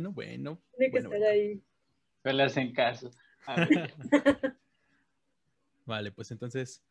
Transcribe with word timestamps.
no. 0.00 0.14
Tiene 0.14 0.36
que 0.38 1.00
bueno, 1.00 1.08
estar 1.08 1.08
bueno. 1.08 1.26
ahí. 1.26 1.62
No 2.24 2.32
le 2.32 2.42
hacen 2.42 2.72
caso. 2.72 3.10
A 3.46 3.64
ver, 3.64 3.94
Vale, 5.86 6.12
pues 6.12 6.30
entonces, 6.30 6.84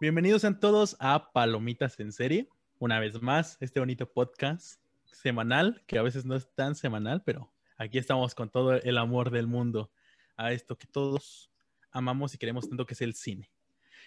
bienvenidos 0.00 0.42
sean 0.42 0.60
todos 0.60 0.96
a 1.00 1.32
Palomitas 1.32 1.98
en 1.98 2.12
Serie. 2.12 2.48
Una 2.78 3.00
vez 3.00 3.20
más, 3.20 3.56
este 3.60 3.80
bonito 3.80 4.10
podcast 4.10 4.80
semanal, 5.04 5.82
que 5.86 5.98
a 5.98 6.02
veces 6.02 6.24
no 6.24 6.36
es 6.36 6.48
tan 6.54 6.76
semanal, 6.76 7.22
pero 7.24 7.52
aquí 7.76 7.98
estamos 7.98 8.34
con 8.34 8.50
todo 8.50 8.74
el 8.74 8.98
amor 8.98 9.30
del 9.30 9.46
mundo 9.46 9.90
a 10.36 10.52
esto 10.52 10.78
que 10.78 10.86
todos 10.86 11.50
amamos 11.90 12.34
y 12.34 12.38
queremos 12.38 12.68
tanto 12.68 12.86
que 12.86 12.94
es 12.94 13.00
el 13.00 13.14
cine. 13.14 13.50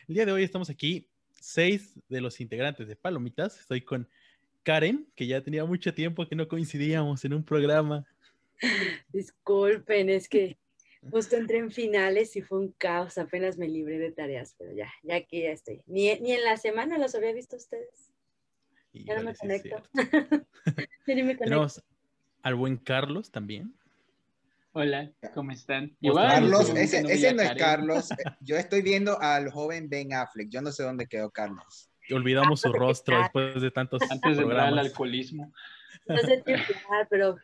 El 0.08 0.16
día 0.16 0.26
de 0.26 0.32
hoy 0.32 0.44
estamos 0.44 0.70
aquí, 0.70 1.10
seis 1.34 2.00
de 2.08 2.22
los 2.22 2.40
integrantes 2.40 2.88
de 2.88 2.96
Palomitas. 2.96 3.60
Estoy 3.60 3.82
con 3.82 4.08
Karen, 4.68 5.08
que 5.16 5.26
ya 5.26 5.42
tenía 5.42 5.64
mucho 5.64 5.94
tiempo 5.94 6.28
que 6.28 6.36
no 6.36 6.46
coincidíamos 6.46 7.24
en 7.24 7.34
un 7.34 7.42
programa. 7.42 8.06
Disculpen, 9.14 10.10
es 10.10 10.28
que 10.28 10.58
justo 11.10 11.38
entré 11.38 11.60
en 11.60 11.72
finales 11.72 12.36
y 12.36 12.42
fue 12.42 12.60
un 12.60 12.74
caos. 12.74 13.18
Apenas 13.18 13.58
me 13.58 13.70
libré 13.70 13.98
de 13.98 14.12
tareas, 14.12 14.56
pero 14.58 14.74
ya, 14.74 14.92
ya 15.04 15.16
aquí 15.16 15.44
ya 15.44 15.52
estoy. 15.52 15.84
Ni, 15.86 16.14
ni 16.20 16.34
en 16.34 16.44
la 16.44 16.58
semana 16.58 16.98
los 16.98 17.16
había 17.16 17.32
visto 17.32 17.56
ustedes. 17.56 18.12
Y 18.92 19.06
Ya 19.06 19.16
no 19.16 19.24
me 19.24 19.36
conecto. 19.36 19.82
Ya 21.08 21.16
ni 21.16 21.24
me 21.24 21.38
conecto. 21.38 21.46
Tenemos 21.46 21.82
al 22.44 22.56
buen 22.56 22.76
Carlos 22.76 23.32
también. 23.32 23.74
Hola, 24.74 25.10
¿cómo 25.34 25.52
están? 25.52 25.96
Carlos, 26.14 26.72
ese, 26.76 27.04
no 27.04 27.10
es 27.10 27.22
Karen. 27.24 27.58
Carlos. 27.58 28.12
eh, 28.12 28.16
Yo 28.42 28.58
estoy 28.58 28.82
viendo 28.82 29.18
al 29.22 29.50
joven 29.50 29.88
Ben 29.88 30.14
Affleck. 30.14 30.50
Yo 30.50 30.62
no 30.62 30.74
sé 30.74 30.84
dónde 30.84 31.08
quedó 31.08 31.32
Carlos. 31.32 31.90
Olvidamos 32.12 32.62
su 32.62 32.72
rostro 32.72 33.20
después 33.20 33.62
de 33.62 33.72
tantos 33.72 34.02
Antes 34.10 34.38
de 34.38 34.44
entrar 34.44 34.68
al 34.68 34.80
alcoholismo. 34.80 35.52
No 36.06 36.18
sé 36.20 36.42
triunfar, 36.44 37.08
pero 37.10 37.38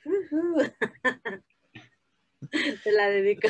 te 2.83 2.91
la 2.91 3.09
dedico. 3.09 3.47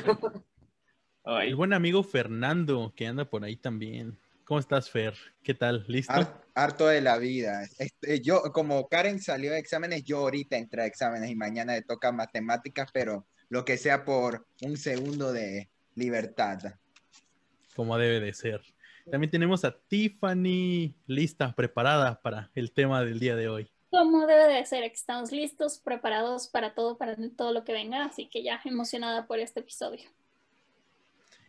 Ay, 1.24 1.50
El 1.50 1.56
buen 1.56 1.74
amigo 1.74 2.04
Fernando, 2.04 2.94
que 2.96 3.08
anda 3.08 3.26
por 3.26 3.44
ahí 3.44 3.56
también. 3.56 4.18
¿Cómo 4.44 4.60
estás, 4.60 4.90
Fer? 4.90 5.14
¿Qué 5.42 5.54
tal? 5.54 5.86
¿Listo? 5.88 6.12
Har- 6.14 6.42
harto 6.54 6.88
de 6.88 7.02
la 7.02 7.18
vida. 7.18 7.64
Este, 7.80 8.20
yo, 8.22 8.42
como 8.54 8.88
Karen 8.90 9.20
salió 9.22 9.52
de 9.52 9.60
exámenes, 9.60 10.04
yo 10.04 10.18
ahorita 10.20 10.58
entré 10.58 10.82
a 10.82 10.86
exámenes 10.86 11.30
y 11.30 11.36
mañana 11.36 11.74
le 11.74 11.82
toca 11.82 12.12
matemáticas, 12.12 12.90
pero 12.94 13.26
lo 13.50 13.64
que 13.64 13.78
sea 13.78 14.04
por 14.04 14.46
un 14.62 14.76
segundo 14.78 15.32
de 15.32 15.70
libertad. 15.96 16.60
Como 17.76 17.98
debe 17.98 18.20
de 18.20 18.34
ser. 18.34 18.62
También 19.10 19.32
tenemos 19.32 19.66
a 19.66 19.72
Tiffany 19.72 20.96
lista, 21.08 21.54
preparada 21.54 22.22
para 22.22 22.52
el 22.56 22.72
tema 22.72 23.04
del 23.04 23.20
día 23.20 23.36
de 23.36 23.50
hoy. 23.50 23.70
Como 23.90 24.26
debe 24.26 24.52
de 24.52 24.66
ser, 24.66 24.84
estamos 24.84 25.32
listos, 25.32 25.80
preparados 25.80 26.48
para 26.48 26.74
todo, 26.74 26.98
para 26.98 27.16
todo 27.36 27.54
lo 27.54 27.64
que 27.64 27.74
venga, 27.74 28.06
así 28.06 28.28
que 28.28 28.44
ya 28.44 28.60
emocionada 28.66 29.28
por 29.28 29.40
este 29.40 29.60
episodio. 29.60 30.10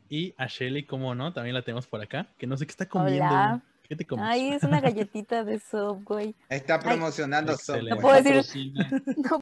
Y 0.08 0.34
a 0.36 0.46
Shelly, 0.46 0.84
¿cómo 0.84 1.14
no? 1.14 1.32
También 1.32 1.54
la 1.54 1.62
tenemos 1.62 1.86
por 1.86 2.02
acá, 2.02 2.28
que 2.36 2.46
no 2.46 2.56
sé 2.56 2.66
qué 2.66 2.72
está 2.72 2.88
comiendo. 2.88 3.24
Hola. 3.24 3.62
¿Qué 3.88 3.96
te 3.96 4.06
comes? 4.06 4.24
Ay, 4.26 4.48
es 4.48 4.62
una 4.62 4.80
galletita 4.82 5.44
de 5.44 5.58
Subway. 5.58 6.34
Está 6.48 6.78
promocionando 6.80 7.52
excelente. 7.52 8.00
software. 8.00 8.22
puedo 8.22 8.36
decir-. 8.36 8.72
No, 9.16 9.40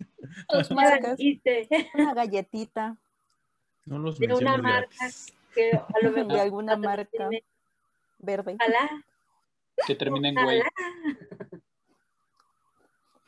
Los 0.59 0.71
una 0.71 2.15
galletita 2.15 2.97
no 3.85 3.99
los 3.99 4.19
de 4.19 4.33
una 4.33 4.59
marca 4.59 5.11
que 5.55 5.73
a 5.73 5.87
lo 6.03 6.11
mejor 6.13 6.33
de 6.33 6.41
alguna 6.41 6.77
marca 6.77 7.11
patrocine. 7.11 7.45
Verde. 8.23 8.57
Ojalá, 8.59 9.05
Que 9.87 9.95
termina 9.95 10.29
en 10.29 10.35
güey. 10.35 10.63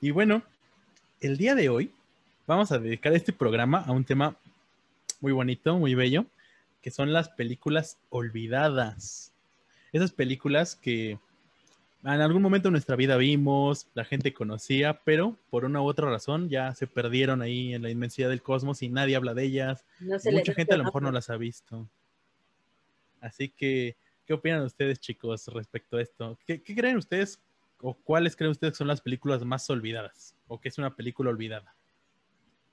Y 0.01 0.11
bueno, 0.11 0.43
el 1.21 1.37
día 1.37 1.55
de 1.55 1.69
hoy 1.69 1.91
vamos 2.47 2.73
a 2.73 2.79
dedicar 2.79 3.13
este 3.13 3.33
programa 3.33 3.79
a 3.87 3.93
un 3.93 4.05
tema 4.05 4.37
muy 5.21 5.33
bonito, 5.33 5.79
muy 5.79 5.95
bello, 5.95 6.27
que 6.83 6.91
son 6.91 7.13
las 7.13 7.29
películas 7.31 7.99
olvidadas. 8.11 9.33
Esas 9.93 10.13
películas 10.13 10.77
que 10.77 11.19
en 12.05 12.21
algún 12.21 12.43
momento 12.43 12.69
de 12.69 12.73
nuestra 12.73 12.97
vida 12.97 13.17
vimos, 13.17 13.87
la 13.95 14.05
gente 14.05 14.35
conocía, 14.35 15.01
pero 15.05 15.39
por 15.49 15.65
una 15.65 15.81
u 15.81 15.87
otra 15.87 16.11
razón 16.11 16.51
ya 16.51 16.75
se 16.75 16.87
perdieron 16.87 17.41
ahí 17.41 17.73
en 17.73 17.83
la 17.83 17.89
inmensidad 17.89 18.29
del 18.29 18.43
cosmos 18.43 18.83
y 18.83 18.91
nadie 18.91 19.17
habla 19.17 19.33
de 19.33 19.45
ellas. 19.45 19.85
No 20.01 20.19
Mucha 20.31 20.53
gente 20.53 20.75
a 20.75 20.77
lo 20.77 20.85
mejor 20.85 21.03
no 21.03 21.11
las 21.11 21.31
ha 21.31 21.39
visto. 21.39 21.89
Así 23.23 23.49
que, 23.49 23.97
¿qué 24.27 24.33
opinan 24.35 24.63
ustedes, 24.63 24.99
chicos, 25.01 25.47
respecto 25.49 25.97
a 25.97 26.03
esto? 26.03 26.39
¿Qué, 26.47 26.63
qué 26.63 26.75
creen 26.75 26.97
ustedes 26.97 27.41
o 27.81 27.95
cuáles 27.95 28.37
creen 28.37 28.51
ustedes 28.53 28.73
que 28.73 28.79
son 28.79 28.89
las 28.89 29.01
películas 29.01 29.45
más 29.45 29.69
olvidadas? 29.71 30.35
¿O 30.47 30.61
qué 30.61 30.69
es 30.69 30.79
una 30.79 30.95
película 30.95 31.31
olvidada? 31.31 31.75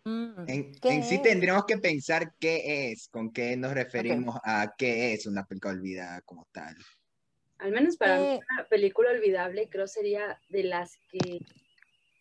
Mm, 0.03 0.45
En, 0.47 0.75
¿qué 0.75 0.89
en 0.89 1.03
sí 1.03 1.15
es? 1.15 1.21
tendríamos 1.21 1.65
que 1.65 1.77
pensar 1.77 2.33
qué 2.39 2.91
es, 2.91 3.07
con 3.09 3.31
qué 3.31 3.55
nos 3.57 3.73
referimos 3.73 4.37
a 4.43 4.73
qué 4.77 5.13
es 5.13 5.25
una 5.27 5.45
película 5.45 5.73
olvidada 5.73 6.21
como 6.21 6.47
tal. 6.51 6.75
Al 7.59 7.71
menos 7.71 7.95
para 7.97 8.17
mí, 8.19 8.25
Eh, 8.25 8.39
una 8.53 8.67
película 8.67 9.11
olvidable 9.11 9.69
creo 9.69 9.85
sería 9.87 10.39
de 10.49 10.63
las 10.63 10.97
que 11.09 11.39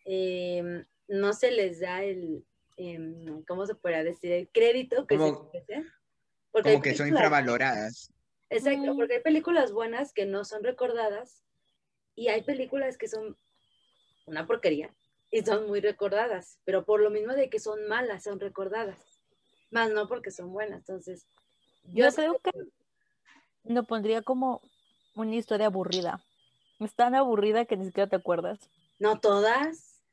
em, 0.05 0.85
no 1.07 1.33
se 1.33 1.51
les 1.51 1.79
da 1.79 2.03
el, 2.03 2.43
em, 2.77 3.43
¿cómo 3.45 3.65
se 3.65 3.73
podría 3.75 4.03
decir? 4.03 4.31
El 4.31 4.49
crédito 4.49 5.07
que 5.07 5.17
Como- 5.17 5.51
se 5.51 5.59
merece. 5.59 5.89
Porque 6.51 6.69
hay 6.69 6.75
Como 6.75 6.83
que 6.83 6.95
son 6.95 7.07
infravaloradas. 7.07 8.11
Exacto, 8.51 8.93
Mm. 8.93 8.97
porque 8.97 9.15
hay 9.15 9.21
películas 9.21 9.71
buenas 9.71 10.11
que 10.13 10.25
no 10.25 10.43
son 10.43 10.63
recordadas 10.63 11.41
y 12.15 12.27
hay 12.27 12.43
películas 12.43 12.97
que 12.97 13.07
son 13.07 13.37
una 14.25 14.45
porquería 14.45 14.93
y 15.31 15.41
son 15.41 15.67
muy 15.67 15.79
recordadas, 15.79 16.59
pero 16.65 16.83
por 16.83 16.99
lo 16.99 17.09
mismo 17.09 17.33
de 17.33 17.49
que 17.49 17.59
son 17.59 17.87
malas, 17.87 18.23
son 18.23 18.41
recordadas, 18.41 18.99
más 19.71 19.89
no 19.91 20.07
porque 20.09 20.31
son 20.31 20.51
buenas. 20.51 20.79
Entonces, 20.79 21.25
Yo 21.85 22.09
yo 22.09 22.13
creo 22.13 22.39
que 22.39 22.51
lo 23.63 23.83
pondría 23.85 24.21
como 24.21 24.61
una 25.15 25.35
historia 25.35 25.67
aburrida. 25.67 26.21
Es 26.79 26.93
tan 26.93 27.15
aburrida 27.15 27.63
que 27.65 27.77
ni 27.77 27.85
siquiera 27.85 28.09
te 28.09 28.17
acuerdas. 28.17 28.59
no 28.99 29.19
todas. 29.19 30.03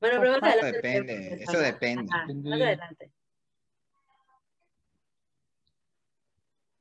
Bueno, 0.00 0.18
pero 0.20 0.32
más 0.32 0.42
adelante. 0.42 0.76
Depende, 0.80 1.42
eso 1.44 1.58
depende. 1.58 2.10
Ajá, 2.12 2.26
más 2.26 2.60
adelante. 2.60 3.12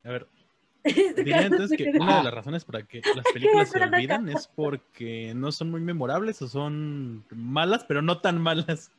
A 0.03 0.09
ver, 0.09 0.27
diría 1.15 1.45
entonces 1.45 1.73
que 1.75 1.89
una 1.97 2.17
de 2.17 2.23
las 2.23 2.33
razones 2.33 2.65
para 2.65 2.83
que 2.83 3.05
las 3.13 3.27
películas 3.33 3.69
se 3.69 3.79
olvidan 3.79 4.29
es 4.29 4.47
porque 4.47 5.33
no 5.35 5.51
son 5.51 5.71
muy 5.71 5.81
memorables 5.81 6.41
o 6.41 6.47
son 6.47 7.25
malas, 7.31 7.83
pero 7.87 8.01
no 8.01 8.21
tan 8.21 8.41
malas. 8.41 8.91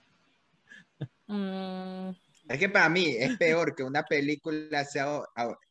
Mm, 1.27 2.11
Es 2.49 2.59
que 2.59 2.69
para 2.69 2.89
mí 2.89 3.07
es 3.19 3.33
peor 3.37 3.75
que 3.75 3.85
una 3.85 4.03
película 4.05 4.85
sea 4.85 5.23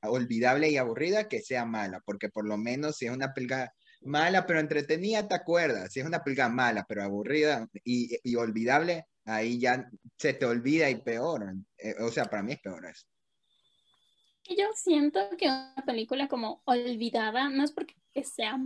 olvidable 0.04 0.70
y 0.70 0.78
aburrida 0.78 1.28
que 1.28 1.42
sea 1.42 1.66
mala, 1.66 2.02
porque 2.06 2.30
por 2.30 2.48
lo 2.48 2.58
menos 2.58 2.98
si 2.98 3.06
es 3.08 3.12
una 3.12 3.34
película 3.34 3.74
mala 4.02 4.46
pero 4.46 4.60
entretenida, 4.60 5.28
te 5.28 5.36
acuerdas. 5.36 5.92
Si 5.92 6.00
es 6.00 6.06
una 6.06 6.24
película 6.24 6.50
mala 6.50 6.86
pero 6.88 7.04
aburrida 7.04 7.68
y, 7.84 8.18
y 8.24 8.36
olvidable, 8.36 9.06
ahí 9.26 9.60
ya 9.60 9.90
se 10.18 10.34
te 10.34 10.46
olvida 10.46 10.90
y 10.90 11.02
peor. 11.02 11.54
Eh, 11.78 11.96
o 12.02 12.10
sea, 12.12 12.26
para 12.26 12.44
mí 12.44 12.54
es 12.54 12.60
peor 12.62 12.86
eso. 12.86 13.06
Yo 14.50 14.66
siento 14.74 15.20
que 15.38 15.48
una 15.48 15.84
película 15.86 16.28
como 16.28 16.62
olvidada 16.66 17.50
no 17.50 17.64
es 17.64 17.72
porque 17.72 17.96
sea 18.24 18.58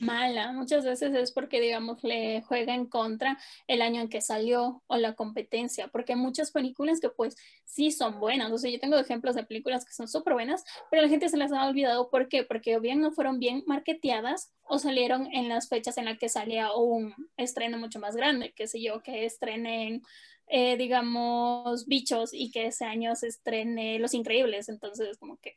mala, 0.00 0.52
muchas 0.52 0.84
veces 0.84 1.14
es 1.14 1.32
porque, 1.32 1.60
digamos, 1.60 2.02
le 2.04 2.42
juega 2.42 2.74
en 2.74 2.86
contra 2.86 3.38
el 3.66 3.82
año 3.82 4.00
en 4.00 4.08
que 4.08 4.20
salió 4.20 4.82
o 4.86 4.96
la 4.96 5.14
competencia, 5.14 5.88
porque 5.88 6.12
hay 6.12 6.18
muchas 6.18 6.50
películas 6.50 7.00
que 7.00 7.10
pues 7.10 7.36
sí 7.64 7.90
son 7.90 8.20
buenas, 8.20 8.50
o 8.52 8.58
sea, 8.58 8.70
yo 8.70 8.78
tengo 8.78 8.96
ejemplos 8.96 9.34
de 9.34 9.44
películas 9.44 9.84
que 9.84 9.92
son 9.92 10.08
súper 10.08 10.34
buenas, 10.34 10.64
pero 10.90 11.02
la 11.02 11.08
gente 11.08 11.28
se 11.28 11.36
las 11.36 11.52
ha 11.52 11.66
olvidado, 11.66 12.10
¿por 12.10 12.28
qué? 12.28 12.44
Porque 12.44 12.76
o 12.76 12.80
bien 12.80 13.00
no 13.00 13.12
fueron 13.12 13.38
bien 13.38 13.64
marketeadas 13.66 14.52
o 14.62 14.78
salieron 14.78 15.28
en 15.32 15.48
las 15.48 15.68
fechas 15.68 15.98
en 15.98 16.04
las 16.04 16.18
que 16.18 16.28
salía 16.28 16.72
un 16.74 17.14
estreno 17.36 17.78
mucho 17.78 17.98
más 17.98 18.14
grande, 18.16 18.52
qué 18.54 18.66
sé 18.66 18.80
yo, 18.80 19.02
que 19.02 19.24
estrenen 19.24 20.02
eh, 20.50 20.76
digamos, 20.76 21.86
bichos 21.86 22.30
y 22.32 22.50
que 22.50 22.66
ese 22.66 22.84
año 22.84 23.14
se 23.14 23.28
estrene 23.28 23.98
Los 23.98 24.14
Increíbles. 24.14 24.68
Entonces, 24.68 25.18
como 25.18 25.36
que 25.38 25.56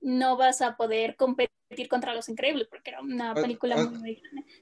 no 0.00 0.36
vas 0.36 0.60
a 0.62 0.76
poder 0.76 1.16
competir 1.16 1.88
contra 1.88 2.14
Los 2.14 2.28
Increíbles 2.28 2.68
porque 2.68 2.90
era 2.90 3.00
una 3.00 3.34
película 3.34 3.76
o- 3.76 3.90
muy, 3.90 3.98
muy 3.98 4.14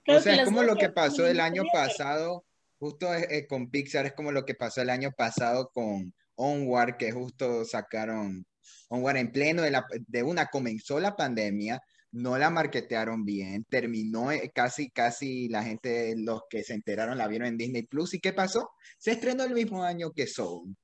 grande. 0.05 0.17
O 0.17 0.21
sea, 0.21 0.35
es 0.37 0.45
como 0.45 0.63
lo 0.63 0.77
que 0.77 0.89
pasó 0.89 1.27
el 1.27 1.41
año 1.41 1.65
pasado, 1.73 2.45
justo 2.79 3.13
eh, 3.15 3.27
eh, 3.31 3.47
con 3.47 3.71
Pixar, 3.71 4.07
es 4.07 4.13
como 4.13 4.33
lo 4.33 4.45
que 4.45 4.55
pasó 4.55 4.83
el 4.83 4.91
año 4.91 5.13
pasado 5.13 5.71
con 5.73 6.15
Onward, 6.37 6.97
que 6.97 7.13
justo 7.13 7.65
sacaron 7.65 8.47
Onward 8.89 9.17
en 9.17 9.33
pleno 9.33 9.63
de, 9.63 9.71
la, 9.71 9.87
de 10.07 10.23
una, 10.23 10.47
comenzó 10.47 11.01
la 11.01 11.17
pandemia, 11.17 11.81
no 12.13 12.37
la 12.39 12.51
marketearon 12.51 13.25
bien, 13.25 13.65
terminó 13.65 14.31
eh, 14.31 14.51
casi, 14.55 14.91
casi 14.91 15.49
la 15.49 15.63
gente, 15.65 16.15
los 16.17 16.43
que 16.49 16.63
se 16.63 16.75
enteraron 16.75 17.17
la 17.19 17.27
vieron 17.27 17.49
en 17.49 17.57
Disney 17.59 17.83
Plus, 17.83 18.15
¿y 18.15 18.21
qué 18.21 18.33
pasó? 18.33 18.71
Se 18.99 19.13
estrenó 19.13 19.45
el 19.45 19.55
mismo 19.55 19.83
año 19.83 20.13
que 20.13 20.27
Soul. 20.27 20.77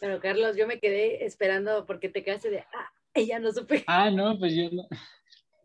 Pero 0.00 0.20
Carlos, 0.20 0.56
yo 0.56 0.66
me 0.66 0.78
quedé 0.80 1.24
esperando 1.24 1.86
porque 1.86 2.08
te 2.10 2.22
quedaste 2.22 2.50
de, 2.50 2.60
ah, 2.60 3.20
ya 3.20 3.38
no 3.38 3.50
supe. 3.52 3.84
Ah, 3.88 4.10
no, 4.10 4.38
pues 4.38 4.54
yo 4.54 4.70
no. 4.70 4.86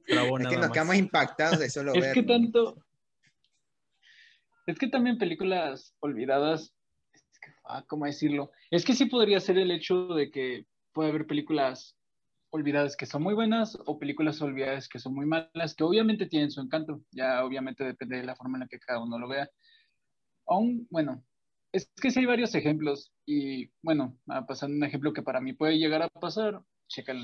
Bravo, 0.07 0.39
Es 0.39 0.47
que 0.47 0.55
nos 0.55 0.67
más. 0.67 0.71
quedamos 0.71 0.95
impactados 0.95 1.59
de 1.59 1.69
solo 1.69 1.93
Es 1.95 2.13
que 2.13 2.21
verlo. 2.21 2.33
tanto. 2.33 2.85
Es 4.65 4.77
que 4.77 4.87
también 4.87 5.17
películas 5.17 5.93
olvidadas, 5.99 6.73
es 7.13 7.21
que, 7.39 7.51
ah, 7.65 7.83
¿cómo 7.87 8.05
decirlo? 8.05 8.51
Es 8.71 8.85
que 8.85 8.93
sí 8.93 9.05
podría 9.05 9.39
ser 9.39 9.57
el 9.57 9.71
hecho 9.71 10.07
de 10.13 10.31
que 10.31 10.65
puede 10.93 11.09
haber 11.09 11.25
películas 11.27 11.97
olvidadas 12.51 12.95
que 12.95 13.05
son 13.05 13.23
muy 13.23 13.33
buenas 13.33 13.77
o 13.85 13.99
películas 13.99 14.41
olvidadas 14.41 14.87
que 14.87 14.99
son 14.99 15.13
muy 15.13 15.25
malas, 15.25 15.75
que 15.75 15.83
obviamente 15.83 16.25
tienen 16.25 16.51
su 16.51 16.61
encanto, 16.61 17.01
ya 17.11 17.43
obviamente 17.43 17.83
depende 17.83 18.17
de 18.17 18.25
la 18.25 18.35
forma 18.35 18.57
en 18.57 18.61
la 18.61 18.67
que 18.67 18.79
cada 18.79 19.01
uno 19.01 19.19
lo 19.19 19.27
vea. 19.27 19.49
Aún, 20.47 20.87
bueno, 20.89 21.23
es 21.71 21.91
que 22.01 22.11
sí 22.11 22.19
hay 22.19 22.25
varios 22.25 22.55
ejemplos 22.55 23.13
y 23.25 23.71
bueno, 23.81 24.17
pasando 24.47 24.75
un 24.75 24.83
ejemplo 24.83 25.13
que 25.13 25.21
para 25.21 25.41
mí 25.41 25.53
puede 25.53 25.77
llegar 25.77 26.01
a 26.01 26.09
pasar, 26.09 26.61
checan 26.87 27.23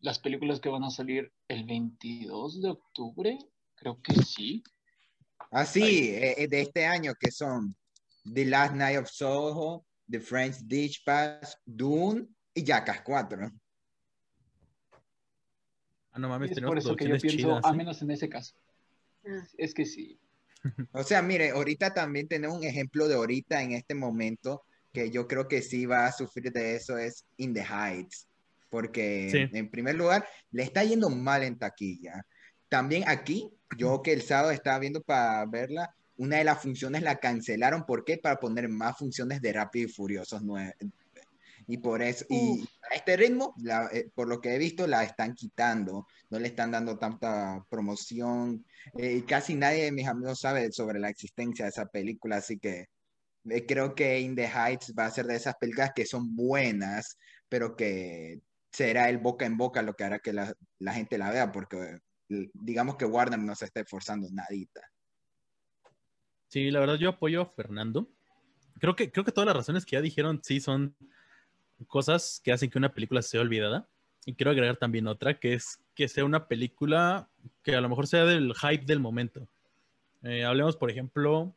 las 0.00 0.18
películas 0.18 0.60
que 0.60 0.68
van 0.68 0.84
a 0.84 0.90
salir 0.90 1.32
el 1.48 1.64
22 1.64 2.62
de 2.62 2.70
octubre, 2.70 3.38
creo 3.74 4.00
que 4.02 4.14
sí. 4.22 4.62
Ah, 5.50 5.66
sí, 5.66 6.10
eh, 6.10 6.46
de 6.48 6.60
este 6.60 6.86
año 6.86 7.14
que 7.18 7.30
son 7.30 7.74
The 8.32 8.44
Last 8.44 8.74
Night 8.74 8.98
of 8.98 9.08
Soho, 9.08 9.84
The 10.08 10.20
French 10.20 10.58
Dispatch, 10.64 11.54
Dune 11.64 12.28
y 12.54 12.62
Jackass 12.64 13.02
4. 13.02 13.50
Ah, 16.12 16.18
no 16.18 16.28
mames, 16.28 16.50
es 16.50 16.54
tenemos 16.56 16.70
por 16.70 16.78
eso 16.78 16.96
que 16.96 17.08
yo 17.08 17.16
pienso, 17.18 17.38
chidas, 17.38 17.64
a 17.64 17.70
¿eh? 17.70 17.76
menos 17.76 18.02
en 18.02 18.10
ese 18.10 18.28
caso. 18.28 18.54
Ah. 19.26 19.44
Es 19.56 19.72
que 19.74 19.86
sí. 19.86 20.18
O 20.92 21.02
sea, 21.02 21.22
mire, 21.22 21.50
ahorita 21.50 21.92
también 21.92 22.28
tenemos 22.28 22.56
un 22.56 22.64
ejemplo 22.64 23.08
de 23.08 23.14
ahorita 23.14 23.62
en 23.62 23.72
este 23.72 23.94
momento 23.94 24.62
que 24.92 25.10
yo 25.10 25.26
creo 25.26 25.48
que 25.48 25.62
sí 25.62 25.86
va 25.86 26.06
a 26.06 26.12
sufrir 26.12 26.52
de 26.52 26.76
eso 26.76 26.98
es 26.98 27.24
In 27.38 27.54
the 27.54 27.64
Heights, 27.64 28.28
porque 28.70 29.28
Sí. 29.30 29.56
en 29.58 29.70
primer 29.70 29.94
lugar 29.96 30.26
le 30.50 30.62
está 30.62 30.84
yendo 30.84 31.08
mal 31.10 31.42
en 31.42 31.58
taquilla. 31.58 32.24
También 32.68 33.04
aquí, 33.08 33.50
yo 33.76 34.02
que 34.02 34.12
el 34.12 34.22
sábado 34.22 34.50
estaba 34.50 34.78
viendo 34.78 35.00
para 35.02 35.44
verla, 35.46 35.94
una 36.16 36.36
de 36.36 36.44
las 36.44 36.60
funciones 36.62 37.02
la 37.02 37.16
cancelaron, 37.18 37.84
¿por 37.84 38.04
qué? 38.04 38.18
Para 38.18 38.38
poner 38.38 38.68
más 38.68 38.98
funciones 38.98 39.40
de 39.40 39.52
Rápido 39.52 39.88
y 39.88 39.92
Furiosos 39.92 40.42
9. 40.42 40.74
Y 41.66 41.78
por 41.78 42.02
eso, 42.02 42.24
y 42.28 42.68
a 42.92 42.96
este 42.96 43.16
ritmo, 43.16 43.54
eh, 43.92 44.10
por 44.14 44.28
lo 44.28 44.40
que 44.40 44.54
he 44.54 44.58
visto, 44.58 44.86
la 44.86 45.02
están 45.02 45.34
quitando, 45.34 46.06
no 46.28 46.38
le 46.38 46.48
están 46.48 46.70
dando 46.70 46.98
tanta 46.98 47.64
promoción, 47.70 48.64
eh, 48.98 49.14
y 49.14 49.22
casi 49.22 49.54
nadie 49.54 49.84
de 49.84 49.92
mis 49.92 50.06
amigos 50.06 50.40
sabe 50.40 50.70
sobre 50.72 51.00
la 51.00 51.08
existencia 51.08 51.64
de 51.64 51.70
esa 51.70 51.86
película, 51.86 52.36
así 52.36 52.58
que 52.58 52.86
eh, 53.48 53.66
creo 53.66 53.94
que 53.94 54.20
In 54.20 54.36
the 54.36 54.46
Heights 54.46 54.92
va 54.98 55.06
a 55.06 55.10
ser 55.10 55.26
de 55.26 55.36
esas 55.36 55.56
películas 55.56 55.92
que 55.94 56.04
son 56.04 56.36
buenas, 56.36 57.16
pero 57.48 57.76
que 57.76 58.40
será 58.70 59.08
el 59.08 59.18
boca 59.18 59.46
en 59.46 59.56
boca 59.56 59.82
lo 59.82 59.94
que 59.94 60.04
hará 60.04 60.18
que 60.18 60.34
la, 60.34 60.54
gente 60.92 61.16
la 61.16 61.30
vea, 61.30 61.50
porque 61.50 61.98
digamos 62.28 62.96
que 62.96 63.04
Warner 63.06 63.38
no 63.38 63.54
se 63.54 63.66
está 63.66 63.80
esforzando 63.80 64.28
nadita. 64.30 64.82
Sí, 66.48 66.70
la 66.70 66.80
verdad 66.80 66.96
yo 66.96 67.08
apoyo 67.08 67.40
a 67.40 67.46
Fernando. 67.46 68.10
Creo 68.78 68.94
que, 68.96 69.10
creo 69.10 69.24
que 69.24 69.32
todas 69.32 69.46
las 69.46 69.56
razones 69.56 69.86
que 69.86 69.96
ya 69.96 70.02
dijeron 70.02 70.40
sí 70.42 70.60
son 70.60 70.94
cosas 71.86 72.40
que 72.42 72.52
hacen 72.52 72.70
que 72.70 72.78
una 72.78 72.92
película 72.92 73.22
sea 73.22 73.40
olvidada. 73.40 73.88
Y 74.24 74.34
quiero 74.34 74.52
agregar 74.52 74.76
también 74.76 75.08
otra, 75.08 75.38
que 75.38 75.54
es 75.54 75.80
que 75.94 76.08
sea 76.08 76.24
una 76.24 76.46
película 76.46 77.28
que 77.62 77.74
a 77.74 77.80
lo 77.80 77.88
mejor 77.88 78.06
sea 78.06 78.24
del 78.24 78.54
hype 78.54 78.84
del 78.84 79.00
momento. 79.00 79.48
Eh, 80.22 80.44
hablemos, 80.44 80.76
por 80.76 80.90
ejemplo, 80.90 81.56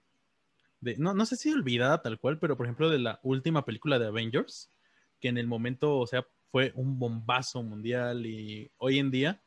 de, 0.81 0.98
no, 0.98 1.13
no 1.13 1.25
sé 1.25 1.36
si 1.36 1.51
olvidada 1.51 2.01
tal 2.01 2.19
cual, 2.19 2.39
pero 2.39 2.57
por 2.57 2.66
ejemplo 2.66 2.89
de 2.89 3.00
la 3.00 3.19
última 3.22 3.66
película 3.66 4.00
de 4.00 4.07
Avengers, 4.07 4.72
que 5.19 5.27
en 5.27 5.38
el 5.38 5.48
momento, 5.48 5.98
o 5.98 6.07
sea, 6.07 6.25
fue 6.51 6.72
un 6.75 6.98
bombazo 6.98 7.62
mundial 7.62 8.25
y 8.25 8.72
hoy 8.77 8.98
en 9.00 9.12
día, 9.12 9.42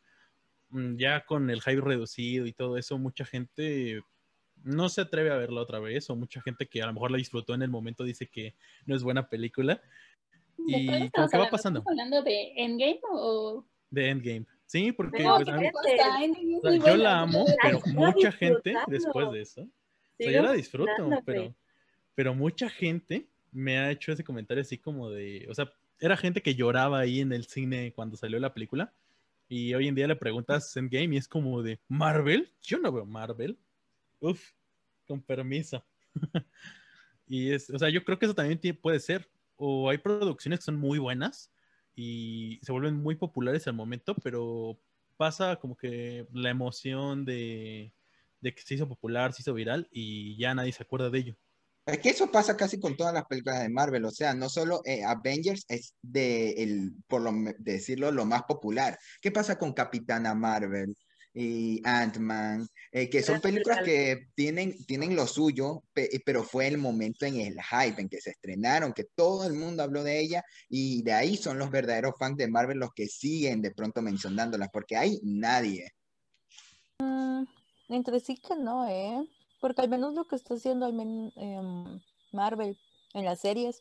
mm, 0.71 0.97
ya 0.97 1.25
con 1.25 1.51
el 1.51 1.61
hype 1.61 1.81
reducido 1.81 2.47
y 2.47 2.53
todo 2.53 2.77
eso, 2.77 2.99
mucha 2.99 3.25
gente 3.25 4.03
no 4.65 4.89
se 4.89 5.01
atreve 5.01 5.31
a 5.31 5.37
verla 5.37 5.61
otra 5.61 5.79
vez, 5.79 6.11
o 6.11 6.17
mucha 6.17 6.41
gente 6.41 6.67
que 6.67 6.83
a 6.83 6.87
lo 6.87 6.93
mejor 6.93 7.11
la 7.11 7.19
disfrutó 7.19 7.55
en 7.55 7.63
el 7.63 7.71
momento 7.71 8.05
dice 8.05 8.27
que 8.27 8.55
no 8.87 8.95
es 8.95 9.03
buena 9.03 9.29
película. 9.29 9.81
¿De 10.58 10.87
cuál 10.87 11.02
Y 11.02 11.05
estamos 11.06 11.31
que 11.31 11.38
va 11.38 11.50
pasando 11.50 11.78
¿Estamos 11.81 11.99
hablando 11.99 12.22
de 12.22 12.52
Endgame 12.56 13.00
o...? 13.10 13.64
de 13.90 14.08
Endgame. 14.10 14.46
Sí, 14.66 14.93
porque 14.93 15.22
No, 15.22 15.37
pues, 15.37 15.49
a 15.49 15.56
mí- 15.56 15.62
¿qué 15.62 15.70
o 15.75 16.60
sea, 16.60 16.76
yo 16.93 16.96
la 16.96 17.20
amo, 17.22 17.46
pero- 17.62 17.81
mucha 17.94 18.31
gente 18.32 18.75
después 18.87 19.31
de 19.32 19.40
eso, 19.40 19.62
o 19.62 19.69
sea, 20.19 20.31
yo 20.31 20.43
la 20.43 20.52
disfruto, 20.52 21.10
pero, 21.25 21.55
pero 22.14 22.34
mucha 22.34 22.69
gente 22.69 23.26
me 23.50 23.78
ha 23.78 23.90
hecho 23.90 24.12
ese 24.12 24.25
comentario 24.25 24.60
así 24.60 24.76
como 24.76 25.08
de, 25.08 25.46
o 25.49 25.55
sea, 25.55 25.72
era 26.00 26.16
gente 26.16 26.43
que 26.43 26.55
lloraba 26.55 26.99
ahí 26.99 27.20
en 27.20 27.32
el 27.32 27.46
cine 27.46 27.93
cuando 27.94 28.16
salió 28.16 28.38
la 28.38 28.52
película. 28.52 28.93
Y 29.49 29.72
hoy 29.75 29.88
en 29.88 29.94
día 29.94 30.06
le 30.06 30.16
preguntas 30.16 30.76
Endgame 30.76 31.14
y 31.14 31.19
es 31.19 31.26
como 31.26 31.62
de 31.62 31.81
Marvel. 31.88 32.52
Yo 32.62 32.78
no 32.78 32.93
veo 32.93 33.06
Marvel. 33.06 33.58
Uf, 34.20 34.52
con 35.06 35.22
permiso. 35.22 35.82
y 37.26 37.50
es, 37.52 37.70
o 37.70 37.78
sea, 37.78 37.88
yo 37.88 38.05
creo 38.05 38.19
que 38.19 38.26
eso 38.26 38.34
también 38.34 38.60
puede 38.81 39.00
ser. 39.00 39.26
O 39.58 39.90
hay 39.90 39.99
producciones 39.99 40.60
que 40.60 40.64
son 40.64 40.76
muy 40.76 40.99
buenas 40.99 41.52
y 41.94 42.58
se 42.62 42.72
vuelven 42.72 42.96
muy 42.96 43.16
populares 43.16 43.66
al 43.66 43.75
momento, 43.75 44.14
pero 44.14 44.81
pasa 45.16 45.56
como 45.56 45.76
que 45.76 46.26
la 46.32 46.49
emoción 46.49 47.25
de, 47.25 47.93
de 48.40 48.55
que 48.55 48.62
se 48.62 48.75
hizo 48.75 48.88
popular, 48.88 49.32
se 49.32 49.43
hizo 49.43 49.52
viral 49.52 49.88
y 49.90 50.38
ya 50.38 50.55
nadie 50.55 50.72
se 50.72 50.84
acuerda 50.84 51.10
de 51.10 51.19
ello. 51.19 51.37
Es 51.87 51.99
que 52.00 52.10
eso 52.10 52.31
pasa 52.31 52.56
casi 52.56 52.78
con 52.78 52.96
todas 52.96 53.14
las 53.14 53.25
películas 53.25 53.62
de 53.62 53.70
Marvel, 53.70 54.05
o 54.05 54.10
sea, 54.10 54.34
no 54.34 54.50
solo 54.50 54.82
eh, 54.84 55.05
Avengers 55.05 55.64
es 55.69 55.94
de, 56.02 56.50
el, 56.62 56.93
por 57.06 57.22
lo, 57.22 57.32
decirlo, 57.58 58.12
lo 58.12 58.26
más 58.26 58.43
popular. 58.43 58.99
¿Qué 59.22 59.31
pasa 59.31 59.58
con 59.58 59.72
Capitana 59.72 60.34
Marvel 60.34 60.94
y 61.40 61.81
Ant-Man? 61.85 62.67
Eh, 62.90 63.08
que 63.08 63.23
son 63.23 63.40
películas 63.40 63.82
que 63.85 64.26
tienen, 64.35 64.85
tienen 64.87 65.14
lo 65.14 65.26
suyo, 65.26 65.85
pe- 65.93 66.11
pero 66.25 66.43
fue 66.43 66.67
el 66.67 66.79
momento 66.79 67.26
en 67.26 67.37
el 67.37 67.56
hype, 67.62 68.00
en 68.00 68.08
que 68.08 68.20
se 68.20 68.31
estrenaron, 68.31 68.93
que 68.93 69.05
todo 69.14 69.46
el 69.46 69.52
mundo 69.52 69.82
habló 69.82 70.02
de 70.02 70.19
ella, 70.19 70.43
y 70.69 71.02
de 71.02 71.12
ahí 71.12 71.37
son 71.37 71.58
los 71.58 71.70
verdaderos 71.70 72.14
fans 72.19 72.37
de 72.37 72.49
Marvel 72.49 72.79
los 72.79 72.93
que 72.93 73.06
siguen 73.06 73.62
de 73.62 73.70
pronto 73.70 74.02
mencionándolas, 74.02 74.69
porque 74.72 74.96
hay 74.96 75.20
nadie. 75.22 75.93
Entre 77.89 78.20
sí 78.20 78.36
que 78.36 78.56
no, 78.56 78.89
¿eh? 78.89 79.24
Porque 79.60 79.81
al 79.81 79.89
menos 79.89 80.15
lo 80.15 80.24
que 80.27 80.36
está 80.36 80.55
haciendo 80.55 80.86
al 80.86 80.93
men- 80.93 81.32
em, 81.36 82.01
Marvel 82.32 82.77
en 83.15 83.24
las 83.24 83.41
series 83.41 83.81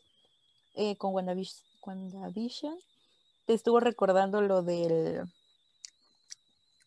eh, 0.74 0.96
con 0.96 1.12
WandaVision, 1.12 2.78
te 3.46 3.54
estuvo 3.54 3.80
recordando 3.80 4.40
lo 4.42 4.62
del... 4.62 5.24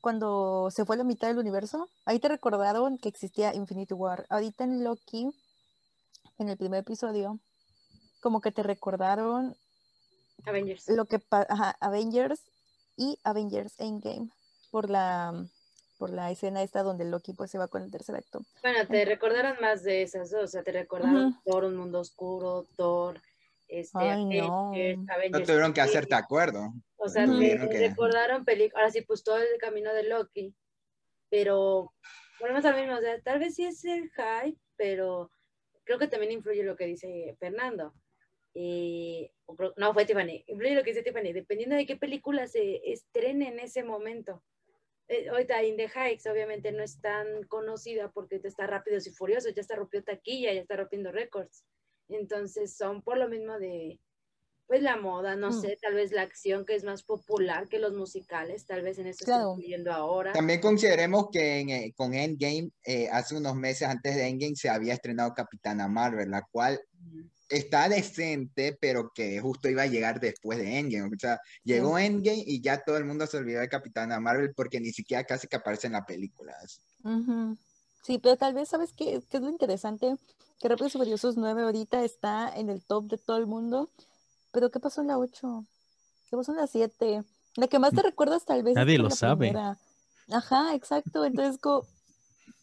Cuando 0.02 0.70
se 0.72 0.84
fue 0.84 0.98
la 0.98 1.04
mitad 1.04 1.28
del 1.28 1.38
universo, 1.38 1.88
ahí 2.06 2.20
te 2.20 2.28
recordaron 2.28 2.98
que 2.98 3.08
existía 3.08 3.54
Infinity 3.54 3.94
War. 3.94 4.26
Ahorita 4.30 4.64
en 4.64 4.84
Loki, 4.84 5.30
en 6.40 6.50
el 6.50 6.58
primer 6.58 6.80
episodio, 6.80 7.40
como 8.20 8.42
que 8.42 8.52
te 8.52 8.64
recordaron 8.64 9.56
Avengers. 10.46 10.90
lo 10.90 11.06
que 11.06 11.22
ajá, 11.30 11.78
Avengers 11.80 12.42
y 12.98 13.20
Avengers 13.24 13.80
Endgame 13.80 14.30
por 14.72 14.90
la 14.90 15.46
por 16.00 16.10
la 16.10 16.32
escena 16.32 16.64
esta 16.64 16.82
donde 16.82 17.06
Loki 17.06 17.34
pues 17.34 17.52
se 17.52 17.60
va 17.60 17.68
con 17.68 17.84
el 17.84 17.92
tercer 17.92 18.16
acto. 18.16 18.42
Bueno, 18.64 18.88
te 18.88 19.06
recordaron 19.06 19.58
más 19.62 19.84
de 19.84 20.02
esas 20.02 20.32
dos, 20.32 20.46
o 20.46 20.48
sea, 20.48 20.64
te 20.64 20.72
recordaron. 20.72 21.40
Thor, 21.46 21.66
Un 21.66 21.76
Mundo 21.76 22.00
Oscuro, 22.00 22.66
Thor, 22.76 23.22
este, 23.68 24.00
Ay, 24.00 24.26
no. 24.26 24.70
Avengers, 24.70 24.98
No 25.06 25.14
Avengers 25.14 25.46
tuvieron 25.46 25.74
que 25.74 25.82
hacerte 25.82 26.16
acuerdo. 26.16 26.74
O 27.04 27.10
sea, 27.10 27.26
te 27.26 27.90
recordaron 27.90 28.46
películas, 28.46 28.76
ahora 28.76 28.92
sí, 28.92 29.02
pues 29.02 29.24
todo 29.24 29.40
el 29.40 29.58
camino 29.58 29.92
de 29.92 30.04
Loki, 30.04 30.54
pero 31.32 31.92
volvemos 32.40 32.64
al 32.64 32.76
mismo, 32.76 32.96
o 32.96 33.02
sea, 33.02 33.20
tal 33.22 33.40
vez 33.40 33.56
sí 33.56 33.66
es 33.66 33.84
el 33.86 34.12
hype, 34.12 34.60
pero 34.76 35.32
creo 35.84 35.98
que 35.98 36.08
también 36.08 36.32
influye 36.32 36.64
lo 36.64 36.76
que 36.76 36.86
dice 36.86 37.36
Fernando. 37.40 37.96
No, 39.78 39.94
fue 39.96 40.06
Tiffany, 40.06 40.44
influye 40.46 40.76
lo 40.76 40.84
que 40.84 40.92
dice 40.92 41.02
Tiffany, 41.02 41.34
dependiendo 41.34 41.76
de 41.76 41.88
qué 41.88 41.96
película 41.96 42.46
se 42.46 42.82
estrene 42.92 43.48
en 43.48 43.60
ese 43.60 43.84
momento. 43.84 44.44
Eh, 45.08 45.28
ahorita 45.30 45.64
In 45.64 45.78
the 45.78 45.90
Heights 45.90 46.28
obviamente 46.28 46.72
no 46.72 46.84
es 46.84 47.02
tan 47.02 47.44
conocida 47.48 48.12
porque 48.12 48.40
está 48.44 48.68
Rápidos 48.68 49.08
y 49.08 49.12
Furiosos, 49.12 49.56
ya 49.56 49.62
está 49.62 49.76
rompió 49.76 50.04
taquilla, 50.04 50.54
ya 50.54 50.62
está 50.62 50.76
rompiendo 50.76 51.12
récords. 51.12 51.66
Entonces 52.10 52.78
son 52.78 53.02
por 53.02 53.18
lo 53.18 53.28
mismo 53.28 53.58
de, 53.58 54.00
pues 54.72 54.84
la 54.84 54.96
moda, 54.96 55.36
no 55.36 55.50
Mm. 55.50 55.62
sé, 55.62 55.78
tal 55.82 55.96
vez 55.96 56.14
la 56.14 56.22
acción 56.22 56.66
que 56.66 56.76
es 56.76 56.86
más 56.86 57.04
popular 57.04 57.68
que 57.68 57.78
los 57.78 57.92
musicales, 57.94 58.66
tal 58.66 58.84
vez 58.84 58.98
en 59.00 59.08
eso 59.08 59.26
Claro. 59.26 59.56
estoy 59.56 59.68
viendo 59.68 59.92
ahora. 59.92 60.32
También 60.32 60.62
consideremos 60.62 61.28
que 61.30 61.60
en, 61.60 61.70
eh, 61.72 61.94
con 61.94 62.14
Endgame, 62.14 62.70
eh, 62.86 63.10
hace 63.12 63.36
unos 63.36 63.54
meses 63.54 63.90
antes 63.90 64.16
de 64.16 64.26
Endgame, 64.30 64.56
se 64.56 64.70
había 64.70 64.94
estrenado 64.94 65.34
Capitana 65.34 65.90
Marvel, 65.90 66.32
la 66.32 66.44
cual 66.50 66.80
está 67.50 67.90
decente, 67.90 68.78
pero 68.80 69.12
que 69.14 69.42
justo 69.42 69.68
iba 69.68 69.82
a 69.82 69.88
llegar 69.88 70.22
después 70.22 70.58
de 70.58 70.80
Endgame. 70.80 71.14
O 71.14 71.20
sea, 71.20 71.38
llegó 71.66 72.00
Endgame 72.00 72.42
y 72.48 72.62
ya 72.62 72.82
todo 72.82 72.96
el 72.96 73.04
mundo 73.04 73.28
se 73.28 73.36
olvidó 73.36 73.60
de 73.60 73.68
Capitana 73.68 74.22
Marvel 74.22 74.54
porque 74.56 74.80
ni 74.80 74.92
siquiera 74.92 75.26
casi 75.26 75.50
que 75.50 75.58
aparece 75.58 75.88
en 75.88 75.94
la 75.94 76.06
película. 76.06 76.56
Sí, 78.04 78.20
pero 78.20 78.38
tal 78.38 78.54
vez, 78.54 78.70
¿sabes 78.70 78.94
qué, 78.94 79.22
qué 79.30 79.36
es 79.36 79.44
lo 79.44 79.50
interesante? 79.50 80.16
Que 80.62 80.70
Rápidos 80.70 80.96
y 80.96 80.98
Furiosos 80.98 81.36
9 81.36 81.64
ahorita 81.64 82.06
está 82.06 82.54
en 82.56 82.70
el 82.70 82.86
top 82.86 83.08
de 83.10 83.18
todo 83.18 83.36
el 83.36 83.48
mundo, 83.48 83.90
pero 84.52 84.70
¿qué 84.70 84.80
pasó 84.80 85.02
en 85.02 85.08
la 85.08 85.18
8? 85.18 85.66
¿Qué 86.30 86.38
pasó 86.38 86.52
en 86.52 86.58
la 86.58 86.68
7? 86.68 87.24
La 87.58 87.68
que 87.68 87.80
más 87.80 87.92
te 87.94 88.02
recuerdas 88.02 88.46
tal 88.46 88.64
vez 88.64 88.72
es 88.72 88.76
Nadie 88.76 88.98
lo 88.98 89.10
la 89.10 89.16
sabe. 89.16 89.48
primera. 89.50 89.78
Ajá, 90.32 90.76
exacto, 90.76 91.26
entonces 91.26 91.60
como... 91.60 91.86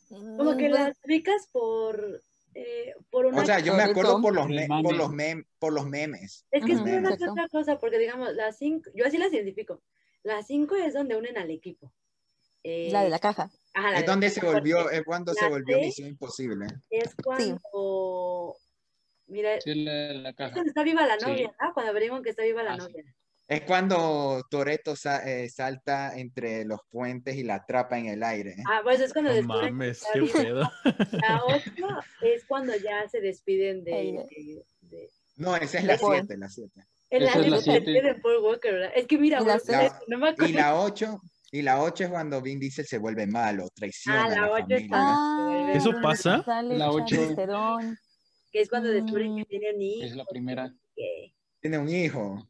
Como 0.09 0.53
mm, 0.53 0.57
que 0.57 0.69
pues, 0.71 0.81
las 0.81 0.97
ubicas 1.05 1.49
por 1.53 2.23
eh, 2.55 2.95
por 3.11 3.27
una... 3.27 3.43
O 3.43 3.45
sea, 3.47 3.61
yo 3.61 3.75
me 3.75 3.83
acuerdo 3.83 4.21
por 4.21 4.35
los, 4.35 4.47
por 4.47 4.95
los, 4.97 5.11
mem- 5.11 5.47
por 5.59 5.73
los 5.73 5.87
memes. 5.87 6.45
es 6.51 6.65
que 6.65 6.73
es 6.73 6.81
por 6.81 6.89
una 6.89 7.17
que 7.17 7.29
otra 7.29 7.49
cosa, 7.49 7.79
porque 7.79 7.99
digamos, 7.99 8.33
las 8.35 8.57
cinco, 8.59 8.91
yo 8.95 9.07
así 9.07 9.19
las 9.19 9.33
identifico. 9.33 9.83
Las 10.25 10.47
cinco 10.47 10.75
es 10.75 10.95
donde 10.95 11.17
unen 11.17 11.39
al 11.39 11.51
equipo. 11.51 11.93
Eh, 12.65 12.89
La 12.91 13.05
de 13.05 13.11
la 13.11 13.19
caja. 13.19 13.51
ajá, 13.75 13.93
la 13.93 13.99
Es 14.01 14.07
donde 14.07 14.31
se 14.31 14.45
volvió, 14.45 14.91
es 14.91 15.05
cuando 15.05 15.35
se 15.35 15.49
volvió 15.49 15.79
Misión 15.79 16.09
Imposible. 16.09 16.67
Es 16.91 17.15
cuando... 17.23 18.57
Mira, 19.29 19.61
sí, 19.61 19.75
la, 19.85 20.13
la 20.15 20.33
caja. 20.33 20.61
está 20.63 20.83
viva 20.83 21.07
la 21.07 21.17
novia, 21.17 21.49
sí. 21.49 21.55
¿no? 21.61 21.75
Cuando 21.75 21.91
averiguan 21.91 22.23
que 22.23 22.31
está 22.31 22.43
viva 22.43 22.63
la 22.63 22.73
ah, 22.73 22.77
novia. 22.79 23.03
Sí. 23.05 23.13
Es 23.49 23.63
cuando 23.63 24.45
Toreto 24.51 24.95
sa 24.95 25.27
eh, 25.27 25.49
salta 25.49 26.19
entre 26.19 26.67
los 26.67 26.81
puentes 26.91 27.35
y 27.35 27.45
la 27.45 27.57
atrapa 27.57 27.99
en 27.99 28.07
el 28.07 28.23
aire. 28.23 28.51
¿eh? 28.51 28.65
Ah, 28.69 28.81
pues 28.83 29.01
es 29.01 29.13
cuando 29.15 29.33
oh, 29.33 29.43
mames, 29.43 30.05
qué 30.13 30.21
pedo. 30.21 30.71
La 31.13 31.43
otra 31.45 32.05
es 32.21 32.45
cuando 32.45 32.77
ya 32.77 33.09
se 33.09 33.23
despiden 33.23 33.85
de. 33.85 34.27
de, 34.31 34.65
de... 34.83 35.11
No, 35.37 35.57
esa 35.57 35.79
es 35.79 35.85
la 35.85 35.97
7, 35.97 36.37
la 36.37 36.49
7. 36.51 36.85
En 37.11 37.25
la 37.25 37.59
7 37.59 38.17
Paul 38.23 38.43
Walker, 38.43 38.75
¿verdad? 38.75 38.93
Es 38.95 39.07
que 39.07 39.17
mira, 39.17 39.41
la, 39.41 39.59
la, 39.67 39.99
no 40.09 40.19
me 40.19 40.29
acuerdo. 40.29 40.51
Y 40.51 40.53
la 40.53 40.79
8, 40.79 41.21
y 41.53 41.63
la 41.63 41.83
8 41.83 42.05
es 42.05 42.11
cuando 42.11 42.43
Vin 42.43 42.61
Diesel 42.61 42.87
se 42.87 42.99
vuelve 42.99 43.27
malo, 43.27 43.71
traiciona. 43.75 44.25
Ah, 44.25 44.29
la 44.29 44.51
8 44.51 44.67
está. 44.69 45.73
Eso 45.73 45.93
pasa. 46.03 46.45
La 46.65 46.91
8 46.91 47.17
que 48.59 48.63
es 48.63 48.69
cuando 48.69 48.89
descubren 48.91 49.37
que 49.37 49.43
Mm. 49.43 49.47
tiene 49.47 49.73
un 49.75 49.83
hijo. 49.83 50.05
Es 50.05 50.17
la 50.17 50.25
primera. 50.25 50.75
que- 50.97 51.33
Tiene 51.61 51.79
un 51.79 51.89
hijo. 51.89 52.49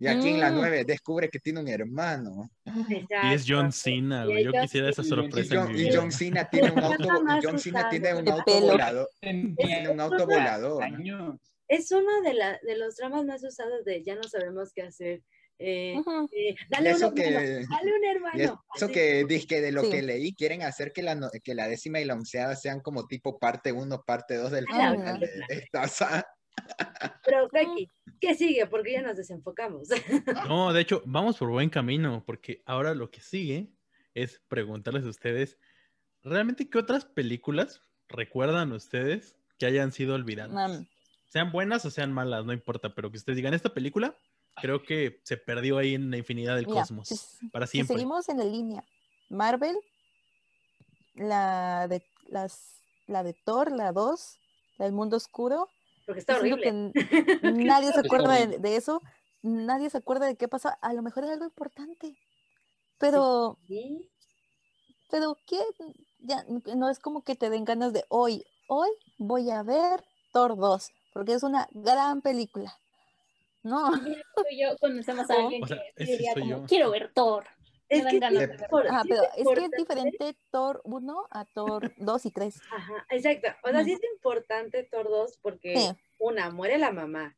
Y 0.00 0.06
aquí 0.08 0.28
en 0.28 0.40
la 0.40 0.50
Mm. 0.50 0.54
9 0.56 0.84
descubre 0.84 1.28
que 1.28 1.38
tiene 1.38 1.60
un 1.60 1.68
hermano. 1.68 2.50
Y 2.64 3.34
es. 3.34 3.44
John 3.46 3.70
Cena, 3.72 4.24
güey. 4.24 4.44
Yo 4.44 4.52
quisiera 4.52 4.88
esa 4.90 5.02
Y 5.02 5.04
sorpresa 5.04 5.64
en 5.68 5.76
y. 5.78 5.92
John 5.94 6.10
Cena 6.12 6.48
tiene 6.50 6.70
un 6.72 6.78
auto, 6.84 7.04
y 7.04 7.44
John 7.46 7.58
Cena 7.60 7.88
tiene 7.88 8.14
un 8.14 8.28
auto 8.28 8.44
pelo. 8.44 9.08
Tiene 9.20 9.88
un 9.88 10.00
auto 10.00 10.26
volador. 10.26 10.84
Es 11.68 11.92
uno 11.92 12.20
de, 12.22 12.34
la, 12.34 12.58
de 12.64 12.76
los 12.76 12.96
dramas 12.96 13.24
más 13.24 13.44
usados 13.44 13.84
de 13.84 14.02
ya 14.02 14.16
no 14.16 14.24
sabemos 14.24 14.72
qué 14.74 14.82
hacer. 14.82 15.22
Eh, 15.62 15.94
eh, 16.32 16.54
dale 16.70 16.90
un 16.90 16.96
eso 16.96 17.06
hermano, 17.08 17.14
que, 17.14 17.30
dale 17.68 17.94
un 17.98 18.04
hermano. 18.04 18.62
eso 18.74 18.84
Así. 18.86 18.92
que 18.94 19.24
dizque 19.26 19.60
de 19.60 19.72
lo 19.72 19.82
Sí. 19.84 19.90
que 19.90 20.02
leí, 20.02 20.32
quieren 20.34 20.62
hacer 20.62 20.92
que 20.92 21.02
la, 21.02 21.30
que 21.44 21.54
la 21.54 21.68
décima 21.68 22.00
y 22.00 22.06
la 22.06 22.14
onceava 22.14 22.56
sean 22.56 22.80
como 22.80 23.06
tipo 23.06 23.38
parte 23.38 23.70
1, 23.72 24.02
parte 24.06 24.36
2 24.36 24.50
del 24.52 24.64
Ah, 24.72 24.92
final 24.92 25.20
de, 25.20 25.26
de 25.26 25.54
esta 25.62 25.86
saga. 25.86 26.26
Pero, 27.24 27.48
Becky, 27.52 27.88
¿qué 28.20 28.34
sigue? 28.34 28.66
Porque 28.66 28.92
ya 28.92 29.02
nos 29.02 29.16
desenfocamos. 29.16 29.88
No, 30.48 30.72
de 30.72 30.80
hecho, 30.80 31.02
vamos 31.04 31.36
por 31.36 31.50
buen 31.50 31.68
camino, 31.70 32.24
porque 32.26 32.62
ahora 32.66 32.94
lo 32.94 33.10
que 33.10 33.20
sigue 33.20 33.68
es 34.14 34.40
preguntarles 34.48 35.04
a 35.04 35.08
ustedes, 35.10 35.58
¿realmente 36.22 36.68
qué 36.70 36.78
otras 36.78 37.04
películas 37.04 37.82
recuerdan 38.08 38.72
ustedes 38.72 39.36
que 39.58 39.66
hayan 39.66 39.92
sido 39.92 40.14
olvidadas? 40.14 40.86
Sean 41.28 41.52
buenas 41.52 41.84
o 41.84 41.90
sean 41.90 42.12
malas, 42.12 42.44
no 42.46 42.52
importa, 42.52 42.94
pero 42.94 43.10
que 43.10 43.18
ustedes 43.18 43.36
digan, 43.36 43.54
esta 43.54 43.72
película 43.74 44.16
creo 44.56 44.82
que 44.82 45.20
se 45.24 45.36
perdió 45.36 45.78
ahí 45.78 45.94
en 45.94 46.10
la 46.10 46.16
infinidad 46.16 46.56
del 46.56 46.66
mira, 46.66 46.80
cosmos, 46.82 47.08
si- 47.08 47.48
para 47.50 47.66
si 47.66 47.72
siempre. 47.72 47.94
seguimos 47.96 48.28
en 48.28 48.38
la 48.38 48.44
línea, 48.44 48.84
Marvel, 49.28 49.76
la 51.14 51.86
de 51.88 52.02
las 52.28 52.82
la 53.06 53.22
de 53.24 53.34
Thor, 53.34 53.72
la 53.72 53.92
2, 53.92 54.38
la 54.78 54.84
del 54.84 54.94
mundo 54.94 55.16
oscuro. 55.16 55.68
Porque 56.06 56.20
está 56.20 56.36
horrible. 56.36 56.62
que 56.62 56.72
nadie 57.42 57.92
se 57.92 58.00
acuerda 58.00 58.34
de, 58.46 58.76
eso, 58.76 59.00
nadie 59.42 59.90
se 59.90 59.98
acuerda 59.98 60.26
de 60.26 60.36
qué 60.36 60.46
pasó. 60.48 60.70
A 60.80 60.92
lo 60.92 61.02
mejor 61.02 61.24
era 61.24 61.32
algo 61.32 61.44
importante, 61.44 62.16
pero 62.98 63.58
Sí. 63.66 64.08
pero 65.10 65.36
¿qué? 65.46 65.60
Ya, 66.20 66.44
no 66.76 66.88
es 66.88 66.98
como 67.00 67.22
que 67.24 67.34
te 67.34 67.50
den 67.50 67.64
ganas 67.64 67.92
de 67.92 68.04
hoy, 68.08 68.44
hoy 68.68 68.90
voy 69.18 69.50
a 69.50 69.62
ver 69.62 70.04
Thor 70.32 70.56
2, 70.56 70.90
porque 71.12 71.32
es 71.34 71.42
una 71.42 71.68
gran 71.72 72.20
película. 72.22 72.78
No, 73.62 73.90
Mira, 74.02 74.22
tú 74.34 74.42
y 74.50 74.60
yo 74.62 74.76
conocemos 74.78 75.28
a 75.30 75.36
O- 75.36 75.40
alguien 75.42 75.62
O 75.62 75.66
sea, 75.66 75.78
que 75.96 76.04
diría 76.04 76.32
como, 76.34 76.46
yo. 76.46 76.64
quiero 76.66 76.90
ver 76.90 77.12
Thor. 77.14 77.44
Es 77.88 78.06
que 78.06 78.18
ganas 78.20 78.48
de 78.48 78.66
por- 78.70 78.86
Ajá, 78.86 79.02
pero 79.08 79.22
es 79.36 79.48
que 79.58 79.64
es 79.64 79.70
diferente 79.72 80.36
Thor 80.50 80.80
1 80.84 81.26
a 81.30 81.44
Thor 81.44 81.92
2 81.96 82.26
y 82.26 82.30
3. 82.30 82.60
Ajá, 82.70 83.06
exacto. 83.10 83.48
O 83.64 83.70
sea, 83.70 83.82
sí 83.84 83.92
es 83.92 84.00
importante 84.14 84.84
Thor 84.84 85.08
2 85.10 85.38
porque 85.42 85.76
Sí. 85.76 85.88
una, 86.18 86.50
muere 86.50 86.78
la 86.78 86.92
mamá. 86.92 87.36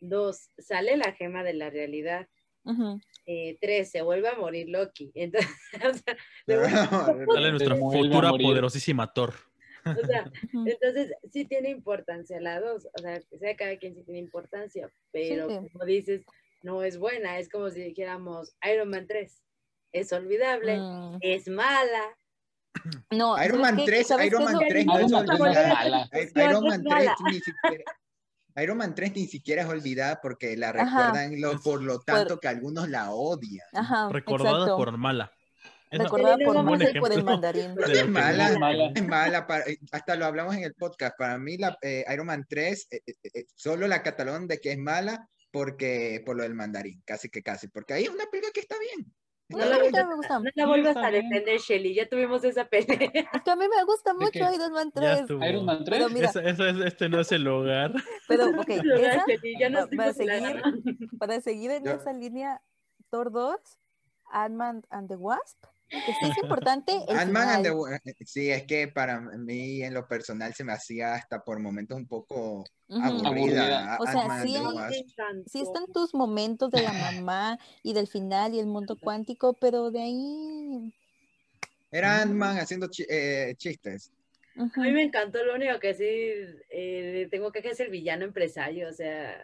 Dos, 0.00 0.50
sale 0.58 0.96
la 0.98 1.12
gema 1.12 1.42
de 1.42 1.54
la 1.54 1.70
realidad. 1.70 2.28
Ujú. 2.64 3.00
Eh, 3.26 3.56
tres, 3.60 3.90
se 3.90 4.02
vuelve 4.02 4.28
a 4.28 4.34
morir 4.36 4.68
Loki. 4.68 5.10
Entonces, 5.14 5.48
o 5.76 5.94
sea, 5.94 6.16
de 6.46 7.26
Sale 7.26 7.50
nuestra 7.52 7.76
futura 7.76 8.30
poderosísima 8.30 9.12
Thor. 9.12 9.34
O 9.86 10.06
sea, 10.06 10.30
entonces 10.66 11.12
sí 11.32 11.44
tiene 11.44 11.70
importancia 11.70 12.40
la 12.40 12.60
dos. 12.60 12.86
O 12.96 12.98
sea, 13.02 13.20
que 13.20 13.38
sea 13.38 13.56
cada 13.56 13.76
quien 13.78 13.94
sí 13.94 14.02
tiene 14.04 14.18
importancia, 14.20 14.88
pero 15.12 15.48
Sí. 15.48 15.68
como 15.72 15.84
dices, 15.84 16.22
no 16.62 16.82
es 16.82 16.98
buena. 16.98 17.38
Es 17.38 17.48
como 17.48 17.70
si 17.70 17.80
dijéramos 17.82 18.54
Iron 18.72 18.88
Man 18.90 19.06
3. 19.06 19.42
Es 19.92 20.12
olvidable, 20.12 20.78
Mm, 20.78 21.18
es 21.20 21.48
mala. 21.48 22.02
No, 23.10 23.36
Iron 23.42 23.58
¿sabes 23.58 23.60
Man 23.60 23.76
qué? 23.76 23.84
3, 23.86 24.06
¿Sabes 24.06 24.26
Iron 24.26 24.44
Man 24.44 24.54
lo- 24.54 24.60
3 24.68 24.86
no 24.86 24.98
es 24.98 24.98
Iron 24.98 25.10
Man 25.12 25.26
3 25.26 25.38
no 25.38 25.46
es 25.46 25.56
olvidada. 25.56 25.74
mala. 25.74 25.98
I- 26.12 26.18
Es 26.18 26.32
Iron 26.36 26.64
Man 26.68 26.82
3 26.84 26.94
mala. 26.94 27.16
ni 27.24 27.40
siquiera, 27.40 27.84
Iron 28.58 28.76
Man 28.78 28.94
3 28.94 29.12
ni 29.14 29.26
siquiera 29.26 29.62
es 29.62 29.68
olvidada 29.68 30.20
porque 30.20 30.56
la 30.56 30.72
recuerdan 30.72 31.40
lo- 31.40 31.58
por 31.60 31.82
lo 31.82 32.00
tanto 32.00 32.38
que 32.38 32.48
algunos 32.48 32.88
la 32.88 33.12
odian. 33.12 33.66
Ajá, 33.72 34.08
Recordada 34.10 34.50
exacto. 34.64 34.76
por 34.76 34.96
mala. 34.98 35.32
Esa- 35.90 36.02
Recordada 36.04 36.36
por 36.44 36.54
no 36.56 36.62
y 36.62 36.64
por 36.98 37.12
el 37.12 37.18
ejemplo 37.20 37.24
mandarín. 37.24 37.74
Es 38.04 38.08
mala, 38.08 38.50
no- 38.52 38.58
mala. 38.58 38.92
es 38.94 39.06
mala. 39.06 39.46
para- 39.46 39.64
eh, 39.66 39.78
hasta 39.92 40.16
lo 40.16 40.26
hablamos 40.26 40.56
en 40.56 40.64
el 40.64 40.74
podcast. 40.74 41.16
Para 41.16 41.38
mí, 41.38 41.56
la, 41.58 41.76
eh, 41.82 42.04
Iron 42.12 42.26
Man 42.26 42.44
3, 42.48 42.88
eh, 42.90 43.00
eh, 43.06 43.14
eh, 43.34 43.44
solo 43.54 43.86
la 43.86 44.02
catalón 44.02 44.48
de 44.48 44.58
que 44.58 44.72
es 44.72 44.78
mala 44.78 45.28
porque 45.52 46.22
por 46.26 46.36
lo 46.36 46.42
del 46.42 46.54
mandarín, 46.54 47.02
casi 47.06 47.28
que 47.30 47.42
casi. 47.42 47.68
Porque 47.68 47.94
ahí 47.94 48.04
es 48.04 48.10
una 48.10 48.26
película 48.26 48.52
que 48.52 48.60
está 48.60 48.76
bien. 48.78 49.12
No, 49.48 49.58
No 49.58 49.64
la 49.64 49.76
a 49.76 49.78
mí 49.78 49.82
vuelvas 49.90 50.08
me 50.08 50.14
gusta. 50.16 50.38
No 50.40 50.50
la 50.56 50.66
vuelvas 50.66 50.96
a 50.96 51.10
defender, 51.12 51.58
Shelly. 51.60 51.94
Ya 51.94 52.08
tuvimos 52.08 52.42
esa 52.42 52.64
pelea. 52.64 52.88
Es 53.32 53.42
que 53.44 53.50
a 53.52 53.54
mí 53.56 53.64
me 53.68 53.84
gusta 53.84 54.12
¿De 54.12 54.18
mucho? 54.18 54.38
Iron 54.54 54.72
Man 54.72 54.90
Ya 54.92 55.00
3. 55.00 55.20
estuvo. 55.20 55.44
Iron 55.46 55.64
Man 55.64 55.84
3. 55.84 55.98
Pero 56.00 56.10
mira, 56.12 56.28
Esa- 56.30 56.42
esa 56.42 56.68
es- 56.68 56.84
este 56.84 57.08
no 57.08 57.20
es 57.20 57.30
el 57.30 57.44
lugar. 57.44 57.92
pero 58.28 58.48
ok, 58.48 58.68
esa, 58.70 59.24
Shelly, 59.24 59.56
ya 59.60 59.70
va- 59.70 59.88
para 59.96 60.12
seguir, 60.12 60.62
para 61.16 61.40
seguir 61.40 61.70
en 61.70 61.84
Yo- 61.84 61.92
esa 61.92 62.12
línea, 62.12 62.60
Thor 63.08 63.30
2, 63.30 63.54
Ant-Man 64.32 64.82
and 64.90 65.08
the 65.08 65.14
Wasp, 65.16 65.64
que 65.88 66.12
sí 66.12 66.18
es 66.22 66.38
importante 66.38 66.92
Ant-Man 67.08 67.48
and 67.48 67.62
the 67.64 67.70
final. 67.70 67.80
Wa- 67.80 67.96
eh, 68.04 68.14
sí, 68.24 68.50
es 68.50 68.64
que 68.64 68.88
para 68.88 69.20
mí 69.20 69.82
en 69.82 69.94
lo 69.94 70.06
personal 70.06 70.52
se 70.54 70.64
me 70.64 70.72
hacía 70.72 71.14
hasta 71.14 71.42
por 71.42 71.60
momentos 71.60 71.96
un 71.96 72.06
poco 72.06 72.64
aburrida. 72.88 73.28
Aburrida. 73.28 73.98
O 74.00 74.06
sea, 74.06 74.42
sí 74.42 74.56
hay- 74.56 75.62
están 75.62 75.86
tus 75.92 76.14
momentos 76.14 76.70
de 76.70 76.82
la 76.82 76.92
mamá 77.22 77.58
y 77.82 77.92
del 77.92 78.08
final 78.08 78.54
y 78.54 78.58
el 78.58 78.66
mundo 78.66 78.96
cuántico, 79.00 79.54
pero 79.54 79.90
de 79.90 80.00
ahí... 80.00 80.92
Era 81.90 82.22
Ant-Man 82.22 82.58
haciendo 82.58 82.88
eh, 83.08 83.54
chistes. 83.56 84.10
ujú. 84.56 84.80
A 84.80 84.84
mí 84.84 84.92
me 84.92 85.04
encantó, 85.04 85.42
lo 85.44 85.54
único 85.54 85.78
que 85.78 85.94
sí 85.94 86.04
eh, 86.68 87.28
tengo 87.30 87.52
que 87.52 87.60
es 87.60 87.80
el 87.80 87.90
villano 87.90 88.24
empresario, 88.24 88.88
o 88.88 88.92
sea, 88.92 89.40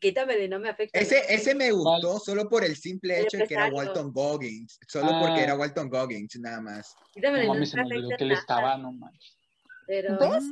quítame 0.00 0.36
de 0.36 0.48
no 0.48 0.58
me 0.58 0.68
afecta. 0.68 0.98
Ese, 0.98 1.22
ese 1.32 1.54
me 1.54 1.70
gustó 1.72 2.18
solo 2.18 2.48
por 2.48 2.64
el 2.64 2.76
simple 2.76 3.20
hecho 3.20 3.38
de 3.38 3.46
que 3.46 3.54
era. 3.54 3.68
Walton 3.68 4.12
Goggins. 4.12 4.78
Solo 4.88 5.08
porque 5.20 5.40
Ah. 5.40 5.44
era 5.44 5.54
Walton 5.56 5.88
Goggins, 5.88 6.38
nada 6.40 6.60
más. 6.60 6.94
Quítame 7.12 7.38
de 7.40 7.44
No 7.46 7.48
no 7.48 7.54
mames, 7.54 7.74
me 7.74 7.80
afecta 7.82 8.16
que 8.16 8.24
él 8.24 8.32
estaba, 8.32 8.76
no 8.76 8.92
manches. 8.92 9.36
Pero, 9.86 10.18
¿Ves? 10.18 10.44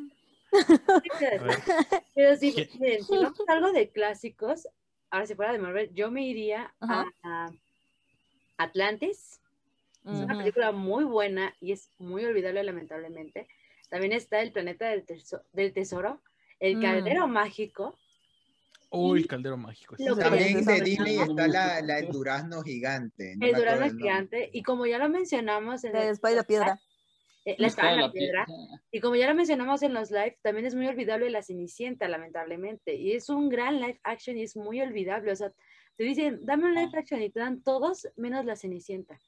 A 0.53 1.19
ver, 1.21 1.59
pero 2.15 2.37
miren, 2.79 3.05
si 3.05 3.17
vamos 3.17 3.41
a 3.49 3.53
algo 3.53 3.73
de 3.73 3.91
clásicos, 3.91 4.67
ahora 5.11 5.27
si 5.27 5.35
fuera 5.35 5.53
de 5.53 5.59
Marvel, 5.59 5.93
yo 5.93 6.11
me 6.11 6.23
iría 6.27 6.73
a, 6.81 6.85
Ajá. 7.03 7.07
a 7.23 7.51
Atlantis. 8.59 9.41
Es 10.05 10.13
una 10.21 10.39
película 10.39 10.71
muy 10.71 11.03
buena 11.05 11.53
y 11.61 11.73
es 11.73 11.91
muy 11.99 12.25
olvidable, 12.25 12.63
lamentablemente. 12.63 13.49
También 13.91 14.13
está 14.13 14.41
El 14.41 14.53
Planeta 14.53 14.89
del, 14.89 15.05
Teso- 15.05 15.43
del 15.53 15.73
Tesoro, 15.73 16.23
El 16.61 16.77
Mm. 16.77 16.83
Caldero 16.83 17.27
Mágico. 17.27 17.99
Uy, 18.91 19.21
el 19.21 19.27
caldero 19.27 19.57
mágico. 19.57 19.97
También 20.19 20.65
de 20.65 20.81
Disney 20.81 21.17
está 21.19 21.49
la, 21.49 21.81
la 21.83 21.99
El 21.99 22.09
Durazno 22.09 22.63
Gigante. 22.63 23.35
no 23.37 23.47
El 23.47 23.55
Durazno 23.55 23.87
el. 23.87 23.97
Gigante. 23.97 24.51
Y 24.53 24.63
como 24.63 24.87
ya 24.87 24.99
lo 24.99 25.09
mencionamos 25.09 25.85
en 25.85 25.93
La 25.93 26.05
el 26.05 26.11
espada 26.11 26.33
y 26.33 26.37
la 26.37 26.45
piedra. 26.45 26.81
eh, 27.45 27.57
la 27.59 27.67
espada 27.67 27.95
y 27.95 27.99
la 27.99 28.07
pie- 28.09 28.13
piedra. 28.13 28.47
Y 28.91 29.01
como 29.01 29.17
ya 29.17 29.29
lo 29.29 29.35
mencionamos 29.35 29.83
en 29.83 29.93
los 29.93 30.11
live, 30.11 30.39
también 30.43 30.67
es 30.67 30.75
muy 30.75 30.87
olvidable 30.87 31.29
La 31.31 31.43
Cenicienta, 31.43 32.09
lamentablemente. 32.09 32.95
Y 32.95 33.13
es 33.13 33.29
un 33.29 33.49
gran 33.49 33.81
live 33.81 34.01
action 34.05 34.37
y 34.39 34.43
es 34.45 34.57
muy 34.57 34.81
olvidable. 34.81 35.33
O 35.33 35.37
sea, 35.37 35.53
te 35.97 36.05
dicen, 36.05 36.41
dame 36.45 36.65
un 36.67 36.75
live 36.75 36.91
action 36.97 37.21
y 37.23 37.31
te 37.31 37.41
dan 37.41 37.63
todos 37.63 38.09
menos 38.17 38.45
La 38.45 38.57
Cenicienta. 38.57 39.19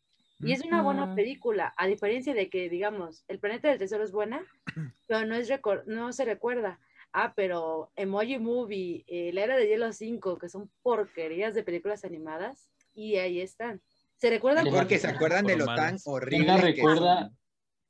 Y 0.40 0.52
es 0.52 0.64
una 0.64 0.82
buena 0.82 1.16
película, 1.16 1.74
a 1.76 1.88
diferencia 1.88 2.32
de 2.32 2.48
que, 2.48 2.68
digamos, 2.68 3.24
El 3.26 3.40
Planeta 3.40 3.68
del 3.70 3.78
Tesoro 3.78 4.04
es 4.04 4.12
buena, 4.12 4.40
pero 5.08 5.26
no, 5.26 5.34
es 5.34 5.50
recor- 5.50 5.82
no 5.86 6.12
se 6.12 6.24
recuerda. 6.24 6.78
Ah, 7.12 7.32
pero 7.34 7.90
Emoji 7.96 8.38
Movie, 8.38 9.04
eh, 9.06 9.32
La 9.32 9.44
Era 9.44 9.56
de 9.56 9.66
Hielo 9.66 9.92
5, 9.92 10.38
que 10.38 10.48
son 10.48 10.70
porquerías 10.82 11.54
de 11.54 11.62
películas 11.62 12.04
animadas, 12.04 12.68
y 12.94 13.16
ahí 13.16 13.40
están. 13.40 13.80
¿Se 14.16 14.30
recuerdan? 14.30 14.64
Por- 14.64 14.74
Porque 14.74 14.98
se 14.98 15.06
acuerdan 15.08 15.46
de 15.46 15.56
lo 15.56 15.64
tan 15.66 15.76
malas. 15.76 16.02
¿Quién 16.04 16.14
horrible 16.14 16.46
la 16.46 16.56
que 16.60 16.62
recuerda? 16.62 17.20
son. 17.22 17.38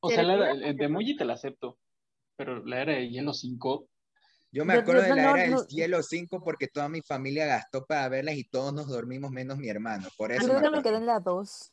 O 0.00 0.08
¿Se 0.10 0.14
sea, 0.14 0.25
la, 0.25 0.50
el 0.52 0.76
de 0.76 0.84
emoji 0.84 1.16
te 1.16 1.25
la 1.25 1.34
acepto. 1.34 1.78
pero 2.37 2.64
la 2.64 2.82
era 2.82 2.92
de 2.92 3.08
Hielo 3.10 3.32
5, 3.32 3.88
Yo 4.52 4.64
me 4.64 4.75
Yo- 4.75 4.80
acuerdo 4.80 5.02
yo 5.02 5.08
de 5.08 5.16
la 5.16 5.22
no- 5.22 5.30
era 5.34 5.42
del 5.42 5.50
no- 5.50 5.66
Hielo 5.66 6.02
5 6.02 6.40
porque 6.42 6.68
toda 6.68 6.88
mi 6.88 7.02
familia 7.02 7.44
gastó 7.46 7.84
para 7.84 8.08
verlas 8.08 8.37
y 8.37 8.44
todos 8.44 8.72
nos 8.72 8.87
dormimos 8.88 9.30
menos 9.32 9.58
mi 9.58 9.68
hermano. 9.68 10.08
Por 10.16 10.30
eso 10.32 10.46
Creo 10.46 10.60
me 10.60 10.62
que 10.62 10.70
me 10.76 10.82
quedé 10.82 10.96
en 10.98 11.06
la 11.06 11.18
2. 11.20 11.72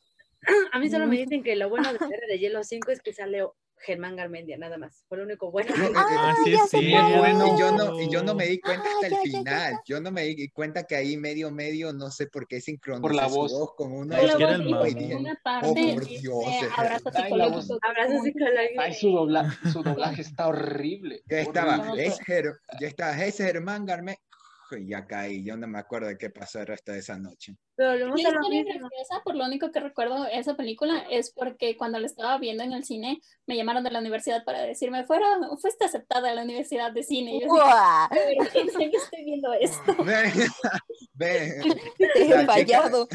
A 0.74 0.80
mí 0.80 0.90
solo 0.90 1.08
me 1.08 1.18
dicen 1.18 1.42
que 1.44 1.56
lo 1.56 1.70
bueno 1.70 1.94
de 1.94 2.00
la 2.00 2.06
era 2.08 2.28
de 2.28 2.38
Hielo 2.40 2.64
5 2.64 2.92
es 2.92 3.02
que 3.02 3.14
sale 3.14 3.44
Germán 3.80 4.16
Garmendia, 4.16 4.58
nada 4.58 4.78
más. 4.78 5.04
Fue 5.08 5.18
lo 5.18 5.26
único 5.26 5.52
bueno. 5.52 5.76
No, 5.76 5.86
Ah, 5.96 6.34
sí, 6.44 6.52
ya 6.52 6.64
es 6.64 6.70
Sí, 6.70 6.94
es 6.94 7.18
bueno. 7.18 7.56
Y 7.56 7.60
yo 7.60 7.72
no, 7.72 8.00
y 8.02 8.10
yo 8.10 8.24
no 8.24 8.34
me 8.34 8.46
di 8.48 8.60
cuenta 8.60 8.84
Ah, 8.88 8.92
hasta 8.96 9.08
el 9.08 9.12
ya, 9.14 9.18
ya, 9.18 9.24
ya, 9.32 9.38
final. 9.40 9.72
ya. 9.74 9.82
Yo 9.86 10.02
no 10.02 10.12
me 10.12 10.24
di 10.24 10.50
cuenta 10.50 10.84
que 10.84 10.96
ahí 10.96 11.18
medio 11.18 11.52
medio 11.52 11.94
no 11.94 12.10
sé 12.10 12.28
por 12.28 12.48
qué 12.48 12.62
sincronizó 12.62 13.02
Por 13.02 13.14
la 13.16 13.30
su 13.30 13.36
voz. 13.36 13.74
con 13.76 13.92
uno 13.92 14.16
Es 14.18 14.38
de 14.38 14.46
una 15.16 15.34
Oh, 15.34 15.44
parte 15.44 15.94
por 15.94 16.06
dice 16.06 16.22
Dios, 16.22 16.44
es- 16.48 16.70
abrazo 16.78 17.12
psicológico. 17.12 17.80
Abrazo 17.82 18.24
psicológico. 18.24 18.82
ay, 18.82 18.94
su, 18.94 19.12
dobla, 19.12 19.58
su 19.72 19.84
doblaje 19.84 20.22
está 20.22 20.48
horrible. 20.48 21.22
Yo 21.28 21.36
No 21.38 21.42
estaba, 21.44 21.94
es 21.98 22.20
Ger- 22.22 22.58
yo 22.80 22.88
estaba, 22.88 23.24
ese 23.24 23.44
Germán 23.46 23.86
Garme, 23.86 24.14
y 24.14 24.35
ya 24.88 25.06
caí, 25.06 25.44
yo 25.44 25.56
no 25.58 25.68
me 25.68 25.80
acuerdo 25.80 26.08
de 26.08 26.18
qué 26.18 26.30
pasó 26.30 26.60
el 26.60 26.68
resto 26.68 26.92
de 26.92 27.00
esa 27.00 27.18
noche. 27.18 27.56
Pero 27.78 27.94
lo 28.08 28.16
historia 28.16 28.40
mismo. 28.50 28.88
graciosa, 28.90 29.22
por 29.26 29.36
lo 29.36 29.44
único 29.46 29.70
que 29.70 29.82
recuerdo 29.82 30.26
esa 30.28 30.56
película 30.56 31.06
es 31.12 31.32
porque 31.34 31.76
cuando 31.76 32.00
la 32.00 32.06
estaba 32.06 32.38
viendo 32.38 32.64
en 32.64 32.72
el 32.72 32.86
cine, 32.86 33.20
me 33.48 33.58
llamaron 33.58 33.84
de 33.84 33.92
la 33.92 34.00
universidad 34.00 34.46
para 34.46 34.62
decirme, 34.62 35.04
fuera, 35.04 35.26
fuiste 35.62 35.84
aceptada 35.84 36.32
a 36.32 36.36
la 36.36 36.44
universidad 36.44 36.94
de 36.94 37.04
cine. 37.04 37.36
Y 37.36 37.42
yo 37.42 37.48
así, 37.48 37.70
¡Guau! 37.70 38.08
"Pero, 38.12 38.62
¿en 38.64 38.70
serio 38.72 39.00
estoy 39.04 39.26
viendo 39.26 39.54
esto? 39.54 39.96
Ve, 40.06 40.32
ve, 41.14 41.62
Te 42.14 42.22
he 42.28 42.46
fallado. 42.46 43.08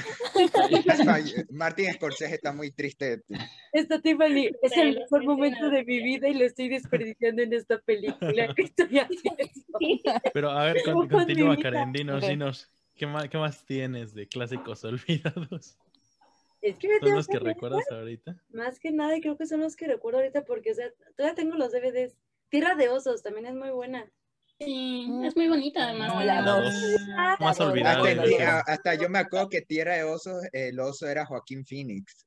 Martín 1.51 1.93
Scorsese 1.93 2.35
está 2.35 2.53
muy 2.53 2.71
triste 2.71 3.05
de 3.11 3.19
ti. 3.19 3.35
Esta 3.73 4.01
Tiffany 4.01 4.51
es 4.63 4.73
el 4.77 4.99
mejor 5.01 5.25
momento 5.25 5.71
de 5.71 5.85
mi 5.85 6.03
vida 6.03 6.29
y 6.29 6.35
lo 6.35 6.45
estoy 6.45 6.69
desperdiciando 6.69 7.43
en 7.43 7.53
esta 7.55 7.79
película 7.79 8.55
que 8.55 8.63
estoy 8.63 8.99
haciendo. 8.99 10.21
Pero 10.33 10.51
a 10.51 10.65
ver, 10.65 10.83
con- 10.85 11.09
Karen. 11.63 11.93
Dinos, 11.93 12.27
dinos. 12.27 12.71
¿Qué 12.95 13.07
más, 13.07 13.29
¿Qué 13.29 13.39
más 13.39 13.65
tienes 13.65 14.15
de 14.15 14.29
clásicos 14.29 14.85
olvidados? 14.85 15.79
Es 16.61 16.77
que 16.77 16.89
me 16.89 16.99
¿Son 16.99 17.15
los 17.15 17.27
que 17.27 17.39
ver, 17.39 17.55
recuerdas 17.55 17.91
ahorita? 17.91 18.37
Más 18.51 18.79
que 18.79 18.93
nada, 18.93 19.17
y 19.17 19.21
creo 19.23 19.39
que 19.39 19.47
son 19.47 19.61
los 19.61 19.77
que 19.77 19.87
recuerdo 19.87 20.19
ahorita 20.19 20.45
porque, 20.45 20.73
o 20.73 20.75
sea, 20.75 20.91
todavía 21.17 21.35
tengo 21.35 21.57
los 21.57 21.73
DVDs. 21.73 22.17
Tierra 22.51 22.75
de 22.75 22.91
Osos 22.91 23.23
también 23.23 23.47
es 23.47 23.55
muy 23.55 23.71
buena. 23.71 24.11
Sí, 24.59 25.09
es 25.25 25.35
muy 25.37 25.49
bonita 25.49 25.85
además. 25.85 26.13
No, 26.13 26.23
la 26.23 26.43
la 26.43 26.43
dos. 26.43 26.65
dos. 26.65 27.01
Ah, 27.17 27.37
Más 27.41 27.59
La 27.59 27.67
olvidada 27.67 28.63
hasta 28.67 28.95
yo 28.95 29.09
me 29.09 29.21
acuerdo 29.21 29.49
que 29.49 29.63
Tierra 29.63 29.95
de 29.95 30.05
Osos, 30.05 30.43
el 30.53 30.79
oso 30.79 31.09
era 31.09 31.25
Joaquín 31.25 31.65
Phoenix. 31.65 32.27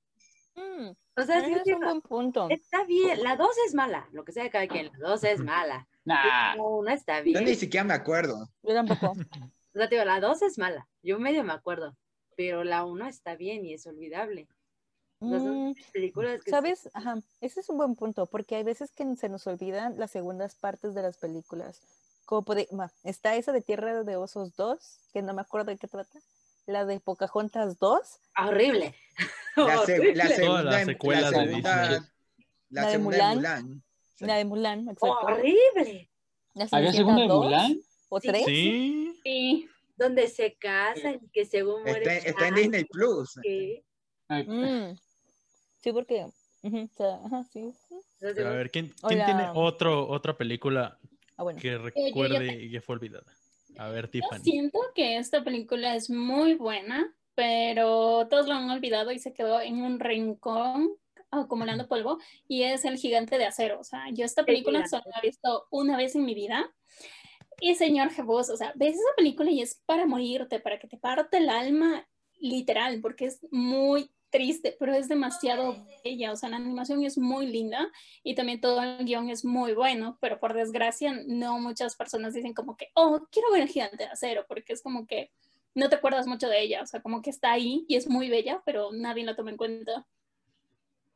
Mm, 0.55 0.91
O 1.15 1.21
sea, 1.23 1.45
sí, 1.45 1.53
es 1.53 1.75
un 1.75 1.79
buen 1.81 2.01
punto. 2.01 2.47
está 2.49 2.83
bien. 2.85 3.21
La 3.23 3.35
2 3.35 3.49
es 3.67 3.73
mala, 3.75 4.07
lo 4.11 4.23
que 4.25 4.31
sea 4.31 4.43
de 4.43 4.49
cada 4.49 4.67
quien. 4.67 4.89
La 4.97 5.09
2 5.09 5.23
es 5.25 5.39
mala. 5.41 5.87
Nah, 6.05 6.55
La 6.55 6.61
1 6.61 6.89
está 6.91 7.19
Yo 7.19 7.23
bien. 7.25 7.45
ni 7.45 7.55
siquiera 7.55 7.83
me 7.83 7.93
acuerdo. 7.93 8.49
Yo 8.63 8.73
tampoco. 8.73 9.13
O 9.75 9.79
sea, 9.89 10.05
la 10.05 10.19
2 10.19 10.41
es 10.43 10.57
mala. 10.59 10.87
Yo 11.01 11.17
medio 11.17 11.43
me 11.43 11.53
acuerdo. 11.53 11.95
Pero 12.37 12.63
la 12.63 12.85
1 12.85 13.07
está 13.07 13.35
bien 13.35 13.65
y 13.65 13.73
es 13.73 13.87
olvidable. 13.87 14.47
Son 15.19 15.69
Mm, 15.69 15.73
películas 15.93 16.43
que. 16.43 16.51
¿Sabes? 16.51 16.89
Ajá, 16.93 17.15
ese 17.41 17.61
es 17.61 17.69
un 17.69 17.77
buen 17.77 17.95
punto, 17.95 18.25
porque 18.27 18.55
hay 18.55 18.63
veces 18.63 18.91
que 18.91 19.15
se 19.15 19.29
nos 19.29 19.47
olvidan 19.47 19.97
las 19.97 20.11
segundas 20.11 20.55
partes 20.55 20.93
de 20.93 21.01
las 21.01 21.17
películas. 21.17 21.81
Como 22.25 22.43
puede, 22.43 22.67
ma, 22.71 22.91
está 23.03 23.35
esa 23.35 23.51
de 23.51 23.61
Tierra 23.61 24.03
de 24.03 24.15
Osos 24.15 24.55
2, 24.55 24.99
que 25.13 25.21
no 25.21 25.33
me 25.33 25.41
acuerdo 25.41 25.71
de 25.71 25.77
qué 25.77 25.87
trata. 25.87 26.19
La 26.65 26.85
de 26.85 26.99
Pocahontas 26.99 27.77
2. 27.79 27.99
Ah, 28.35 28.47
horrible. 28.49 28.95
La, 29.55 29.85
se- 29.85 30.15
la 30.15 30.27
segunda, 30.29 30.79
en- 30.81 30.85
secuelas 30.87 31.31
la 31.31 31.39
de 31.39 31.45
segunda, 31.45 31.81
Disney. 31.81 31.99
la 32.69 32.81
La 32.81 32.87
de 32.87 32.91
segunda 32.93 33.17
de 33.17 33.35
Mulan. 33.35 33.35
Mulan. 33.37 33.83
Sí. 34.15 34.25
La 34.25 34.35
de 34.37 34.45
Mulan, 34.45 34.79
exacto. 34.89 35.11
Horrible. 35.21 36.09
La 36.55 36.67
¿había 36.71 36.91
segunda 36.93 37.21
de 37.21 37.27
2, 37.27 37.43
Mulan? 37.45 37.79
¿O 38.09 38.19
Sí. 38.19 38.27
3? 38.29 38.45
Sí. 38.45 39.19
Sí, 39.23 39.69
Donde 39.95 40.27
se 40.27 40.55
casan 40.55 41.19
y 41.23 41.27
que 41.29 41.45
según 41.45 41.83
muere. 41.83 41.99
Está, 42.17 42.29
está 42.29 42.47
en 42.47 42.55
Disney 42.55 42.83
Plus. 42.85 43.37
Ay, 44.27 44.43
Mm. 44.47 44.97
Sí, 45.83 45.91
porque. 45.91 46.25
ujú, 46.63 46.89
o 46.91 46.97
sea, 46.97 47.19
ajá, 47.25 47.43
sí. 47.53 47.71
Pero 48.19 48.49
a 48.49 48.53
ver, 48.53 48.71
¿quién, 48.71 48.91
quién 49.07 49.23
tiene 49.25 49.49
otro, 49.53 50.07
otra 50.07 50.35
película 50.35 50.97
Ah, 51.37 51.43
bueno. 51.43 51.59
que 51.59 51.71
yo 51.73 51.77
recuerde 51.77 52.53
y 52.63 52.71
que 52.71 52.81
fue 52.81 52.95
olvidada? 52.95 53.25
A 53.77 53.89
ver, 53.89 54.05
yo 54.05 54.11
Tiffany. 54.11 54.43
siento 54.43 54.79
que 54.95 55.17
esta 55.17 55.43
película 55.43 55.95
es 55.95 56.09
muy 56.09 56.55
buena, 56.55 57.13
pero 57.35 58.27
todos 58.29 58.47
lo 58.47 58.53
han 58.53 58.69
olvidado 58.69 59.11
y 59.11 59.19
se 59.19 59.33
quedó 59.33 59.61
en 59.61 59.81
un 59.81 59.99
rincón 59.99 60.91
acumulando 61.31 61.87
polvo 61.87 62.19
y 62.47 62.63
es 62.63 62.85
El 62.85 62.97
Gigante 62.97 63.37
de 63.37 63.45
Acero. 63.45 63.79
O 63.79 63.83
sea, 63.83 64.05
yo 64.11 64.25
esta 64.25 64.45
película 64.45 64.87
solo 64.87 65.03
la 65.05 65.19
he 65.19 65.27
visto 65.27 65.67
una 65.71 65.97
vez 65.97 66.15
en 66.15 66.25
mi 66.25 66.35
vida. 66.35 66.71
Y 67.59 67.75
señor 67.75 68.09
Jebus, 68.11 68.49
o 68.49 68.57
sea, 68.57 68.73
ves 68.75 68.95
esa 68.95 69.15
película 69.15 69.49
y 69.51 69.61
es 69.61 69.81
para 69.85 70.05
morirte, 70.05 70.59
para 70.59 70.79
que 70.79 70.87
te 70.87 70.97
parte 70.97 71.37
el 71.37 71.49
alma 71.49 72.07
literal, 72.39 72.99
porque 73.01 73.25
es 73.25 73.39
muy 73.51 74.11
triste, 74.33 74.75
pero 74.79 74.93
es 74.93 75.07
demasiado 75.07 75.85
bella, 76.03 76.31
o 76.31 76.35
sea, 76.35 76.49
la 76.49 76.57
animación 76.57 77.03
es 77.05 77.17
muy 77.17 77.45
linda 77.47 77.89
y 78.23 78.33
también 78.35 78.59
todo 78.59 78.81
el 78.83 79.05
guion 79.05 79.29
es 79.29 79.45
muy 79.45 79.73
bueno, 79.73 80.17
pero 80.19 80.39
por 80.39 80.53
desgracia 80.53 81.13
no 81.27 81.59
muchas 81.59 81.95
personas 81.95 82.33
dicen 82.33 82.53
como 82.53 82.75
que, 82.75 82.87
oh, 82.95 83.25
quiero 83.31 83.51
ver 83.51 83.61
el 83.61 83.69
gigante 83.69 83.97
de 83.97 84.05
acero, 84.09 84.43
porque 84.47 84.73
es 84.73 84.81
como 84.81 85.05
que 85.07 85.31
no 85.75 85.87
te 85.87 85.95
acuerdas 85.95 86.27
mucho 86.27 86.49
de 86.49 86.61
ella, 86.61 86.81
o 86.81 86.85
sea, 86.87 87.01
como 87.01 87.21
que 87.21 87.29
está 87.29 87.51
ahí 87.53 87.85
y 87.87 87.95
es 87.95 88.09
muy 88.09 88.27
bella, 88.29 88.61
pero 88.65 88.91
nadie 88.91 89.23
la 89.23 89.35
toma 89.35 89.51
en 89.51 89.57
cuenta. 89.57 90.05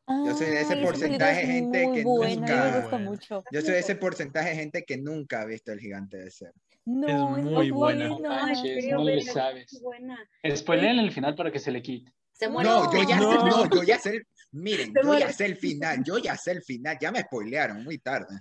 Yo 0.07 0.33
soy 0.35 0.47
de 0.47 0.61
ese 0.61 0.75
Ay, 0.75 0.83
porcentaje 0.85 1.35
de 1.35 1.41
es 1.41 1.49
gente 1.49 1.83
muy 1.85 1.97
que 1.97 2.03
buena, 2.05 2.35
nunca- 2.39 2.63
me 2.71 2.77
gusta 2.79 2.89
Bueno. 2.97 3.11
mucho. 3.11 3.43
Yo 3.51 3.61
soy 3.61 3.71
de 3.71 3.79
ese 3.79 3.95
porcentaje 3.95 4.49
de 4.51 4.55
gente 4.55 4.85
que 4.85 4.97
nunca 4.97 5.41
ha 5.41 5.45
visto 5.45 5.71
El 5.73 5.79
Gigante 5.81 6.17
de 6.17 6.31
Cero. 6.31 6.53
No, 6.85 7.37
es 7.37 7.43
muy 7.43 7.71
buena. 7.71 8.07
No, 8.07 8.19
manches, 8.19 8.85
quiero 8.85 8.99
no 8.99 9.03
le 9.03 9.21
sabes. 9.21 9.73
es 9.73 9.81
buena. 9.81 10.17
Spoileen 10.55 10.99
el 10.99 11.11
final 11.11 11.35
para 11.35 11.51
que 11.51 11.59
se 11.59 11.71
le 11.71 11.81
quite. 11.81 12.13
Se 12.37 12.47
muere. 12.47 12.69
No, 12.69 12.91
yo 12.93 13.03
ya 13.03 13.17
sé, 13.17 13.23
No. 13.23 13.45
no, 13.47 13.69
yo 13.69 13.83
ya 13.83 13.99
sé, 13.99 14.21
miren, 14.51 14.93
Se 14.93 14.99
yo 15.01 15.07
muere. 15.07 15.21
ya 15.21 15.33
sé 15.33 15.45
el 15.45 15.55
final, 15.57 16.03
yo 16.03 16.17
ya 16.17 16.35
sé 16.37 16.51
el 16.51 16.61
final, 16.63 16.97
ya 16.99 17.11
me 17.11 17.21
spoilearon 17.21 17.83
muy 17.83 17.97
tarde. 17.97 18.39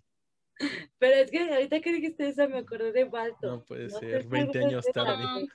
Pero 0.98 1.16
es 1.16 1.30
que 1.30 1.38
ahorita 1.52 1.80
que 1.80 1.92
dijiste 1.92 2.28
eso 2.28 2.48
me 2.48 2.58
acordé 2.58 2.92
de 2.92 3.04
Balto. 3.04 3.46
No 3.46 3.64
puede 3.64 3.88
No 3.88 3.98
ser, 3.98 4.22
sé 4.22 4.28
20 4.28 4.58
si 4.58 4.64
años 4.64 4.86
tarde. 4.92 5.46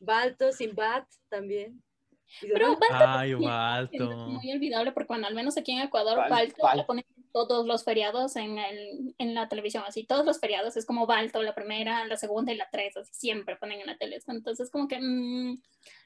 Balto, 0.00 0.52
sin 0.52 0.74
Bat 0.74 1.06
también. 1.28 1.80
Pero 2.40 2.76
Balto 2.76 2.86
Ay, 3.18 3.34
Balto. 3.34 4.28
muy 4.28 4.52
olvidable 4.52 4.92
porque 4.92 5.08
bueno, 5.08 5.26
al 5.26 5.34
menos 5.34 5.56
aquí 5.56 5.72
en 5.72 5.82
Ecuador, 5.82 6.18
Bal- 6.18 6.30
Balto 6.30 6.62
Bal- 6.62 6.76
la 6.78 6.86
ponen 6.86 7.04
todos 7.32 7.66
los 7.66 7.84
feriados 7.84 8.36
en, 8.36 8.58
el, 8.58 9.14
en 9.18 9.34
la 9.34 9.48
televisión, 9.48 9.82
así, 9.86 10.04
todos 10.04 10.24
los 10.24 10.38
feriados 10.40 10.76
es 10.76 10.86
como 10.86 11.06
Balto, 11.06 11.42
la 11.42 11.54
primera, 11.54 12.04
la 12.06 12.16
segunda 12.16 12.52
y 12.52 12.56
la 12.56 12.68
tres, 12.70 12.96
así 12.96 13.12
siempre 13.14 13.56
ponen 13.56 13.80
en 13.80 13.86
la 13.86 13.96
tele. 13.98 14.18
Entonces 14.26 14.70
como 14.70 14.88
que 14.88 14.98
mm, 15.00 15.60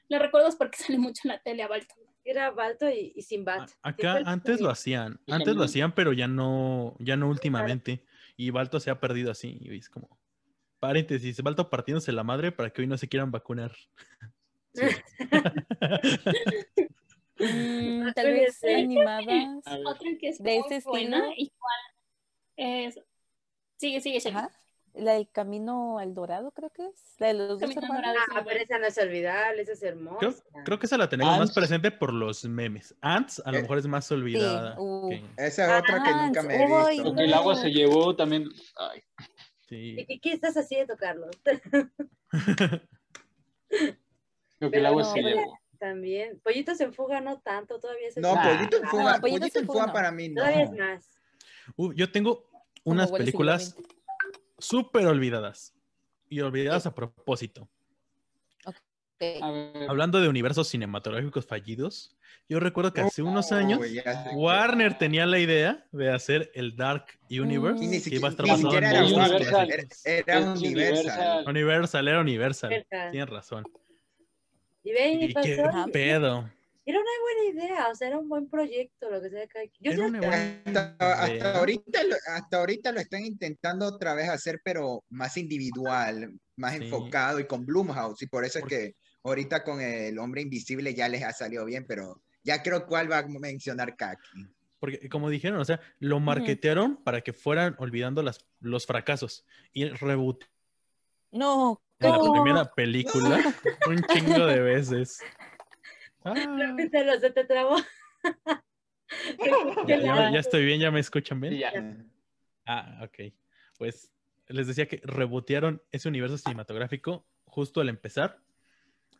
lo 0.09 0.19
recuerdo 0.19 0.47
es 0.49 0.55
porque 0.55 0.77
sale 0.93 0.97
mucho 0.97 1.21
en 1.25 1.29
la 1.29 1.39
tele 1.41 1.63
a 1.63 1.67
Balto. 1.67 1.93
era 2.23 2.51
Balto 2.51 2.89
y, 2.89 3.13
y 3.15 3.21
sin 3.21 3.45
Bat. 3.45 3.69
A- 3.81 3.89
Acá 3.89 4.21
antes 4.25 4.59
lo 4.61 4.69
hacían, 4.69 5.19
antes 5.27 5.55
lo 5.55 5.63
hacían, 5.63 5.93
pero 5.95 6.13
ya 6.13 6.27
no, 6.27 6.95
ya 6.99 7.15
no 7.15 7.29
últimamente. 7.29 8.03
Y 8.35 8.51
Balto 8.51 8.79
se 8.79 8.89
ha 8.91 8.99
perdido 8.99 9.31
así. 9.31 9.57
Y 9.61 9.77
es 9.77 9.89
como, 9.89 10.17
paréntesis, 10.79 11.41
Balto 11.41 11.69
partiéndose 11.69 12.11
la 12.11 12.23
madre 12.23 12.51
para 12.51 12.69
que 12.69 12.81
hoy 12.81 12.87
no 12.87 12.97
se 12.97 13.07
quieran 13.07 13.31
vacunar. 13.31 13.73
Sí. 14.71 14.83
Mm, 17.39 18.11
tal 18.13 18.25
vez 18.27 18.63
animadas. 18.63 19.63
Otra 19.85 20.09
que 20.19 20.29
es 20.29 20.43
¿De 20.43 20.57
ese 20.59 20.81
buena, 20.87 21.29
estilo? 21.29 21.33
igual 21.37 21.79
es... 22.57 22.99
Sigue, 23.77 24.01
sigue, 24.01 24.19
Shelly. 24.19 24.35
Ajá. 24.35 24.51
La 24.99 25.13
del 25.13 25.29
camino 25.29 25.97
al 25.99 26.13
dorado, 26.13 26.51
creo 26.51 26.69
que 26.71 26.85
es. 26.87 27.15
La 27.19 27.27
de 27.27 27.33
los 27.35 27.47
dos 27.49 27.59
Camino 27.59 27.81
hermanos. 27.81 28.03
Dorado. 28.05 28.19
Ah, 28.35 28.43
pero 28.45 28.59
esa 28.59 28.77
no 28.79 28.85
es 28.87 28.97
olvidable, 28.97 29.61
esa 29.61 29.71
es 29.73 29.83
hermosa. 29.83 30.17
Creo, 30.19 30.35
creo 30.65 30.79
que 30.79 30.85
esa 30.85 30.97
la 30.97 31.07
tenemos 31.09 31.37
más 31.37 31.51
presente 31.53 31.91
por 31.91 32.13
los 32.13 32.43
memes. 32.45 32.93
Ants 33.01 33.41
a 33.45 33.51
lo 33.51 33.57
Eh, 33.57 33.61
mejor 33.61 33.77
es 33.77 33.87
más 33.87 34.11
olvidada. 34.11 34.75
uh. 34.79 35.09
que- 35.09 35.23
Esa 35.37 35.77
es 35.77 35.83
otra 35.83 36.03
que 36.03 36.09
Ah, 36.09 36.25
nunca 36.25 36.43
me 36.43 36.55
he 36.55 36.89
visto. 36.91 37.15
Que 37.15 37.23
el 37.23 37.33
agua 37.33 37.55
se 37.55 37.69
llevó 37.71 38.15
también. 38.15 38.49
Ay, 38.77 39.01
sí. 39.67 40.05
¿Y 40.07 40.19
qué 40.19 40.33
estás 40.33 40.55
haciendo, 40.57 40.95
Carlos? 40.97 41.31
lo 44.59 44.71
que 44.71 44.77
el 44.77 44.85
agua 44.85 45.03
no, 45.03 45.13
se 45.13 45.21
llevó. 45.21 45.59
También. 45.79 46.39
Pollitos 46.43 46.79
en 46.81 46.93
fuga 46.93 47.21
no 47.21 47.39
tanto, 47.39 47.79
todavía 47.79 48.09
es 48.09 48.17
No, 48.17 48.35
Nah. 48.35 48.43
Pollito 48.57 48.77
en 48.77 48.83
Fuga, 48.89 49.13
No, 49.15 49.21
Pollito 49.21 49.39
Pollito 49.39 49.59
en 49.59 49.63
en 49.63 49.67
Fuga 49.67 49.85
no. 49.87 49.93
para 49.93 50.11
mí 50.11 50.27
no. 50.29 50.41
Todavía 50.41 50.63
es 50.63 50.71
más. 50.71 51.09
Uh, 51.77 51.93
yo 51.93 52.11
tengo 52.11 52.49
unas 52.83 53.11
películas. 53.11 53.75
Súper 54.59 55.05
olvidadas. 55.07 55.73
Y 56.29 56.41
olvidadas 56.41 56.85
a 56.85 56.93
propósito. 56.93 57.67
Hablando 59.87 60.21
de 60.21 60.29
universos 60.29 60.69
cinematográficos 60.69 61.45
fallidos, 61.45 62.15
yo 62.47 62.59
recuerdo 62.59 62.93
que 62.93 63.01
hace 63.01 63.21
unos 63.21 63.51
años. 63.51 63.79
Warner 64.33 64.97
tenía 64.97 65.25
la 65.25 65.39
idea 65.39 65.85
de 65.91 66.11
hacer 66.11 66.51
el 66.53 66.75
Dark 66.75 67.05
Universe, 67.29 67.83
Mm. 67.83 68.03
Que 68.09 68.15
iba 68.15 68.27
a 68.27 68.31
estar 68.31 68.47
basado 68.47 68.77
en 68.77 68.83
era 68.83 69.03
Universal. 69.03 69.87
Era, 70.05 70.51
Universal. 70.51 71.45
Universal, 71.47 72.07
era 72.07 72.21
Universal. 72.21 72.87
Tienes 73.11 73.29
razón. 73.29 73.65
Y 74.83 74.91
y 74.91 75.25
¿Y 75.25 75.33
qué 75.33 75.63
pedo? 75.91 76.49
Era 76.89 76.99
una 76.99 77.09
buena 77.21 77.65
idea, 77.67 77.87
o 77.91 77.95
sea, 77.95 78.07
era 78.07 78.17
un 78.17 78.27
buen 78.27 78.49
proyecto 78.49 79.11
lo 79.11 79.21
que 79.21 79.29
sea 79.29 79.45
quien. 79.47 79.69
Yo 79.79 79.91
Era 79.91 80.05
una 80.07 80.19
buena 80.19 80.61
Hasta, 80.65 80.95
hasta 81.23 81.59
ahorita, 81.59 82.03
lo- 82.03 82.15
hasta 82.33 82.57
ahorita 82.57 82.91
lo 82.91 82.99
están 82.99 83.23
intentando 83.25 83.85
otra 83.85 84.15
vez 84.15 84.27
hacer, 84.27 84.59
pero 84.63 85.03
más 85.09 85.37
individual, 85.37 86.33
más 86.55 86.73
Sí. 86.75 86.85
enfocado 86.85 87.39
y 87.39 87.45
con 87.45 87.63
Blumhouse. 87.65 88.23
Y 88.23 88.27
por 88.27 88.43
eso 88.43 88.57
es 88.57 88.65
que 88.65 88.95
ahorita 89.23 89.63
con 89.63 89.81
el 89.81 90.17
hombre 90.17 90.41
invisible 90.41 90.95
ya 90.95 91.07
les 91.09 91.23
ha 91.23 91.31
salido 91.31 91.63
bien, 91.65 91.85
pero 91.87 92.23
ya 92.43 92.63
creo 92.63 92.87
cuál 92.87 93.11
va 93.11 93.19
a 93.19 93.27
mencionar 93.27 93.95
Kaki. 93.95 94.47
Porque, 94.79 95.09
como 95.09 95.29
dijeron, 95.29 95.59
o 95.59 95.65
sea, 95.65 95.79
lo 95.99 96.19
marketearon 96.19 97.03
para 97.03 97.21
que 97.21 97.33
fueran 97.33 97.75
olvidando 97.77 98.23
las, 98.23 98.47
los 98.61 98.87
fracasos. 98.87 99.45
Y 99.73 99.85
reboot 99.89 100.45
No, 101.31 101.81
de 101.99 102.09
la 102.09 102.17
no. 102.17 102.31
primera 102.31 102.65
película 102.73 103.37
un 103.87 104.01
chingo 104.07 104.45
de 104.47 104.59
veces. 104.59 105.19
Ah, 106.23 106.33
Se 106.91 107.03
lo 107.05 107.19
se 107.19 107.29
te 107.31 107.45
trabó. 107.45 107.77
ya, 109.87 109.97
ya- 109.99 110.31
ya 110.31 110.39
estoy 110.39 110.65
bien, 110.65 110.79
ya 110.79 110.91
me 110.91 110.99
escuchan 110.99 111.39
bien. 111.39 111.57
Ya. 111.57 111.71
Ah, 112.65 113.01
ok. 113.03 113.33
Pues 113.77 114.11
les 114.47 114.67
decía 114.67 114.87
que 114.87 115.01
rebotearon 115.03 115.81
ese 115.91 116.09
universo 116.09 116.37
cinematográfico 116.37 117.25
justo 117.45 117.81
al 117.81 117.89
empezar 117.89 118.39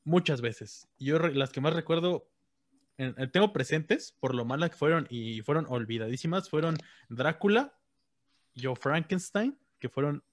muchas 0.04 0.42
veces. 0.42 0.88
Yo 0.98 1.18
las 1.20 1.52
que 1.52 1.62
más 1.62 1.74
recuerdo, 1.74 2.30
en- 2.98 3.16
tengo 3.32 3.54
presentes 3.54 4.16
por 4.20 4.36
lo 4.36 4.46
malas 4.46 4.72
que 4.72 4.76
fueron 4.78 5.08
y 5.10 5.42
fueron 5.42 5.66
olvidadísimas, 5.70 6.50
fueron 6.50 6.78
Drácula, 7.10 7.76
Yo 8.56 8.76
Frankenstein, 8.76 9.58
que 9.80 9.88
fueron, 9.90 10.24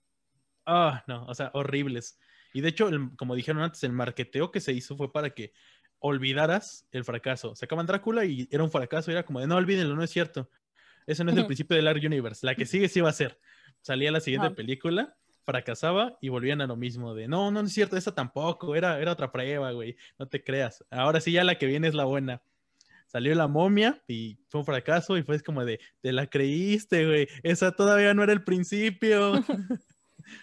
ah, 0.67 1.05
no, 1.07 1.25
o 1.27 1.35
sea, 1.35 1.51
horribles. 1.55 2.19
Y 2.53 2.61
de 2.63 2.69
hecho, 2.71 2.89
el- 2.89 3.15
como 3.17 3.35
dijeron 3.35 3.63
antes, 3.63 3.85
el 3.85 3.93
marketeo 3.93 4.51
que 4.51 4.61
se 4.61 4.73
hizo 4.73 4.97
fue 4.97 5.13
para 5.13 5.31
que 5.31 5.53
olvidaras 5.99 6.87
el 6.93 7.05
fracaso. 7.05 7.55
Sacaban 7.55 7.87
Drácula 7.87 8.25
y 8.25 8.49
era 8.51 8.63
un 8.63 8.71
fracaso, 8.71 9.11
y 9.11 9.15
era 9.15 9.25
como 9.25 9.41
de, 9.41 9.47
no 9.47 9.57
olvídenlo, 9.57 9.95
no 9.95 10.03
es 10.03 10.11
cierto. 10.11 10.51
Ese 11.07 11.25
no 11.25 11.31
es 11.31 11.37
el 11.37 11.47
principio 11.47 11.77
del 11.77 11.87
Arc 11.87 12.03
Universe. 12.05 12.45
La 12.45 12.55
que 12.55 12.67
sigue 12.67 12.89
sí 12.89 13.01
va 13.01 13.11
a 13.11 13.13
ser. 13.13 13.39
Salía 13.81 14.11
la 14.11 14.21
siguiente 14.21 14.49
Ajá. 14.49 14.57
película, 14.57 15.17
fracasaba 15.45 16.19
y 16.21 16.29
volvían 16.29 16.61
a 16.61 16.67
lo 16.67 16.77
mismo 16.77 17.15
de, 17.15 17.29
no, 17.29 17.53
no, 17.53 17.63
no 17.63 17.69
es 17.69 17.73
cierto, 17.73 17.97
esa 17.97 18.13
tampoco, 18.13 18.75
era, 18.75 19.01
era 19.01 19.13
otra 19.13 19.31
prueba, 19.31 19.71
güey, 19.71 19.97
no 20.19 20.27
te 20.27 20.43
creas. 20.43 20.85
Ahora 20.91 21.21
sí 21.21 21.31
ya 21.31 21.45
la 21.45 21.57
que 21.57 21.67
viene 21.67 21.87
es 21.87 21.95
la 21.95 22.05
buena. 22.05 22.43
Salió 23.07 23.33
la 23.37 23.47
momia 23.47 24.03
y 24.09 24.41
fue 24.49 24.61
un 24.61 24.67
fracaso 24.67 25.17
y 25.17 25.23
fue 25.23 25.41
como 25.41 25.65
de, 25.65 25.79
te 26.01 26.13
la 26.13 26.27
creíste, 26.27 27.07
güey, 27.07 27.29
esa 27.45 27.71
todavía 27.71 28.13
no 28.13 28.25
era 28.25 28.33
el 28.33 28.43
principio. 28.43 29.45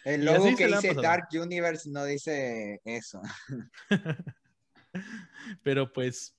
El 0.05 0.23
logo 0.25 0.55
que 0.55 0.67
dice. 0.67 0.93
Dark 0.93 1.27
Universe 1.33 1.89
no 1.89 2.05
dice 2.05 2.79
eso. 2.85 3.21
Pero 5.63 5.91
pues, 5.93 6.35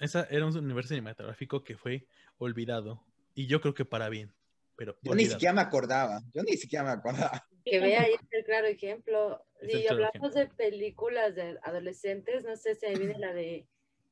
esa 0.00 0.24
era 0.30 0.46
un 0.46 0.56
universo 0.56 0.88
cinematográfico 0.90 1.64
que 1.64 1.76
fue 1.76 2.06
olvidado 2.38 3.04
y 3.34 3.46
yo 3.46 3.60
creo 3.60 3.74
que 3.74 3.84
para 3.84 4.08
bien. 4.08 4.32
Pero 4.76 4.94
Yo 5.02 5.10
ni 5.14 5.22
olvidado. 5.22 5.32
siquiera 5.34 5.52
me 5.52 5.60
acordaba. 5.60 6.22
Yo 6.32 6.42
ni 6.42 6.56
siquiera 6.56 6.84
me 6.84 6.90
acordaba. 6.90 7.46
Que 7.64 7.78
vea 7.78 8.02
ahí 8.02 8.14
el 8.30 8.44
claro 8.44 8.66
ejemplo. 8.66 9.44
Si 9.60 9.82
claro 9.82 10.06
hablamos 10.06 10.34
de 10.34 10.46
películas 10.48 11.34
de 11.34 11.58
adolescentes, 11.62 12.42
no 12.44 12.56
sé 12.56 12.74
si 12.74 12.86
ahí 12.86 12.96
viene 12.96 13.18
la 13.18 13.32
de 13.32 13.68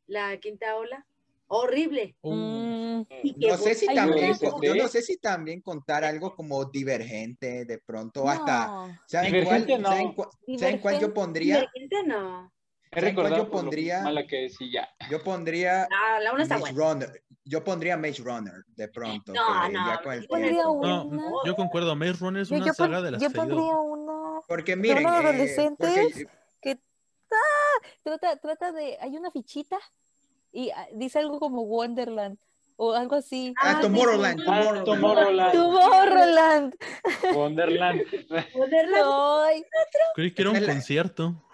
la 0.06 0.36
quinta 0.38 0.76
ola. 0.76 1.06
Horrible. 1.48 2.14
Uh, 2.20 2.80
Mm, 3.00 3.06
No 3.36 3.56
sé 3.56 3.74
si 3.74 3.86
también, 3.86 4.34
yo 4.62 4.74
no 4.74 4.88
sé 4.88 5.02
si 5.02 5.16
también 5.16 5.60
contar 5.60 6.04
algo 6.04 6.34
como 6.34 6.64
divergente 6.66 7.64
de 7.64 7.78
pronto, 7.78 8.28
hasta, 8.28 8.66
no. 8.66 8.98
¿saben 9.06 9.44
cuál, 9.44 9.66
Divergente 9.66 9.78
no. 9.78 9.88
¿saben 9.88 10.12
cuál, 10.12 10.28
¿saben 10.58 10.78
cuál 10.78 11.00
yo 11.00 11.14
pondría? 11.14 11.56
Divergente 11.56 12.02
no. 12.06 12.52
He 12.92 12.98
¿Saben 13.00 13.14
cuál 13.14 13.26
recordado 13.26 13.44
yo 13.44 13.50
pondría? 13.52 14.00
mala 14.02 14.26
que 14.26 14.46
es 14.46 14.60
y 14.60 14.72
ya. 14.72 14.88
Yo 15.08 15.22
pondría 15.22 15.84
Ah, 15.92 16.18
la 16.20 16.32
una 16.32 16.42
está 16.42 16.58
Maze 16.58 16.72
buena. 16.72 16.92
Runner. 17.06 17.22
Yo 17.44 17.62
pondría 17.62 17.96
Maze 17.96 18.22
Runner 18.22 18.64
de 18.74 18.88
pronto. 18.88 19.32
No, 19.32 19.68
no, 19.68 19.86
ya 19.88 20.02
con 20.02 20.12
el 20.12 20.22
yo 20.22 20.28
pondría 20.28 20.50
tiempo. 20.54 20.70
una- 20.72 21.04
no, 21.04 21.44
yo 21.44 21.54
concuerdo, 21.56 21.94
Maze 21.94 22.12
Runner 22.14 22.42
es 22.42 22.48
Yo, 22.48 22.56
una 22.56 22.66
yo, 22.66 22.74
saga 22.74 23.00
de 23.00 23.10
las 23.12 23.22
yo 23.22 23.30
pondría 23.30 23.76
uno 23.76 24.44
Porque 24.48 24.74
miren, 24.74 25.04
eh, 25.04 25.08
adolescentes 25.08 25.98
porque- 26.12 26.26
que 26.60 26.70
¡ah! 27.30 27.86
trata, 28.02 28.36
trata 28.38 28.72
de, 28.72 28.98
hay 29.00 29.16
una 29.16 29.30
fichita 29.30 29.78
y 30.52 30.70
ah, 30.70 30.88
dice 30.92 31.20
algo 31.20 31.38
como 31.38 31.62
Wonderland 31.62 32.38
o 32.76 32.92
algo 32.92 33.14
así. 33.14 33.54
ah, 33.62 33.74
Ah, 33.76 33.80
Tomorrowland, 33.80 34.40
sí, 34.40 34.44
Tomorrowland. 34.46 34.84
Tomorrowland. 34.84 35.52
Tomorrowland. 35.52 36.74
Wonderland. 37.36 38.02
Ay, 39.46 39.64
Creí 40.16 40.34
que 40.34 40.42
era 40.42 40.50
un 40.50 40.64
concierto. 40.64 41.44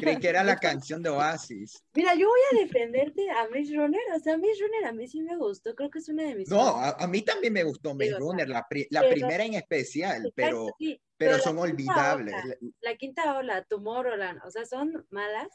Creí 0.00 0.18
que 0.18 0.28
era 0.28 0.42
la 0.44 0.56
canción 0.56 1.02
de 1.02 1.10
Oasis. 1.10 1.82
Mira, 1.94 2.14
yo 2.14 2.28
voy 2.28 2.40
a 2.52 2.64
defenderte 2.64 3.30
a 3.30 3.48
Maze 3.48 3.74
Runner. 3.74 4.00
O 4.14 4.18
sea, 4.20 4.36
Maze 4.36 4.60
Runner 4.60 4.84
a 4.86 4.92
mí 4.92 5.06
sí 5.08 5.22
me 5.22 5.36
gustó. 5.36 5.74
Creo 5.74 5.90
que 5.90 5.98
es 6.00 6.08
una 6.08 6.24
de 6.24 6.34
mis. 6.34 6.48
No, 6.48 6.60
a, 6.76 6.90
a 6.90 7.06
mí 7.06 7.22
también 7.22 7.52
me 7.52 7.62
gustó 7.64 7.94
Maze 7.94 8.06
Digo, 8.10 8.18
Runner, 8.18 8.48
la, 8.48 8.66
pri- 8.68 8.86
la 8.90 9.00
pero- 9.00 9.12
primera 9.12 9.44
en 9.44 9.54
especial, 9.54 10.32
pero, 10.34 10.66
sí, 10.78 11.00
pero 11.16 11.38
son 11.38 11.58
olvidables. 11.58 12.34
ola, 12.44 12.56
La 12.80 12.96
quinta 12.96 13.36
ola, 13.38 13.62
Tomorrowland. 13.64 14.40
O 14.44 14.50
sea, 14.50 14.64
son 14.64 15.06
malas. 15.10 15.48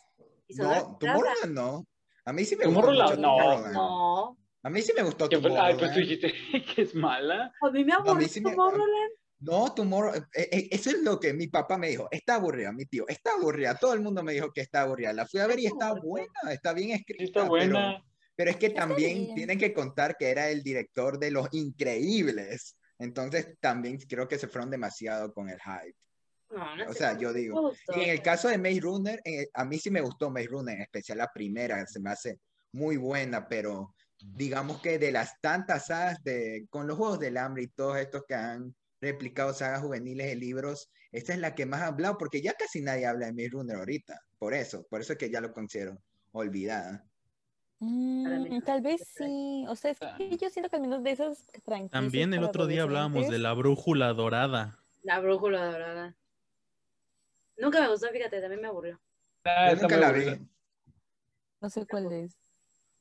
Y 0.47 0.53
son 0.53 0.67
No. 0.67 0.97
Tomorrowland 0.99 1.53
no. 1.53 1.85
A 2.25 2.33
mí 2.33 2.45
sí 2.45 2.55
me 2.55 2.65
gustó 2.65 2.81
Tomorrowland, 2.81 3.09
mucho 3.09 3.21
no. 3.21 3.37
Tomorrowland. 3.37 3.73
No. 3.73 4.37
A 4.63 4.69
mí 4.69 4.81
sí 4.81 4.93
me 4.95 5.01
gustó 5.03 5.25
fue- 5.27 5.37
Ay, 5.37 5.41
pues 5.41 5.49
tú 5.49 5.55
Tomorrowland. 5.55 5.97
dijiste 5.97 6.33
que 6.75 6.81
es 6.83 6.93
mala. 6.95 7.51
A 7.61 7.69
mí 7.71 7.83
me 7.83 7.93
aburrió 7.93 8.27
sí 8.27 8.41
me- 8.41 8.51
Tomorrowland. 8.51 9.11
No, 9.41 9.73
Tomorrow, 9.73 10.13
eh, 10.15 10.49
eh, 10.51 10.67
eso 10.71 10.91
es 10.91 11.01
lo 11.01 11.19
que 11.19 11.33
mi 11.33 11.47
papá 11.47 11.77
me 11.77 11.89
dijo. 11.89 12.07
Está 12.11 12.35
aburrida, 12.35 12.71
mi 12.71 12.85
tío. 12.85 13.07
Está 13.07 13.31
aburrida. 13.33 13.75
Todo 13.75 13.93
el 13.93 14.01
mundo 14.01 14.23
me 14.23 14.33
dijo 14.33 14.51
que 14.51 14.61
está 14.61 14.81
aburrida. 14.81 15.13
La 15.13 15.25
fui 15.25 15.39
a 15.39 15.47
ver 15.47 15.59
y 15.59 15.65
está 15.65 15.93
buena, 15.93 16.31
está 16.51 16.73
bien 16.73 16.91
escrita. 16.91 17.19
Sí, 17.19 17.25
está 17.25 17.39
pero- 17.41 17.49
buena. 17.49 18.05
Pero, 18.35 18.51
es 18.51 18.57
que 18.57 18.69
también 18.69 19.23
bien. 19.25 19.35
tienen 19.35 19.59
que 19.59 19.73
contar 19.73 20.15
que 20.17 20.29
era 20.29 20.49
el 20.49 20.63
director 20.63 21.19
de 21.19 21.31
Los 21.31 21.47
Increíbles. 21.51 22.75
Entonces 22.97 23.55
también 23.59 23.97
creo 23.97 24.27
que 24.27 24.37
se 24.39 24.47
fueron 24.47 24.69
demasiado 24.69 25.33
con 25.33 25.49
el 25.49 25.59
hype. 25.59 25.95
No, 26.49 26.75
no 26.75 26.89
O 26.89 26.93
sea, 26.93 27.17
yo 27.17 27.33
digo, 27.33 27.71
en 27.95 28.09
el 28.09 28.21
caso 28.21 28.47
de 28.47 28.57
Maze 28.57 28.79
Runner, 28.79 29.21
eh, 29.25 29.47
a 29.53 29.65
mí 29.65 29.79
sí 29.79 29.89
me 29.89 30.01
gustó 30.01 30.29
Maze 30.29 30.47
Runner, 30.47 30.75
en 30.75 30.81
especial 30.81 31.17
la 31.17 31.31
primera, 31.31 31.85
se 31.87 31.99
me 31.99 32.09
hace 32.09 32.39
muy 32.73 32.97
buena, 32.97 33.47
pero 33.47 33.95
digamos 34.19 34.81
que 34.81 34.99
de 34.99 35.11
las 35.11 35.39
tantas 35.41 35.87
sagas 35.87 36.23
de, 36.23 36.65
con 36.69 36.87
los 36.87 36.97
Juegos 36.97 37.19
del 37.19 37.37
Hambre 37.37 37.63
y 37.63 37.67
todos 37.67 37.97
estos 37.97 38.23
que 38.27 38.35
han 38.35 38.75
replicado 39.01 39.53
sagas 39.53 39.81
juveniles 39.81 40.27
de 40.27 40.35
libros, 40.35 40.91
esta 41.11 41.33
es 41.33 41.39
la 41.39 41.55
que 41.55 41.65
más 41.65 41.81
ha 41.81 41.87
hablado, 41.87 42.17
porque 42.17 42.41
ya 42.41 42.53
casi 42.53 42.81
nadie 42.81 43.05
habla 43.05 43.25
de 43.25 43.33
Maze 43.33 43.49
Runner 43.49 43.75
ahorita, 43.75 44.21
por 44.37 44.53
eso, 44.53 44.85
por 44.89 45.01
eso 45.01 45.13
es 45.13 45.19
que 45.19 45.29
ya 45.29 45.41
lo 45.41 45.51
considero 45.51 46.01
olvidada. 46.31 47.03
mm, 47.79 48.61
tal 48.61 48.81
vez 48.81 49.01
sí. 49.17 49.65
O 49.67 49.75
sea, 49.75 49.91
es 49.91 49.99
que 50.17 50.37
yo 50.37 50.49
siento 50.49 50.69
que 50.69 50.75
al 50.77 50.81
menos 50.83 51.03
de 51.03 51.11
esas 51.11 51.49
franquicias 51.65 51.91
También 51.91 52.33
el 52.33 52.43
otro 52.43 52.67
día 52.67 52.83
hablábamos 52.83 53.27
de 53.27 53.39
la 53.39 53.53
brújula 53.53 54.13
dorada. 54.13 54.79
La 55.03 55.19
brújula 55.19 55.65
dorada. 55.65 56.15
Nunca 57.57 57.81
me 57.81 57.89
gustó, 57.89 58.07
fíjate, 58.09 58.39
también 58.39 58.61
me 58.61 58.67
aburrió. 58.67 58.99
Ah, 59.43 59.73
Yo 59.73 59.81
nunca 59.81 59.97
la 59.97 60.11
vi. 60.11 60.47
No 61.59 61.69
sé 61.69 61.85
cuál 61.85 62.11
es. 62.11 62.40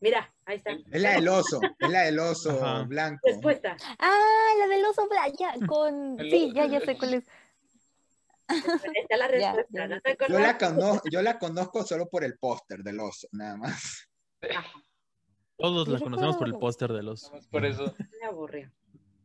Mira, 0.00 0.32
ahí 0.46 0.56
está. 0.56 0.70
Es 0.72 1.02
la 1.02 1.12
del 1.12 1.28
oso, 1.28 1.60
es 1.78 1.90
la 1.90 2.00
del 2.02 2.18
oso 2.18 2.50
Ajá. 2.64 2.82
blanco. 2.84 3.20
Respuesta. 3.28 3.76
Ah, 3.98 4.48
la 4.58 4.66
del 4.66 4.84
oso 4.84 5.06
bla- 5.08 5.32
ya, 5.38 5.54
con... 5.66 6.16
Sí, 6.18 6.46
oso- 6.46 6.54
ya, 6.54 6.66
ya 6.66 6.80
sé 6.80 6.96
cuál 6.96 7.14
es. 7.14 7.24
Está 8.48 9.16
la 9.18 9.28
respuesta. 9.28 9.66
ya, 9.70 9.86
¿No 9.88 9.94
ya. 9.96 10.00
te 10.00 10.16
Yo 10.32 10.38
la, 10.38 10.58
conozco, 10.58 11.08
yo 11.10 11.22
la 11.22 11.38
conozco 11.38 11.84
solo 11.84 12.08
por 12.08 12.24
el 12.24 12.38
póster 12.38 12.82
del 12.82 12.98
oso, 13.00 13.28
nada 13.32 13.56
más. 13.58 14.08
Todos 15.58 15.86
la 15.88 16.00
conocemos 16.00 16.36
por 16.38 16.46
el 16.48 16.54
póster 16.54 16.90
de 16.92 17.02
los. 17.02 17.24
Nada 17.24 17.36
más 17.36 17.46
por 17.48 17.66
eso. 17.66 17.94
Me 18.20 18.26
aburrió. 18.26 18.70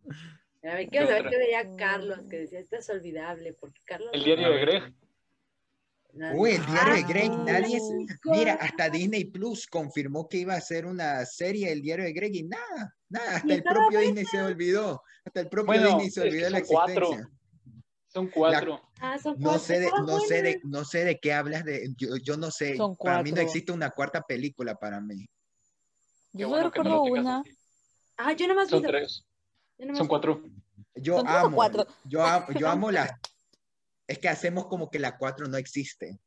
A 0.64 0.74
ver, 0.74 0.90
quiero 0.90 1.06
saber 1.08 1.30
qué 1.30 1.38
veía 1.38 1.76
Carlos, 1.78 2.20
que 2.28 2.40
decía, 2.40 2.60
esto 2.60 2.76
es 2.78 2.90
olvidable, 2.90 3.54
porque 3.54 3.80
Carlos... 3.86 4.10
El 4.14 4.24
diario 4.24 4.50
de 4.50 4.60
Greg. 4.62 4.94
No- 6.16 6.34
Uy, 6.34 6.52
el 6.52 6.66
diario 6.66 6.94
de 6.94 7.04
Ah, 7.04 7.08
Greg, 7.08 7.38
nadie, 7.40 7.80
sí. 7.80 8.06
mira, 8.26 8.54
hasta 8.54 8.90
Disney 8.90 9.26
Plus 9.26 9.68
confirmó 9.68 10.28
que 10.28 10.38
iba 10.38 10.54
a 10.54 10.58
hacer 10.58 10.86
una 10.86 11.26
serie 11.26 11.70
del 11.70 11.82
diario 11.82 12.06
de 12.06 12.14
Greg 12.14 12.36
y 12.36 12.44
nada, 12.44 12.96
nada, 13.10 13.36
hasta 13.38 13.54
el 13.54 13.64
propio 13.64 14.00
Disney 14.00 14.26
se 14.26 14.42
olvidó, 14.42 15.02
hasta 15.26 15.42
el 15.42 15.50
propio 15.50 15.74
Bueno, 15.74 15.88
Disney 15.88 16.10
se 16.10 16.20
es 16.22 16.24
que 16.24 16.30
olvidó 16.30 16.46
de 16.46 16.50
la 16.52 16.58
son 16.60 16.68
cuatro. 16.68 17.10
existencia. 17.12 17.30
Son 18.08 18.28
cuatro. 18.28 18.82
Ah, 19.00 19.20
son 19.20 19.36
No 19.38 19.50
cuatro, 19.52 19.60
sé, 19.66 19.80
de, 19.80 19.92
no 20.06 20.20
sé 20.20 20.42
de, 20.42 20.62
no 20.64 20.86
sé 20.86 21.04
de 21.04 21.20
qué 21.20 21.34
hablas 21.34 21.66
de, 21.66 21.94
yo, 21.98 22.16
yo 22.18 22.38
no 22.38 22.50
sé, 22.50 22.78
Son 22.78 22.96
para 22.96 23.22
mí 23.22 23.32
no 23.32 23.42
existe 23.42 23.72
una 23.74 23.90
cuarta 23.90 24.22
película 24.22 24.76
para 24.76 25.02
mí. 25.02 25.26
Yo 26.32 26.48
solo 26.50 26.50
bueno 26.50 26.64
no 26.64 26.70
recuerdo 26.70 27.04
una. 27.04 27.44
Ah, 28.18 28.34
yo 28.34 28.48
nada 28.48 28.62
más 28.62 28.70
Son 28.70 28.84
tres. 28.84 29.26
Yo 29.78 29.86
nomás 29.86 29.98
Son 29.98 30.06
vi 30.08 30.10
cuatro. 30.10 30.44
Yo 30.96 31.18
¿Son 31.18 31.26
tres 31.26 31.36
o 31.38 31.46
amo, 31.46 31.56
cuatro? 31.56 31.88
yo 32.06 32.22
amo, 32.26 32.46
yo 32.58 32.70
amo 32.70 32.92
las, 32.92 33.12
es 34.08 34.20
que 34.20 34.30
hacemos 34.30 34.68
como 34.68 34.90
que 34.90 35.00
la 35.00 35.18
cuatro 35.18 35.48
no 35.48 35.58
existe. 35.58 36.20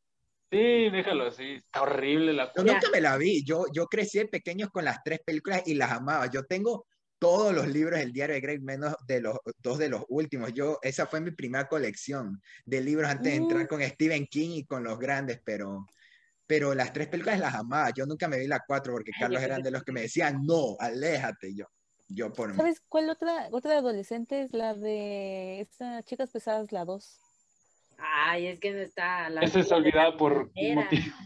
Sí, 0.51 0.91
déjalo 0.91 1.27
así. 1.27 1.55
Está 1.55 1.83
horrible 1.83 2.33
la 2.33 2.53
Yo 2.57 2.64
Ya. 2.64 2.73
nunca 2.75 2.88
me 2.93 3.01
la 3.01 3.17
vi. 3.17 3.45
Yo, 3.45 3.67
yo 3.73 3.87
crecí 3.87 4.19
de 4.19 4.29
pequeños 4.29 4.71
con 4.71 4.85
las 4.85 5.03
tres 5.05 5.21
películas 5.25 5.62
y 5.67 5.75
las 5.75 5.93
amaba. 5.93 6.27
Yo 6.31 6.45
tengo 6.45 6.87
todos 7.19 7.53
los 7.55 7.67
libros 7.69 7.99
del 7.99 8.12
diario 8.12 8.35
de 8.35 8.41
Greg, 8.41 8.62
menos 8.62 8.95
de 9.07 9.21
los 9.21 9.37
dos 9.59 9.77
de 9.79 9.88
los 9.91 10.05
últimos. 10.09 10.55
Yo, 10.55 10.79
esa 10.83 11.07
fue 11.07 11.21
mi 11.21 11.33
primera 11.33 11.69
colección 11.69 12.41
de 12.64 12.81
libros 12.81 13.11
antes 13.11 13.33
de 13.33 13.38
Mm. 13.38 13.43
entrar 13.43 13.69
con 13.69 13.83
Stephen 13.83 14.27
King 14.27 14.51
y 14.51 14.64
con 14.64 14.85
los 14.85 14.99
grandes, 14.99 15.41
pero 15.45 15.85
pero 16.47 16.75
las 16.75 16.95
tres 16.95 17.09
películas 17.09 17.38
las 17.41 17.55
amaba. 17.55 17.91
Yo 17.91 18.07
nunca 18.07 18.27
me 18.27 18.38
vi 18.38 18.47
la 18.47 18.62
cuatro 18.67 18.95
porque 18.95 19.11
Carlos 19.12 19.41
yo 19.43 19.45
eran 19.45 19.62
de 19.62 19.71
los 19.71 19.83
que 19.85 19.93
me 19.93 20.01
decían, 20.01 20.47
no, 20.47 20.77
aléjate. 20.79 21.55
Yo, 21.55 21.67
yo 22.09 22.33
por 22.33 22.49
mí. 22.49 22.57
¿Sabes 22.57 22.81
cuál 22.88 23.11
otra, 23.11 23.49
otra 23.53 23.73
de 23.73 23.77
adolescente 23.77 24.41
es 24.41 24.55
la 24.55 24.73
de 24.73 25.61
estas 25.61 26.07
chicas 26.07 26.31
pesadas, 26.31 26.73
la 26.73 26.87
2? 26.87 27.21
Ay, 27.99 28.47
es 28.47 28.61
que 28.61 28.73
no 28.73 28.79
está. 28.79 29.29
La 29.29 29.41
Esa 29.43 29.61
es 29.61 29.73
olvidada 29.73 30.17
por 30.17 30.51
Era. 30.55 30.83
motivo. 30.83 31.17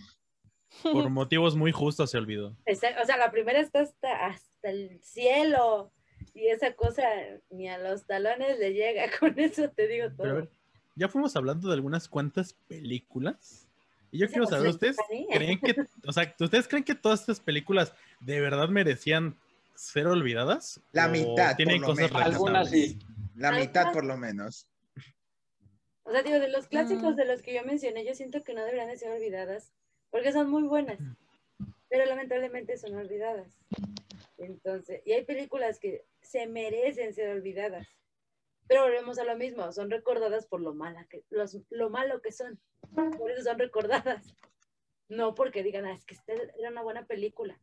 Por 0.82 1.10
motivos 1.10 1.54
muy 1.54 1.70
justos 1.70 2.10
se 2.10 2.18
olvidó. 2.18 2.56
O 2.66 2.74
sea, 3.04 3.16
la 3.18 3.30
primera 3.30 3.60
está 3.60 3.80
hasta, 3.80 4.26
hasta 4.26 4.70
el 4.70 5.00
cielo. 5.02 5.92
Y 6.34 6.46
esa 6.46 6.72
cosa 6.74 7.02
ni 7.50 7.68
a 7.68 7.78
los 7.78 8.06
talones 8.06 8.58
le 8.58 8.72
llega. 8.72 9.04
Con 9.20 9.38
eso 9.38 9.68
te 9.70 9.86
digo 9.86 10.06
todo. 10.08 10.16
Pero 10.18 10.30
a 10.30 10.34
ver, 10.34 10.50
ya 10.96 11.08
fuimos 11.08 11.36
hablando 11.36 11.68
de 11.68 11.74
algunas 11.74 12.08
cuantas 12.08 12.54
películas. 12.68 13.68
Y 14.10 14.18
yo 14.18 14.28
quiero 14.28 14.46
saber, 14.46 14.68
¿ustedes 14.68 14.96
creen 15.32 15.58
que, 15.58 15.74
o 16.06 16.12
sea, 16.12 16.34
¿ustedes 16.38 16.68
creen 16.68 16.84
que 16.84 16.94
todas 16.94 17.20
estas 17.20 17.40
películas 17.40 17.94
de 18.20 18.42
verdad 18.42 18.68
merecían 18.68 19.38
ser 19.74 20.06
olvidadas? 20.06 20.82
La 20.92 21.06
¿O 21.06 21.10
mitad, 21.10 21.56
tienen 21.56 21.80
por 21.80 21.88
lo 21.88 21.94
cosas 21.94 22.12
menos. 22.12 22.26
Algunas 22.26 22.68
sí. 22.70 22.98
La 23.34 23.52
mitad 23.52 23.90
por 23.90 24.04
lo 24.04 24.18
menos. 24.18 24.66
O 26.04 26.10
sea, 26.10 26.22
digo, 26.22 26.38
de 26.40 26.48
los 26.48 26.66
clásicos 26.66 27.16
de 27.16 27.24
los 27.24 27.42
que 27.42 27.54
yo 27.54 27.64
mencioné, 27.64 28.04
yo 28.04 28.14
siento 28.14 28.42
que 28.42 28.54
no 28.54 28.64
deberían 28.64 28.88
de 28.88 28.96
ser 28.96 29.10
olvidadas. 29.10 29.72
Porque 30.10 30.32
son 30.32 30.50
muy 30.50 30.64
buenas. 30.64 30.98
Pero 31.88 32.06
lamentablemente 32.06 32.76
son 32.76 32.94
olvidadas. 32.94 33.56
Entonces, 34.38 35.02
y 35.04 35.12
hay 35.12 35.24
películas 35.24 35.78
que 35.78 36.04
se 36.20 36.46
merecen 36.46 37.14
ser 37.14 37.30
olvidadas. 37.30 37.86
Pero 38.66 38.82
volvemos 38.82 39.18
a 39.18 39.24
lo 39.24 39.36
mismo, 39.36 39.70
son 39.72 39.90
recordadas 39.90 40.46
por 40.46 40.60
lo, 40.60 40.74
mala 40.74 41.06
que, 41.06 41.24
los, 41.30 41.58
lo 41.70 41.90
malo 41.90 42.20
que 42.20 42.32
son. 42.32 42.60
Por 43.18 43.30
eso 43.30 43.42
son 43.44 43.58
recordadas. 43.58 44.34
No 45.08 45.34
porque 45.34 45.62
digan, 45.62 45.84
"Ah, 45.84 45.94
es 45.94 46.04
que 46.04 46.14
esta 46.14 46.32
era 46.32 46.70
una 46.70 46.82
buena 46.82 47.06
película. 47.06 47.60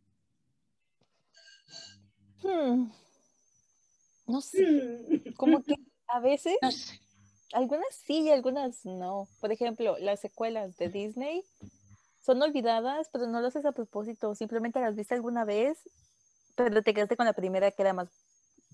Hmm. 2.44 2.92
No 4.28 4.42
sé, 4.42 4.60
como 5.38 5.64
que 5.64 5.76
a 6.08 6.20
veces, 6.20 6.58
No 6.62 6.72
sé. 6.72 7.00
Algunas 7.54 7.88
sí 7.96 8.22
y 8.22 8.32
algunas 8.32 8.86
no. 8.86 9.28
Por 9.40 9.52
ejemplo, 9.52 9.98
las 10.00 10.20
secuelas 10.20 10.78
de 10.78 10.90
Disney 10.90 11.44
son 12.22 12.42
olvidadas, 12.42 13.10
pero 13.12 13.28
no 13.28 13.42
lo 13.42 13.48
haces 13.48 13.66
a 13.66 13.72
propósito, 13.72 14.36
simplemente 14.36 14.80
las 14.80 14.96
viste 14.96 15.14
alguna 15.16 15.46
vez, 15.46 15.78
pero 16.56 16.82
te 16.84 16.94
quedaste 16.94 17.16
con 17.16 17.26
la 17.26 17.34
primera 17.34 17.72
que 17.72 17.82
era 17.82 17.94
más... 17.94 18.10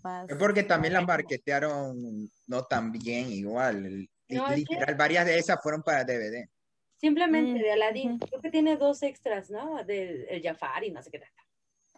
más 0.04 0.30
Es 0.30 0.36
porque 0.38 0.64
también 0.64 0.94
las 0.94 1.06
marketearon 1.06 2.30
no 2.48 2.64
tan 2.66 2.92
bien 2.92 3.32
igual. 3.32 4.10
No, 4.30 4.46
que- 4.48 4.94
varias 4.98 5.26
de 5.26 5.38
esas 5.38 5.62
fueron 5.62 5.84
para 5.84 6.04
DVD. 6.04 6.50
Simplemente 6.98 7.60
Mm, 7.60 7.62
de 7.62 7.72
Aladdin, 7.72 8.12
ujú. 8.14 8.26
creo 8.28 8.42
que 8.42 8.50
tiene 8.50 8.78
dos 8.78 9.04
extras, 9.04 9.50
¿no? 9.50 9.84
Del 9.84 10.26
el 10.30 10.42
Jafar 10.42 10.84
y 10.84 10.92
no 10.92 11.04
sé 11.04 11.12
qué 11.12 11.20
tal. 11.20 11.30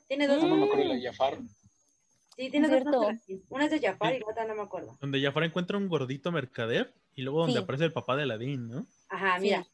Tiene 0.07 0.27
dos. 0.27 0.43
No 0.43 0.55
me 0.57 0.65
acuerdo 0.65 0.85
Mm. 0.93 0.97
de 0.97 1.01
Jafar. 1.03 1.37
Sí, 2.37 2.49
tiene 2.51 2.67
dos. 2.81 3.05
Una 3.49 3.65
es 3.65 3.71
de 3.71 3.79
Jafar 3.79 4.13
y 4.13 4.17
Sí. 4.17 4.21
la 4.25 4.31
otra 4.31 4.45
no 4.45 4.55
me 4.55 4.61
acuerdo. 4.61 4.95
Donde 5.01 5.21
Jafar 5.21 5.43
encuentra 5.43 5.77
un 5.77 5.89
gordito 5.89 6.31
mercader 6.31 6.93
y 7.15 7.23
luego 7.23 7.39
donde 7.41 7.53
Sí. 7.57 7.63
aparece 7.63 7.85
el 7.85 7.93
papá 7.93 8.15
de 8.15 8.23
Aladín, 8.23 8.67
¿no? 8.69 8.85
Ajá, 9.09 9.37
Sí. 9.37 9.41
mira. 9.45 9.67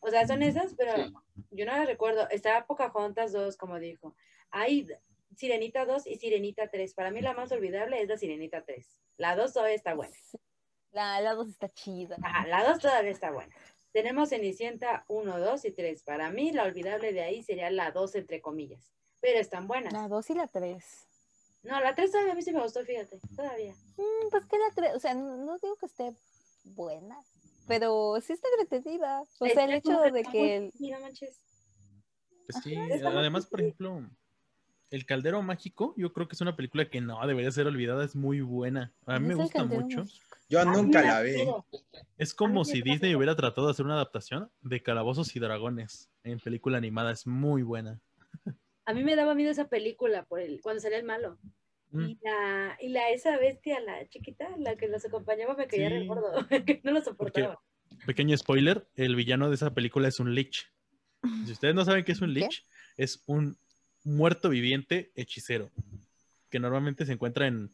O 0.00 0.10
sea, 0.10 0.26
son 0.26 0.42
esas, 0.42 0.74
pero 0.74 0.94
Sí. 0.96 1.12
yo 1.50 1.64
no 1.66 1.72
las 1.72 1.86
recuerdo. 1.86 2.28
Está 2.30 2.66
Pocahontas 2.66 3.32
2, 3.32 3.56
como 3.56 3.78
dijo. 3.78 4.14
Hay 4.50 4.86
Sirenita 5.36 5.86
2 5.86 6.06
y 6.06 6.16
Sirenita 6.16 6.68
3. 6.68 6.92
Para 6.94 7.10
mí 7.10 7.20
la 7.22 7.32
más 7.32 7.50
olvidable 7.52 8.02
es 8.02 8.08
la 8.08 8.16
Sirenita 8.18 8.64
3. 8.64 8.98
La 9.16 9.34
2 9.36 9.52
todavía 9.54 9.74
está 9.76 9.94
buena. 9.94 10.14
La, 10.92 11.20
la 11.20 11.34
dos 11.34 11.48
está 11.48 11.68
chida. 11.72 12.16
Ajá, 12.22 12.46
la 12.48 12.64
2 12.68 12.80
todavía 12.80 13.12
está 13.12 13.30
buena. 13.30 13.54
Tenemos 13.92 14.28
Cenicienta 14.30 15.04
1, 15.08 15.38
2 15.38 15.64
y 15.64 15.70
3. 15.72 16.02
Para 16.02 16.30
mí 16.30 16.50
la 16.52 16.64
olvidable 16.64 17.12
de 17.12 17.22
ahí 17.22 17.42
sería 17.42 17.70
la 17.70 17.92
2, 17.92 18.14
entre 18.16 18.40
comillas. 18.42 18.92
Pero 19.20 19.38
están 19.38 19.68
buenas. 19.68 19.92
La 19.92 20.08
dos 20.08 20.30
y 20.30 20.34
la 20.34 20.46
tres. 20.48 21.06
No, 21.62 21.78
la 21.80 21.94
3 21.94 22.10
todavía 22.10 22.32
a 22.32 22.36
mí 22.36 22.42
sí 22.42 22.52
me 22.52 22.62
gustó, 22.62 22.84
fíjate. 22.84 23.20
Todavía. 23.36 23.74
Mm, 23.96 24.30
pues 24.30 24.44
que 24.46 24.58
la 24.58 24.70
tres, 24.74 24.94
o 24.96 25.00
sea, 25.00 25.14
no, 25.14 25.36
no 25.36 25.58
digo 25.58 25.76
que 25.76 25.86
esté 25.86 26.14
buena, 26.64 27.18
pero 27.66 28.18
sí 28.22 28.32
está 28.32 28.48
entretenida. 28.58 29.20
O 29.38 29.46
sea, 29.46 29.64
el 29.64 29.72
hecho 29.72 30.00
de 30.00 30.22
que... 30.22 30.38
muy- 30.38 30.50
el- 30.50 30.72
sí, 30.72 30.90
no 30.90 31.00
manches. 31.00 31.36
Pues 32.46 32.62
sí, 32.64 32.74
además, 33.04 33.46
por 33.46 33.60
ejemplo, 33.60 34.08
El 34.90 35.06
Caldero 35.06 35.40
Mágico, 35.42 35.94
yo 35.96 36.12
creo 36.12 36.26
que 36.26 36.34
es 36.34 36.40
una 36.40 36.56
película 36.56 36.88
que 36.88 37.00
no 37.00 37.24
debería 37.26 37.52
ser 37.52 37.66
olvidada, 37.66 38.04
es 38.04 38.16
muy 38.16 38.40
buena. 38.40 38.92
A 39.06 39.18
mí 39.20 39.28
me 39.28 39.34
gusta 39.34 39.62
mucho. 39.64 39.98
Mágico. 39.98 40.36
Yo 40.48 40.58
Ah, 40.60 40.64
nunca 40.64 41.00
la 41.02 41.20
vi. 41.20 41.44
Es 42.18 42.34
como 42.34 42.64
si 42.64 42.82
Disney 42.82 43.14
hubiera 43.14 43.36
tratado 43.36 43.68
de 43.68 43.70
hacer 43.72 43.84
una 43.84 43.94
adaptación 43.94 44.50
de 44.62 44.82
Calabozos 44.82 45.36
y 45.36 45.38
Dragones 45.40 46.10
en 46.24 46.40
película 46.40 46.78
animada, 46.78 47.12
es 47.12 47.24
muy 47.26 47.62
buena. 47.62 48.00
A 48.90 48.92
mí 48.92 49.04
me 49.04 49.14
daba 49.14 49.36
miedo 49.36 49.52
esa 49.52 49.68
película 49.68 50.24
por 50.24 50.40
el, 50.40 50.60
cuando 50.60 50.80
salía 50.82 50.98
el 50.98 51.04
malo. 51.04 51.38
Mm. 51.92 52.08
Y 52.08 52.18
la, 52.22 52.76
y 52.80 52.88
la 52.88 53.10
esa 53.10 53.36
bestia, 53.38 53.78
la 53.80 54.08
chiquita, 54.08 54.48
la 54.58 54.74
que 54.74 54.88
los 54.88 55.04
acompañaba, 55.04 55.54
me 55.54 55.68
caía 55.68 55.88
Sí. 55.88 55.94
re 55.94 56.06
gordo, 56.06 56.32
que 56.66 56.80
no 56.82 56.90
lo 56.90 57.00
soportaba. 57.00 57.60
Pequeño 58.04 58.36
spoiler, 58.36 58.88
el 58.96 59.14
villano 59.14 59.48
de 59.48 59.54
esa 59.54 59.72
película 59.72 60.08
es 60.08 60.18
un 60.18 60.34
lich. 60.34 60.66
Si 61.46 61.52
ustedes 61.52 61.74
no 61.74 61.84
saben 61.84 62.04
qué 62.04 62.10
es 62.12 62.20
un 62.20 62.34
¿Qué? 62.34 62.40
lich, 62.40 62.64
es 62.96 63.22
un 63.26 63.56
muerto 64.02 64.48
viviente 64.48 65.12
hechicero, 65.14 65.70
que 66.48 66.58
normalmente 66.58 67.06
se 67.06 67.12
encuentra 67.12 67.46
en 67.46 67.72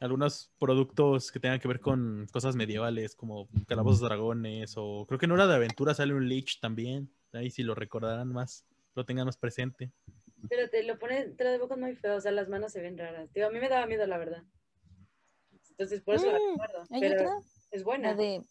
algunos 0.00 0.50
productos 0.58 1.30
que 1.30 1.38
tengan 1.40 1.60
que 1.60 1.68
ver 1.68 1.80
con 1.80 2.26
cosas 2.32 2.56
medievales, 2.56 3.14
como 3.14 3.46
calabozos 3.66 4.00
dragones, 4.00 4.72
o 4.78 5.04
creo 5.06 5.18
que 5.18 5.26
en 5.26 5.32
Hora 5.32 5.46
de 5.46 5.54
Aventura 5.54 5.92
sale 5.92 6.14
un 6.14 6.26
lich 6.28 6.60
también, 6.60 7.10
ahí 7.34 7.50
si 7.50 7.62
lo 7.62 7.74
recordarán 7.74 8.32
más, 8.32 8.64
lo 8.94 9.04
tengan 9.04 9.26
más 9.26 9.36
presente. 9.36 9.92
Pero 10.48 10.68
te 10.70 10.82
lo 10.82 10.98
pone, 10.98 11.30
te 11.30 11.44
lo 11.44 11.52
dibujan 11.52 11.80
muy 11.80 11.94
feo, 11.96 12.16
o 12.16 12.20
sea, 12.20 12.32
las 12.32 12.48
manos 12.48 12.72
se 12.72 12.80
ven 12.80 12.96
raras. 12.98 13.32
Digo, 13.32 13.46
a 13.46 13.50
mí 13.50 13.58
me 13.58 13.68
daba 13.68 13.86
miedo, 13.86 14.06
la 14.06 14.18
verdad. 14.18 14.42
Entonces, 15.70 16.00
por 16.02 16.14
eso 16.14 16.26
la 16.30 16.38
Mm, 16.38 16.50
recuerdo. 16.52 16.86
Hay 16.90 17.00
Pero 17.00 17.14
otra, 17.14 17.38
es 17.70 17.80
la 17.80 17.84
buena. 17.84 18.14
de, 18.14 18.42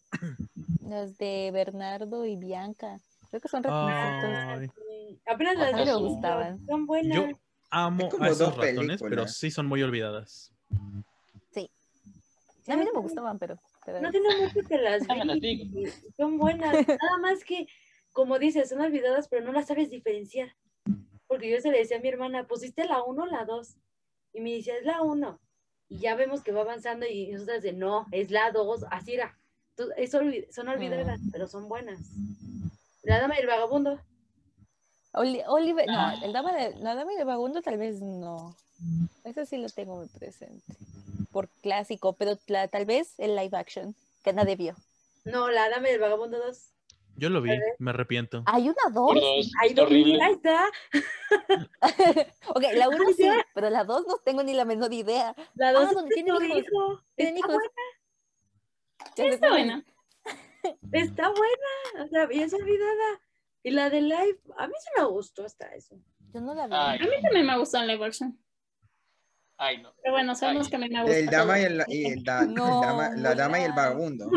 las 0.82 1.16
de 1.18 1.50
Bernardo 1.52 2.24
y 2.26 2.36
Bianca. 2.36 3.00
Creo 3.30 3.40
que 3.40 3.48
son 3.48 3.62
ratoncitos. 3.62 4.38
Ay, 4.46 4.68
Sí. 4.68 5.20
Apenas 5.26 5.56
A 5.56 5.58
las 5.60 5.74
mí 5.74 5.84
me 5.84 5.94
gustaban. 5.94 6.58
Son 6.66 6.86
buenas. 6.86 7.14
yo 7.16 7.38
amo 7.70 8.08
a 8.20 8.28
esos 8.28 8.56
ratones, 8.56 9.02
pero 9.02 9.26
sí 9.26 9.50
son 9.50 9.66
muy 9.66 9.82
olvidadas. 9.82 10.52
A 12.68 12.76
mí 12.76 12.84
no 12.84 12.92
me 12.94 13.00
gustaban, 13.00 13.38
pero... 13.38 13.58
pero 13.84 14.00
No 14.00 14.10
tiene 14.10 14.28
mucho 14.40 14.60
que 14.68 14.78
las 14.78 15.02
Ah, 15.08 15.24
las 15.24 15.38
vi. 15.38 15.70
Son 16.16 16.36
buenas. 16.36 16.72
Nada 16.86 17.18
más 17.20 17.44
que, 17.44 17.66
como 18.12 18.38
dices, 18.38 18.68
son 18.68 18.80
olvidadas, 18.80 19.28
pero 19.28 19.44
no 19.44 19.52
las 19.52 19.68
sabes 19.68 19.90
diferenciar. 19.90 20.48
Porque 21.36 21.50
yo 21.50 21.60
se 21.60 21.70
le 21.70 21.76
decía 21.80 21.98
a 21.98 22.00
mi 22.00 22.08
hermana, 22.08 22.46
¿pusiste 22.46 22.86
la 22.86 23.02
1 23.02 23.22
o 23.24 23.26
la 23.26 23.44
2? 23.44 23.76
Y 24.32 24.40
me 24.40 24.52
decía, 24.54 24.74
es 24.78 24.86
la 24.86 25.02
1. 25.02 25.38
Y 25.90 25.98
ya 25.98 26.14
vemos 26.14 26.40
que 26.42 26.50
va 26.50 26.62
avanzando 26.62 27.04
y 27.06 27.26
nosotras 27.30 27.62
de, 27.62 27.74
no, 27.74 28.06
es 28.10 28.30
la 28.30 28.50
2. 28.52 28.86
Así 28.90 29.12
era. 29.12 29.36
Tú- 29.76 29.90
es 29.98 30.14
olvi- 30.14 30.50
son 30.50 30.68
olvidadas, 30.68 31.20
pero 31.30 31.46
son 31.46 31.68
buenas. 31.68 32.00
La 33.02 33.20
dama 33.20 33.36
y 33.36 33.40
el 33.42 33.46
vagabundo. 33.48 34.00
Oli- 35.12 35.42
Oliver, 35.46 35.86
no, 35.86 35.92
Ah. 35.98 36.14
el 36.24 36.32
dama 36.32 36.52
de, 36.56 36.74
la 36.76 36.94
dama 36.94 37.12
y 37.12 37.16
el 37.16 37.26
vagabundo 37.26 37.60
tal 37.60 37.76
vez 37.76 38.00
no. 38.00 38.56
Eso 39.24 39.44
sí 39.44 39.58
lo 39.58 39.68
tengo 39.68 39.96
muy 39.96 40.08
presente. 40.08 40.72
Por 41.32 41.50
clásico, 41.60 42.14
pero 42.14 42.38
la- 42.46 42.68
tal 42.68 42.86
vez 42.86 43.12
el 43.18 43.36
live 43.36 43.58
action, 43.58 43.94
que 44.24 44.32
nadie 44.32 44.56
vio. 44.56 44.74
No, 45.26 45.50
la 45.50 45.68
dama 45.68 45.90
y 45.90 45.92
el 45.92 46.00
vagabundo 46.00 46.38
2. 46.38 46.70
Yo 47.18 47.30
lo 47.30 47.40
vi, 47.40 47.50
me 47.78 47.90
arrepiento. 47.90 48.42
¿Hay 48.46 48.64
una 48.64 48.74
dos? 48.92 49.12
Por 49.12 49.20
dos. 49.20 49.50
Ahí 49.60 49.68
Está 49.70 49.82
horrible. 49.82 50.18
ahí 50.22 50.32
está. 50.34 50.66
ok, 52.48 52.62
la 52.74 52.88
uno 52.88 53.04
Ay, 53.08 53.14
sí, 53.14 53.22
ya. 53.24 53.46
pero 53.54 53.70
la 53.70 53.84
dos 53.84 54.04
no 54.06 54.18
tengo 54.18 54.42
ni 54.42 54.52
la 54.54 54.64
menor 54.64 54.92
idea. 54.92 55.34
La 55.54 55.72
2 55.72 55.86
Ah, 55.88 55.92
donde 55.94 56.14
tienen 56.14 56.36
su 56.36 56.44
hijos. 56.44 56.58
hijo. 56.58 57.02
Tienen 57.16 57.38
hijos. 57.38 57.56
Ya 59.16 59.24
sé 59.24 59.28
Está 59.30 59.46
es. 59.46 59.52
buena. 59.52 59.84
Está 60.92 61.28
buena, 61.30 62.04
o 62.04 62.08
sea, 62.08 62.26
bien 62.26 62.48
olvidada. 62.52 63.20
Y 63.62 63.70
la 63.70 63.88
de 63.90 64.00
Live, 64.02 64.40
a 64.58 64.66
mí 64.66 64.74
sí 64.80 64.88
me 64.98 65.04
gustó 65.06 65.44
hasta 65.44 65.74
eso. 65.74 65.96
Yo 66.34 66.40
no 66.40 66.54
la 66.54 66.66
vi. 66.66 66.72
Ay, 66.76 66.98
A 66.98 67.02
mí 67.02 67.22
también 67.22 67.46
me 67.46 67.58
gustó 67.58 67.78
la 67.78 67.86
live 67.86 68.04
action. 68.04 68.38
Ay, 69.58 69.82
no. 69.82 69.92
Pero 70.02 70.14
bueno, 70.14 70.34
sabemos 70.34 70.66
Ay. 70.66 70.70
que 70.70 70.76
a 70.76 70.78
mí 70.80 70.88
me 70.88 71.02
gusta. 71.02 71.16
El 71.18 71.26
dama 71.26 71.58
y 71.60 71.62
el, 71.64 71.82
y 71.88 72.04
el 72.06 72.24
da- 72.24 72.42
el 72.42 72.54
No, 72.54 72.80
dama- 72.82 73.10
la 73.16 73.34
dama 73.34 73.60
y 73.60 73.62
el 73.64 73.72
vagabundo. 73.72 74.30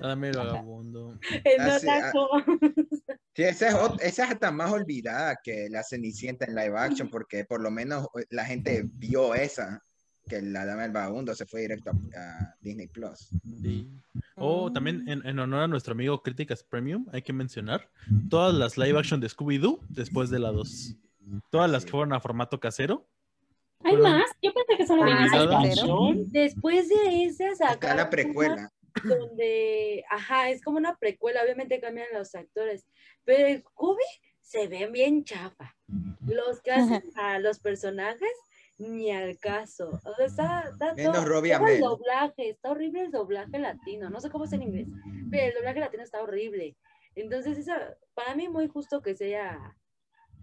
Dame 0.00 0.28
el 0.28 0.36
vagabundo. 0.36 1.18
El 1.44 1.60
Ah, 1.60 1.78
sí, 1.78 1.86
ah. 1.88 2.12
Sí, 3.36 3.42
esa 3.42 3.68
es, 3.68 3.74
esa 4.00 4.24
es 4.24 4.30
hasta 4.30 4.50
más 4.50 4.72
olvidada 4.72 5.36
que 5.44 5.68
la 5.68 5.82
Cenicienta 5.82 6.46
en 6.46 6.54
live 6.54 6.78
action, 6.78 7.10
porque 7.10 7.44
por 7.44 7.60
lo 7.60 7.70
menos 7.70 8.06
eh, 8.18 8.24
la 8.30 8.46
gente 8.46 8.88
vio 8.94 9.34
esa, 9.34 9.82
que 10.26 10.40
la 10.40 10.64
dama 10.64 10.82
del 10.84 10.92
vagabundo 10.92 11.34
se 11.34 11.44
fue 11.44 11.60
directo 11.60 11.90
a, 11.90 12.18
a 12.18 12.54
Disney 12.62 12.86
Plus. 12.88 13.28
Sí. 13.62 13.90
O 14.36 14.72
también 14.72 15.06
en, 15.06 15.26
en 15.26 15.38
honor 15.38 15.64
a 15.64 15.68
nuestro 15.68 15.92
amigo 15.92 16.22
Críticas 16.22 16.62
Premium, 16.64 17.06
hay 17.12 17.20
que 17.20 17.34
mencionar 17.34 17.90
todas 18.30 18.54
las 18.54 18.78
live 18.78 18.98
action 18.98 19.20
de 19.20 19.28
Scooby-Doo 19.28 19.80
después 19.90 20.30
de 20.30 20.38
la 20.38 20.50
2. 20.50 20.96
Todas 21.50 21.70
las 21.70 21.84
que 21.84 21.90
fueron 21.90 22.14
a 22.14 22.20
formato 22.20 22.58
casero. 22.58 23.06
¿Hay 23.84 23.96
más? 23.96 24.30
Yo 24.42 24.52
pensé 24.52 24.76
que 24.76 24.86
solo 24.86 25.02
había 25.02 25.16
una. 25.44 25.60
Después 26.28 26.88
de 26.88 27.24
esa 27.24 27.54
sacaron 27.54 27.96
la 27.98 28.10
precuela. 28.10 28.70
donde, 29.04 30.04
ajá, 30.10 30.48
es 30.50 30.62
como 30.62 30.78
una 30.78 30.96
precuela, 30.96 31.42
obviamente 31.42 31.80
cambian 31.80 32.06
los 32.14 32.34
actores, 32.34 32.86
pero 33.24 33.46
el 33.46 33.60
Scooby 33.60 34.02
se 34.40 34.68
ven 34.68 34.90
bien 34.92 35.22
chafa. 35.24 35.76
Los 36.26 36.62
que 36.62 36.72
hacen 36.72 37.10
a 37.16 37.38
los 37.38 37.60
personajes, 37.60 38.32
ni 38.78 39.10
al 39.12 39.38
caso. 39.38 40.00
O 40.04 40.14
sea, 40.14 40.24
está, 40.26 40.68
está 40.70 40.94
Menos 40.94 41.12
todo- 41.58 41.66
el 41.68 41.80
doblaje, 41.80 42.48
está 42.50 42.70
horrible 42.70 43.02
el 43.02 43.10
doblaje 43.10 43.58
latino. 43.58 44.08
No 44.10 44.20
sé 44.20 44.30
cómo 44.30 44.44
es 44.46 44.52
en 44.54 44.62
inglés, 44.62 44.88
pero 45.30 45.46
el 45.48 45.54
doblaje 45.54 45.80
latino 45.80 46.02
está 46.02 46.22
horrible. 46.22 46.74
Entonces, 47.14 47.58
esa, 47.58 47.96
para 48.14 48.34
mí 48.34 48.48
muy 48.48 48.66
justo 48.68 49.02
que 49.02 49.14
se 49.14 49.26
haya, 49.26 49.76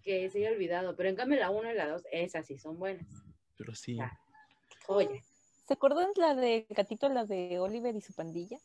que 0.04 0.30
se 0.30 0.39
haya 0.39 0.52
olvidado. 0.52 0.96
Pero 0.96 1.10
en 1.10 1.15
cambio 1.15 1.39
la 1.39 1.50
1 1.50 1.72
y 1.72 1.76
la 1.76 1.88
2, 1.88 2.04
esas 2.12 2.46
sí 2.46 2.58
son 2.60 2.78
buenas. 2.78 3.08
Pero 3.63 3.76
sí. 3.76 3.97
Ah. 4.02 4.12
Oye, 4.88 5.23
¿Se 5.65 5.76
acuerdan 5.76 6.10
la 6.17 6.36
de 6.36 6.65
gatito, 6.69 7.08
la 7.08 7.23
de 7.23 7.58
Oliver 7.58 7.95
y 7.95 8.02
su 8.02 8.12
pandilla? 8.13 8.58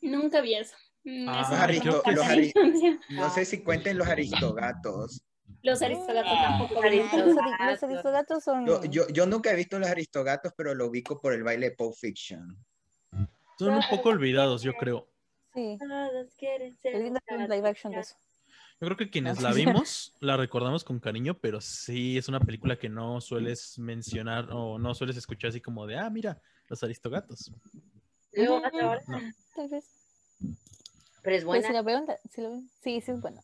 Nunca 0.00 0.40
vi 0.40 0.56
eso. 0.56 0.74
Mm, 1.04 1.28
Ah, 1.28 1.42
eso 1.42 1.50
no 1.56 1.62
aristo- 1.62 1.90
tocó 1.98 2.10
los 2.10 2.26
no 3.10 3.30
sé 3.30 3.44
si 3.44 3.62
cuenten 3.62 3.96
los 3.96 4.08
aristogatos. 4.08 5.22
Los 5.62 5.80
aristogatos 5.80 6.32
tampoco 6.32 6.80
vi. 6.82 6.88
Aristogatos. 6.88 7.20
Ah, 7.20 7.26
los, 7.26 7.38
ari- 7.38 7.70
los 7.70 7.82
aristogatos 7.84 8.42
son... 8.44 8.66
Yo, 8.66 8.82
yo, 8.86 9.06
yo 9.10 9.26
nunca 9.26 9.52
he 9.52 9.54
visto 9.56 9.78
los 9.78 9.88
aristogatos, 9.88 10.52
pero 10.56 10.74
lo 10.74 10.86
ubico 10.88 11.20
por 11.20 11.32
el 11.32 11.44
baile 11.44 11.70
de 11.70 11.76
Pulp 11.76 11.94
Fiction. 11.94 12.56
Son 13.56 13.74
un 13.74 13.82
poco 13.88 14.08
olvidados, 14.08 14.62
yo 14.62 14.72
creo. 14.74 15.06
Sí. 15.54 15.78
todos 15.78 16.34
quieren 16.36 16.76
ser. 16.78 16.96
Live 17.48 17.68
action 17.68 17.92
de 17.92 18.00
eso. 18.00 18.16
Yo 18.82 18.86
creo 18.88 18.96
que 18.96 19.10
quienes 19.10 19.40
la 19.40 19.52
sí. 19.52 19.64
vimos 19.64 20.12
la 20.18 20.36
recordamos 20.36 20.82
con 20.82 20.98
cariño, 20.98 21.38
pero 21.38 21.60
sí 21.60 22.18
es 22.18 22.26
una 22.28 22.40
película 22.40 22.76
que 22.76 22.88
no 22.88 23.20
sueles 23.20 23.78
mencionar 23.78 24.48
o 24.50 24.76
no 24.76 24.92
sueles 24.92 25.16
escuchar 25.16 25.50
así 25.50 25.60
como 25.60 25.86
de, 25.86 25.96
ah, 25.98 26.10
mira, 26.10 26.42
los 26.68 26.82
aristogatos. 26.82 27.52
Luego, 28.32 28.56
ahora, 28.82 29.00
No. 29.06 29.20
Tal 29.54 29.68
vez. 29.68 29.84
Pero 31.22 31.36
es 31.36 31.44
Pues 31.44 31.44
buena. 31.44 31.68
si 31.68 31.72
la 31.74 31.82
veo, 31.82 32.04
la- 32.04 32.18
si 32.28 32.40
la 32.40 32.48
veo- 32.48 32.62
sí, 32.82 33.00
sí 33.00 33.10
es 33.12 33.20
buena. 33.20 33.40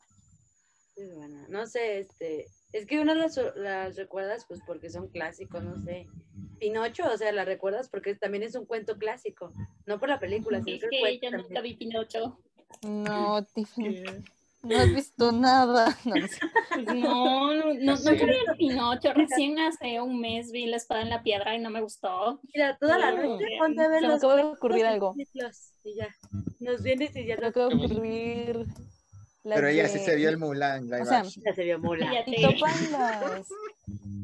es 0.96 1.14
buena. 1.14 1.46
No 1.48 1.66
sé, 1.68 2.00
este. 2.00 2.48
Es 2.72 2.84
que 2.86 2.98
uno 2.98 3.14
las, 3.14 3.38
las 3.54 3.94
recuerdas 3.94 4.44
pues 4.48 4.58
porque 4.66 4.90
son 4.90 5.06
clásicos, 5.06 5.62
no 5.62 5.76
sé. 5.84 6.08
Pinocho, 6.58 7.04
o 7.08 7.16
sea, 7.16 7.30
la 7.30 7.44
recuerdas 7.44 7.88
porque 7.88 8.16
también 8.16 8.42
es 8.42 8.56
un 8.56 8.66
cuento 8.66 8.98
clásico. 8.98 9.52
No 9.86 10.00
por 10.00 10.08
la 10.08 10.18
película, 10.18 10.60
sino 10.64 10.76
Es 10.78 10.84
que 10.90 11.20
yo 11.22 11.30
nunca 11.30 11.60
vi 11.60 11.76
Pinocho. 11.76 12.40
No, 12.82 13.42
Tiffany, 13.54 14.02
no 14.62 14.76
has 14.78 14.92
visto 14.94 15.32
nada. 15.32 15.96
No, 16.04 16.14
no 16.16 16.26
sé. 16.28 16.38
No, 16.94 17.54
no, 17.54 17.74
no, 17.74 17.96
Sí. 17.96 18.10
vi 18.12 18.20
el 18.22 18.56
Pinocho. 18.56 19.12
Recién 19.14 19.58
hace 19.58 20.00
un 20.00 20.20
mes 20.20 20.52
vi 20.52 20.66
La 20.66 20.76
espada 20.76 21.02
en 21.02 21.10
la 21.10 21.22
piedra 21.22 21.56
y 21.56 21.60
no 21.60 21.70
me 21.70 21.80
gustó. 21.80 22.40
Mira, 22.54 22.76
toda 22.78 22.98
la 22.98 23.12
No, 23.12 23.22
noche 23.34 23.44
ponte 23.58 23.82
a 23.82 23.88
ver 23.88 24.00
Se 24.00 24.06
me 24.06 24.12
los 24.12 24.18
acaba 24.18 24.36
de 24.36 24.44
ocurrir 24.44 24.86
algo. 24.86 25.14
Y 25.16 25.94
ya. 25.96 26.08
Nos 26.60 26.82
vienes 26.82 27.14
y 27.16 27.26
ya 27.26 27.36
lo 27.36 27.48
acaba 27.48 27.68
de 27.68 27.74
ocurrir. 27.76 28.66
la 29.44 29.54
Pero 29.56 29.68
ella 29.68 29.88
sí 29.88 29.98
de- 29.98 30.04
se 30.04 30.16
vio 30.16 30.28
el 30.28 30.38
Mulan 30.38 30.84
live 30.84 31.02
O 31.02 31.06
sea, 31.06 31.22
ya 31.24 31.54
se 31.54 31.64
vio. 31.64 31.80
Cállate. 31.80 32.30
Si 32.36 32.42
topan 32.42 32.92
las, 32.92 33.46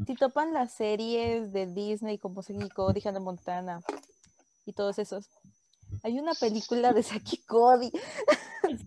si 0.07 0.15
topan 0.15 0.53
las 0.53 0.73
series 0.73 1.53
de 1.53 1.67
Disney 1.67 2.19
como 2.19 2.43
Saki 2.43 2.69
Cody, 2.71 3.01
Hannah 3.05 3.21
Montana 3.21 3.81
y 4.67 4.73
todos 4.73 4.99
esos. 4.99 5.27
Hay 6.03 6.19
una 6.19 6.35
película 6.35 6.93
de 6.93 7.03
Saki 7.03 7.39
Cody. 7.47 7.91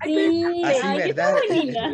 Sí, 0.06 0.44
Ah, 0.64 0.72
sí, 0.74 0.80
ay, 0.84 0.98
¿verdad? 0.98 1.36
qué 1.48 1.56
bonita. 1.56 1.92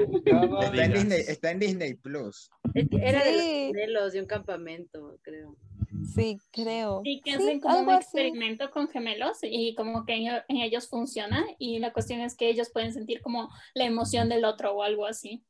Está 0.65 0.85
en. 0.85 0.93
Disney, 0.93 1.19
está 1.27 1.51
en 1.51 1.59
Disney 1.59 1.93
Plus. 1.95 2.49
Era 2.73 3.23
de 3.23 3.31
Sí. 3.33 3.37
los 3.37 3.67
gemelos 3.67 4.13
de 4.13 4.19
un 4.21 4.25
campamento, 4.27 5.17
creo. 5.21 5.55
Sí, 6.15 6.37
creo. 6.51 7.01
Sí, 7.03 7.21
que 7.23 7.31
Sí, 7.31 7.37
hacen 7.37 7.59
como 7.59 7.79
un 7.79 7.89
así. 7.91 8.03
experimento 8.03 8.71
con 8.71 8.87
gemelos 8.89 9.37
y 9.43 9.75
como 9.75 10.05
que 10.05 10.15
en, 10.15 10.27
en 10.47 10.57
ellos 10.57 10.87
funciona 10.87 11.45
y 11.59 11.79
la 11.79 11.93
cuestión 11.93 12.19
es 12.21 12.35
que 12.35 12.49
ellos 12.49 12.69
pueden 12.73 12.93
sentir 12.93 13.21
como 13.21 13.49
la 13.75 13.85
emoción 13.85 14.27
del 14.27 14.43
otro 14.45 14.73
o 14.73 14.83
algo 14.83 15.05
así. 15.05 15.43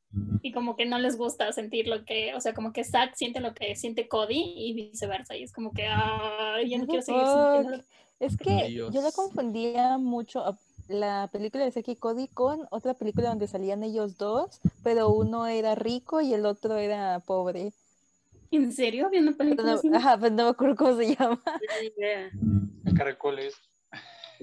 Y 0.44 0.52
como 0.52 0.76
que 0.76 0.86
no 0.86 1.00
les 1.00 1.18
gusta 1.18 1.52
sentir 1.54 1.88
lo 1.88 2.06
que, 2.06 2.36
o 2.36 2.40
sea, 2.42 2.54
como 2.54 2.72
que 2.72 2.84
Zack 2.84 3.16
siente 3.16 3.40
lo 3.40 3.54
que 3.56 3.76
siente 3.76 4.08
Cody 4.08 4.54
y 4.56 4.74
viceversa. 4.74 5.36
Y 5.36 5.44
es 5.44 5.52
como 5.54 5.72
que, 5.74 5.88
ay, 5.88 6.70
yo 6.70 6.78
no 6.78 6.84
What 6.84 6.90
quiero 6.90 7.02
seguir 7.04 7.22
sintiéndolo. 7.26 7.78
fuck? 7.78 7.86
Es 8.20 8.38
que 8.38 8.68
Dios. 8.70 8.94
yo 8.94 9.02
la 9.02 9.12
confundía 9.12 9.98
mucho 9.98 10.46
la 10.88 11.30
película 11.32 11.64
de 11.64 11.72
Saki 11.72 11.96
Cody 11.96 12.28
con 12.28 12.68
otra 12.72 12.94
película 12.94 13.30
donde 13.30 13.48
salían 13.48 13.84
ellos 13.84 14.18
dos, 14.18 14.62
pero 14.84 15.10
uno 15.10 15.48
era 15.48 15.76
rico 15.76 16.22
y 16.22 16.34
el 16.34 16.46
otro 16.46 16.78
era 16.78 17.20
pobre. 17.20 17.72
¿En 18.52 18.72
serio? 18.72 19.08
¿Había 19.08 19.22
una 19.22 19.32
Pero 19.32 19.38
película 19.38 19.72
no, 19.72 19.78
así? 19.80 19.90
ajá, 19.94 20.18
pero 20.18 20.36
no 20.36 20.44
me 20.44 20.50
acuerdo 20.50 20.76
cómo 20.76 20.96
se 20.98 21.16
llama. 21.16 21.42
No 21.46 21.52
tenía 21.60 21.92
idea. 21.98 22.32
Caracoles. 22.96 23.56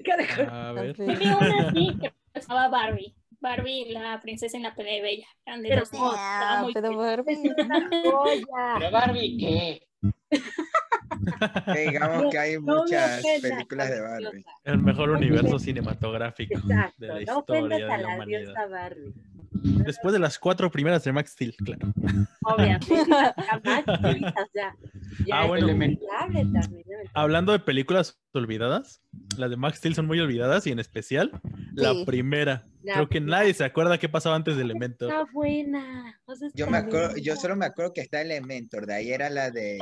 Caracol. 0.04 0.48
A 0.50 0.72
ver. 0.72 0.96
Vi 0.96 1.04
una 1.04 1.68
así 1.68 1.98
que 1.98 2.40
se 2.40 2.48
llamaba 2.48 2.68
Barbie. 2.68 3.14
Barbie, 3.40 3.92
la 3.92 4.20
princesa 4.20 4.56
en 4.56 4.64
la. 4.64 4.74
Eran 4.76 5.62
de 5.62 5.68
Pero 5.68 5.82
estaba 5.82 6.12
ah, 6.16 6.62
muy 6.62 6.72
pero 6.74 6.88
bien. 6.90 7.00
Barbie. 7.00 7.32
Es 7.32 7.64
una 7.64 7.88
joya. 8.02 8.74
Pero 8.78 8.90
Barbie, 8.90 9.38
¿qué? 9.38 9.88
Digamos 11.76 12.30
que 12.30 12.38
hay 12.38 12.54
No 12.60 12.82
muchas 12.82 13.22
películas 13.42 13.90
de. 13.90 14.00
Barbie. 14.00 14.44
El 14.64 14.78
mejor 14.78 15.10
universo 15.10 15.58
cinematográfico 15.58 16.54
Exacto. 16.54 16.94
de 16.98 17.06
la 17.08 17.14
No 17.14 17.20
historia 17.20 17.38
ofendas 17.60 17.78
de 17.78 17.84
a 17.92 17.98
la 17.98 18.08
humanidad. 18.14 18.40
diosa 18.40 18.66
Barbie. 18.66 19.14
Después 19.52 20.12
de 20.12 20.18
las 20.20 20.38
cuatro 20.38 20.70
primeras 20.70 21.02
de 21.04 21.12
Max 21.12 21.32
Steel, 21.32 21.54
claro. 21.56 21.92
Obviamente. 22.42 22.86
Ya. 24.54 24.74
Ya 25.26 25.40
Ah. 25.42 26.26
Hablando 27.14 27.52
de 27.52 27.58
películas 27.58 28.20
olvidadas, 28.32 29.02
las 29.36 29.50
de 29.50 29.56
Max 29.56 29.78
Steel 29.78 29.94
son 29.94 30.06
muy 30.06 30.20
olvidadas 30.20 30.66
y 30.66 30.72
en 30.72 30.78
especial 30.78 31.32
la 31.72 31.92
primera. 32.06 32.66
La 32.82 32.94
Creo 32.94 33.08
que 33.08 33.20
primera. 33.20 33.38
nadie 33.38 33.54
se 33.54 33.64
acuerda 33.64 33.98
qué 33.98 34.08
pasaba 34.08 34.36
antes 34.36 34.56
de 34.56 34.62
Elementor. 34.62 35.10
Está 35.10 35.26
buena. 35.32 36.14
O 36.24 36.34
sea, 36.34 36.48
Yo 36.54 36.66
me 36.68 36.78
acuerdo, 36.78 37.16
yo 37.16 37.36
solo 37.36 37.56
me 37.56 37.66
acuerdo 37.66 37.92
que 37.92 38.00
está 38.00 38.22
Elementor, 38.22 38.86
de 38.86 38.94
ahí 38.94 39.10
era 39.12 39.28
la 39.28 39.50
de 39.50 39.78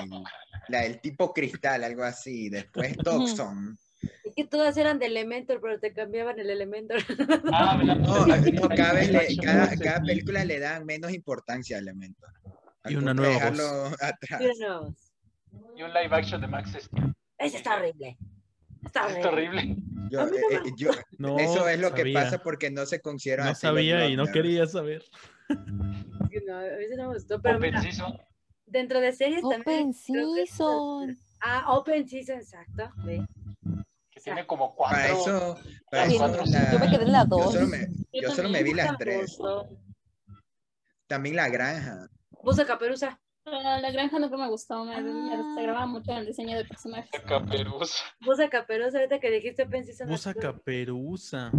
la 0.68 0.82
del 0.82 1.00
tipo 1.00 1.32
cristal, 1.32 1.84
algo 1.84 2.02
así. 2.04 2.48
Después 2.48 2.96
Toxon. 3.04 3.78
Es 4.24 4.34
que 4.34 4.44
todas 4.44 4.76
eran 4.76 4.98
de 4.98 5.06
Elementor, 5.06 5.60
pero 5.60 5.80
te 5.80 5.92
cambiaban 5.92 6.38
el 6.38 6.50
Elementor. 6.50 6.98
Ah, 7.52 7.72
hablando 7.72 8.26
No, 8.26 8.36
de- 8.36 8.52
no, 8.52 8.68
cada 8.68 8.94
le- 8.94 10.00
película 10.06 10.44
le 10.44 10.58
dan 10.60 10.84
menos 10.86 11.12
importancia 11.12 11.76
a 11.76 11.80
Elementor. 11.80 12.30
Al 12.84 12.92
Y 12.92 12.96
una 12.96 13.12
punto 13.12 13.22
de 13.22 13.28
nueva 13.28 13.34
dejarlo 13.50 13.86
atrás. 14.00 14.40
Míranos. 14.40 14.94
Y 15.76 15.82
un 15.82 15.88
live 15.92 16.08
action 16.14 16.40
de 16.40 16.46
Max 16.46 16.70
Steel. 16.78 17.14
Ese 17.38 17.56
está 17.58 17.76
horrible. 17.76 18.16
Está 18.84 19.18
Es 19.18 19.24
horrible. 19.26 19.76
Yo, 20.10 20.22
eh, 20.22 20.30
me 20.50 20.56
eh, 20.56 20.72
yo- 20.76 20.90
No, 21.18 21.38
eso 21.38 21.68
es 21.68 21.80
lo 21.80 21.92
que 21.92 22.12
pasa 22.12 22.38
porque 22.42 22.70
no 22.70 22.86
se 22.86 23.00
considera 23.00 23.44
No 23.44 23.54
sabía 23.54 24.06
y 24.08 24.16
no 24.16 24.26
quería 24.26 24.66
saber. 24.66 25.02
No, 25.48 26.56
a 26.56 26.60
veces 26.62 26.96
no 26.96 27.08
me 27.08 27.14
gustó, 27.14 27.40
pero 27.42 27.56
Open 27.58 27.70
mira, 27.70 27.82
Season. 27.82 28.16
dentro 28.66 29.00
de 29.00 29.12
series 29.12 29.40
también. 29.42 29.60
Open 29.88 29.92
que 29.92 30.42
es- 30.42 30.50
Season. 30.50 31.18
Ah, 31.40 31.64
Open 31.76 32.08
Season, 32.08 32.38
exacto. 32.38 32.90
ve. 33.04 33.26
Tiene 34.28 34.46
como 34.46 34.76
Para 34.76 35.08
cuatro. 35.08 35.16
eso, 35.20 35.58
para 35.90 36.04
eso 36.04 36.18
cuatro, 36.18 36.42
la- 36.46 36.72
Yo 36.72 36.78
me 36.78 36.90
quedé 36.90 37.02
en 37.04 37.12
la 37.12 37.20
yo 37.22 37.26
dos. 37.28 37.52
solo 37.52 37.66
me, 37.66 37.78
Yo 38.12 38.22
yo 38.22 38.30
solo 38.30 38.48
me 38.48 38.62
vi 38.62 38.74
las 38.74 38.98
tres. 38.98 39.20
gustó. 39.38 39.68
También 41.06 41.36
La 41.36 41.48
Granja. 41.48 42.08
Busa 42.42 42.66
Caperuza. 42.66 43.18
La 43.44 43.90
granja 43.90 44.18
nunca 44.18 44.36
me 44.36 44.46
gustó, 44.48 44.84
me, 44.84 45.00
me 45.00 45.32
Ah. 45.34 45.36
desagradaba 45.38 45.86
mucho 45.86 46.12
el 46.14 46.26
diseño 46.26 46.58
de 46.58 46.66
personajes. 46.66 47.10
Caperuza. 47.26 48.04
Busa 48.20 48.48
Caperuza, 48.50 48.98
ahorita 48.98 49.18
que 49.20 49.30
dijiste 49.30 49.66
Season. 49.84 50.06
me 50.06 50.12
Busa 50.12 50.34
Caperuza. 50.34 51.50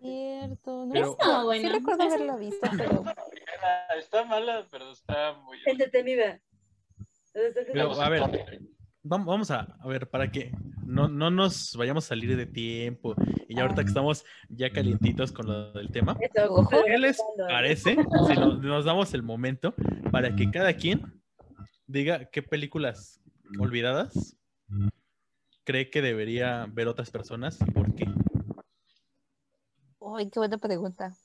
Cierto. 0.00 0.86
No 0.86 0.92
Pero- 0.92 1.10
está 1.10 1.24
Estaba 1.24 1.44
buena. 1.44 1.68
Sí 1.68 1.74
recuerdo 1.74 2.02
haberla 2.04 2.36
visto, 2.36 2.68
pero 2.78 3.04
Está 3.98 4.24
mala, 4.24 4.66
pero 4.70 4.92
está 4.92 5.32
muy. 5.34 5.58
Entretenida. 5.66 6.40
Pero, 7.32 8.00
a 8.00 8.08
ver, 8.08 8.22
Vam- 9.02 9.24
Vamos 9.24 9.50
a, 9.50 9.66
a 9.80 9.86
ver, 9.88 10.08
para 10.08 10.30
que 10.30 10.52
no, 10.92 11.08
no 11.08 11.30
nos 11.30 11.74
vayamos 11.76 12.04
a 12.04 12.08
salir 12.08 12.36
de 12.36 12.46
tiempo. 12.46 13.14
Y 13.48 13.56
ya 13.56 13.62
ahorita 13.62 13.82
que 13.82 13.88
estamos 13.88 14.24
ya 14.48 14.70
calientitos 14.70 15.32
con 15.32 15.46
lo 15.46 15.72
del 15.72 15.90
tema, 15.90 16.16
¿qué 16.18 16.98
les 16.98 17.18
parece 17.48 17.96
si 18.26 18.34
nos, 18.34 18.60
nos 18.60 18.84
damos 18.84 19.14
el 19.14 19.22
momento 19.22 19.74
para 20.10 20.36
que 20.36 20.50
cada 20.50 20.74
quien 20.74 21.22
diga 21.86 22.26
qué 22.26 22.42
películas 22.42 23.20
olvidadas 23.58 24.36
cree 25.64 25.90
que 25.90 26.02
debería 26.02 26.66
ver 26.70 26.88
otras 26.88 27.10
personas 27.10 27.58
y 27.66 27.70
por 27.70 27.94
qué? 27.94 28.06
Ay, 30.14 30.28
qué 30.30 30.40
buena 30.40 30.58
pregunta. 30.58 31.16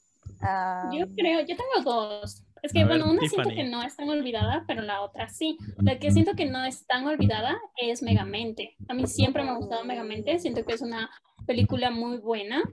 Ah, 0.41 0.89
Yo 0.93 1.07
creo, 1.15 1.41
yo 1.41 1.55
tengo 1.57 1.83
dos. 1.83 2.43
Es 2.61 2.73
que, 2.73 2.81
A 2.81 2.85
ver, 2.85 2.99
bueno, 2.99 3.11
una 3.13 3.27
siento 3.27 3.49
que 3.49 3.63
no 3.63 3.83
es 3.83 3.95
tan 3.95 4.09
olvidada, 4.09 4.63
pero 4.67 4.81
la 4.81 5.01
otra 5.01 5.29
sí. 5.29 5.57
La 5.77 5.99
que 5.99 6.11
siento 6.11 6.33
que 6.35 6.45
no 6.45 6.63
es 6.63 6.85
tan 6.85 7.05
olvidada 7.05 7.57
es 7.77 8.01
Megamente. 8.01 8.75
A 8.87 8.93
mí 8.93 9.07
siempre 9.07 9.43
me 9.43 9.49
ha 9.51 9.55
gustado 9.55 9.83
Megamente. 9.85 10.39
Siento 10.39 10.65
que 10.65 10.73
es 10.73 10.81
una 10.81 11.09
película 11.45 11.91
muy 11.91 12.17
buena. 12.17 12.63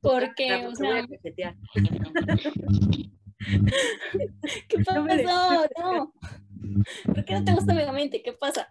Porque, 0.00 0.66
o 0.66 0.72
te 0.72 0.86
voy 0.86 0.98
a 0.98 1.06
sea. 1.34 1.56
¿qué 4.68 4.78
pasó? 4.84 5.06
No. 5.78 6.12
¿Por 7.04 7.24
qué 7.24 7.34
no 7.34 7.44
te 7.44 7.52
gusta 7.52 7.74
Megamente? 7.74 8.22
¿Qué 8.22 8.32
pasa? 8.32 8.68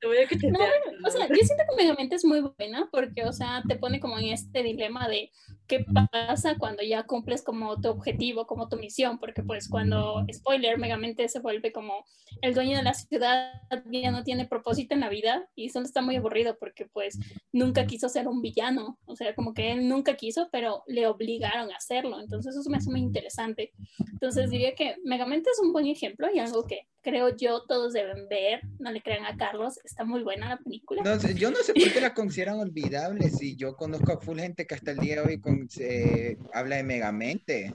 Te 0.00 0.06
voy 0.06 0.16
a 0.18 0.50
No, 0.50 0.58
o 1.06 1.10
sea, 1.10 1.28
yo 1.28 1.34
siento 1.34 1.64
que 1.68 1.76
Megamente 1.76 2.16
es 2.16 2.24
muy 2.24 2.40
buena 2.40 2.88
porque, 2.90 3.24
o 3.24 3.32
sea, 3.32 3.62
te 3.68 3.76
pone 3.76 4.00
como 4.00 4.18
en 4.18 4.26
este 4.26 4.62
dilema 4.62 5.08
de 5.08 5.30
qué 5.66 5.84
pasa 6.10 6.56
cuando 6.58 6.82
ya 6.82 7.04
cumples 7.04 7.42
como 7.42 7.80
tu 7.80 7.88
objetivo, 7.88 8.46
como 8.46 8.68
tu 8.68 8.76
misión, 8.76 9.18
porque 9.18 9.42
pues 9.42 9.68
cuando, 9.68 10.24
spoiler, 10.32 10.78
Megamente 10.78 11.28
se 11.28 11.40
vuelve 11.40 11.72
como 11.72 12.04
el 12.40 12.54
dueño 12.54 12.76
de 12.76 12.82
la 12.82 12.94
ciudad, 12.94 13.52
ya 13.90 14.10
no 14.10 14.24
tiene 14.24 14.46
propósito 14.46 14.94
en 14.94 15.00
la 15.00 15.08
vida 15.08 15.48
y 15.54 15.68
solo 15.68 15.86
está 15.86 16.02
muy 16.02 16.16
aburrido 16.16 16.56
porque 16.58 16.86
pues 16.86 17.18
nunca 17.52 17.86
quiso 17.86 18.08
ser 18.08 18.28
un 18.28 18.40
villano, 18.40 18.98
o 19.04 19.14
sea, 19.14 19.34
como 19.34 19.54
que 19.54 19.72
él 19.72 19.88
nunca 19.88 20.16
quiso, 20.16 20.48
pero 20.50 20.82
le 20.86 21.06
obligaron 21.06 21.70
a 21.70 21.76
hacerlo, 21.76 22.20
entonces 22.20 22.56
eso 22.56 22.68
me 22.70 22.78
hace 22.78 22.90
muy 22.90 23.00
interesante. 23.00 23.72
Entonces 24.12 24.50
diría 24.50 24.74
que 24.74 24.96
Megamente 25.04 25.50
es 25.50 25.60
un 25.60 25.72
buen 25.72 25.86
ejemplo 25.90 26.28
y 26.32 26.38
algo 26.38 26.66
que 26.66 26.80
creo 27.02 27.34
yo 27.36 27.62
todos 27.66 27.92
deben 27.92 28.28
ver, 28.28 28.60
no 28.78 28.90
le 28.92 29.00
crean 29.02 29.24
a 29.24 29.36
Carlos, 29.36 29.78
está 29.84 30.04
muy 30.04 30.22
buena 30.22 30.48
la 30.48 30.56
película. 30.58 31.02
No 31.02 31.16
yo 31.32 31.50
no 31.50 31.56
sé 31.58 31.72
por 31.74 31.92
qué 31.92 32.00
la 32.00 32.12
consideran 32.14 32.58
olvidable 32.60 33.30
si 33.30 33.56
yo 33.56 33.76
conozco 33.76 34.12
a 34.12 34.20
full 34.20 34.38
gente 34.38 34.66
que 34.66 34.74
hasta 34.74 34.90
el 34.90 34.98
día 34.98 35.16
de 35.16 35.28
hoy 35.28 35.40
con- 35.40 35.68
eh, 35.80 36.36
habla 36.52 36.76
de 36.76 36.82
Megamente. 36.82 37.72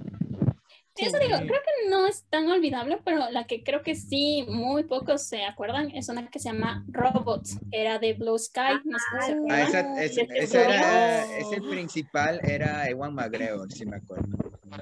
Sí, 0.96 1.06
eso 1.06 1.18
digo, 1.18 1.36
creo 1.40 1.48
que 1.62 1.90
no 1.90 2.06
es 2.06 2.24
tan 2.30 2.48
olvidable, 2.52 3.00
pero 3.04 3.28
la 3.32 3.46
que 3.48 3.64
creo 3.64 3.82
que 3.82 3.96
sí, 3.96 4.46
muy 4.48 4.84
pocos 4.84 5.24
se 5.24 5.44
acuerdan, 5.44 5.90
es 5.90 6.08
una 6.08 6.28
que 6.30 6.38
se 6.38 6.50
llama 6.50 6.86
Robots, 6.90 7.58
era 7.72 7.98
de 7.98 8.14
Blue 8.14 8.38
Sky, 8.38 8.80
no 8.86 9.00
sé 9.00 9.06
si 9.22 9.26
se 9.26 9.32
Ah, 9.32 9.36
Ah, 9.50 9.64
acuerdan. 9.64 9.96
esa, 9.96 10.04
es- 10.04 10.18
este 10.20 10.44
esa 10.44 10.62
era, 10.62 10.68
programa. 10.68 11.38
ese 11.40 11.62
principal 11.62 12.40
era 12.44 12.88
Ewan 12.90 13.16
McGregor, 13.16 13.72
si 13.72 13.88
me 13.88 13.96
acuerdo. 13.96 14.38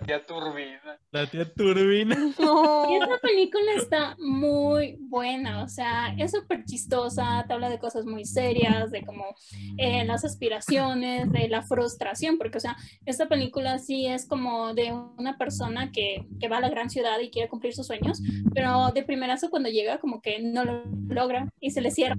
Ya 0.07 0.23
turbina. 0.23 0.99
La 1.11 1.25
tía 1.25 1.51
Turbina. 1.53 2.15
No. 2.39 2.89
Y 2.89 2.95
esta 2.95 3.17
película 3.19 3.73
está 3.77 4.15
muy 4.19 4.97
buena, 4.99 5.63
o 5.63 5.67
sea, 5.67 6.15
es 6.17 6.31
súper 6.31 6.63
chistosa, 6.65 7.43
te 7.47 7.53
habla 7.53 7.69
de 7.69 7.79
cosas 7.79 8.05
muy 8.05 8.25
serias, 8.25 8.91
de 8.91 9.03
como 9.03 9.35
eh, 9.77 10.05
las 10.05 10.23
aspiraciones, 10.23 11.31
de 11.31 11.47
la 11.49 11.61
frustración, 11.61 12.37
porque, 12.37 12.57
o 12.57 12.61
sea, 12.61 12.77
esta 13.05 13.27
película 13.27 13.79
sí 13.79 14.07
es 14.07 14.27
como 14.27 14.73
de 14.73 14.93
una 15.17 15.37
persona 15.37 15.91
que, 15.91 16.25
que 16.39 16.47
va 16.47 16.57
a 16.57 16.61
la 16.61 16.69
gran 16.69 16.89
ciudad 16.89 17.19
y 17.19 17.29
quiere 17.29 17.49
cumplir 17.49 17.73
sus 17.73 17.87
sueños, 17.87 18.21
pero 18.53 18.91
de 18.91 19.03
primerazo 19.03 19.49
cuando 19.49 19.69
llega 19.69 19.99
como 19.99 20.21
que 20.21 20.39
no 20.41 20.63
lo 20.63 20.83
logra 21.07 21.51
y 21.59 21.71
se 21.71 21.81
le 21.81 21.91
cierra 21.91 22.17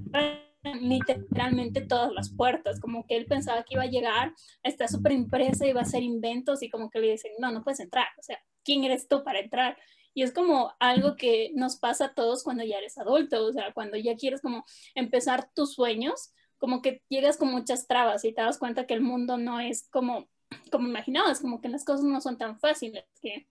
literalmente 0.63 1.81
todas 1.81 2.13
las 2.13 2.31
puertas, 2.31 2.81
como 2.81 3.07
que 3.07 3.17
él 3.17 3.27
pensaba 3.27 3.65
que 3.65 3.75
iba 3.75 3.83
a 3.83 3.91
llegar, 3.91 4.35
está 4.63 4.89
súper 4.89 5.13
impresa, 5.13 5.67
iba 5.67 5.81
a 5.81 5.85
hacer 5.85 6.03
inventos 6.03 6.63
y 6.63 6.71
como 6.71 6.91
que 6.91 7.01
le 7.01 7.11
dicen, 7.13 7.33
no, 7.39 7.51
no 7.51 7.63
puedes 7.63 7.81
entrar, 7.81 8.07
o 8.19 8.23
sea, 8.23 8.39
¿quién 8.65 8.85
eres 8.85 9.09
tú 9.09 9.25
para 9.25 9.41
entrar? 9.41 9.77
Y 10.15 10.23
es 10.23 10.33
como 10.33 10.75
algo 10.79 11.17
que 11.17 11.51
nos 11.55 11.77
pasa 11.77 12.07
a 12.07 12.15
todos 12.15 12.45
cuando 12.45 12.65
ya 12.65 12.79
eres 12.79 12.99
adulto, 12.99 13.45
o 13.47 13.53
sea, 13.53 13.73
cuando 13.73 13.97
ya 13.97 14.15
quieres 14.17 14.41
como 14.41 14.65
empezar 14.95 15.51
tus 15.55 15.73
sueños, 15.75 16.33
como 16.59 16.81
que 16.81 17.03
llegas 17.09 17.39
con 17.39 17.51
muchas 17.51 17.89
trabas 17.89 18.25
y 18.25 18.33
te 18.33 18.43
das 18.43 18.59
cuenta 18.59 18.87
que 18.87 18.95
el 18.95 19.01
mundo 19.01 19.39
no 19.39 19.59
es 19.59 19.89
como, 19.91 20.29
como 20.71 20.87
imaginabas, 20.87 21.41
como 21.41 21.61
que 21.61 21.69
las 21.69 21.85
cosas 21.85 22.05
no 22.05 22.21
son 22.21 22.39
tan 22.39 22.61
fáciles, 22.61 23.05
que 23.21 23.49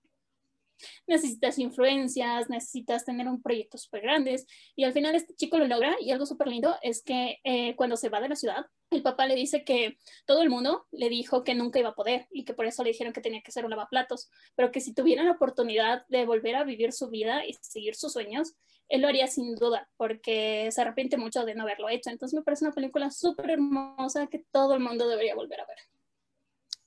necesitas 1.08 1.60
influencias, 1.60 2.50
necesitas 2.50 3.06
tener 3.06 3.28
un 3.28 3.42
proyecto 3.42 3.78
súper 3.78 4.02
grande 4.02 4.44
y 4.76 4.84
al 4.84 4.94
final 4.94 5.16
este 5.16 5.36
chico 5.36 5.58
lo 5.58 5.68
logra 5.68 5.96
y 6.00 6.12
algo 6.12 6.26
súper 6.26 6.48
lindo 6.48 6.76
es 6.82 7.04
que 7.04 7.40
eh, 7.44 7.76
cuando 7.76 7.98
se 7.98 8.10
va 8.10 8.22
de 8.22 8.30
la 8.30 8.36
ciudad, 8.36 8.66
el 8.92 9.02
papá 9.04 9.26
le 9.26 9.36
dice 9.36 9.64
que 9.64 9.98
todo 10.26 10.42
el 10.42 10.50
mundo 10.50 10.86
le 10.92 11.10
dijo 11.10 11.44
que 11.44 11.56
nunca 11.56 11.80
iba 11.80 11.90
a 11.90 11.96
poder 11.96 12.28
y 12.30 12.44
que 12.44 12.54
por 12.54 12.66
eso 12.66 12.84
le 12.84 12.92
dijeron 12.92 13.14
que 13.14 13.22
tenía 13.22 13.42
que 13.42 13.52
ser 13.52 13.64
un 13.64 13.72
lavaplatos, 13.72 14.30
pero 14.56 14.72
que 14.72 14.82
si 14.82 14.94
tuviera 14.94 15.24
la 15.24 15.32
oportunidad 15.32 16.06
de 16.10 16.26
volver 16.26 16.56
a 16.56 16.64
vivir 16.64 16.92
su 16.92 17.10
vida 17.10 17.46
y 17.46 17.54
seguir 17.54 17.96
sus 17.96 18.14
sueños, 18.14 18.56
él 18.90 19.02
lo 19.02 19.08
haría 19.08 19.28
sin 19.28 19.56
duda, 19.56 19.90
porque 19.96 20.70
se 20.72 20.82
arrepiente 20.82 21.16
mucho 21.18 21.46
de 21.46 21.56
no 21.56 21.64
haberlo 21.64 21.88
hecho. 21.88 22.10
Entonces 22.10 22.38
me 22.38 22.44
parece 22.44 22.66
una 22.66 22.74
película 22.74 23.10
súper 23.10 23.52
hermosa 23.52 24.28
que 24.28 24.40
todo 24.52 24.74
el 24.74 24.82
mundo 24.82 25.08
debería 25.08 25.34
volver 25.34 25.62
a 25.62 25.66
ver. 25.66 25.78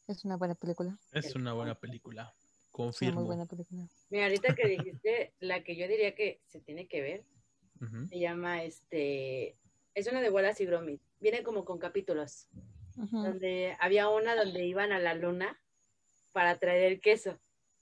Es 0.07 0.25
una 0.25 0.37
buena 0.37 0.55
película. 0.55 0.99
Es 1.13 1.35
una 1.35 1.55
buena 1.55 1.75
película. 1.75 2.35
Confirmo. 2.75 3.21
muy 3.21 3.27
buena 3.27 3.47
película. 3.47 3.87
Mira, 4.11 4.25
ahorita 4.25 4.57
que 4.57 4.67
dijiste, 4.67 5.33
la 5.39 5.63
que 5.63 5.77
yo 5.77 5.87
diría 5.87 6.17
que 6.17 6.41
se 6.49 6.61
tiene 6.61 6.89
que 6.89 7.03
ver, 7.03 7.25
se 8.09 8.19
llama 8.19 8.65
este, 8.65 9.57
es 9.95 10.09
una 10.09 10.21
de 10.21 10.29
Wallace 10.29 10.65
y 10.65 10.67
Gromit. 10.67 11.01
Viene 11.21 11.45
como 11.45 11.65
con 11.65 11.79
capítulos, 11.79 12.49
donde 12.97 13.77
había 13.79 14.09
una 14.09 14.35
donde 14.35 14.65
iban 14.65 14.91
a 14.91 14.99
la 14.99 15.15
luna 15.15 15.57
para 16.33 16.59
traer 16.59 16.91
el 16.91 17.01
queso. 17.01 17.39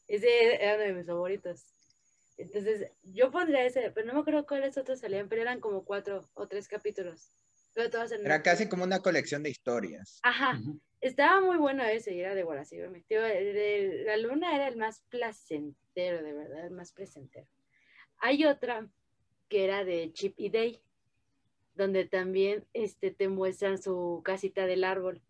Ese 0.09 0.63
era 0.63 0.75
uno 0.75 0.85
de 0.85 0.93
mis 0.93 1.07
favoritos. 1.07 1.65
Entonces, 2.37 2.91
yo 3.03 3.31
pondría 3.31 3.65
ese, 3.65 3.91
pero 3.93 4.07
no 4.07 4.13
me 4.13 4.21
acuerdo 4.21 4.47
cuáles 4.47 4.77
otros 4.77 5.01
salían, 5.01 5.31
pero 5.31 5.41
eran 5.41 5.61
como 5.61 5.87
cuatro 5.87 6.29
o 6.35 6.49
tres 6.49 6.69
capítulos. 6.69 7.33
Pero 7.75 7.91
todos 7.91 8.13
en 8.13 8.25
Era 8.25 8.43
casi 8.43 8.69
como 8.69 8.85
una 8.85 9.01
colección 9.01 9.43
de 9.43 9.51
historias. 9.51 10.21
Ajá, 10.23 10.61
estaba 11.01 11.41
muy 11.41 11.57
bueno 11.57 11.83
ese, 11.85 12.15
y 12.15 12.21
era 12.21 12.35
de 12.35 12.45
Wallace 12.45 12.77
y 12.77 12.79
Gromit. 12.79 13.07
Tío, 13.07 13.25
el 13.25 13.55
de 13.55 14.03
la 14.07 14.17
luna 14.17 14.55
era 14.55 14.69
el 14.69 14.77
más 14.77 15.01
placentero, 15.09 16.23
de 16.23 16.33
verdad, 16.33 16.67
el 16.67 16.71
más 16.73 16.93
placentero. 16.93 17.47
Hay 18.19 18.45
otra 18.45 18.89
que 19.49 19.65
era 19.65 19.85
de 19.85 20.13
Chip 20.13 20.35
y 20.39 20.51
Day, 20.51 20.81
donde 21.75 22.05
también 22.05 22.65
este, 22.73 23.11
te 23.11 23.29
muestran 23.29 23.83
su 23.83 24.23
casita 24.25 24.67
del 24.67 24.85
árbol, 24.85 25.23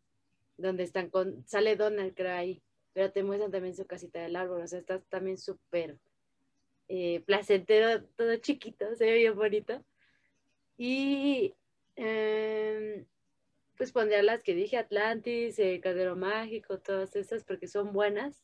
donde 0.56 0.82
están 0.82 1.10
con, 1.10 1.46
sale 1.46 1.76
Donald, 1.76 2.14
creo 2.14 2.36
ahí, 2.36 2.62
pero 2.92 3.10
te 3.10 3.22
muestran 3.22 3.50
también 3.50 3.74
su 3.74 3.86
casita 3.86 4.20
del 4.20 4.36
árbol, 4.36 4.62
o 4.62 4.66
sea, 4.66 4.80
está 4.80 5.00
también 5.00 5.38
súper 5.38 5.98
eh, 6.88 7.22
placentero, 7.24 8.04
todo 8.16 8.36
chiquito, 8.36 8.94
se 8.96 9.06
ve 9.06 9.14
bien 9.14 9.34
bonito. 9.34 9.82
Y 10.76 11.54
em, 11.96 13.04
pues 13.76 13.92
pondría 13.92 14.22
las 14.22 14.42
que 14.42 14.54
dije, 14.54 14.76
Atlantis, 14.76 15.58
eh, 15.58 15.80
Caldero 15.82 16.16
Mágico, 16.16 16.78
todas 16.78 17.14
esas, 17.16 17.44
porque 17.44 17.66
son 17.68 17.92
buenas. 17.92 18.42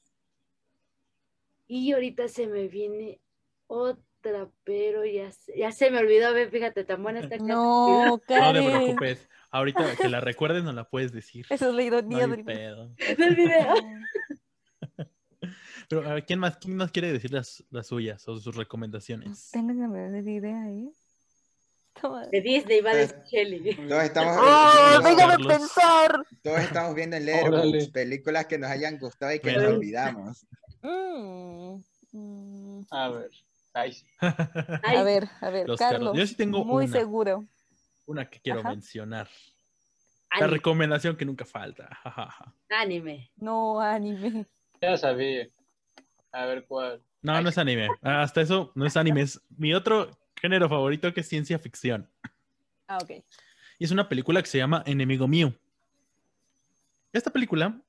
Y 1.66 1.92
ahorita 1.92 2.28
se 2.28 2.46
me 2.46 2.66
viene 2.68 3.20
otra, 3.66 4.50
pero 4.64 5.04
ya 5.04 5.30
se, 5.30 5.56
ya 5.56 5.70
se 5.70 5.90
me 5.90 5.98
olvidó, 5.98 6.32
ve, 6.32 6.48
fíjate, 6.48 6.84
tan 6.84 7.02
buena 7.02 7.20
está 7.20 7.36
me 7.36 7.42
olvidó. 7.42 7.54
No, 7.56 8.06
No 8.06 8.18
te 8.18 8.34
Karen. 8.34 8.64
preocupes. 8.64 9.28
Ahorita 9.50 9.96
que 9.96 10.08
la 10.08 10.20
recuerdes 10.20 10.64
no 10.64 10.72
la 10.72 10.84
puedes 10.88 11.12
decir. 11.12 11.46
Esa 11.50 11.68
es 11.68 11.74
la 11.74 11.80
No 11.82 11.86
ironía 11.86 12.24
hay 12.24 12.30
del 12.30 12.44
pedo. 12.44 12.94
del 13.18 13.36
video. 13.36 13.74
Pero 15.88 16.06
a 16.08 16.14
ver, 16.14 16.24
¿quién 16.26 16.38
más, 16.38 16.56
quién 16.58 16.76
más 16.76 16.90
quiere 16.90 17.12
decir 17.12 17.32
las, 17.32 17.64
las 17.70 17.86
suyas 17.86 18.26
o 18.28 18.36
sus 18.38 18.54
recomendaciones? 18.56 19.50
Tengo 19.52 19.72
la 19.72 19.88
menor 19.88 20.28
idea 20.28 20.62
ahí. 20.64 20.90
De 22.30 22.40
Disney 22.40 22.80
va 22.80 22.90
a 22.92 22.96
decir 22.96 23.16
Shelly. 23.30 23.74
Todos 23.88 24.02
estamos, 24.04 24.36
¡Oh, 24.40 25.00
déjame 25.02 25.44
pensar! 25.44 26.24
todos 26.42 26.58
estamos 26.60 26.94
viendo 26.94 27.16
en. 27.16 27.26
Letterboxd 27.26 27.92
películas 27.92 28.46
que 28.46 28.58
nos 28.58 28.70
hayan 28.70 28.98
gustado 28.98 29.32
y 29.32 29.40
que 29.40 29.52
nos 29.52 29.64
olvidamos. 29.64 30.46
Mm, 30.82 31.80
mm. 32.12 32.86
A 32.90 33.08
ver. 33.08 33.30
Ay, 33.74 33.96
A 34.20 35.02
ver, 35.02 35.28
a 35.40 35.50
ver, 35.50 35.68
Los 35.68 35.78
Carlos. 35.78 35.98
Carlos. 36.08 36.16
Yo 36.16 36.26
sí 36.26 36.34
tengo 36.34 36.64
muy 36.64 36.86
una. 36.86 36.98
seguro. 36.98 37.44
Una 38.06 38.28
que 38.28 38.40
quiero 38.40 38.60
Ajá. 38.60 38.70
mencionar. 38.70 39.28
La 40.38 40.46
recomendación 40.46 41.16
que 41.16 41.24
nunca 41.24 41.44
falta. 41.44 41.88
anime. 42.70 43.30
No, 43.36 43.80
anime. 43.80 44.46
Ya 44.80 44.96
sabía. 44.96 45.48
A 46.32 46.44
ver 46.46 46.64
cuál. 46.66 47.02
No, 47.22 47.40
no 47.40 47.48
es 47.48 47.58
anime. 47.58 47.88
Hasta 48.02 48.40
eso 48.40 48.72
no 48.74 48.86
es 48.86 48.96
anime. 48.96 49.22
Es 49.22 49.40
mi 49.56 49.74
otro 49.74 50.17
género 50.40 50.68
favorito 50.68 51.12
que 51.12 51.20
es 51.20 51.28
ciencia 51.28 51.58
ficción. 51.58 52.08
Ah, 52.86 52.98
ok. 53.02 53.24
Y 53.78 53.84
es 53.84 53.90
una 53.90 54.08
película 54.08 54.42
que 54.42 54.48
se 54.48 54.58
llama 54.58 54.82
Enemigo 54.86 55.28
Mío. 55.28 55.54
Esta 57.12 57.30
película 57.30 57.80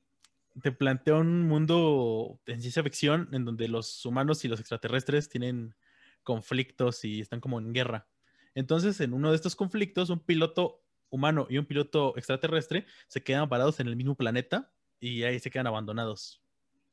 te 0.62 0.72
plantea 0.72 1.16
un 1.16 1.48
mundo 1.48 2.40
en 2.46 2.62
ciencia 2.62 2.84
ficción 2.84 3.30
en 3.32 3.46
donde 3.46 3.68
los 3.68 4.06
humanos 4.06 4.44
y 4.46 4.48
los 4.48 4.60
extraterrestres 4.60 5.30
tienen 5.30 5.76
conflictos 6.24 7.04
y 7.06 7.22
están 7.22 7.40
como 7.40 7.60
en 7.60 7.74
guerra. 7.74 8.08
Entonces, 8.56 9.00
en 9.00 9.14
uno 9.14 9.30
de 9.30 9.36
estos 9.36 9.56
conflictos, 9.56 10.10
un 10.10 10.20
piloto 10.20 10.84
humano 11.10 11.48
y 11.50 11.58
un 11.58 11.66
piloto 11.66 12.16
extraterrestre 12.18 12.86
se 13.08 13.24
quedan 13.24 13.50
parados 13.50 13.80
en 13.80 13.88
el 13.88 13.96
mismo 13.96 14.16
planeta 14.16 14.72
y 15.00 15.24
ahí 15.24 15.40
se 15.40 15.50
quedan 15.50 15.68
abandonados. 15.68 16.42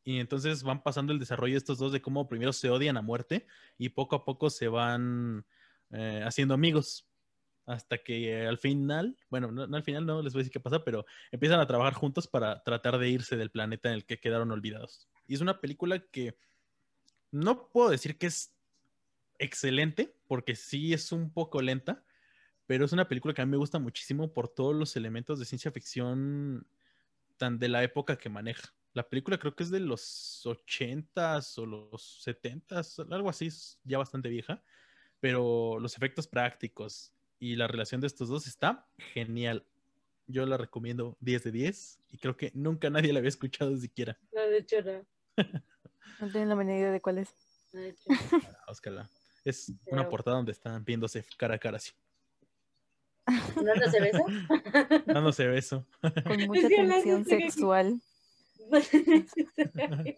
Y 0.06 0.20
entonces 0.20 0.62
van 0.62 0.84
pasando 0.84 1.12
el 1.12 1.18
desarrollo 1.18 1.54
de 1.54 1.58
estos 1.58 1.78
dos 1.78 1.90
de 1.90 2.00
cómo 2.00 2.28
primero 2.28 2.52
se 2.52 2.70
odian 2.70 2.96
a 2.96 3.02
muerte 3.02 3.44
y 3.76 3.88
poco 3.88 4.14
a 4.14 4.24
poco 4.24 4.50
se 4.50 4.68
van 4.68 5.44
eh, 5.90 6.22
haciendo 6.24 6.54
amigos 6.54 7.08
hasta 7.66 7.98
que 7.98 8.46
al 8.46 8.56
final, 8.56 9.18
bueno, 9.30 9.50
no, 9.50 9.66
no 9.66 9.76
al 9.76 9.82
final 9.82 10.06
no 10.06 10.22
les 10.22 10.32
voy 10.32 10.40
a 10.40 10.42
decir 10.42 10.52
qué 10.52 10.60
pasa, 10.60 10.84
pero 10.84 11.04
empiezan 11.32 11.58
a 11.58 11.66
trabajar 11.66 11.94
juntos 11.94 12.28
para 12.28 12.62
tratar 12.62 12.98
de 12.98 13.08
irse 13.08 13.36
del 13.36 13.50
planeta 13.50 13.88
en 13.88 13.96
el 13.96 14.06
que 14.06 14.20
quedaron 14.20 14.52
olvidados. 14.52 15.08
Y 15.26 15.34
es 15.34 15.40
una 15.40 15.60
película 15.60 15.98
que 15.98 16.38
no 17.32 17.68
puedo 17.70 17.90
decir 17.90 18.16
que 18.16 18.28
es 18.28 18.54
excelente, 19.40 20.14
porque 20.28 20.54
sí 20.54 20.92
es 20.92 21.10
un 21.10 21.32
poco 21.32 21.60
lenta, 21.60 22.04
pero 22.66 22.84
es 22.84 22.92
una 22.92 23.08
película 23.08 23.34
que 23.34 23.42
a 23.42 23.46
mí 23.46 23.50
me 23.50 23.56
gusta 23.56 23.80
muchísimo 23.80 24.32
por 24.32 24.46
todos 24.46 24.76
los 24.76 24.94
elementos 24.94 25.40
de 25.40 25.46
ciencia 25.46 25.72
ficción 25.72 26.64
tan 27.38 27.58
de 27.58 27.68
la 27.68 27.82
época 27.82 28.16
que 28.16 28.28
maneja. 28.28 28.72
La 28.96 29.06
película 29.06 29.36
creo 29.38 29.54
que 29.54 29.62
es 29.62 29.68
de 29.70 29.78
los 29.80 30.40
80s 30.46 31.58
o 31.58 31.66
los 31.66 32.26
70s, 32.26 33.06
algo 33.12 33.28
así, 33.28 33.48
es 33.48 33.78
ya 33.84 33.98
bastante 33.98 34.30
vieja, 34.30 34.62
pero 35.20 35.78
los 35.78 35.94
efectos 35.98 36.26
prácticos 36.26 37.12
y 37.38 37.56
la 37.56 37.66
relación 37.66 38.00
de 38.00 38.06
estos 38.06 38.30
dos 38.30 38.46
está 38.46 38.88
genial. 38.96 39.66
Yo 40.26 40.46
la 40.46 40.56
recomiendo 40.56 41.14
10 41.20 41.44
de 41.44 41.52
10 41.52 42.00
y 42.12 42.16
creo 42.16 42.38
que 42.38 42.50
nunca 42.54 42.88
nadie 42.88 43.12
la 43.12 43.18
había 43.18 43.28
escuchado 43.28 43.76
siquiera. 43.76 44.18
No, 44.32 44.40
de 44.40 44.58
hecho 44.58 44.76
no. 44.80 45.06
No 46.18 46.32
tengo 46.32 46.46
la 46.46 46.56
menor 46.56 46.76
idea 46.78 46.90
de 46.92 47.00
cuál 47.02 47.18
es. 47.18 47.34
no, 47.74 47.80
de 47.82 47.90
hecho 47.90 48.08
no. 48.08 49.00
Ah. 49.02 49.08
Es 49.44 49.68
una 49.88 50.00
Pero- 50.04 50.08
portada 50.08 50.38
donde 50.38 50.52
están 50.52 50.82
viéndose 50.86 51.22
cara 51.36 51.56
a 51.56 51.58
cara 51.58 51.76
así, 51.76 51.92
¿No 53.56 53.74
no 53.74 53.90
se 53.90 54.00
besa? 54.00 54.24
dándose 55.06 55.46
beso. 55.48 55.86
Con 56.00 56.40
mucha 56.46 56.66
tensión 56.68 57.26
sexual. 57.26 58.00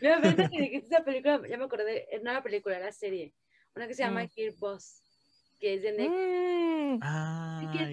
Mira, 0.00 0.16
ahorita 0.16 0.48
que 0.48 0.60
dijiste 0.60 0.94
esa 0.94 1.04
película, 1.04 1.42
ya 1.48 1.58
me 1.58 1.64
acordé, 1.64 2.06
no 2.22 2.30
era 2.30 2.42
película, 2.42 2.76
era 2.76 2.92
serie. 2.92 3.34
Una 3.74 3.86
que 3.88 3.94
se 3.94 4.02
llama 4.02 4.24
Mm. 4.24 4.28
Kill 4.28 4.52
Boss, 4.58 5.02
que 5.58 5.74
es 5.74 5.82
de 5.82 5.92
Netflix. 5.92 6.20
Mm, 6.20 6.98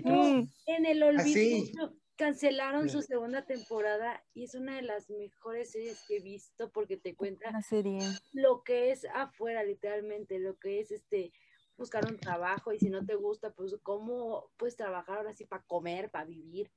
no, 0.06 0.24
Mm. 0.42 0.52
En 0.68 0.86
el 0.86 1.04
olvido 1.04 1.66
sí. 1.66 1.74
cancelaron 2.16 2.90
su 2.90 3.02
segunda 3.02 3.46
temporada 3.46 4.24
y 4.34 4.44
es 4.44 4.56
una 4.56 4.76
de 4.76 4.84
las 4.84 5.10
mejores 5.10 5.72
series 5.72 5.98
que 6.08 6.18
he 6.18 6.20
visto 6.22 6.72
porque 6.72 6.98
te 6.98 7.16
cuenta 7.16 7.50
Una 7.50 7.62
serie. 7.62 8.00
lo 8.34 8.64
que 8.64 8.92
es 8.92 9.06
afuera, 9.14 9.64
literalmente, 9.64 10.40
lo 10.40 10.58
que 10.58 10.80
es 10.80 10.92
este 10.92 11.32
buscar 11.76 12.06
un 12.06 12.18
trabajo 12.18 12.72
y 12.72 12.80
si 12.80 12.90
no 12.92 13.04
te 13.04 13.16
gusta, 13.16 13.52
pues 13.54 13.76
cómo 13.82 14.52
puedes 14.58 14.76
trabajar 14.76 15.18
ahora 15.18 15.34
sí 15.34 15.46
para 15.46 15.64
comer, 15.64 16.12
para 16.12 16.26
vivir. 16.26 16.72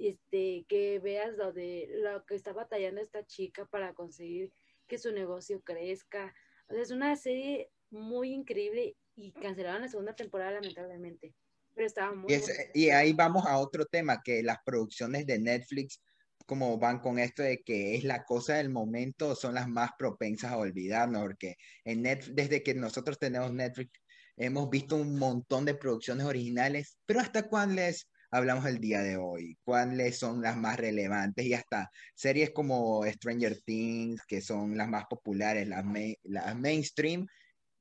Este, 0.00 0.64
que 0.66 0.98
veas 0.98 1.36
lo 1.36 1.52
de 1.52 1.86
lo 1.92 2.24
que 2.24 2.34
está 2.34 2.54
batallando 2.54 3.02
esta 3.02 3.22
chica 3.26 3.66
para 3.66 3.92
conseguir 3.92 4.50
que 4.86 4.96
su 4.96 5.12
negocio 5.12 5.60
crezca. 5.60 6.34
O 6.68 6.72
sea, 6.72 6.82
es 6.82 6.90
una 6.90 7.14
serie 7.16 7.70
muy 7.90 8.32
increíble 8.32 8.96
y 9.14 9.32
cancelaron 9.32 9.82
la 9.82 9.88
segunda 9.88 10.14
temporada 10.16 10.52
lamentablemente. 10.52 11.34
Pero 11.74 11.86
estaba 11.86 12.14
muy 12.14 12.32
Y, 12.32 12.36
es- 12.36 12.70
y 12.72 12.88
ahí 12.88 13.12
vamos 13.12 13.44
a 13.46 13.58
otro 13.58 13.84
tema, 13.84 14.22
que 14.24 14.42
las 14.42 14.56
producciones 14.64 15.26
de 15.26 15.38
Netflix, 15.38 16.00
como 16.46 16.78
van 16.78 17.00
con 17.00 17.18
esto 17.18 17.42
de 17.42 17.58
que 17.62 17.94
es 17.94 18.02
la 18.04 18.24
cosa 18.24 18.54
del 18.56 18.70
momento, 18.70 19.34
son 19.36 19.54
las 19.54 19.68
más 19.68 19.90
propensas 19.98 20.52
a 20.52 20.56
olvidarnos, 20.56 21.20
porque 21.22 21.56
en 21.84 22.00
Netflix, 22.02 22.34
desde 22.34 22.62
que 22.62 22.74
nosotros 22.74 23.18
tenemos 23.18 23.52
Netflix, 23.52 23.90
hemos 24.38 24.70
visto 24.70 24.96
un 24.96 25.18
montón 25.18 25.66
de 25.66 25.74
producciones 25.74 26.24
originales, 26.24 26.96
pero 27.04 27.20
¿hasta 27.20 27.46
cuáles 27.48 28.08
hablamos 28.30 28.66
el 28.66 28.78
día 28.80 29.02
de 29.02 29.16
hoy? 29.16 29.56
¿Cuáles 29.62 30.18
son 30.18 30.42
las 30.42 30.56
más 30.56 30.78
relevantes? 30.78 31.44
Y 31.46 31.54
hasta 31.54 31.90
series 32.14 32.50
como 32.50 33.04
Stranger 33.06 33.60
Things, 33.62 34.22
que 34.26 34.40
son 34.40 34.76
las 34.76 34.88
más 34.88 35.04
populares, 35.08 35.68
las, 35.68 35.84
main- 35.84 36.16
las 36.22 36.56
mainstream, 36.56 37.26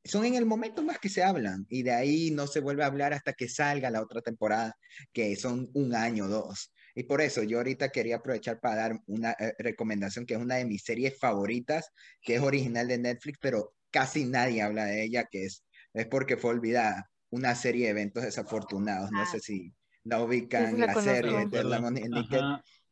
son 0.04 0.26
en 0.26 0.36
el 0.36 0.46
momento 0.46 0.82
más 0.84 1.00
que 1.00 1.10
se 1.10 1.24
hablan 1.24 1.66
y 1.70 1.84
de 1.84 1.92
ahí 1.92 2.32
no 2.32 2.48
se 2.48 2.62
vuelve 2.62 2.84
a 2.84 2.88
hablar 2.88 3.14
hasta 3.14 3.34
que 3.34 3.50
salga 3.50 3.92
la 3.92 4.02
otra 4.02 4.22
temporada, 4.22 4.74
que 5.14 5.36
son 5.36 5.70
un 5.74 5.94
año 5.96 6.26
o 6.26 6.30
dos. 6.30 6.72
Y 6.96 7.04
por 7.04 7.22
eso 7.22 7.44
yo 7.44 7.58
ahorita 7.60 7.90
quería 7.90 8.18
aprovechar 8.18 8.60
para 8.60 8.76
dar 8.76 9.00
una 9.08 9.32
eh, 9.40 9.54
recomendación 9.60 10.26
que 10.26 10.34
es 10.36 10.40
una 10.40 10.56
de 10.56 10.66
mis 10.66 10.84
series 10.84 11.18
favoritas, 11.20 11.90
que 12.22 12.36
es 12.36 12.42
original 12.42 12.88
de 12.88 12.98
Netflix, 12.98 13.38
pero 13.42 13.76
casi 13.92 14.26
nadie 14.26 14.62
habla 14.62 14.86
de 14.86 15.04
ella, 15.04 15.26
que 15.30 15.46
es, 15.46 15.66
es 15.94 16.08
porque 16.08 16.38
fue 16.38 16.52
olvidada, 16.52 17.10
una 17.30 17.54
serie 17.56 17.86
de 17.86 17.92
eventos 17.92 18.24
desafortunados. 18.24 19.12
No 19.12 19.26
sé 19.26 19.40
si 19.40 19.74
la 20.10 20.22
ubican, 20.24 20.68
Sí, 20.68 20.72
sí 20.76 20.78
la 20.80 20.88
la, 20.88 20.94
conozco. 20.94 21.14
serie 21.14 21.32
No 21.32 21.92
de 21.92 22.02
y 22.02 22.10
Nickel, 22.10 22.44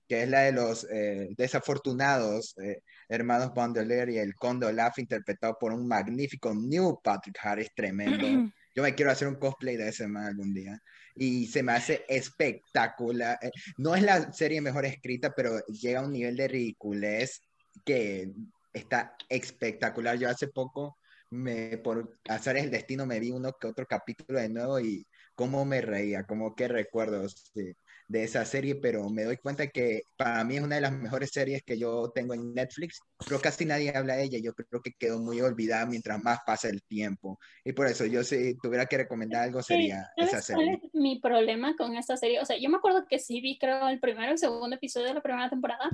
que 0.07 0.23
es 0.23 0.29
la 0.29 0.41
de 0.41 0.51
los 0.53 0.87
eh, 0.89 1.29
desafortunados 1.37 2.55
eh, 2.63 2.81
hermanos 3.09 3.53
Bandelier 3.53 4.09
y 4.09 4.17
el 4.17 4.35
Conde 4.35 4.67
Olaf, 4.67 4.99
interpretado 4.99 5.57
por 5.59 5.73
un 5.73 5.87
magnífico 5.87 6.53
New 6.53 6.99
Patrick 7.03 7.37
Harris, 7.41 7.73
tremendo. 7.75 8.25
Yo 8.75 8.83
me 8.83 8.93
quiero 8.93 9.11
hacer 9.11 9.27
un 9.27 9.35
cosplay 9.35 9.75
de 9.75 9.89
ese 9.89 10.07
man 10.07 10.25
algún 10.25 10.53
día. 10.53 10.79
Y 11.15 11.47
se 11.47 11.63
me 11.63 11.71
hace 11.71 12.05
espectacular. 12.07 13.37
Eh, 13.41 13.49
No 13.77 13.95
es 13.95 14.03
la 14.03 14.31
serie 14.31 14.61
mejor 14.61 14.85
escrita, 14.85 15.33
pero 15.35 15.59
llega 15.65 15.99
a 16.01 16.05
un 16.05 16.11
nivel 16.11 16.35
de 16.37 16.47
ridiculez 16.47 17.41
que 17.83 18.31
está 18.73 19.15
espectacular. 19.29 20.17
Yo 20.19 20.29
hace 20.29 20.47
poco, 20.47 20.97
me, 21.31 21.77
por 21.79 22.19
hacer 22.29 22.57
el 22.57 22.69
destino, 22.69 23.05
me 23.07 23.19
vi 23.19 23.31
uno 23.31 23.51
que 23.59 23.67
otro 23.67 23.85
capítulo 23.87 24.39
de 24.39 24.49
nuevo 24.49 24.79
y 24.79 25.07
cómo 25.37 25.65
me 25.65 25.81
reía, 25.81 26.23
como 26.25 26.55
que 26.55 26.67
recuerdos 26.67 27.51
de, 27.53 27.77
de 28.07 28.23
esa 28.23 28.43
serie, 28.43 28.75
pero 28.75 29.07
me 29.09 29.23
doy 29.23 29.37
cuenta 29.37 29.67
que 29.67 30.01
para 30.15 30.43
mí 30.43 30.55
es 30.55 30.63
una 30.63 30.75
de 30.75 30.81
las 30.81 30.93
mejores 30.93 31.29
series 31.31 31.61
que 31.63 31.77
yo 31.77 32.09
tengo 32.15 32.33
en 32.33 32.55
Netflix, 32.55 32.99
pero 33.23 33.39
casi 33.39 33.63
nadie 33.63 33.95
habla 33.95 34.15
de 34.15 34.23
ella. 34.23 34.39
Yo 34.41 34.55
creo 34.55 34.81
que 34.81 34.93
quedó 34.97 35.19
muy 35.19 35.39
olvidada 35.41 35.85
mientras 35.85 36.23
más 36.23 36.39
pasa 36.43 36.69
el 36.69 36.81
tiempo. 36.81 37.37
Y 37.63 37.73
por 37.73 37.85
eso 37.85 38.07
yo 38.07 38.23
si 38.23 38.57
tuviera 38.57 38.87
que 38.87 38.97
recomendar 38.97 39.43
algo 39.43 39.61
sería 39.61 40.09
¿Sabes 40.17 40.33
esa 40.33 40.53
cuál 40.55 40.65
serie. 40.65 40.81
es 40.83 40.95
mi 40.95 41.19
problema 41.19 41.75
con 41.75 41.95
esta 41.95 42.17
serie? 42.17 42.39
O 42.39 42.45
sea, 42.45 42.57
yo 42.57 42.69
me 42.69 42.77
acuerdo 42.77 43.05
que 43.07 43.19
sí 43.19 43.39
vi, 43.39 43.59
creo, 43.59 43.89
el 43.89 43.99
primero 43.99 44.29
y 44.29 44.31
el 44.31 44.39
segundo 44.39 44.75
episodio 44.75 45.07
de 45.07 45.13
la 45.13 45.21
primera 45.21 45.51
temporada, 45.51 45.89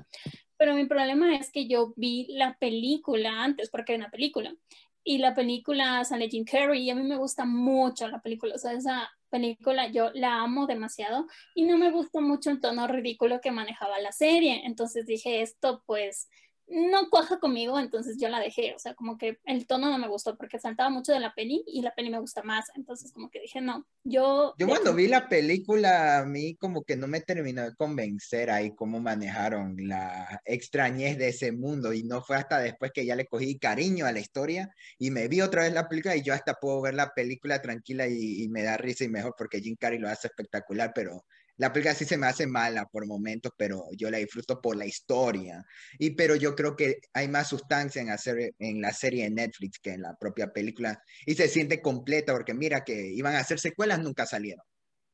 pero 0.56 0.76
mi 0.76 0.86
problema 0.86 1.36
es 1.36 1.52
que 1.52 1.68
yo 1.68 1.94
vi 1.98 2.28
la 2.30 2.58
película 2.60 3.44
antes, 3.44 3.70
porque 3.70 3.94
era 3.96 4.06
una 4.06 4.12
película. 4.12 4.56
Y 5.04 5.18
la 5.18 5.34
película 5.34 6.06
sale 6.06 6.30
Jim 6.30 6.46
Carrey 6.46 6.84
y 6.84 6.90
a 6.90 6.96
mí 6.96 7.04
me 7.04 7.18
gusta 7.18 7.44
mucho 7.44 8.08
la 8.08 8.22
película. 8.22 8.56
O 8.56 8.58
sea, 8.58 8.72
esa 8.72 9.10
película 9.34 9.88
yo 9.88 10.12
la 10.14 10.42
amo 10.42 10.68
demasiado 10.68 11.26
y 11.56 11.64
no 11.64 11.80
me 11.80 11.90
gusta 11.90 12.22
mucho 12.22 12.52
el 12.52 12.62
tono 12.62 12.86
ridículo 12.88 13.42
que 13.42 13.50
manejaba 13.52 14.00
la 14.00 14.12
serie. 14.12 14.62
Entonces 14.66 15.08
dije, 15.08 15.42
esto 15.42 15.82
pues 15.88 16.30
no 16.74 17.10
cuaja 17.10 17.40
conmigo, 17.40 17.80
entonces 17.80 18.18
yo 18.20 18.30
la 18.30 18.40
dejé. 18.40 18.74
O 18.76 18.80
sea, 18.80 18.96
como 18.96 19.18
que 19.18 19.40
el 19.46 19.68
tono 19.68 19.90
no 19.90 19.98
me 20.00 20.08
gustó 20.08 20.36
porque 20.36 20.60
saltaba 20.60 20.90
mucho 20.90 21.14
de 21.14 21.20
la 21.20 21.34
peli 21.36 21.64
y 21.68 21.82
la 21.82 21.94
peli 21.94 22.10
me 22.10 22.20
gusta 22.20 22.42
más. 22.42 22.66
Entonces 22.76 23.12
como 23.12 23.30
que 23.30 23.40
dije, 23.40 23.62
no, 23.62 23.86
yo... 24.04 24.56
Yo 24.58 24.68
cuando 24.68 24.94
vi 24.96 25.08
la 25.08 25.30
película, 25.30 26.20
a 26.20 26.26
mí 26.26 26.56
como 26.56 26.84
que 26.84 26.96
no 26.96 27.08
me 27.08 27.22
terminó 27.22 27.62
de 27.62 27.76
convencer 27.76 28.50
ahí 28.50 28.74
cómo 28.76 29.00
manejaron 29.00 29.76
la 29.88 30.42
extrañez 30.46 31.18
de 31.18 31.30
ese 31.30 31.52
mundo 31.52 31.94
y 31.94 32.04
no 32.04 32.22
fue 32.22 32.38
hasta 32.38 32.60
después 32.60 32.92
que 32.92 33.06
ya 33.06 33.16
le 33.16 33.28
cogí 33.28 33.60
cariño 33.60 34.08
a 34.08 34.12
la 34.12 34.20
historia 34.20 34.74
y 34.98 35.12
me 35.12 35.28
vi 35.28 35.42
otra 35.42 35.64
vez 35.64 35.74
la 35.74 35.88
película 35.88 36.16
y 36.16 36.24
yo 36.24 36.34
hasta 36.34 36.56
puedo 36.56 36.82
ver 36.82 36.96
la 36.96 37.14
película 37.14 37.62
tranquila 37.62 38.08
y, 38.08 38.44
y 38.44 38.50
me 38.50 38.64
da 38.64 38.78
risa 38.78 39.04
y 39.04 39.10
mejor 39.10 39.36
porque 39.38 39.62
Jim 39.62 39.76
Carrey 39.80 40.00
lo 40.00 40.10
hace 40.10 40.28
espectacular, 40.28 40.92
pero 40.96 41.24
la 41.64 41.72
película 41.72 41.96
sí 41.96 42.04
se 42.04 42.18
me 42.18 42.28
hace 42.28 42.46
mala 42.46 42.86
por 42.88 43.08
momentos, 43.08 43.54
pero 43.58 43.88
yo 43.96 44.12
la 44.12 44.18
disfruto 44.18 44.60
por 44.60 44.76
la 44.76 44.86
historia. 44.86 45.66
Y 45.98 46.10
pero 46.10 46.36
yo 46.36 46.56
creo 46.56 46.76
que 46.76 47.00
hay 47.14 47.30
más 47.30 47.48
sustancia 47.48 48.02
en 48.02 48.10
hacer 48.10 48.54
en 48.60 48.82
la 48.82 48.92
serie 48.92 49.24
de 49.24 49.30
Netflix 49.30 49.80
que 49.80 49.92
en 49.92 50.02
la 50.02 50.14
propia 50.18 50.52
película 50.52 51.02
y 51.26 51.36
se 51.36 51.48
siente 51.48 51.82
completa 51.82 52.34
porque 52.34 52.54
mira 52.54 52.84
que 52.84 53.08
iban 53.14 53.36
a 53.36 53.40
hacer 53.40 53.62
secuelas, 53.62 54.00
nunca 54.00 54.26
salieron. 54.26 54.66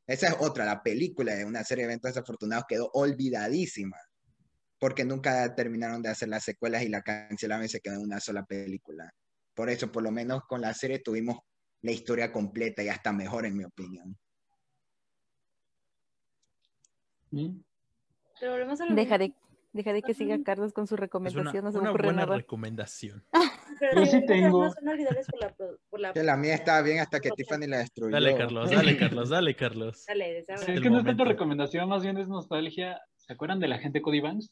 Esa 0.07 0.29
es 0.29 0.35
otra, 0.39 0.65
la 0.65 0.81
película 0.81 1.35
de 1.35 1.45
una 1.45 1.63
serie 1.63 1.83
de 1.83 1.91
eventos 1.91 2.15
desafortunados 2.15 2.65
quedó 2.67 2.89
olvidadísima 2.95 3.97
porque 4.79 5.05
nunca 5.05 5.53
terminaron 5.53 6.01
de 6.01 6.09
hacer 6.09 6.29
las 6.29 6.45
secuelas 6.45 6.81
y 6.81 6.89
la 6.89 7.03
cancelaron 7.03 7.65
y 7.65 7.69
se 7.69 7.79
quedó 7.79 7.93
en 7.93 8.01
una 8.01 8.19
sola 8.19 8.43
película. 8.43 9.13
Por 9.53 9.69
eso, 9.69 9.91
por 9.91 10.01
lo 10.01 10.09
menos 10.09 10.41
con 10.47 10.61
la 10.61 10.73
serie 10.73 10.97
tuvimos 10.97 11.37
la 11.83 11.91
historia 11.91 12.31
completa 12.31 12.81
y 12.81 12.89
hasta 12.89 13.13
mejor 13.13 13.45
en 13.45 13.55
mi 13.55 13.65
opinión. 13.65 14.17
¿Mm? 17.31 17.59
Pero 18.39 18.51
volvemos 18.53 18.79
a 18.81 18.85
lo 18.85 18.95
Dejaré, 18.95 19.25
mismo, 19.29 19.39
dejaré 19.73 20.01
que 20.01 20.13
siga. 20.13 20.37
Carlos 20.43 20.73
con 20.73 20.87
su 20.87 20.95
Es 20.95 20.99
una, 20.99 21.05
recomendación. 21.05 21.63
no 21.65 21.71
se 21.71 21.77
me 21.77 21.81
una 21.81 21.89
ocurre 21.91 22.05
buena 22.07 22.25
nada. 22.25 22.37
recomendación. 22.37 23.23
pero 23.79 24.01
Yo 24.01 24.05
sí 24.05 24.25
tengo. 24.25 24.63
no 24.65 24.71
son 24.71 24.87
olvidables 24.87 25.27
por 25.27 25.39
la, 25.41 25.49
pro- 25.53 25.77
por 25.89 25.99
la 25.99 26.13
Que 26.13 26.23
la 26.23 26.37
mía 26.37 26.55
estaba 26.55 26.81
bien 26.81 26.99
hasta 26.99 27.19
que. 27.19 27.29
Tiffany 27.31 27.67
la 27.67 27.77
destruyó. 27.79 28.11
Dale, 28.11 28.35
Carlos, 28.35 28.71
dale, 28.71 28.97
Carlos, 28.97 29.29
dale, 29.29 29.55
Carlos. 29.55 30.05
Dale, 30.07 30.45
Sí, 30.65 30.71
es 30.73 30.81
que 30.81 30.89
no 30.89 30.99
es 30.99 31.05
tanto 31.05 31.25
recomendación, 31.25 31.87
más 31.89 32.01
bien 32.03 32.17
es 32.17 32.27
nostalgia. 32.27 32.99
¿Se 33.17 33.33
acuerdan 33.33 33.59
de 33.59 33.67
la 33.67 33.77
gente 33.77 34.01
Cody 34.01 34.21
Banks? 34.21 34.51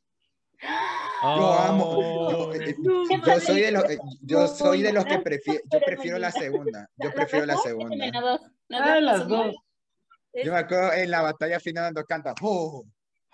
Yo 1.21 1.53
amo, 1.53 1.83
Oh. 1.87 2.31
yo, 2.31 2.53
eh, 2.53 2.75
No, 2.79 3.03
yo 3.09 3.39
soy 3.39 3.61
de 3.61 3.71
los, 3.71 3.83
eh, 3.89 3.97
yo 4.21 4.47
soy 4.47 4.81
de 4.81 4.91
los 4.93 5.05
que 5.05 5.19
prefiero, 5.19 5.61
yo 5.71 5.79
prefiero 5.85 6.17
la 6.19 6.31
segunda, 6.31 6.87
yo 6.97 7.11
prefiero 7.13 7.45
la 7.45 7.57
segunda. 7.57 8.05
Ah, 8.71 8.99
las 8.99 9.27
dos. 9.27 9.55
Yo 10.43 10.51
me 10.53 10.59
acuerdo 10.59 10.93
en 10.93 11.11
la 11.11 11.21
batalla 11.21 11.59
final 11.59 11.83
cuando 11.85 12.05
canta, 12.05 12.33
oh, 12.41 12.85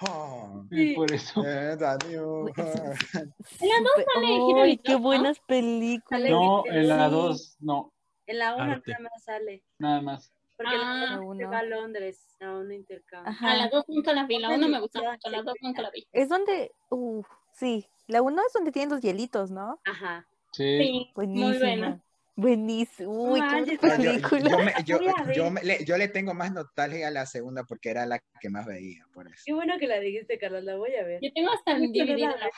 oh, 0.01 0.65
Y 0.71 0.89
Sí. 0.89 0.93
por 0.95 1.11
eso. 1.11 1.43
eh, 1.45 1.77
ah". 1.81 1.97
Dos 1.97 2.51
Súper- 2.55 4.05
sale 4.13 4.61
¡Ay, 4.61 4.77
qué 4.77 4.95
buenas 4.95 5.39
películas! 5.41 6.29
No, 6.29 6.63
en 6.65 6.87
la. 6.87 7.09
2, 7.09 7.57
no, 7.59 7.91
En 8.25 8.39
la 8.39 8.55
1 8.55 8.63
Arte. 8.63 8.91
nada 8.91 9.03
más 9.03 9.23
sale. 9.23 9.63
nada 9.79 10.01
más. 10.01 10.33
Porque 10.55 10.71
Ah. 10.75 11.05
la 11.09 11.15
La 11.15 11.21
1 11.21 11.39
se 11.39 11.45
va 11.45 11.59
a 11.59 11.63
Londres 11.63 12.27
a 12.39 12.51
un 12.51 12.71
intercambio. 12.71 13.31
Ajá. 13.31 13.51
A 13.51 13.55
las 13.55 13.71
dos 13.71 13.83
nunca 13.87 14.13
las 14.13 14.27
vi, 14.27 14.39
la 14.39 14.49
uno 14.49 14.67
me 14.69 14.79
gusta 14.79 15.01
mucho, 15.01 15.29
las 15.29 15.43
dos 15.45 15.55
nunca 15.61 15.81
la 15.81 15.89
vi. 15.89 16.07
Es 16.11 16.29
donde, 16.29 16.71
uf, 16.89 17.27
sí, 17.53 17.87
la 18.07 18.21
uno 18.21 18.41
es 18.45 18.53
donde 18.53 18.71
tienen 18.71 18.89
los 18.91 19.01
hielitos, 19.01 19.49
¿no? 19.51 19.79
Ajá. 19.85 20.25
Sí. 20.51 20.77
Sí, 20.77 21.11
muy 21.15 21.57
buena. 21.57 21.99
Buenísimo. 22.35 23.31
Uy, 23.33 23.39
qué 23.65 23.75
yo, 23.75 23.79
película. 23.79 24.49
yo 24.49 24.57
me- 24.59 24.73
yo- 24.85 24.99
yo 25.35 25.51
me- 25.51 25.61
le, 25.63 25.85
yo 25.85 25.97
le 25.97 26.07
tengo 26.07 26.33
más 26.33 26.51
nostalgia 26.51 27.07
a 27.07 27.11
la 27.11 27.25
segunda 27.27 27.63
porque 27.63 27.89
era 27.91 28.05
la 28.07 28.19
que 28.41 28.49
más 28.49 28.65
veía, 28.65 29.05
por 29.13 29.27
eso. 29.27 29.43
Qué 29.45 29.53
bueno 29.53 29.75
que 29.79 29.87
la 29.87 29.99
dijiste, 29.99 30.39
Carlos, 30.39 30.63
la 30.63 30.75
voy 30.75 30.95
a 30.95 31.03
ver. 31.03 31.19
Yo 31.21 31.31
tengo 31.33 31.51
hasta 31.51 31.75
DVD 31.77 32.17
la 32.17 32.49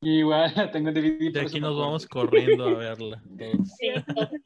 Igual 0.00 0.52
la 0.56 0.70
tengo 0.70 0.88
en 0.88 0.94
DVD. 0.94 1.32
De 1.32 1.40
aquí 1.42 1.60
nos 1.60 1.78
vamos 1.78 2.06
corriendo 2.06 2.64
a 2.68 2.74
verla. 2.78 3.22
todos. 3.38 3.68
Sí, 3.78 3.88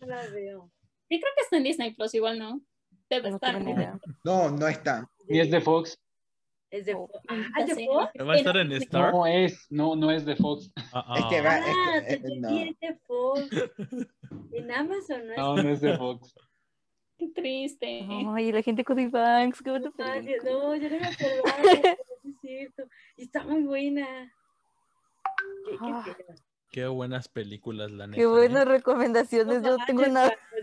No 0.01 0.07
la 0.07 0.27
veo. 0.29 0.71
Sí, 1.09 1.21
creo 1.21 1.33
que 1.37 1.43
está 1.43 1.57
en 1.57 1.65
Disney 1.65 1.95
Plus, 1.95 2.15
igual 2.15 2.39
no. 2.39 2.61
Debe 3.09 3.31
No 3.31 3.37
estar. 3.37 3.63
No, 4.25 4.51
no 4.51 4.67
está. 4.69 5.09
Y 5.29 5.39
es 5.39 5.51
de 5.51 5.61
Fox. 5.61 5.97
Es 6.75 6.87
de 6.87 6.95
Oh, 6.95 7.07
Fox. 7.07 7.25
Ah, 7.29 7.35
maldita 7.35 7.61
¿es 7.61 7.67
de 7.69 7.75
sea. 7.75 7.87
Fox? 7.87 8.29
¿Va 8.29 8.33
a 8.33 8.37
estar 8.37 8.57
en 8.57 8.73
Star? 8.73 9.13
No 9.13 9.27
es, 9.27 9.67
no, 9.71 9.95
no 9.97 10.11
es 10.11 10.25
de 10.25 10.35
Fox. 10.37 10.71
Ah, 10.93 11.17
Es 11.19 11.25
que 11.27 11.41
va- 11.41 11.61
Ah, 11.63 11.99
es 11.99 12.19
que, 12.21 12.27
eh, 12.33 12.37
no. 12.41 12.49
es 12.51 12.81
de 12.81 12.95
Fox. 13.07 13.49
En 14.53 14.71
Amazon, 14.73 15.27
¿no? 15.29 15.33
es? 15.33 15.39
No, 15.39 15.57
no 15.63 15.69
es 15.71 15.81
de 15.81 15.97
Fox. 15.97 16.35
Qué 17.19 17.29
triste. 17.29 18.07
Ay, 18.35 18.51
la 18.51 18.63
gente 18.63 18.83
con 18.85 18.97
Banks, 19.11 19.63
qué 19.63 19.71
película. 19.71 20.21
no, 20.45 20.75
yo 20.75 20.91
no 20.91 20.97
me 20.99 21.07
acordaba, 21.07 21.73
es 22.25 22.41
cierto. 22.41 22.83
Y 23.17 23.23
está 23.23 23.45
muy 23.45 23.63
buena. 23.63 24.33
Qué, 25.67 25.71
qué 25.73 25.79
Ah. 25.81 26.05
pena. 26.05 26.39
Qué 26.73 26.87
buenas 26.89 27.29
películas, 27.29 27.93
la 27.93 28.09
neta. 28.09 28.17
Qué 28.17 28.23
¿eh? 28.23 28.27
buenas 28.27 28.67
recomendaciones. 28.67 29.63
No 29.63 29.79
Yo 29.79 29.85
tengo 29.87 30.03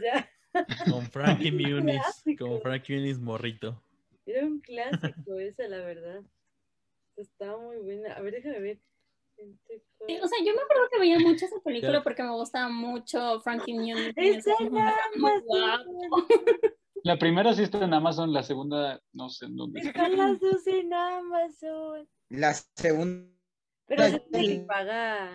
ya. 0.01 0.29
Con 0.91 1.05
Frankie 1.05 1.51
Muniz. 1.53 2.01
Con 2.37 2.59
Frankie 2.61 2.95
Muniz 2.97 3.17
morrito. 3.17 3.81
Era 4.25 4.45
un 4.45 4.59
clásico 4.59 5.39
esa, 5.39 5.67
la 5.67 5.79
verdad. 5.79 6.21
Estaba 7.15 7.57
muy 7.57 7.77
buena. 7.77 8.13
A 8.13 8.21
ver, 8.21 8.33
déjame 8.33 8.59
ver. 8.59 8.79
Sí, 10.07 10.19
o 10.21 10.27
sea, 10.27 10.37
yo 10.45 10.53
me 10.53 10.61
acuerdo 10.61 10.89
que 10.91 10.99
veía 10.99 11.17
mucho 11.19 11.45
esa 11.45 11.59
película 11.63 12.03
porque 12.03 12.21
me 12.21 12.31
gustaba 12.31 12.69
mucho 12.69 13.39
Frankie 13.41 13.73
Muniz. 13.73 14.13
En. 14.59 14.77
Amazon. 14.77 15.85
La 17.03 17.17
primera 17.17 17.53
sí 17.53 17.63
está 17.63 17.83
en 17.83 17.93
Amazon, 17.93 18.31
la 18.31 18.43
segunda 18.43 19.01
no 19.13 19.29
sé 19.29 19.45
en 19.45 19.55
dónde. 19.55 19.79
Están 19.79 20.15
las 20.15 20.39
dos 20.39 20.67
en 20.67 20.93
Amazon. 20.93 22.07
La 22.29 22.53
segunda. 22.53 23.27
Pero 23.87 24.03
se 24.03 24.19
tiene 24.19 24.47
que 24.59 24.65
pagar. 24.65 25.33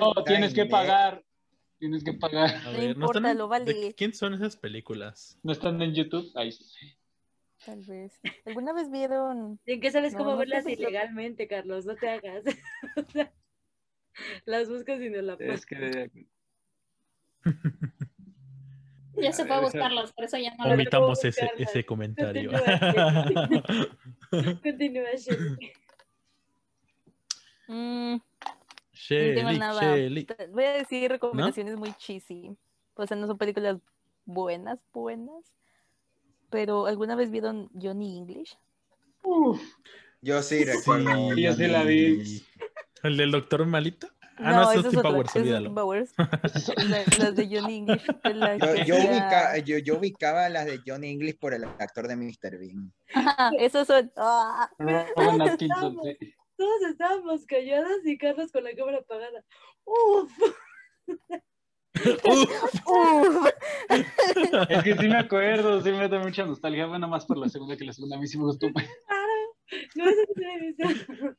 No, 0.00 0.24
tienes 0.24 0.52
que 0.54 0.66
pagar. 0.66 1.24
Tienes 1.78 2.04
que 2.04 2.12
pagar. 2.12 2.54
A 2.54 2.72
No 2.72 2.78
ver, 2.78 2.90
importa, 2.90 3.18
están 3.18 3.38
lo 3.38 3.48
vale. 3.48 3.72
¿de 3.72 3.94
quién 3.94 4.12
son 4.14 4.34
esas 4.34 4.56
películas? 4.56 5.38
¿No 5.42 5.52
están 5.52 5.80
en 5.80 5.94
YouTube? 5.94 6.30
Ahí 6.34 6.52
sí. 6.52 6.64
Tal 7.64 7.80
vez. 7.82 8.20
¿Alguna 8.44 8.72
vez 8.72 8.90
vieron? 8.90 9.58
¿Y 9.64 9.72
en 9.72 9.80
qué 9.80 9.90
sabes 9.90 10.12
No, 10.12 10.18
cómo 10.18 10.30
no 10.32 10.36
verlas 10.38 10.66
ilegalmente, 10.66 11.48
Carlos? 11.48 11.86
No 11.86 11.96
te 11.96 12.08
hagas. 12.08 12.44
O 12.96 13.02
sea, 13.02 13.32
las 14.44 14.68
buscas 14.68 15.00
y 15.00 15.10
no 15.10 15.20
la 15.22 15.34
Es 15.40 15.66
que 15.66 16.10
Ya 19.16 19.32
se 19.32 19.44
fue 19.46 19.56
a 19.56 19.60
buscarlos, 19.60 20.12
por 20.12 20.24
eso 20.24 20.36
ya 20.38 20.54
no 20.56 20.66
lo 20.66 20.74
Omitamos 20.74 21.24
ese, 21.24 21.42
buscarlas. 21.42 21.70
ese 21.70 21.84
comentario. 21.84 22.50
Continúa, 24.62 25.10
Shelly. 25.16 25.72
Mm, 27.68 28.16
Shelly. 28.92 29.58
Shelly. 29.58 30.26
Voy 30.50 30.64
a 30.64 30.72
decir 30.72 31.10
recomendaciones 31.10 31.76
muy 31.76 31.92
cheesy. 31.94 32.56
O 32.94 33.06
sea, 33.06 33.16
no 33.16 33.26
son 33.26 33.38
películas 33.38 33.78
buenas, 34.24 34.80
buenas. 34.92 35.52
Pero 36.54 36.86
¿alguna 36.86 37.16
vez 37.16 37.32
vieron 37.32 37.68
Johnny 37.74 38.16
English? 38.16 38.56
Yo 40.20 40.40
sí 40.40 40.64
recuerdo. 40.64 41.34
Sí, 41.34 41.42
yo 41.42 41.52
sí 41.52 41.66
la 41.66 41.82
vi. 41.82 42.44
¿El 43.02 43.16
del 43.16 43.32
doctor 43.32 43.66
malito? 43.66 44.06
Ah, 44.36 44.52
no, 44.52 44.70
eso 44.70 44.80
es 44.88 44.96
otro, 44.96 45.02
Powers, 45.02 45.30
es 45.30 45.36
olvídalo. 45.42 45.64
Tim 45.66 45.74
Powers. 45.74 46.12
La- 46.88 47.02
Las 47.18 47.34
de 47.34 47.48
Johnny 47.50 47.78
English. 47.78 48.06
la 48.22 48.56
Yo, 48.56 48.72
que 48.72 48.84
yo, 48.84 48.94
hacía- 48.94 49.10
ubica- 49.10 49.58
yo, 49.64 49.78
yo 49.78 49.98
ubicaba 49.98 50.48
las 50.48 50.66
de 50.66 50.80
Johnny 50.86 51.10
English 51.10 51.40
por 51.40 51.54
el 51.54 51.64
actor 51.64 52.06
de 52.06 52.14
Mr. 52.14 52.56
Bean. 52.56 52.92
Ajá, 53.14 53.50
esos 53.58 53.88
son. 53.88 54.12
ah, 54.16 54.70
sí. 55.58 55.66
Todos 56.56 56.82
estábamos 56.88 57.44
calladas 57.46 57.98
y 58.04 58.16
Carlos 58.16 58.52
con 58.52 58.62
la 58.62 58.76
cámara 58.76 58.98
apagada. 58.98 59.44
¡Uf! 59.84 60.30
uf. 62.24 63.50
Es 64.68 64.82
que 64.82 64.96
sí 64.96 65.08
me 65.08 65.18
acuerdo, 65.18 65.80
sí 65.80 65.90
me 65.92 66.08
da 66.08 66.18
mucha 66.18 66.44
nostalgia. 66.44 66.86
Bueno, 66.86 67.08
más 67.08 67.24
por 67.24 67.38
la 67.38 67.48
segunda 67.48 67.76
que 67.76 67.84
la 67.84 67.92
segunda 67.92 68.16
a 68.16 68.20
mí 68.20 68.26
sí 68.26 68.38
me 68.38 68.44
gustó. 68.44 68.66
Es 68.66 68.74
No, 69.96 70.04
eso 70.08 70.20
no 70.28 70.34
se 70.34 70.40
me 70.40 70.66
dice. 70.66 71.36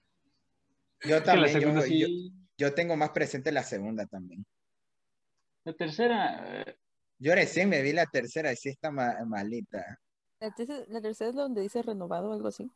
Yo 1.04 1.18
que 1.20 1.22
también, 1.22 1.52
segunda 1.52 1.82
yo, 1.82 1.88
sí. 1.88 2.00
yo, 2.00 2.08
yo 2.58 2.74
tengo 2.74 2.96
más 2.96 3.12
presente 3.12 3.52
la 3.52 3.64
segunda 3.64 4.06
también. 4.06 4.46
La 5.64 5.74
tercera, 5.74 6.62
eh, 6.62 6.78
Yo 7.20 7.36
recién 7.36 7.70
me 7.70 7.82
vi 7.82 7.92
la 7.94 8.06
tercera 8.06 8.52
y 8.52 8.56
sí 8.56 8.70
está 8.70 8.92
ma- 8.92 9.18
malita. 9.26 10.00
La 10.40 10.52
tercera, 10.52 10.86
la 10.88 11.02
tercera 11.02 11.30
es 11.30 11.36
la 11.36 11.44
donde 11.44 11.62
dice 11.62 11.82
renovado 11.82 12.30
o 12.30 12.34
algo 12.34 12.48
así. 12.48 12.70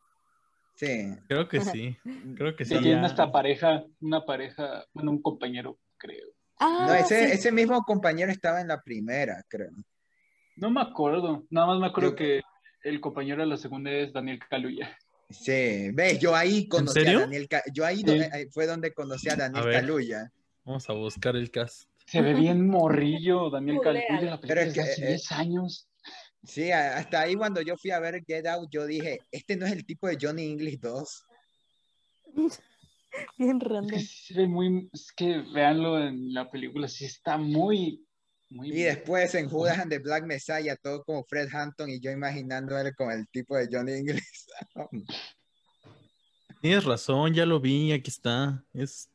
Sí. 0.74 1.14
Creo 1.28 1.48
que 1.48 1.60
sí. 1.60 1.96
Creo 2.36 2.56
que 2.56 2.64
sí. 2.64 2.74
sí, 2.74 2.82
tiene 2.82 3.02
ya. 3.02 3.06
esta 3.06 3.30
pareja, 3.30 3.84
una 4.00 4.24
pareja, 4.24 4.86
bueno, 4.92 5.10
un 5.10 5.22
compañero, 5.22 5.78
creo. 5.96 6.28
Ah, 6.60 6.84
No, 6.88 6.94
ese, 6.94 7.26
sí. 7.26 7.32
ese 7.32 7.52
mismo 7.52 7.82
compañero 7.82 8.30
estaba 8.30 8.60
en 8.60 8.68
la 8.68 8.80
primera, 8.82 9.42
creo. 9.48 9.70
No 10.56 10.70
me 10.70 10.82
acuerdo, 10.82 11.46
nada 11.50 11.66
más 11.68 11.80
me 11.80 11.86
acuerdo 11.86 12.10
Yo- 12.10 12.16
que 12.16 12.42
el 12.84 13.00
compañero 13.00 13.40
de 13.42 13.46
la 13.48 13.56
segunda 13.56 13.90
es 13.90 14.12
Daniel 14.12 14.38
Caluya. 14.48 14.96
Sí, 15.30 15.90
ves, 15.92 16.18
yo 16.18 16.34
ahí 16.34 16.68
conocí 16.68 17.00
serio? 17.00 17.18
a 17.18 17.22
Daniel, 17.22 17.48
Ca- 17.48 17.62
yo 17.72 17.84
ahí 17.86 17.98
Sí. 17.98 18.02
donde- 18.04 18.30
ahí 18.32 18.46
fue 18.50 18.66
donde 18.66 18.92
conocí 18.92 19.28
a 19.30 19.36
Daniel 19.36 19.68
A. 19.68 19.72
Caluya. 19.72 20.32
Vamos 20.64 20.88
a 20.90 20.92
buscar 20.92 21.36
el 21.36 21.50
cast. 21.50 21.88
Se 22.06 22.20
ve 22.20 22.34
bien 22.34 22.66
morrillo, 22.68 23.48
Daniel. 23.50 23.78
Caluya. 23.82 24.20
La 24.22 24.40
Pero 24.40 24.60
es 24.60 24.74
que, 24.74 24.80
hace 24.80 25.04
eh, 25.04 25.08
10 25.08 25.32
años. 25.32 25.88
Sí, 26.42 26.70
hasta 26.72 27.20
ahí 27.20 27.36
cuando 27.36 27.60
yo 27.62 27.76
fui 27.76 27.90
a 27.90 28.00
ver 28.00 28.22
Get 28.26 28.46
Out, 28.46 28.68
yo 28.70 28.86
dije, 28.86 29.20
este 29.30 29.56
no 29.56 29.66
es 29.66 29.72
el 29.72 29.84
tipo 29.86 30.08
de 30.08 30.18
Johnny 30.20 30.50
English 30.50 30.78
2. 30.80 31.24
Bien 33.38 33.56
Es 33.56 33.62
que 33.62 33.68
random. 33.68 33.98
sí 33.98 34.06
se 34.06 34.34
ve 34.34 34.46
muy, 34.48 34.88
es 34.92 35.12
que 35.12 35.38
véanlo 35.52 35.98
en 36.00 36.32
la 36.32 36.50
película, 36.50 36.88
sí 36.88 37.04
está 37.04 37.36
muy, 37.36 38.04
muy 38.48 38.68
Y 38.68 38.82
después 38.82 39.34
en 39.34 39.48
Judas 39.48 39.78
and 39.78 39.90
the 39.90 39.98
Black 39.98 40.24
Messiah, 40.24 40.76
todo 40.76 41.04
como 41.04 41.24
Fred 41.24 41.48
Hampton 41.52 41.90
y 41.90 42.00
yo 42.00 42.10
imaginando 42.10 42.76
a 42.76 42.82
él 42.82 42.94
con 42.94 43.10
el 43.10 43.28
tipo 43.28 43.56
de 43.56 43.68
Johnny 43.70 43.92
English. 43.92 44.22
Tienes 46.60 46.84
razón, 46.84 47.32
ya 47.32 47.46
lo 47.46 47.58
vi, 47.58 47.92
aquí 47.92 48.10
está. 48.10 48.62
Es. 48.74 49.08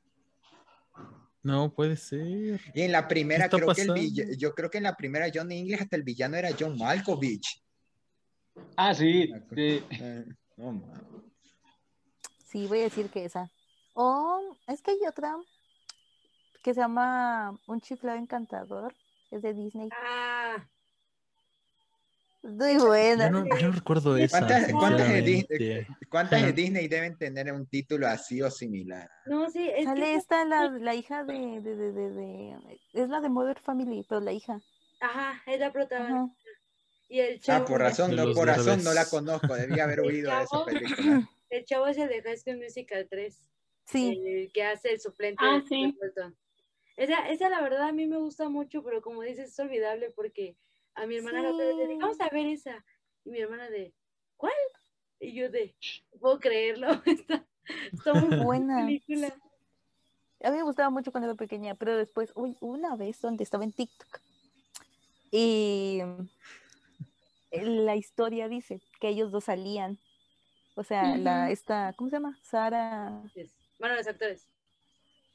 No 1.43 1.71
puede 1.71 1.95
ser. 1.95 2.59
Y 2.73 2.81
en 2.81 2.91
la 2.91 3.07
primera, 3.07 3.47
creo 3.49 3.71
que 3.75 3.83
el 3.83 4.37
yo 4.37 4.55
creo 4.55 4.71
que 4.71 4.79
en 4.79 4.83
la 4.85 4.95
primera 4.95 5.27
Johnny 5.31 5.59
English 5.59 5.79
hasta 5.79 5.95
el 5.95 6.01
villano 6.01 6.37
era 6.37 6.49
John 6.59 6.75
Malkovich. 6.75 7.61
Ah, 8.75 8.95
sí, 8.95 9.29
sí. 9.53 9.83
Eh, 9.91 10.25
no. 10.57 10.81
Sí, 12.47 12.65
voy 12.65 12.79
a 12.79 12.83
decir 12.83 13.09
que 13.09 13.25
esa. 13.25 13.51
Oh, 13.95 14.57
es 14.67 14.81
que 14.81 14.91
hay 14.91 14.99
otra 15.07 15.35
que 16.61 16.73
se 16.73 16.81
llama 16.81 17.57
Un 17.67 17.79
chiflado 17.79 18.17
encantador. 18.17 18.93
Es 19.31 19.41
de 19.41 19.53
Disney. 19.53 19.89
Ah, 19.91 20.57
Muy 22.43 22.75
buena. 22.77 23.25
Yo 23.25 23.31
no, 23.31 23.57
yo 23.57 23.67
no 23.67 23.73
recuerdo 23.73 24.17
esa. 24.17 24.39
¿Cuántas, 24.39 24.71
cuántas 24.73 25.09
de. 25.09 25.21
Disney, 25.21 25.87
cuántas 26.09 26.41
de 26.43 26.53
Disney 26.53 26.87
deben 26.87 27.17
tener 27.17 27.51
un 27.53 27.65
título 27.67 28.07
así 28.07 28.41
o 28.41 28.51
similar? 28.51 29.09
no, 29.27 29.49
sí, 29.49 29.69
es 29.73 29.85
Sale 29.85 30.01
que... 30.01 30.15
esta, 30.15 30.45
la, 30.45 30.69
la 30.69 30.93
hija 30.93 31.23
de, 31.23 31.61
de, 31.61 31.75
de, 31.75 31.91
de, 31.91 32.11
de- 32.11 32.79
Es 32.93 33.09
la 33.09 33.21
de 33.21 33.29
Mother 33.29 33.59
Family, 33.59 34.05
pero 34.07 34.21
la 34.21 34.33
hija. 34.33 34.59
Ajá, 34.99 35.41
es 35.47 35.59
la 35.59 35.71
protagonista. 35.71 36.15
Ajá. 36.17 36.31
Y 37.07 37.19
el 37.19 37.35
Ah, 37.35 37.39
chavo, 37.41 37.65
por 37.65 37.79
razón, 37.79 38.15
no, 38.15 38.33
por 38.33 38.47
razón 38.47 38.83
no 38.83 38.93
la 38.93 39.05
conozco, 39.05 39.55
debía 39.55 39.83
haber 39.85 39.99
oído 40.01 40.35
de 40.35 40.43
esa 40.43 40.65
película. 40.65 41.29
el 41.49 41.65
chavo 41.65 41.87
es 41.87 41.97
el 41.97 42.09
de 42.09 42.21
High 42.21 42.37
School 42.37 42.57
Musical 42.57 43.07
3. 43.09 43.39
Sí, 43.85 44.21
el 44.25 44.51
que 44.51 44.63
hace 44.63 44.91
el 44.93 44.99
suplente 44.99 45.43
Ah, 45.45 45.59
de 45.61 45.67
sí. 45.67 45.97
Esa, 46.97 47.29
esa 47.29 47.49
la 47.49 47.61
verdad 47.61 47.89
a 47.89 47.91
mí 47.93 48.07
me 48.07 48.17
gusta 48.17 48.49
mucho, 48.49 48.83
pero 48.83 49.01
como 49.01 49.21
dices 49.21 49.49
es 49.51 49.59
olvidable 49.59 50.11
porque 50.11 50.57
a 50.95 51.05
mi 51.05 51.17
hermana 51.17 51.41
la 51.41 51.49
otra 51.51 51.65
vez 51.65 51.75
le 51.75 51.83
dije, 51.83 51.95
Sí. 51.95 52.01
vamos 52.01 52.21
a 52.21 52.29
ver 52.29 52.45
esa. 52.47 52.85
Y 53.25 53.31
mi 53.31 53.39
hermana 53.39 53.69
de, 53.69 53.93
¿cuál? 54.37 54.53
Y 55.19 55.33
yo 55.33 55.49
de, 55.49 55.75
"No 56.13 56.19
puedo 56.19 56.39
creerlo, 56.39 56.87
está, 57.05 57.47
está 57.93 58.13
muy 58.13 58.29
buena 58.43 58.85
película. 58.85 59.35
a 60.43 60.51
mí 60.51 60.57
me 60.57 60.63
gustaba 60.63 60.89
mucho 60.89 61.11
cuando 61.11 61.29
era 61.29 61.35
pequeña, 61.37 61.75
pero 61.75 61.97
después, 61.97 62.31
uy, 62.35 62.55
una 62.61 62.95
vez 62.95 63.19
donde 63.21 63.43
estaba 63.43 63.63
en 63.63 63.73
TikTok. 63.73 64.21
Y 65.31 66.01
la 67.51 67.95
historia 67.95 68.47
dice 68.47 68.81
que 68.99 69.09
ellos 69.09 69.31
dos 69.31 69.45
salían. 69.45 69.97
O 70.75 70.83
sea, 70.83 71.17
la, 71.17 71.43
Ujú. 71.45 71.53
esta, 71.53 71.93
¿cómo 71.97 72.09
se 72.09 72.17
llama? 72.17 72.37
Sara, 72.43 73.23
Yes. 73.33 73.64
Bueno, 73.79 73.95
los 73.95 74.07
actores. 74.07 74.47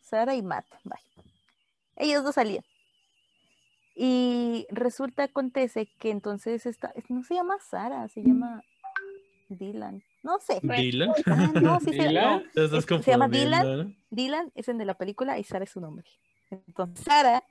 Sara 0.01 0.35
y 0.35 0.43
Matt, 0.43 0.67
vaya. 0.85 1.03
Ellos 1.97 2.25
dos 2.25 2.35
salían. 2.35 2.65
Y 3.95 4.67
resulta, 4.71 5.25
acontece 5.25 5.87
que 5.99 6.11
entonces 6.11 6.65
esta, 6.65 6.93
no 7.09 7.23
se 7.23 7.35
llama 7.35 7.59
Sara, 7.61 8.09
se 8.09 8.23
llama 8.23 8.63
Dylan. 9.49 10.03
No 10.23 10.39
sé. 10.39 10.61
¿Dylan? 10.63 11.13
Ah, 11.27 11.51
no, 11.61 11.81
sí 11.81 11.93
se, 11.93 12.09
¿Dylan? 12.09 12.43
no, 12.45 12.51
Te 12.53 12.65
estás 12.65 12.85
es- 12.91 13.05
se 13.05 13.11
llama 13.11 13.29
Dylan. 13.29 13.89
¿no? 13.89 13.95
Dylan 14.11 14.53
es 14.55 14.69
el 14.69 14.79
de 14.79 14.85
la 14.87 14.95
película 14.95 15.39
y 15.39 15.45
Sara 15.45 15.65
es 15.65 15.71
su 15.71 15.81
nombre. 15.81 16.07
Entonces, 16.51 17.05
Sara 17.05 17.43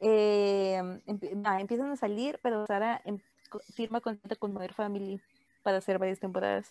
eh, 0.00 0.80
ah, 1.44 1.60
empiezan 1.60 1.90
a 1.90 1.96
salir, 1.96 2.38
pero 2.42 2.66
Sara 2.66 3.00
em- 3.04 3.20
firma 3.74 4.00
contrato 4.00 4.36
con 4.38 4.52
Mother 4.52 4.74
Family 4.74 5.20
para 5.62 5.78
hacer 5.78 5.98
varias 5.98 6.18
temporadas. 6.20 6.70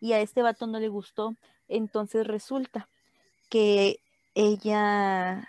Y 0.00 0.12
a 0.12 0.20
este 0.20 0.42
vato 0.42 0.66
no 0.66 0.78
le 0.80 0.88
gustó. 0.88 1.36
Entonces 1.68 2.26
resulta 2.26 2.88
que 3.50 4.00
ella, 4.34 5.46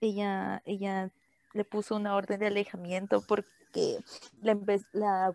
ella, 0.00 0.62
ella 0.64 1.10
le 1.52 1.64
puso 1.64 1.96
una 1.96 2.14
orden 2.16 2.40
de 2.40 2.46
alejamiento 2.48 3.22
porque 3.26 3.98
la, 4.40 4.54
la, 4.92 5.32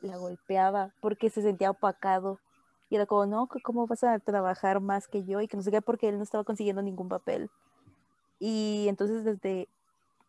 la 0.00 0.16
golpeaba, 0.18 0.94
porque 1.00 1.30
se 1.30 1.42
sentía 1.42 1.70
opacado 1.70 2.40
Y 2.88 2.96
era 2.96 3.06
como, 3.06 3.26
no, 3.26 3.48
¿cómo 3.64 3.86
vas 3.86 4.04
a 4.04 4.18
trabajar 4.20 4.80
más 4.80 5.08
que 5.08 5.24
yo? 5.24 5.40
Y 5.40 5.48
que 5.48 5.56
no 5.56 5.62
sé 5.62 5.70
qué, 5.70 5.82
porque 5.82 6.08
él 6.08 6.18
no 6.18 6.24
estaba 6.24 6.44
consiguiendo 6.44 6.82
ningún 6.82 7.08
papel. 7.08 7.50
Y 8.38 8.86
entonces 8.88 9.24
desde, 9.24 9.68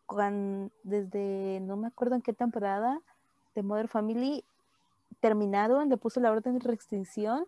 cuan- 0.06 0.72
desde 0.84 1.60
no 1.62 1.76
me 1.76 1.88
acuerdo 1.88 2.16
en 2.16 2.22
qué 2.22 2.32
temporada 2.34 3.00
de 3.54 3.62
Mother 3.62 3.88
Family 3.88 4.44
terminaron, 5.20 5.88
le 5.88 5.96
puso 5.96 6.20
la 6.20 6.30
orden 6.30 6.58
de 6.58 6.68
restricción 6.68 7.46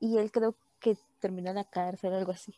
y 0.00 0.18
él 0.18 0.30
creo 0.30 0.54
que 0.80 0.96
terminó 1.20 1.50
en 1.50 1.56
la 1.56 1.64
cárcel, 1.64 2.14
algo 2.14 2.32
así. 2.32 2.54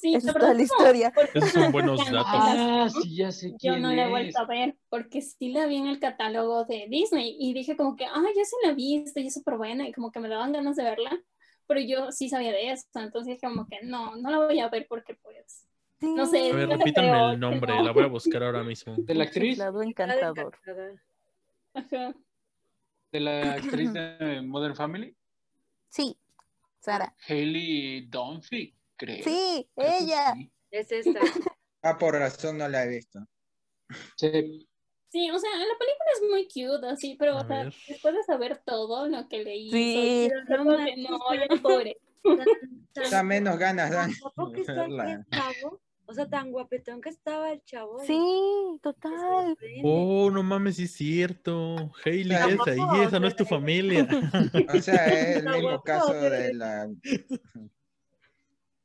Sí, 0.00 0.14
Esa 0.14 0.30
es 0.30 0.36
toda 0.36 0.54
la 0.54 0.62
historia. 0.62 1.12
Esos 1.34 1.50
son 1.50 1.70
buenos 1.70 1.98
datos. 2.10 2.26
Ah, 2.34 2.88
sí, 2.90 3.16
ya 3.16 3.30
sé 3.30 3.54
Yo 3.60 3.78
no 3.78 3.92
la 3.92 4.06
he 4.06 4.10
vuelto 4.10 4.40
a 4.40 4.46
ver 4.46 4.76
porque 4.88 5.22
sí 5.22 5.52
la 5.52 5.66
vi 5.66 5.76
en 5.76 5.86
el 5.86 6.00
catálogo 6.00 6.64
de 6.64 6.86
Disney 6.88 7.36
y 7.38 7.54
dije 7.54 7.76
como 7.76 7.94
que, 7.96 8.06
ah, 8.06 8.24
ya 8.34 8.44
sí 8.44 8.56
la 8.64 8.72
vi, 8.72 8.96
está 8.96 9.20
ya 9.20 9.30
súper 9.30 9.56
buena 9.56 9.86
y 9.86 9.92
como 9.92 10.10
que 10.10 10.18
me 10.18 10.28
daban 10.28 10.52
ganas 10.52 10.74
de 10.76 10.82
verla, 10.82 11.22
pero 11.68 11.80
yo 11.80 12.10
sí 12.10 12.28
sabía 12.28 12.50
de 12.50 12.72
eso, 12.72 12.86
entonces 12.94 13.34
dije 13.34 13.46
como 13.46 13.66
que 13.66 13.78
no, 13.84 14.16
no 14.16 14.30
la 14.30 14.38
voy 14.38 14.58
a 14.58 14.68
ver 14.68 14.86
porque 14.88 15.14
pues, 15.14 15.68
no 16.00 16.26
sé. 16.26 16.50
A 16.50 16.56
ver, 16.56 16.68
repítanme 16.68 17.32
el 17.34 17.40
nombre, 17.40 17.74
no. 17.76 17.82
la 17.84 17.92
voy 17.92 18.04
a 18.04 18.08
buscar 18.08 18.42
ahora 18.42 18.64
mismo. 18.64 18.96
De 18.98 19.14
la 19.14 19.24
actriz, 19.24 19.60
encantador. 19.60 19.86
encantador. 19.86 21.00
Ajá. 21.74 22.14
De 23.12 23.20
la 23.20 23.52
actriz 23.54 23.92
de 23.92 24.40
Modern 24.42 24.74
Family, 24.74 25.14
Sí, 25.88 26.16
Sara. 26.80 27.14
Hailey 27.28 28.06
Dunphy, 28.06 28.74
creo. 28.96 29.22
Sí, 29.22 29.68
Creo 29.76 29.92
ella. 30.00 30.32
sí. 30.34 30.50
Es 30.70 30.90
esta. 30.92 31.20
Ah, 31.84 31.98
por 31.98 32.14
razón 32.14 32.58
no 32.58 32.68
la 32.68 32.84
he 32.84 32.88
visto. 32.88 33.18
Sí, 34.16 34.68
Sí, 35.10 35.28
o 35.30 35.38
sea, 35.38 35.50
la 35.50 35.76
película 35.78 36.10
es 36.14 36.22
muy 36.30 36.44
cute, 36.46 36.86
así, 36.86 37.16
pero 37.18 37.36
o 37.38 37.44
sea, 37.46 37.64
después 37.64 38.14
de 38.14 38.22
saber 38.22 38.62
todo 38.64 39.08
lo 39.08 39.28
que 39.28 39.42
leí, 39.42 39.70
Sí. 39.70 40.30
Pero 40.46 40.64
no, 40.64 40.78
no 40.78 40.86
ya. 41.34 41.48
Tan- 41.48 41.90
Da 43.10 43.22
menos 43.24 43.58
ganas 43.58 43.90
dan 43.90 44.12
O 46.06 46.14
sea, 46.14 46.28
tan 46.28 46.50
guapetón 46.50 47.00
que 47.00 47.08
estaba 47.08 47.52
el 47.52 47.62
chavo. 47.64 48.00
Sí, 48.04 48.18
total. 48.82 49.56
Oh, 49.84 50.30
no 50.30 50.42
mames, 50.42 50.76
sí 50.76 50.84
es 50.84 50.92
cierto. 50.92 51.92
Hailey, 52.04 52.36
Ah, 52.36 52.46
¿qué 52.48 52.54
es 52.54 52.78
ahí? 52.78 53.00
Esa 53.06 53.20
no 53.20 53.26
es 53.28 53.36
tu 53.36 53.44
familia. 53.44 54.06
O 54.76 54.80
sea, 54.82 55.06
es 55.06 55.36
el 55.38 55.44
mismo 55.44 55.60
guapo, 55.62 55.84
caso 55.84 56.12
pero- 56.12 56.30
de 56.30 56.54
la... 56.54 56.88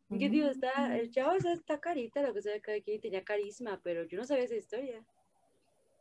Yo 0.10 0.30
digo, 0.30 0.48
está, 0.48 0.98
el 0.98 1.12
chavo 1.12 1.36
o 1.36 1.40
sea, 1.42 1.52
está 1.52 1.80
carita, 1.82 2.22
lo 2.22 2.34
que 2.34 2.42
se 2.42 2.50
ve 2.52 2.62
que 2.62 2.76
aquí 2.76 2.98
tenía 2.98 3.26
carisma, 3.26 3.82
pero 3.84 4.06
yo 4.06 4.18
no 4.18 4.24
sabía 4.26 4.46
esa 4.46 4.56
historia. 4.56 5.04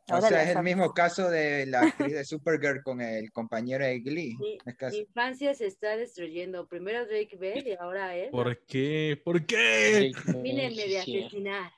O 0.09 0.21
sea, 0.21 0.43
es 0.43 0.55
el 0.55 0.63
mismo 0.63 0.93
caso 0.93 1.29
de 1.29 1.65
la 1.65 1.81
actriz 1.81 2.13
de 2.13 2.23
Supergirl 2.25 2.81
con 2.83 3.01
el 3.01 3.31
compañero 3.31 3.85
de 3.85 3.99
Glee. 3.99 4.35
Mi, 4.39 4.57
mi 4.91 4.97
infancia 4.99 5.53
se 5.53 5.65
está 5.67 5.97
destruyendo. 5.97 6.67
Primero 6.67 7.05
Drake 7.05 7.35
Bell 7.37 7.67
y 7.67 7.73
ahora 7.79 8.15
él. 8.15 8.29
¿Por 8.31 8.65
qué? 8.65 9.19
¿Por 9.23 9.45
qué? 9.45 10.11
Mínenme 10.41 10.87
de 10.87 10.99
asesinar. 10.99 11.71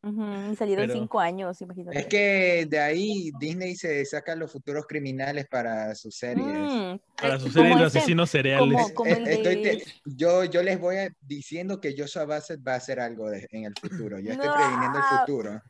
Ujú, 0.00 0.52
y 0.52 0.56
salieron 0.56 0.86
Pero- 0.86 1.00
cinco 1.00 1.18
años, 1.18 1.60
imagínate. 1.60 1.98
Es 1.98 2.06
que 2.06 2.66
de 2.68 2.78
ahí 2.78 3.32
Disney 3.40 3.74
se 3.74 4.04
saca 4.04 4.36
los 4.36 4.52
futuros 4.52 4.86
criminales 4.86 5.46
para 5.48 5.92
sus 5.96 6.14
series. 6.16 6.46
Mm, 6.46 6.98
Para 7.20 7.40
sus 7.40 7.52
series 7.52 7.78
de 7.78 7.86
ese- 7.86 7.98
asesinos 7.98 8.30
cereales. 8.30 8.72
como- 8.82 8.94
como 8.94 9.10
el 9.12 9.26
Eh, 9.26 9.32
estoy 9.32 9.56
de- 9.56 9.76
te- 9.78 9.84
yo, 10.04 10.44
yo 10.44 10.62
les 10.62 10.78
voy 10.78 10.96
a- 10.98 11.10
diciendo 11.20 11.80
que 11.80 11.94
Joshua 11.98 12.26
Bassett 12.26 12.60
va 12.66 12.74
a 12.74 12.76
hacer 12.76 13.00
algo 13.00 13.28
de- 13.30 13.48
en 13.50 13.64
el 13.64 13.74
futuro. 13.80 14.20
Yo 14.20 14.32
estoy 14.32 14.46
No. 14.46 14.54
previniendo 14.54 14.98
el 14.98 15.18
futuro. 15.18 15.62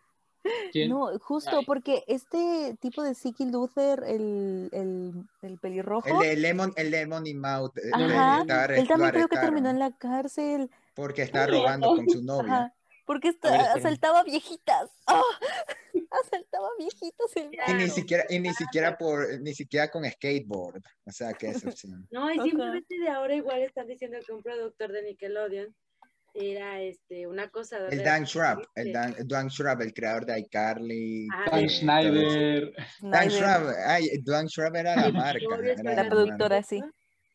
¿Quién? 0.72 0.90
No, 0.90 1.18
justo 1.18 1.58
Ay. 1.58 1.64
porque 1.64 2.04
este 2.06 2.76
tipo 2.80 3.02
de 3.02 3.14
Siki 3.14 3.46
Luther, 3.50 4.02
el, 4.06 4.68
el, 4.72 5.12
el 5.42 5.58
pelirrojo, 5.58 6.08
El 6.08 6.18
de 6.18 6.36
Lemon, 6.36 6.72
el 6.76 6.90
Lemon 6.90 7.26
y 7.26 7.34
Mouth. 7.34 7.76
eh, 7.78 7.90
Ajá, 7.92 8.40
él 8.74 8.86
también 8.88 9.10
creo 9.12 9.28
que 9.28 9.36
terminó 9.38 9.70
en 9.70 9.78
la 9.78 9.96
cárcel. 9.96 10.70
Porque 10.94 11.22
estaba 11.22 11.46
Cierto. 11.46 11.62
robando 11.62 11.88
con 11.94 12.08
su 12.08 12.22
novia. 12.22 12.52
Ajá, 12.54 12.74
porque 13.06 13.28
ver, 13.28 13.34
está, 13.34 13.48
espérame. 13.56 13.76
asaltaba 13.78 14.22
viejitas. 14.24 14.90
¡Ah! 15.06 15.22
Asaltaba 16.24 16.68
viejitos 16.78 17.36
el 17.36 17.50
Y 17.68 17.74
ni 17.74 17.90
siquiera, 17.90 18.24
y 18.28 18.38
ni 18.40 18.52
siquiera 18.54 18.96
por, 18.96 19.40
ni 19.40 19.54
siquiera 19.54 19.90
con 19.90 20.04
skateboard. 20.04 20.82
O 21.04 21.10
sea, 21.10 21.32
qué 21.34 21.50
excepción. 21.50 22.06
No, 22.10 22.30
y 22.32 22.40
simplemente 22.40 22.98
de 22.98 23.08
ahora 23.08 23.34
igual 23.34 23.62
están 23.62 23.86
diciendo 23.86 24.18
que 24.26 24.32
un 24.32 24.42
productor 24.42 24.92
de 24.92 25.02
Nickelodeon 25.02 25.74
era 26.40 26.80
este 26.82 27.26
una 27.26 27.48
cosa 27.50 27.88
El 27.88 28.02
Dan 28.02 28.26
Schrabb, 28.26 28.62
el 28.74 28.92
Dan, 28.92 29.16
Dan 29.26 29.50
Schrabb, 29.50 29.82
el 29.82 29.92
creador 29.92 30.24
de 30.26 30.38
iCarly. 30.40 31.26
Ah, 31.32 31.50
Dan 31.50 31.62
de- 31.62 31.68
Schneider. 31.68 32.72
Dan 33.00 33.30
Schrabb, 33.30 33.66
ay, 33.86 34.08
Dan 34.24 34.48
Schrabb 34.48 34.76
era 34.76 34.96
la 34.96 35.10
marca. 35.12 35.44
Era 35.62 35.82
la 35.82 36.02
la 36.04 36.08
productora, 36.08 36.56
marca. 36.56 36.62
sí. 36.68 36.80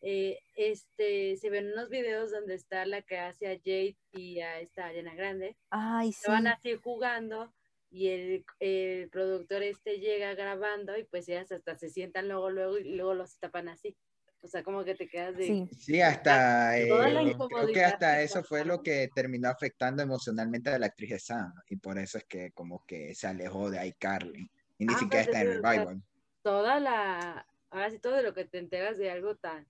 eh, 0.01 0.37
este 0.55 1.35
se 1.37 1.49
ven 1.49 1.71
unos 1.71 1.89
videos 1.89 2.31
donde 2.31 2.55
está 2.55 2.85
la 2.85 3.01
que 3.01 3.17
hace 3.17 3.47
a 3.47 3.57
Jade 3.57 3.97
y 4.11 4.39
a 4.41 4.59
esta 4.59 4.87
Ariana 4.87 5.15
Grande 5.15 5.55
Ay, 5.69 6.11
sí. 6.11 6.19
estaban 6.19 6.47
así 6.47 6.75
jugando 6.83 7.53
y 7.89 8.09
el, 8.09 8.45
el 8.59 9.09
productor 9.09 9.63
este 9.63 9.99
llega 9.99 10.33
grabando 10.35 10.97
y 10.97 11.03
pues 11.05 11.29
ellas 11.29 11.51
hasta 11.51 11.75
se 11.75 11.89
sientan 11.89 12.27
luego 12.27 12.49
luego 12.49 12.77
y 12.79 12.95
luego 12.95 13.13
los 13.13 13.37
tapan 13.39 13.69
así 13.69 13.95
o 14.43 14.47
sea 14.47 14.61
como 14.61 14.83
que 14.83 14.93
te 14.93 15.07
quedas 15.07 15.37
de 15.37 15.45
Sí. 15.45 15.69
Sí, 15.79 16.01
hasta 16.01 16.73
Toda 16.87 17.09
la 17.09 17.21
eh, 17.23 17.35
creo 17.49 17.67
que 17.67 17.83
hasta 17.83 18.21
eso 18.21 18.43
fue 18.43 18.65
lo 18.65 18.83
que 18.83 19.09
terminó 19.15 19.49
afectando 19.49 20.03
emocionalmente 20.03 20.69
a 20.69 20.77
la 20.77 20.87
actriz 20.87 21.11
de 21.11 21.19
Sam 21.19 21.53
y 21.69 21.77
por 21.77 21.97
eso 21.97 22.17
es 22.17 22.25
que 22.25 22.51
como 22.51 22.83
que 22.85 23.15
se 23.15 23.27
alejó 23.27 23.71
de 23.71 23.85
iCarly 23.87 24.51
y 24.77 24.85
ni 24.85 24.93
Ah, 24.93 24.97
siquiera 24.99 25.25
pues, 25.25 25.35
está 25.35 25.41
en 25.41 25.63
Revival. 25.63 26.03
toda 26.41 26.79
la 26.79 27.47
ahora 27.69 27.89
sí 27.89 27.99
todo 27.99 28.15
de 28.15 28.23
lo 28.23 28.33
que 28.33 28.45
te 28.45 28.59
enteras 28.59 28.97
de 28.97 29.09
algo 29.09 29.35
tan 29.37 29.67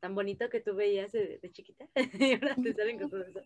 tan 0.00 0.14
bonito 0.14 0.48
que 0.50 0.60
tú 0.60 0.74
veías 0.74 1.10
de, 1.12 1.38
de 1.42 1.52
chiquita 1.52 1.86
y 2.18 2.34
ahora 2.34 2.54
te 2.62 2.74
salen 2.74 2.98
con 2.98 3.10
todo 3.10 3.22
eso 3.24 3.40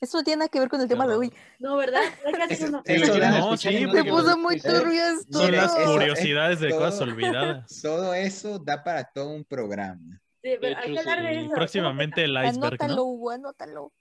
Eso 0.00 0.18
no 0.18 0.24
tiene 0.24 0.38
nada 0.38 0.48
que 0.48 0.58
ver 0.60 0.68
con 0.68 0.80
el 0.80 0.88
tema 0.88 1.06
de 1.06 1.14
hoy. 1.14 1.32
no 1.58 1.76
verdad 1.76 2.02
Eso- 2.48 2.68
No, 2.70 3.56
sí, 3.56 3.84
otro 3.84 4.04
puso 4.06 4.38
muy 4.38 4.60
turbio 4.60 5.02
Son 5.30 5.42
esto. 5.42 5.50
las 5.50 5.76
eso- 5.78 5.92
curiosidades 5.92 6.60
de 6.60 6.70
todo- 6.70 6.78
cosas 6.80 7.00
olvidadas. 7.02 7.80
Todo 7.82 8.14
eso 8.14 8.58
da 8.58 8.82
para 8.82 9.04
todo 9.04 9.30
un 9.30 9.44
programa. 9.44 10.20
Sí, 10.42 10.56
pero 10.60 10.78
hay 10.78 10.92
que 10.94 10.98
hablar 11.00 11.22
de 11.22 11.40
eso 11.42 11.54
Próximamente 11.54 12.24
el 12.24 12.30
iceberg, 12.30 12.82
Anótalo, 12.82 12.94
¿no? 13.18 13.30
Anótalo. 13.30 13.92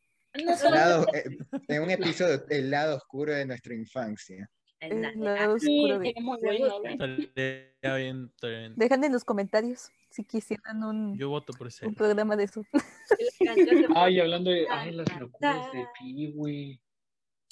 No 0.45 0.53
El 0.53 0.71
lado- 0.73 1.05
eh, 1.13 1.37
en 1.67 1.81
un 1.83 1.89
episodio, 1.89 2.45
el 2.49 2.69
lado 2.71 2.95
oscuro 2.95 3.33
de 3.33 3.45
nuestra 3.45 3.73
infancia. 3.75 4.47
En 4.81 5.01
la- 5.01 5.09
El 5.09 5.23
lado 5.23 5.59
sí, 5.59 5.77
oscuro 5.77 5.99
de- 5.99 6.05
sería 6.07 6.21
muy 6.23 6.37
Me 6.41 6.47
bueno, 6.47 6.65
gusta. 6.65 6.79
güey. 7.05 7.21
Estaría 7.35 7.95
bien, 7.97 8.31
estaría 8.33 8.59
bien. 8.59 8.73
Dejan 8.77 9.03
en 9.03 9.11
los 9.11 9.23
comentarios 9.25 9.91
si 10.09 10.23
quisieran 10.23 10.83
un, 10.83 11.17
Yo 11.17 11.29
voto 11.29 11.53
por 11.53 11.67
ese. 11.67 11.85
un 11.85 11.95
programa 11.95 12.35
de 12.35 12.45
eso. 12.45 12.63
Ay, 13.95 14.19
hablando 14.19 14.51
de 14.51 14.65
ay, 14.69 14.91
las 14.91 15.19
locuras 15.19 15.71
de 15.73 15.85
Pee-Wee. 15.99 16.79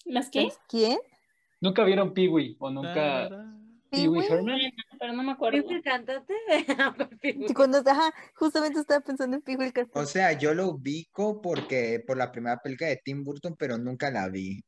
¿Las 0.05 0.29
qué? 0.29 0.49
¿Quién? 0.69 0.97
¿Nunca 1.59 1.83
vieron 1.83 2.13
Pee-Wee? 2.13 2.55
¿O 2.59 2.69
nunca 2.69 3.27
Pee-Wee 3.89 4.21
¿Pee-wee? 4.21 4.25
Herman? 4.27 4.59
Pero 4.99 5.13
no 5.13 5.23
me 5.23 5.31
acuerdo. 5.31 5.59
¿Pee-wee 5.59 5.75
el 5.77 5.81
cantante? 5.81 6.33
Cuando, 7.55 7.77
ajá, 7.79 8.13
justamente 8.35 8.79
estaba 8.79 9.01
pensando 9.01 9.35
en 9.35 9.41
Pijo 9.41 9.63
el 9.63 9.69
O 9.69 9.73
cantante. 9.73 10.05
sea, 10.11 10.31
yo 10.33 10.53
lo 10.53 10.67
ubico 10.67 11.41
porque 11.41 12.01
por 12.05 12.17
la 12.17 12.31
primera 12.31 12.57
película 12.61 12.89
de 12.89 13.01
Tim 13.03 13.23
Burton, 13.23 13.55
pero 13.57 13.77
nunca 13.77 14.11
la 14.11 14.29
vi. 14.29 14.61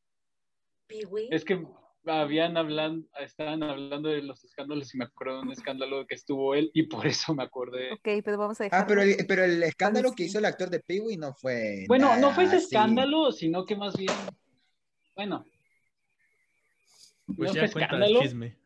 Pee-wee. 0.88 1.28
Es 1.32 1.46
que 1.46 1.64
habían 2.10 2.58
hablando, 2.58 3.08
estaban 3.20 3.64
hablando 3.64 4.10
de 4.10 4.22
los 4.22 4.44
escándalos 4.44 4.94
y 4.94 4.98
me 4.98 5.06
acuerdo 5.06 5.38
de 5.38 5.42
un 5.44 5.52
escándalo 5.52 6.06
que 6.08 6.16
estuvo 6.16 6.56
él 6.56 6.72
y 6.74 6.84
por 6.84 7.06
eso 7.08 7.34
me 7.34 7.44
acordé. 7.44 7.92
Ok, 7.94 8.24
pero 8.24 8.38
vamos 8.38 8.60
a 8.62 8.66
dejar. 8.66 8.82
Ah, 8.82 8.86
pero 8.88 9.02
el, 9.02 9.16
pero 9.28 9.44
el 9.44 9.62
escándalo 9.64 10.12
que 10.14 10.24
hizo 10.24 10.40
el 10.40 10.46
actor 10.46 10.70
de 10.70 10.80
Pee-wee 10.80 11.18
no 11.18 11.34
fue. 11.34 11.86
Bueno, 11.88 12.16
no 12.18 12.32
fue 12.32 12.46
ese 12.46 12.58
escándalo, 12.58 13.32
sino 13.32 13.66
que 13.66 13.76
más 13.76 13.96
bien, 13.96 14.14
bueno, 15.16 15.46
Pues 17.38 17.50
no 17.50 17.56
ya 17.56 17.62
fue 17.68 17.72
cuenta 17.72 17.96
el 17.98 18.04
escándalo. 18.04 18.22
chisme. 18.22 18.58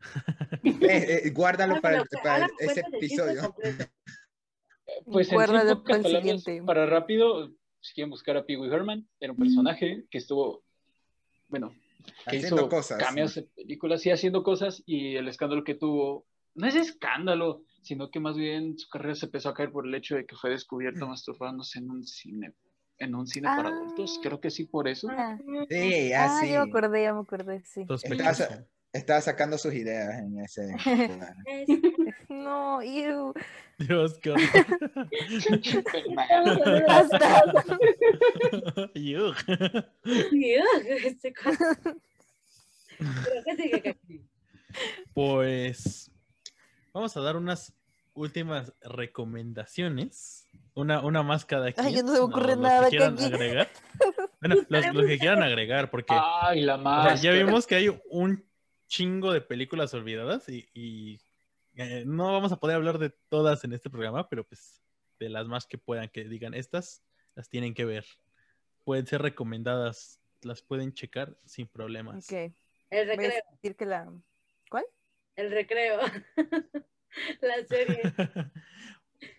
Eh, 0.86 1.22
eh, 1.24 1.30
guárdalo 1.30 1.80
para, 1.80 2.02
ese 2.58 2.80
episodio. 2.80 3.42
completo. 3.42 3.84
Pues 5.06 5.30
Guárdalo 5.30 5.82
para 5.82 5.96
el 5.96 6.02
palabras, 6.02 6.42
siguiente. 6.42 6.66
para 6.66 6.86
rápido, 6.86 7.50
si 7.80 7.94
quieren 7.94 8.10
buscar 8.10 8.36
a 8.36 8.44
Pee 8.44 8.56
Wee 8.56 8.70
Herman, 8.72 9.06
era 9.20 9.32
un 9.32 9.38
personaje 9.38 10.04
que 10.10 10.18
estuvo, 10.18 10.62
bueno, 11.48 11.74
que 12.04 12.36
Haciendo 12.36 12.56
hizo 12.56 12.68
cosas. 12.68 12.98
cambios 12.98 13.36
en 13.36 13.48
películas 13.54 14.04
y 14.06 14.10
haciendo 14.10 14.42
cosas 14.42 14.82
y 14.86 15.16
el 15.16 15.28
escándalo 15.28 15.64
que 15.64 15.74
tuvo, 15.74 16.26
no 16.54 16.66
es 16.66 16.74
escándalo, 16.74 17.62
sino 17.82 18.10
que 18.10 18.20
más 18.20 18.36
bien 18.36 18.78
su 18.78 18.88
carrera 18.88 19.14
se 19.14 19.26
empezó 19.26 19.48
a 19.50 19.54
caer 19.54 19.70
por 19.70 19.86
el 19.86 19.94
hecho 19.94 20.16
de 20.16 20.24
que 20.26 20.36
fue 20.36 20.50
descubierto 20.50 21.06
masturbándose 21.06 21.78
en 21.80 21.90
un 21.90 22.04
cine, 22.04 22.52
en 22.98 23.14
un 23.14 23.26
cine 23.26 23.48
para 23.48 23.68
Ah. 23.70 23.72
adultos, 23.72 24.20
creo 24.22 24.40
que 24.40 24.50
sí 24.50 24.64
por 24.64 24.88
eso. 24.88 25.08
Ah, 25.10 25.38
Sí, 25.68 26.12
ah, 26.12 26.24
así. 26.24 26.50
ya 26.50 26.64
me 26.64 26.70
acordé, 26.70 27.02
ya 27.02 27.14
me 27.14 27.20
acordé, 27.20 27.64
sí. 27.64 27.86
Estaba 28.94 29.20
sacando 29.20 29.58
sus 29.58 29.74
ideas 29.74 30.18
en 30.20 30.38
ese 30.40 30.68
lugar. 31.08 31.34
No, 32.28 32.82
ew. 32.82 33.32
Dios, 33.78 34.18
qué. 34.18 34.34
Yuck. 38.94 39.36
Este 41.04 41.32
cosa. 41.32 41.76
Pero 42.98 43.44
que 43.44 43.56
sigue, 43.56 43.82
Caki. 43.82 44.20
Pues 45.12 46.10
vamos 46.92 47.16
a 47.16 47.20
dar 47.20 47.36
unas 47.36 47.72
últimas 48.14 48.72
recomendaciones 48.82 50.46
Una, 50.74 51.00
una 51.02 51.22
más 51.22 51.44
cada 51.44 51.70
quien. 51.72 51.86
Ay, 51.86 51.94
ya 51.94 52.02
no 52.02 52.08
se 52.08 52.18
me 52.18 52.24
ocurre 52.24 52.48
los 52.54 52.58
nada, 52.58 52.84
Que 52.84 52.96
quieran 52.96 53.18
agregar. 53.18 53.68
Bueno, 54.40 54.56
los, 54.68 54.94
los 54.94 55.06
que 55.06 55.18
quieran 55.18 55.42
agregar, 55.42 55.90
porque 55.90 56.14
Ay, 56.42 56.60
la 56.62 56.74
o 56.74 56.82
sea, 56.82 56.84
más. 56.84 57.22
ya 57.22 57.30
vimos 57.32 57.66
que 57.66 57.76
hay 57.76 57.88
un 58.10 58.44
chingo 58.86 59.32
de 59.32 59.40
películas 59.40 59.94
olvidadas 59.94 60.48
y, 60.48 60.68
y, 60.74 61.20
eh, 61.76 62.04
no 62.06 62.32
vamos 62.32 62.52
a 62.52 62.60
poder 62.60 62.76
hablar 62.76 62.98
de 62.98 63.10
todas 63.28 63.64
en 63.64 63.72
este 63.72 63.90
programa, 63.90 64.28
pero 64.28 64.44
pues 64.44 64.82
de 65.18 65.28
las 65.28 65.46
más 65.48 65.66
que 65.66 65.78
puedan, 65.78 66.08
que 66.08 66.24
digan 66.24 66.54
estas, 66.54 67.02
las 67.34 67.48
tienen 67.48 67.74
que 67.74 67.84
ver. 67.84 68.04
Pueden 68.84 69.06
ser 69.06 69.22
recomendadas, 69.22 70.20
las 70.42 70.62
pueden 70.62 70.92
checar 70.92 71.36
sin 71.44 71.66
problemas. 71.66 72.30
Ok. 72.30 72.52
El 72.90 73.06
Voy 73.06 73.14
a 73.14 73.16
recreo, 73.16 73.42
decir 73.50 73.76
que 73.76 73.86
la. 73.86 74.12
¿Cuál? 74.70 74.84
el 75.36 75.50
recreo. 75.50 76.00
la 77.40 77.64
serie. 77.66 78.02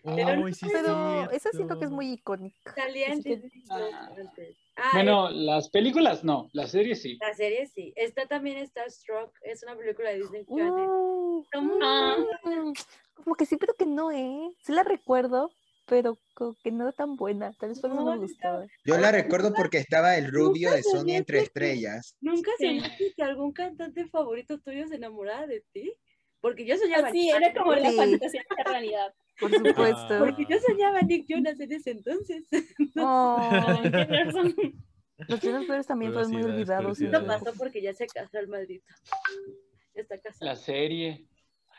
Pero 0.02 0.42
Uy, 0.42 0.54
sí, 0.54 0.66
Pero 0.72 1.30
esa 1.30 1.50
siento 1.50 1.78
que 1.78 1.84
es 1.86 1.90
muy 1.90 2.12
icónica. 2.12 2.74
Salía 2.74 3.06
en 3.06 3.12
Así 3.14 3.22
que- 3.22 3.36
Disney 3.36 3.50
Plus 3.50 3.70
Ah. 3.70 4.10
Ah, 4.78 4.90
Bueno, 4.92 5.30
las 5.30 5.70
películas 5.70 6.22
no, 6.22 6.48
la 6.52 6.66
serie 6.66 6.94
sí. 6.96 7.16
la 7.20 7.32
serie 7.34 7.66
sí. 7.66 7.92
Está 7.96 8.26
también 8.26 8.58
Starstruck, 8.66 9.32
es 9.42 9.62
una 9.62 9.74
película 9.76 10.10
de 10.10 10.18
Disney 10.18 10.44
Channel. 10.46 10.72
Uh, 10.88 11.42
Está 11.44 11.58
Ah. 11.82 12.16
como 13.14 13.36
que 13.36 13.46
sí, 13.46 13.56
pero 13.56 13.72
que 13.74 13.86
no, 13.86 14.12
¿eh? 14.12 14.50
Sí 14.60 14.72
la 14.72 14.82
recuerdo, 14.82 15.50
pero 15.86 16.18
como 16.34 16.54
que 16.62 16.70
no 16.72 16.84
era 16.84 16.92
tan 16.92 17.16
buena. 17.16 17.52
Tal 17.58 17.70
vez 17.70 17.80
por 17.80 17.90
eso 17.90 17.98
no 18.00 18.04
No, 18.04 18.12
me 18.12 18.18
gustaba. 18.18 18.66
Yo 18.84 18.98
la 18.98 19.12
recuerdo 19.12 19.54
porque 19.54 19.78
estaba 19.78 20.16
el 20.16 20.30
rubio 20.30 20.70
de 20.72 20.82
Sony 20.82 21.10
entre 21.14 21.38
que- 21.38 21.44
estrellas. 21.44 22.16
¿Nunca 22.20 22.50
Sí. 22.58 22.66
soñaste 22.66 23.12
que 23.16 23.22
algún 23.22 23.52
cantante 23.52 24.06
favorito 24.08 24.58
tuyo 24.60 24.86
se 24.88 24.96
enamorara 24.96 25.46
de 25.46 25.62
ti? 25.72 25.90
Porque 26.42 26.66
yo 26.66 26.76
soñaba. 26.76 27.08
Así 27.08 27.30
era 27.30 27.52
como 27.54 27.72
la 27.74 27.90
Sí. 27.90 27.96
fantasía 27.96 28.42
de 28.56 28.64
realidad. 28.64 29.14
Por 29.40 29.50
supuesto. 29.54 30.18
Porque 30.18 30.46
yo 30.48 30.56
soñaba 30.66 30.98
a 30.98 31.02
Nick 31.02 31.26
Jonas 31.28 31.58
en 31.60 31.72
ese 31.72 31.90
entonces. 31.90 32.44
Oh, 32.98 33.38
los 35.28 35.40
Jonas 35.40 35.66
Brothers 35.66 35.86
también 35.86 36.12
fueron 36.12 36.30
muy 36.30 36.42
olvidados. 36.42 37.00
Esto 37.00 37.18
curiosidades. 37.18 37.44
pasó 37.44 37.58
porque 37.58 37.80
ya 37.82 37.94
se 37.94 38.06
casó 38.06 38.38
el 38.38 38.48
maldito. 38.48 38.86
Ya 39.94 40.02
está 40.02 40.18
casado. 40.18 40.44
La 40.46 40.56
serie. 40.56 41.26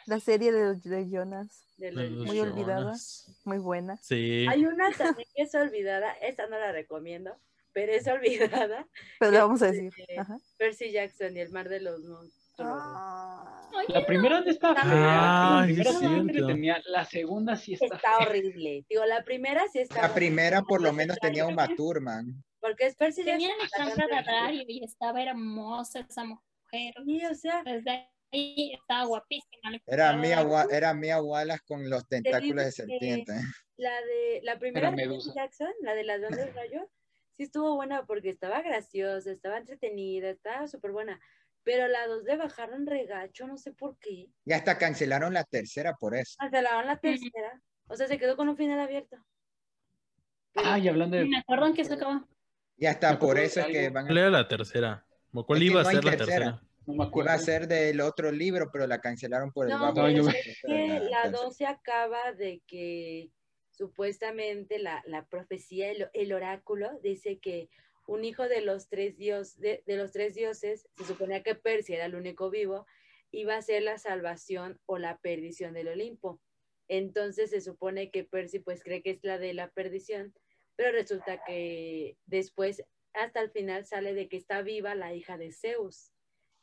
La 0.08 0.20
serie 0.20 0.51
de, 0.51 0.76
de 0.76 1.10
Jonas, 1.10 1.66
de 1.78 1.91
los- 1.91 2.12
Muy 2.28 2.39
olvidada. 2.39 2.82
Jonas. 2.82 3.39
muy 3.45 3.58
buena. 3.60 3.97
Sí. 3.97 4.45
Hay 4.49 4.66
una 4.66 4.91
también 4.91 5.28
que 5.36 5.43
es 5.43 5.53
olvidada, 5.53 6.14
esa 6.14 6.47
no 6.47 6.58
la 6.58 6.72
recomiendo, 6.72 7.36
pero 7.74 7.91
es 7.91 8.08
olvidada. 8.08 8.88
Pero 9.20 9.32
le 9.32 9.38
vamos 9.39 9.62
a 9.62 9.72
decir. 9.72 9.91
Ajá. 10.18 10.38
Percy 10.58 10.91
Jackson 10.91 11.36
y 11.38 11.41
el 11.41 11.51
mar 11.51 11.68
de 11.70 11.82
los 11.82 11.99
monstruos. 12.05 12.37
Ah. 12.60 13.43
La 13.89 14.05
primera 14.05 14.41
no 14.41 14.49
está 14.49 14.76
fea. 14.76 14.84
La 14.86 15.64
primera 15.66 15.91
sí 15.91 16.05
entretenía. 16.05 16.82
La 16.86 17.05
segunda 17.05 17.55
sí 17.55 17.74
está, 17.74 17.86
Está 17.86 18.18
fea. 18.18 18.28
horrible. 18.28 18.86
Digo, 18.89 19.05
la 19.05 19.24
primera 19.24 19.68
sí 19.72 19.80
está. 19.80 20.01
La 20.01 20.14
primera 20.14 20.62
por 20.64 20.82
lo 20.82 20.93
menos 20.93 21.18
tenía 21.20 21.45
un 21.45 21.55
Thurman. 21.76 22.43
Porque 22.60 22.88
es 22.88 22.95
Percy 22.95 23.24
Tenía 23.24 23.49
Alejandra. 23.53 24.08
Daddario 24.10 24.64
y 24.68 24.84
estaba 24.84 25.22
hermosa 25.22 26.05
esa 26.10 26.24
mujer. 26.24 26.93
Sí, 27.05 27.26
o 27.26 27.36
sea, 27.36 27.64
Desde 27.64 28.10
ahí 28.32 28.74
estaba 28.74 29.05
guapísima. 29.05 29.80
Era. 29.86 30.14
Mia, 30.18 30.45
era 30.72 30.93
Mia 30.93 31.22
Wallace 31.22 31.64
con 31.66 31.89
los 31.89 32.08
tentáculos 32.08 32.66
de 32.66 32.72
serpiente. 32.72 33.34
la 33.78 34.01
de 34.01 34.41
la 34.43 34.58
primera 34.60 34.91
de. 34.91 35.20
Jackson, 35.36 35.72
la 35.82 35.93
de 35.93 36.03
las 36.03 36.22
bandas 36.22 36.53
rayos, 36.55 36.84
sí 37.38 37.43
estuvo 37.43 37.76
buena 37.76 38.05
porque 38.05 38.30
estaba 38.30 38.62
graciosa, 38.62 39.32
estaba 39.32 39.58
entretenida, 39.60 40.30
estaba 40.30 40.68
súper 40.68 40.91
buena. 40.91 41.20
Pero 41.68 41.89
la 41.89 42.07
dos 42.07 42.24
le 42.24 42.38
bajaron 42.38 42.88
regacho, 42.88 43.45
no 43.45 43.57
sé 43.57 43.74
por 43.74 43.97
qué. 43.99 44.30
Y 44.45 44.53
hasta 44.53 44.78
cancelaron 44.78 45.34
la 45.34 45.43
tercera 45.43 45.93
por 45.99 46.15
eso. 46.15 46.38
Cancelaron 46.39 46.88
la 46.88 46.97
tercera. 46.97 47.61
O 47.89 47.95
sea, 47.97 48.07
se 48.07 48.18
quedó 48.18 48.38
con 48.38 48.47
un 48.47 48.55
final 48.55 48.80
abierto. 48.80 49.18
Pero- 50.53 50.65
Ay, 50.65 50.88
hablando 50.88 51.18
de. 51.18 51.26
Me 51.26 51.39
acuerdo 51.39 51.65
en 51.68 51.74
que 51.74 51.84
se 51.84 51.95
acabó. 51.95 52.26
Y 52.78 52.86
hasta 52.86 53.20
por 53.20 53.38
eso 53.38 53.59
es 53.59 53.65
que 53.68 53.89
van 53.89 54.05
¿Cuál 54.05 54.18
a, 54.18 54.22
era 54.22 54.30
la 54.30 54.47
tercera? 54.47 55.05
¿O 55.34 55.45
¿Cuál 55.45 55.61
Es 55.61 55.65
iba 55.70 55.82
a 55.82 55.84
no 55.84 55.89
hay 55.89 55.95
ser 55.95 56.05
la 56.05 56.11
tercera. 56.11 56.38
tercera? 56.38 56.61
No 56.86 56.93
me 56.93 57.03
acuerdo. 57.03 57.30
iba 57.32 57.34
a 57.34 57.39
ser 57.39 57.68
del 57.68 57.99
otro 57.99 58.32
libro, 58.32 58.70
pero 58.72 58.88
la 58.88 59.01
cancelaron 59.01 59.51
por 59.51 59.65
el 59.70 59.74
No, 59.74 60.09
yo- 60.09 60.30
es 60.30 60.61
que 60.65 60.88
la 60.88 61.24
tercera. 61.24 61.30
12 61.32 61.65
acaba 61.65 62.32
de 62.32 62.61
que 62.65 63.30
supuestamente 63.72 64.80
la, 64.80 65.03
la 65.05 65.26
profecía, 65.26 65.91
el, 65.91 66.09
el 66.13 66.32
oráculo, 66.32 66.97
dice 67.03 67.39
que 67.39 67.70
un 68.08 68.24
hijo 68.26 68.47
de 68.47 68.62
los 68.62 68.88
tres 68.89 69.18
dios, 69.18 69.60
de, 69.60 69.84
de 69.86 69.97
los 69.97 70.12
tres 70.12 70.34
dioses, 70.34 70.88
se 70.97 71.03
suponía 71.05 71.43
que 71.43 71.55
Percy 71.55 71.93
era 71.93 72.05
el 72.05 72.16
único 72.16 72.49
vivo, 72.49 72.88
iba 73.32 73.55
a 73.55 73.62
ser 73.62 73.84
la 73.84 73.97
salvación 73.99 74.80
o 74.86 74.97
la 74.97 75.18
perdición 75.20 75.74
del 75.74 75.89
Olimpo. 75.89 76.41
Entonces 76.88 77.49
se 77.49 77.60
supone 77.62 78.10
que 78.10 78.24
Percy 78.24 78.60
pues 78.60 78.82
cree 78.82 79.03
que 79.03 79.12
es 79.12 79.20
la 79.24 79.38
de 79.38 79.53
la 79.53 79.70
perdición, 79.72 80.34
pero 80.78 80.93
resulta 80.93 81.43
que 81.45 82.18
después 82.26 82.82
hasta 83.14 83.41
el 83.41 83.51
final 83.51 83.86
sale 83.86 84.14
de 84.14 84.30
que 84.30 84.38
está 84.38 84.62
viva 84.62 84.95
la 84.95 85.14
hija 85.14 85.38
de 85.38 85.51
Zeus. 85.51 86.14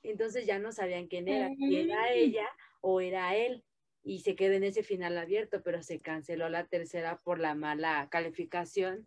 Entonces 0.03 0.47
ya 0.47 0.59
no 0.59 0.73
sabían 0.73 1.09
quién 1.09 1.29
era, 1.29 1.49
si 1.57 1.77
era 1.77 2.03
Mm. 2.05 2.15
ella 2.15 2.49
o 2.81 3.01
era 3.01 3.37
él. 3.37 3.65
Y 4.03 4.21
se 4.21 4.35
quedó 4.37 4.53
en 4.53 4.65
ese 4.65 4.83
final 4.83 5.17
abierto, 5.19 5.63
pero 5.63 5.83
se 5.83 6.01
canceló 6.01 6.49
la 6.49 6.67
tercera 6.67 7.19
por 7.25 7.39
la 7.39 7.55
mala 7.55 8.09
calificación 8.11 9.07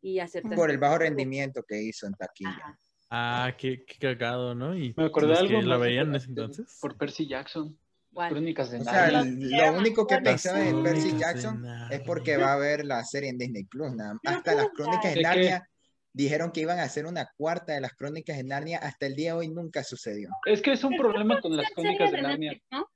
y 0.00 0.18
aceptación. 0.20 0.56
Por 0.56 0.70
el 0.70 0.78
bajo 0.78 0.98
rendimiento 0.98 1.62
que 1.66 1.80
hizo 1.82 2.06
en 2.06 2.14
taquilla. 2.14 2.50
Ajá. 2.50 2.78
Ah, 3.10 3.52
qué, 3.56 3.84
qué 3.86 3.98
cagado, 3.98 4.54
¿no? 4.54 4.76
Y 4.76 4.92
Me 4.96 5.06
acordé 5.06 5.28
de 5.32 5.38
algo. 5.38 5.60
que 5.60 5.66
la 5.66 5.76
veían 5.78 6.06
en 6.06 6.12
por- 6.12 6.16
ese 6.20 6.28
entonces. 6.28 6.78
Por 6.80 6.96
Percy 6.98 7.26
Jackson. 7.26 7.78
¿Cuál? 8.12 8.30
Crónicas 8.30 8.70
de 8.70 8.78
O 8.80 8.84
sea, 8.84 9.10
Narnia. 9.10 9.70
lo 9.72 9.78
único 9.78 10.06
que 10.06 10.14
Las 10.16 10.24
pensaba 10.24 10.66
en 10.66 10.82
Percy 10.82 11.16
Jackson 11.18 11.64
es 11.90 12.00
porque 12.00 12.36
va 12.36 12.50
a 12.50 12.54
haber 12.54 12.84
la 12.84 13.04
serie 13.04 13.28
en 13.30 13.38
Disney 13.38 13.64
Plus. 13.64 13.94
nada 13.94 14.18
Hasta 14.24 14.54
las 14.54 14.64
¿cómo 14.70 14.90
crónicas 14.90 15.14
de. 15.14 15.22
Narnia 15.22 15.68
dijeron 16.12 16.50
que 16.50 16.60
iban 16.62 16.78
a 16.78 16.84
hacer 16.84 17.06
una 17.06 17.28
cuarta 17.36 17.74
de 17.74 17.80
las 17.80 17.92
crónicas 17.94 18.36
de 18.36 18.44
Narnia. 18.44 18.78
Hasta 18.78 19.06
el 19.06 19.14
día 19.14 19.32
de 19.32 19.38
hoy 19.38 19.48
nunca 19.48 19.84
sucedió. 19.84 20.30
Es 20.46 20.62
que 20.62 20.72
es 20.72 20.82
un 20.84 20.96
problema 20.96 21.40
con 21.40 21.56
las 21.56 21.70
crónicas 21.70 22.10
de 22.10 22.22
Narnia. 22.22 22.50
Netflix, 22.52 22.66
¿no? 22.72 22.86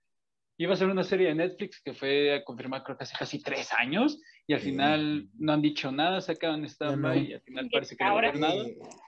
Iba 0.58 0.74
a 0.74 0.76
ser 0.76 0.88
una 0.88 1.04
serie 1.04 1.28
de 1.28 1.34
Netflix 1.34 1.80
que 1.82 1.92
fue 1.94 2.36
a 2.36 2.44
confirmar 2.44 2.82
creo 2.82 2.96
que 2.96 3.04
hace 3.04 3.14
casi 3.18 3.40
tres 3.42 3.70
años 3.72 4.18
y 4.46 4.54
al 4.54 4.60
final 4.60 5.28
no 5.38 5.52
han 5.52 5.62
dicho 5.62 5.92
nada, 5.92 6.20
se 6.20 6.32
acaban 6.32 6.64
stand 6.64 7.00
no. 7.00 7.14
y 7.14 7.32
al 7.34 7.40
final 7.42 7.68
parece 7.72 7.96
que 7.96 8.04
no 8.04 8.10
ahora- 8.10 8.28
haber 8.30 8.40
nada. 8.40 8.64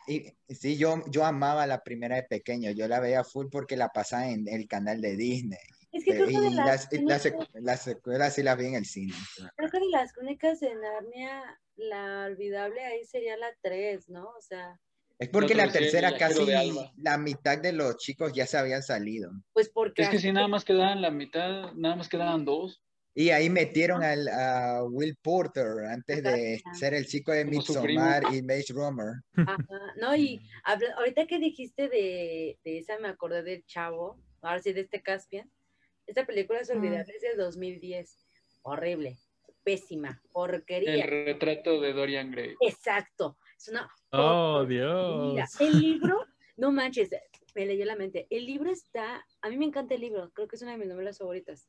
Y, 0.07 0.26
y 0.49 0.55
sí, 0.55 0.76
yo, 0.76 1.03
yo 1.11 1.24
amaba 1.24 1.66
la 1.66 1.82
primera 1.82 2.16
de 2.16 2.22
pequeño. 2.22 2.70
Yo 2.70 2.87
la 2.89 3.01
veía 3.01 3.24
full 3.24 3.47
porque 3.51 3.76
la 3.76 3.89
pasaba 3.89 4.28
en 4.28 4.47
el 4.49 4.68
canal 4.68 5.01
de 5.01 5.16
Disney. 5.16 5.59
Es 5.93 6.05
que 6.05 6.11
creo 6.12 6.30
y 6.30 6.35
que 6.35 6.41
de 6.41 6.51
las, 6.51 6.66
las, 6.66 6.93
y 6.93 7.05
las 7.05 7.22
crónicas- 7.22 7.49
secu- 7.53 7.61
las 7.62 7.82
secuelas 7.82 8.35
sí 8.35 8.43
las 8.43 8.59
vi 8.59 8.66
en 8.66 8.74
el 8.74 8.85
cine. 8.85 9.14
creo 9.57 9.70
que 9.70 9.78
de 9.80 9.91
las 9.91 10.12
crónicas 10.12 10.61
de 10.61 10.74
Narnia, 10.74 11.61
la 11.76 12.24
olvidable 12.26 12.85
ahí 12.85 13.05
sería 13.05 13.37
la 13.37 13.49
3, 13.62 14.09
¿no? 14.11 14.24
O 14.28 14.41
sea, 14.41 14.78
Es 15.18 15.28
porque 15.28 15.55
la 15.55 15.68
creo 15.68 15.82
tercera 15.82 16.11
viajero 16.11 16.47
casi 16.47 16.93
la 16.97 17.16
mitad 17.18 17.59
de 17.59 17.72
los 17.72 17.97
chicos 17.99 18.32
ya 18.32 18.47
se 18.47 18.57
habían 18.59 18.82
salido. 18.82 19.30
pues 19.53 19.68
porque... 19.68 20.03
Es 20.03 20.09
que 20.09 20.18
si 20.18 20.32
nada 20.32 20.49
más 20.49 20.64
quedaban 20.64 21.01
la 21.03 21.11
mitad, 21.11 21.72
nada 21.74 21.97
más 21.97 22.09
quedaban 22.09 22.45
dos. 22.45 22.80
Y 23.17 23.31
ahí 23.31 23.49
metieron 23.49 24.03
al, 24.03 24.27
a 24.29 24.83
Will 24.85 25.17
Porter 25.23 25.85
antes 25.89 26.21
de 26.23 26.61
ser 26.73 26.95
el 26.95 27.07
chico 27.07 27.31
de 27.31 27.45
Midsommar 27.45 28.25
y 28.35 28.43
Maze 28.43 28.73
Runner. 28.73 29.15
Ajá, 29.37 29.67
no, 30.01 30.17
y 30.17 30.41
habla- 30.65 30.95
ahorita 30.99 31.27
que 31.27 31.39
dijiste 31.39 31.89
de, 31.89 32.59
de 32.65 32.79
esa, 32.79 32.99
me 32.99 33.07
acordé 33.09 33.45
del 33.45 33.65
chavo, 33.67 34.19
ahora 34.43 34.61
sí 34.61 34.73
de 34.73 34.81
este 34.81 35.01
Caspian. 35.01 35.49
Esta 36.07 36.27
película 36.27 36.59
es 36.61 36.71
olvidable, 36.71 37.12
es 37.15 37.23
de 37.23 37.37
2010. 37.37 38.27
Horrible, 38.62 39.17
pésima, 39.62 40.21
porquería. 40.33 40.95
El 40.95 41.03
retrato 41.03 41.81
de 41.81 41.93
Dorian 41.93 42.33
Gray. 42.33 42.55
Exacto, 42.61 43.39
es 43.57 43.69
una 43.69 43.89
Oh, 44.11 44.65
Mira, 44.69 45.47
Dios. 45.47 45.61
el 45.61 45.81
libro, 45.81 46.19
no 46.57 46.73
manches, 46.73 47.11
me 47.55 47.65
leyó 47.65 47.85
la 47.85 47.95
mente. 47.97 48.27
El 48.31 48.45
libro 48.47 48.71
está, 48.71 49.25
a 49.41 49.49
mí 49.51 49.57
me 49.57 49.65
encanta 49.67 49.95
el 49.95 50.01
libro, 50.01 50.31
creo 50.33 50.49
que 50.49 50.57
es 50.57 50.62
una 50.62 50.73
de 50.73 50.79
mis 50.79 50.89
novelas 50.89 51.19
favoritas. 51.19 51.69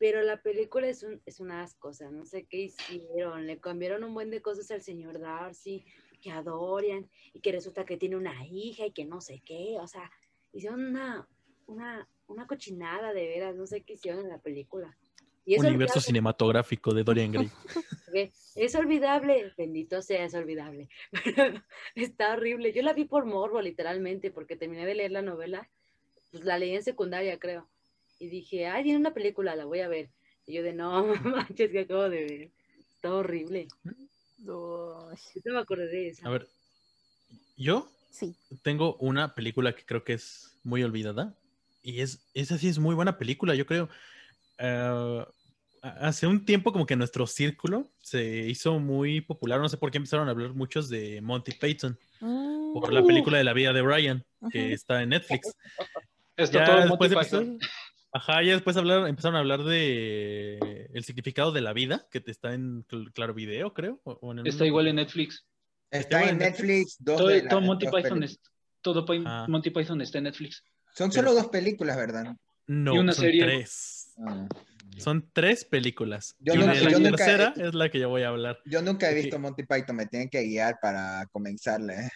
Pero 0.00 0.22
la 0.22 0.40
película 0.40 0.88
es 0.88 1.02
un, 1.02 1.20
es 1.26 1.40
una 1.40 1.62
asco, 1.62 1.88
o 1.88 1.92
sea, 1.92 2.10
no 2.10 2.24
sé 2.24 2.46
qué 2.46 2.56
hicieron. 2.62 3.46
Le 3.46 3.60
cambiaron 3.60 4.02
un 4.02 4.14
buen 4.14 4.30
de 4.30 4.40
cosas 4.40 4.70
al 4.70 4.80
señor 4.80 5.20
Darcy, 5.20 5.84
que 6.22 6.30
a 6.30 6.42
Dorian, 6.42 7.06
y 7.34 7.40
que 7.40 7.52
resulta 7.52 7.84
que 7.84 7.98
tiene 7.98 8.16
una 8.16 8.46
hija 8.46 8.86
y 8.86 8.92
que 8.92 9.04
no 9.04 9.20
sé 9.20 9.42
qué. 9.44 9.76
O 9.78 9.86
sea, 9.86 10.10
hicieron 10.54 10.86
una, 10.86 11.28
una, 11.66 12.08
una 12.28 12.46
cochinada 12.46 13.12
de 13.12 13.26
veras, 13.26 13.56
no 13.56 13.66
sé 13.66 13.82
qué 13.82 13.92
hicieron 13.92 14.22
en 14.22 14.30
la 14.30 14.38
película. 14.38 14.96
Y 15.44 15.56
es 15.56 15.60
Universo 15.60 15.74
olvidable, 15.74 16.06
cinematográfico 16.06 16.94
de 16.94 17.04
Dorian 17.04 17.32
Gray. 17.32 17.50
es 18.54 18.74
olvidable, 18.74 19.52
bendito 19.58 20.00
sea, 20.00 20.24
es 20.24 20.32
olvidable. 20.32 20.88
Pero 21.24 21.62
está 21.94 22.32
horrible. 22.32 22.72
Yo 22.72 22.80
la 22.80 22.94
vi 22.94 23.04
por 23.04 23.26
morbo, 23.26 23.60
literalmente, 23.60 24.30
porque 24.30 24.56
terminé 24.56 24.86
de 24.86 24.94
leer 24.94 25.10
la 25.10 25.20
novela, 25.20 25.68
pues 26.30 26.42
la 26.46 26.56
leí 26.56 26.74
en 26.74 26.82
secundaria, 26.82 27.38
creo. 27.38 27.68
Y 28.20 28.28
dije, 28.28 28.66
ay, 28.68 28.84
tiene 28.84 28.98
una 28.98 29.12
película, 29.14 29.56
la 29.56 29.64
voy 29.64 29.80
a 29.80 29.88
ver. 29.88 30.10
Y 30.46 30.52
yo 30.54 30.62
de, 30.62 30.72
no, 30.74 31.06
manches, 31.24 31.70
que 31.70 31.80
acabo 31.80 32.08
de 32.08 32.24
ver. 32.24 32.50
Está 32.94 33.12
horrible. 33.14 33.66
Yo 34.44 35.10
no 35.46 35.52
me 35.54 35.58
acordé 35.58 35.86
de 35.88 36.08
esa. 36.10 36.28
A 36.28 36.30
ver, 36.30 36.46
yo 37.56 37.90
Sí. 38.10 38.34
tengo 38.62 38.96
una 38.96 39.34
película 39.34 39.74
que 39.74 39.84
creo 39.84 40.04
que 40.04 40.12
es 40.14 40.54
muy 40.62 40.82
olvidada. 40.82 41.34
Y 41.82 42.00
es, 42.02 42.20
esa 42.34 42.58
sí 42.58 42.68
es 42.68 42.78
muy 42.78 42.94
buena 42.94 43.16
película, 43.18 43.54
yo 43.54 43.64
creo. 43.66 43.88
Eh, 44.58 45.24
a- 45.82 45.88
hace 46.08 46.26
un 46.26 46.44
tiempo 46.44 46.72
como 46.72 46.84
que 46.84 46.94
nuestro 46.96 47.26
círculo 47.26 47.90
se 48.02 48.22
hizo 48.48 48.78
muy 48.78 49.22
popular, 49.22 49.60
no 49.60 49.68
sé 49.70 49.78
por 49.78 49.90
qué 49.90 49.96
empezaron 49.96 50.28
a 50.28 50.32
hablar 50.32 50.52
muchos 50.52 50.90
de 50.90 51.22
Monty 51.22 51.52
Python 51.52 51.98
Mm, 52.20 52.74
por 52.74 52.92
la 52.92 53.02
película 53.02 53.38
de 53.38 53.44
la 53.44 53.54
vida 53.54 53.72
de 53.72 53.80
Brian, 53.80 54.22
que 54.52 54.74
está 54.74 55.02
en 55.02 55.08
Netflix. 55.10 55.54
Está 56.36 56.58
Ya 56.58 56.64
todo 56.66 56.76
después 56.80 57.10
Monty 57.12 57.24
Python. 57.26 57.42
empezó- 57.54 57.70
Ajá, 58.12 58.42
ya 58.42 58.54
después 58.54 58.76
hablaron, 58.76 59.06
empezaron 59.06 59.36
a 59.36 59.38
hablar 59.40 59.62
de 59.62 60.88
el 60.92 61.04
significado 61.04 61.52
de 61.52 61.60
la 61.60 61.72
vida, 61.72 62.08
que 62.10 62.20
te 62.20 62.30
está 62.32 62.54
en 62.54 62.84
Cl- 62.88 63.12
Claro 63.12 63.34
Video, 63.34 63.72
creo. 63.72 64.00
o- 64.04 64.18
o 64.20 64.32
en 64.32 64.40
el- 64.40 64.46
Está 64.48 64.66
igual 64.66 64.88
en 64.88 64.96
Netflix. 64.96 65.46
Está 65.90 66.28
en 66.28 66.38
Netflix, 66.38 66.96
dos 66.98 67.18
Todo, 67.18 67.28
de 67.28 67.42
la- 67.42 67.48
todo 67.48 67.60
Monty 67.60 67.86
dos 67.86 67.94
Python 67.94 68.20
películas. 68.20 68.30
es, 68.32 68.52
todo 68.80 69.04
Pi- 69.04 69.22
Ah. 69.26 69.46
Monty 69.48 69.70
Python 69.70 70.00
está 70.00 70.18
en 70.18 70.24
Netflix. 70.24 70.64
Son 70.94 71.12
solo 71.12 71.34
dos 71.34 71.48
películas, 71.48 71.96
¿verdad? 71.96 72.34
No, 72.66 72.94
y 72.94 72.98
una 72.98 73.12
son 73.12 73.24
serie. 73.24 73.44
tres. 73.44 74.12
Ah. 74.26 74.48
Son 74.98 75.30
tres 75.32 75.64
películas. 75.64 76.34
Yo 76.40 76.54
y 76.54 76.58
nunca- 76.58 76.74
la 76.74 76.90
yo 76.90 76.98
nunca- 76.98 77.16
tercera 77.16 77.54
es 77.56 77.74
la 77.74 77.88
que 77.90 78.00
yo 78.00 78.08
voy 78.08 78.22
a 78.22 78.28
hablar. 78.28 78.58
Yo 78.66 78.82
nunca 78.82 79.08
he 79.10 79.14
visto 79.14 79.38
Monty 79.38 79.62
Python, 79.64 79.94
me 79.96 80.06
tienen 80.06 80.28
que 80.28 80.42
guiar 80.42 80.78
para 80.82 81.26
comenzarle. 81.30 81.94
¿eh? 81.94 82.08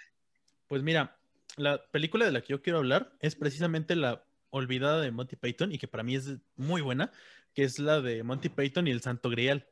Pues 0.67 0.83
mira, 0.83 1.17
la 1.57 1.81
película 1.93 2.25
de 2.27 2.33
la 2.33 2.41
que 2.43 2.49
yo 2.49 2.63
quiero 2.63 2.79
hablar 2.81 3.13
es 3.21 3.37
precisamente 3.37 3.95
la 3.95 4.25
olvidada 4.55 5.01
de 5.01 5.11
Monty 5.11 5.37
Python 5.37 5.73
y 5.73 5.79
que 5.79 5.89
para 5.89 6.03
mí 6.03 6.15
es 6.17 6.37
muy 6.57 6.81
buena, 6.81 7.11
que 7.55 7.65
es 7.65 7.79
la 7.79 8.01
de 8.01 8.23
Monty 8.23 8.49
Python 8.49 8.87
y 8.87 8.91
el 8.91 9.01
Santo 9.03 9.29
Grial. 9.31 9.67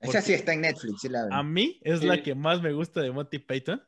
Esa 0.00 0.20
sí 0.22 0.32
está 0.34 0.52
en 0.52 0.60
Netflix, 0.62 1.00
sí 1.00 1.08
la 1.08 1.24
veo. 1.26 1.34
A 1.34 1.42
mí 1.42 1.80
es 1.82 2.00
Sí. 2.00 2.06
la 2.06 2.22
que 2.22 2.34
más 2.34 2.62
me 2.62 2.72
gusta 2.72 3.00
de 3.00 3.10
Monty 3.10 3.38
Python. 3.38 3.82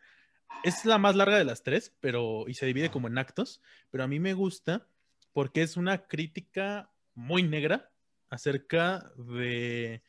Es 0.64 0.84
la 0.84 0.98
más 0.98 1.14
larga 1.14 1.36
de 1.38 1.44
las 1.44 1.62
tres, 1.62 1.94
pero 2.00 2.44
y 2.48 2.54
se 2.54 2.66
divide 2.66 2.90
como 2.90 3.06
en 3.08 3.18
actos, 3.18 3.60
pero 3.90 4.04
a 4.04 4.08
mí 4.08 4.18
me 4.18 4.34
gusta 4.34 4.86
porque 5.32 5.62
es 5.62 5.76
una 5.76 6.06
crítica 6.06 6.90
muy 7.14 7.42
negra 7.42 7.90
acerca 8.30 9.12
de 9.16 10.02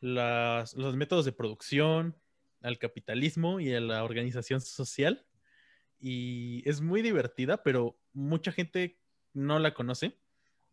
las- 0.00 0.74
los 0.74 0.96
métodos 0.96 1.24
de 1.24 1.32
producción, 1.32 2.16
al 2.60 2.78
capitalismo 2.78 3.60
y 3.60 3.72
a 3.72 3.80
la 3.80 4.04
organización 4.04 4.60
social. 4.60 5.24
Y 6.00 6.68
es 6.68 6.80
muy 6.80 7.00
divertida, 7.02 7.62
pero 7.62 7.96
mucha 8.12 8.52
gente 8.52 8.98
no 9.34 9.58
la 9.58 9.74
conoce. 9.74 10.16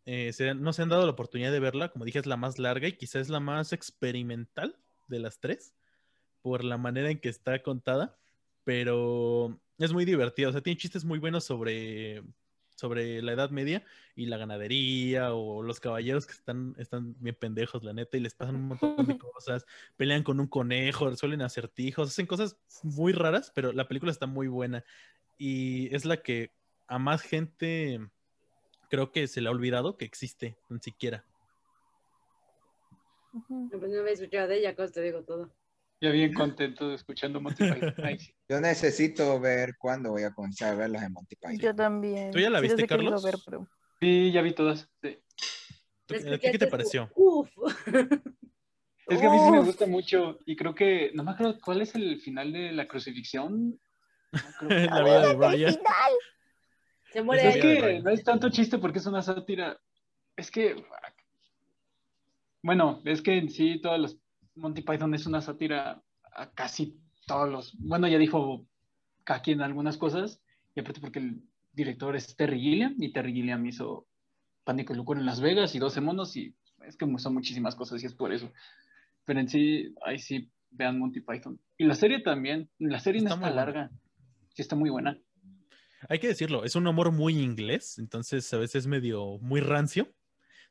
Eh, 0.06 0.32
se- 0.32 0.54
no 0.54 0.72
se 0.72 0.82
han 0.82 0.88
dado 0.88 1.04
la 1.04 1.12
oportunidad 1.12 1.52
de 1.52 1.60
verla. 1.60 1.90
Como 1.90 2.04
dije, 2.04 2.18
es 2.18 2.26
la 2.26 2.36
más 2.36 2.58
larga 2.58 2.88
y 2.88 2.92
quizás 2.96 3.22
es 3.22 3.28
la 3.28 3.40
más 3.40 3.72
experimental 3.72 4.76
de 5.08 5.18
las 5.20 5.38
tres 5.38 5.74
por 6.42 6.64
la 6.64 6.76
manera 6.78 7.10
en 7.10 7.20
que 7.20 7.28
está 7.28 7.62
contada, 7.62 8.16
pero 8.64 9.58
es 9.78 9.92
muy 9.92 10.04
divertida. 10.04 10.48
O 10.48 10.52
sea, 10.52 10.60
tiene 10.60 10.78
chistes 10.78 11.04
muy 11.04 11.18
buenos 11.20 11.44
sobre, 11.44 12.22
sobre 12.74 13.22
la 13.22 13.32
Edad 13.32 13.50
Media 13.50 13.84
y 14.16 14.26
la 14.26 14.38
ganadería 14.38 15.34
o 15.34 15.62
los 15.62 15.78
caballeros 15.78 16.26
que 16.26 16.32
están, 16.32 16.74
están 16.78 17.14
bien 17.20 17.36
pendejos, 17.38 17.84
la 17.84 17.92
neta, 17.92 18.16
y 18.16 18.20
les 18.20 18.34
pasan 18.34 18.56
un 18.56 18.68
montón 18.68 19.06
de 19.06 19.18
cosas. 19.18 19.66
Pelean 19.96 20.24
con 20.24 20.40
un 20.40 20.48
conejo, 20.48 21.08
resuelven 21.08 21.42
acertijos, 21.42 22.08
hacen 22.08 22.26
cosas 22.26 22.56
muy 22.82 23.12
raras, 23.12 23.52
pero 23.54 23.72
la 23.72 23.86
película 23.86 24.10
está 24.10 24.26
muy 24.26 24.48
buena 24.48 24.84
y 25.38 25.94
es 25.94 26.04
la 26.04 26.16
que 26.18 26.50
a 26.88 26.98
más 26.98 27.22
gente 27.22 28.00
creo 28.92 29.10
que 29.10 29.26
se 29.26 29.40
le 29.40 29.48
ha 29.48 29.52
olvidado 29.52 29.96
que 29.96 30.04
existe, 30.04 30.54
ni 30.68 30.78
siquiera. 30.78 31.24
ujú. 33.32 33.70
Pues 33.70 33.90
no 33.90 34.00
había 34.00 34.12
escuchado 34.12 34.48
de 34.48 34.58
ella, 34.58 34.76
te 34.76 35.00
digo 35.00 35.22
todo. 35.24 35.50
Ya 35.98 36.10
bien 36.10 36.34
contento 36.34 36.90
de 36.90 36.96
escuchando 36.96 37.40
Monty 37.40 37.64
Python. 37.72 37.94
Yo 38.50 38.60
necesito 38.60 39.40
ver 39.40 39.76
cuándo 39.78 40.10
voy 40.10 40.24
a 40.24 40.34
comenzar 40.34 40.72
a 40.72 40.76
ver 40.76 40.90
las 40.90 41.00
de 41.02 41.08
Monty 41.08 41.36
Python. 41.36 41.58
Yo 41.58 41.74
también. 41.74 42.32
¿Tú 42.32 42.38
ya 42.38 42.50
la 42.50 42.58
Sí 42.58 42.64
viste, 42.66 42.86
Carlos? 42.86 43.22
ver, 43.24 43.36
pero- 43.46 43.66
Sí, 43.98 44.30
ya 44.30 44.42
vi 44.42 44.52
todas. 44.52 44.90
sí. 45.02 45.18
¿Tú- 46.04 46.14
La 46.24 46.34
¿A 46.34 46.38
ti 46.38 46.50
qué 46.50 46.58
te 46.58 46.66
pareció? 46.66 47.10
Uf. 47.14 47.48
Es 49.08 49.20
que 49.20 49.26
a 49.26 49.30
mí 49.30 49.38
sí 49.44 49.50
me 49.50 49.60
gusta 49.60 49.86
mucho 49.86 50.38
y 50.46 50.54
creo 50.54 50.74
que, 50.74 51.10
no 51.14 51.24
me 51.24 51.32
acuerdo 51.32 51.58
cuál 51.60 51.80
es 51.82 51.94
el 51.96 52.20
final 52.20 52.52
de 52.52 52.72
la 52.72 52.86
crucifixión. 52.86 53.80
No 54.32 54.40
creo 54.58 54.68
que- 54.68 54.86
la 54.86 55.02
vida 55.02 55.28
de 55.28 55.34
Brian. 55.34 55.78
Se 57.12 57.18
Es 57.18 57.24
muere 57.24 57.60
que 57.60 58.00
no 58.02 58.10
es 58.10 58.24
tanto 58.24 58.48
chiste 58.48 58.78
porque 58.78 58.98
es 58.98 59.06
una 59.06 59.22
sátira. 59.22 59.78
Es 60.36 60.50
que, 60.50 60.82
bueno, 62.62 63.02
es 63.04 63.20
que 63.20 63.36
en 63.36 63.50
sí 63.50 63.80
todos 63.80 64.00
los 64.00 64.18
Monty 64.54 64.82
Python 64.82 65.14
es 65.14 65.26
una 65.26 65.40
sátira 65.42 66.02
a 66.34 66.50
casi 66.52 66.98
todos 67.26 67.48
los. 67.48 67.76
Bueno, 67.78 68.08
ya 68.08 68.18
dijo 68.18 68.66
Kaki 69.24 69.52
en 69.52 69.60
algunas 69.60 69.98
cosas, 69.98 70.40
y 70.74 70.80
aparte 70.80 71.00
porque 71.00 71.18
el 71.18 71.42
director 71.72 72.16
es 72.16 72.34
Terry 72.34 72.60
Gilliam, 72.60 72.94
y 72.98 73.12
Terry 73.12 73.34
Gilliam 73.34 73.64
hizo 73.66 74.06
Pánico 74.64 74.94
y 74.94 74.96
Locura 74.96 75.20
en 75.20 75.26
Las 75.26 75.40
Vegas 75.40 75.74
y 75.74 75.78
12 75.78 76.00
monos, 76.00 76.36
y 76.36 76.54
es 76.86 76.96
que 76.96 77.06
son 77.18 77.34
muchísimas 77.34 77.74
cosas 77.76 78.02
y 78.02 78.06
es 78.06 78.14
por 78.14 78.32
eso. 78.32 78.50
Pero 79.24 79.38
en 79.38 79.48
sí, 79.48 79.94
ahí 80.04 80.18
sí, 80.18 80.50
vean 80.70 80.98
Monty 80.98 81.20
Python. 81.20 81.60
Y 81.76 81.84
la 81.84 81.94
serie 81.94 82.20
también, 82.20 82.70
la 82.78 83.00
serie 83.00 83.18
Está 83.18 83.36
no 83.36 83.46
está 83.46 83.54
larga, 83.54 83.90
sí 84.54 84.62
está 84.62 84.76
muy 84.76 84.90
buena. 84.90 85.18
Hay 86.08 86.18
que 86.18 86.28
decirlo, 86.28 86.64
es 86.64 86.74
un 86.74 86.86
humor 86.86 87.12
muy 87.12 87.38
inglés, 87.38 87.98
entonces 87.98 88.52
a 88.52 88.58
veces 88.58 88.86
medio 88.86 89.38
muy 89.40 89.60
rancio. 89.60 90.12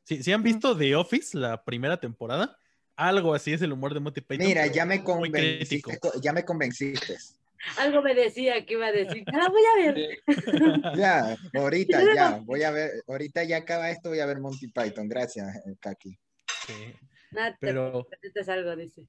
Si, 0.04 0.22
si 0.22 0.32
han 0.32 0.42
visto 0.42 0.76
The 0.76 0.96
Office, 0.96 1.36
la 1.36 1.64
primera 1.64 1.98
temporada, 1.98 2.56
algo 2.96 3.34
así 3.34 3.52
es 3.52 3.62
el 3.62 3.72
humor 3.72 3.94
de 3.94 4.00
Monty 4.00 4.20
Python. 4.20 4.46
Mira, 4.46 4.66
ya 4.66 4.84
me 4.84 5.02
convenciste, 5.02 5.98
ya 6.20 6.32
me 6.32 6.44
convenciste. 6.44 7.16
Algo 7.78 8.02
me 8.02 8.14
decía 8.14 8.66
que 8.66 8.74
iba 8.74 8.86
a 8.86 8.92
decir. 8.92 9.24
Ah, 9.32 9.48
voy 9.48 9.62
a 9.64 9.92
ver. 9.92 10.18
Ya, 10.96 11.36
ahorita 11.54 12.00
Sí, 12.00 12.06
ya, 12.14 12.40
voy 12.42 12.62
a 12.64 12.70
ver, 12.70 12.90
ahorita 13.06 13.44
ya 13.44 13.58
acaba 13.58 13.90
esto, 13.90 14.08
voy 14.08 14.18
a 14.18 14.26
ver 14.26 14.40
Monty 14.40 14.68
Python. 14.68 15.08
Gracias, 15.08 15.56
eh, 15.66 15.76
Kaki. 15.80 16.18
Sí, 16.66 16.94
Nada, 17.30 17.56
Pero, 17.60 18.06
algo, 18.48 18.76
dice. 18.76 19.08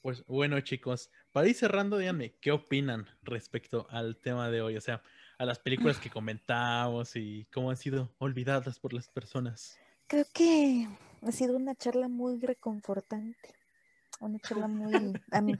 pues 0.00 0.24
bueno, 0.26 0.60
chicos, 0.60 1.10
para 1.30 1.48
ir 1.48 1.54
cerrando, 1.54 1.98
díganme, 1.98 2.36
¿qué 2.40 2.52
opinan 2.52 3.06
respecto 3.22 3.86
al 3.90 4.16
tema 4.16 4.50
de 4.50 4.62
hoy? 4.62 4.76
O 4.76 4.80
sea, 4.80 5.02
a 5.40 5.46
las 5.46 5.58
películas 5.58 5.98
que 5.98 6.10
comentamos 6.10 7.16
y 7.16 7.46
cómo 7.50 7.70
han 7.70 7.78
sido 7.78 8.10
olvidadas 8.18 8.78
por 8.78 8.92
las 8.92 9.08
personas. 9.08 9.78
Creo 10.06 10.26
que 10.34 10.86
ha 11.26 11.32
sido 11.32 11.56
una 11.56 11.74
charla 11.74 12.08
muy 12.08 12.38
reconfortante. 12.40 13.54
Una 14.20 14.38
charla 14.40 14.68
muy... 14.68 14.92
a 15.30 15.40
mí- 15.40 15.56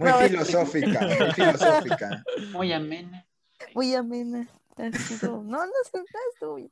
Muy 0.00 0.08
No, 0.08 0.18
filosófica, 0.20 1.00
muy 1.20 1.30
filosófica. 1.32 2.24
muy 2.50 2.72
amena. 2.72 3.26
muy 3.74 3.94
amena. 3.94 4.48
Ha 4.78 4.92
sido... 4.92 5.42
No, 5.42 5.66
no 5.66 5.72
sé, 5.92 6.02
no 6.40 6.54
bien. 6.54 6.70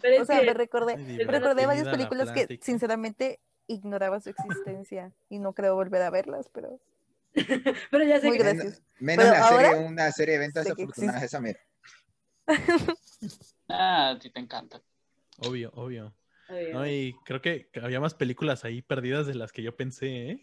Pero 0.00 0.22
O 0.22 0.24
sea, 0.24 0.40
me 0.40 0.54
recordé, 0.54 0.96
me 0.96 1.24
recordé 1.24 1.66
varias 1.66 1.88
películas 1.88 2.32
que 2.32 2.58
sinceramente 2.62 3.38
ignoraba 3.66 4.18
su 4.22 4.30
existencia 4.30 5.12
y 5.28 5.40
no 5.40 5.52
creo 5.52 5.74
volver 5.74 6.00
a 6.00 6.08
verlas, 6.08 6.48
pero 6.54 6.80
Pero 7.90 8.04
ya 8.04 8.20
sé 8.20 8.28
Muy 8.28 8.36
que 8.36 8.42
gracias. 8.42 8.82
Menos 8.98 9.24
Pero 9.26 9.38
la 9.38 9.48
serie, 9.48 9.86
una 9.86 10.12
serie 10.12 10.32
de 10.32 10.36
eventos 10.44 10.64
desafortunadas, 10.64 11.22
esa 11.22 11.40
mira. 11.40 11.60
Ah, 13.68 14.16
sí 14.20 14.30
te 14.30 14.40
encanta. 14.40 14.80
Obvio, 15.38 15.70
obvio. 15.74 16.14
Obvio. 16.48 16.72
No, 16.72 16.86
y 16.86 17.14
creo 17.26 17.42
que 17.42 17.68
había 17.82 18.00
más 18.00 18.14
películas 18.14 18.64
ahí 18.64 18.80
perdidas 18.80 19.26
de 19.26 19.34
las 19.34 19.52
que 19.52 19.62
yo 19.62 19.76
pensé, 19.76 20.30
¿eh? 20.30 20.40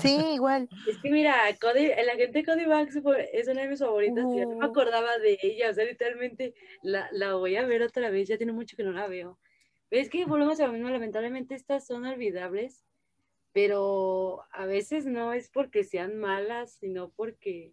sí, 0.00 0.16
igual. 0.34 0.68
Es 0.88 0.96
que 1.02 1.10
mira, 1.10 1.36
Cody, 1.60 1.90
el 1.90 2.08
agente 2.08 2.42
Cody 2.44 2.64
Banks 2.64 2.96
es 3.32 3.48
una 3.48 3.60
de 3.62 3.68
mis 3.68 3.80
favoritas 3.80 4.24
y 4.34 4.38
yo 4.38 4.44
no 4.46 4.56
me 4.56 4.66
Uh. 4.66 4.70
acordaba 4.70 5.18
de 5.18 5.38
ella, 5.42 5.68
o 5.70 5.74
sea, 5.74 5.84
literalmente 5.84 6.54
la, 6.82 7.08
la 7.12 7.34
voy 7.34 7.56
a 7.56 7.66
ver 7.66 7.82
otra 7.82 8.08
vez, 8.08 8.28
ya 8.28 8.38
tiene 8.38 8.52
mucho 8.52 8.76
que 8.76 8.84
no 8.84 8.92
la 8.92 9.06
veo. 9.08 9.38
Pero 9.90 10.00
es 10.00 10.08
que 10.08 10.24
volvemos 10.24 10.58
a 10.60 10.66
lo 10.66 10.72
mismo, 10.72 10.88
lamentablemente 10.88 11.54
estas 11.54 11.86
son 11.86 12.06
olvidables, 12.06 12.86
pero 13.52 14.44
a 14.52 14.66
veces 14.66 15.06
no 15.06 15.32
es 15.32 15.50
porque 15.50 15.84
sean 15.84 16.18
malas, 16.18 16.72
sino 16.80 17.10
porque, 17.10 17.72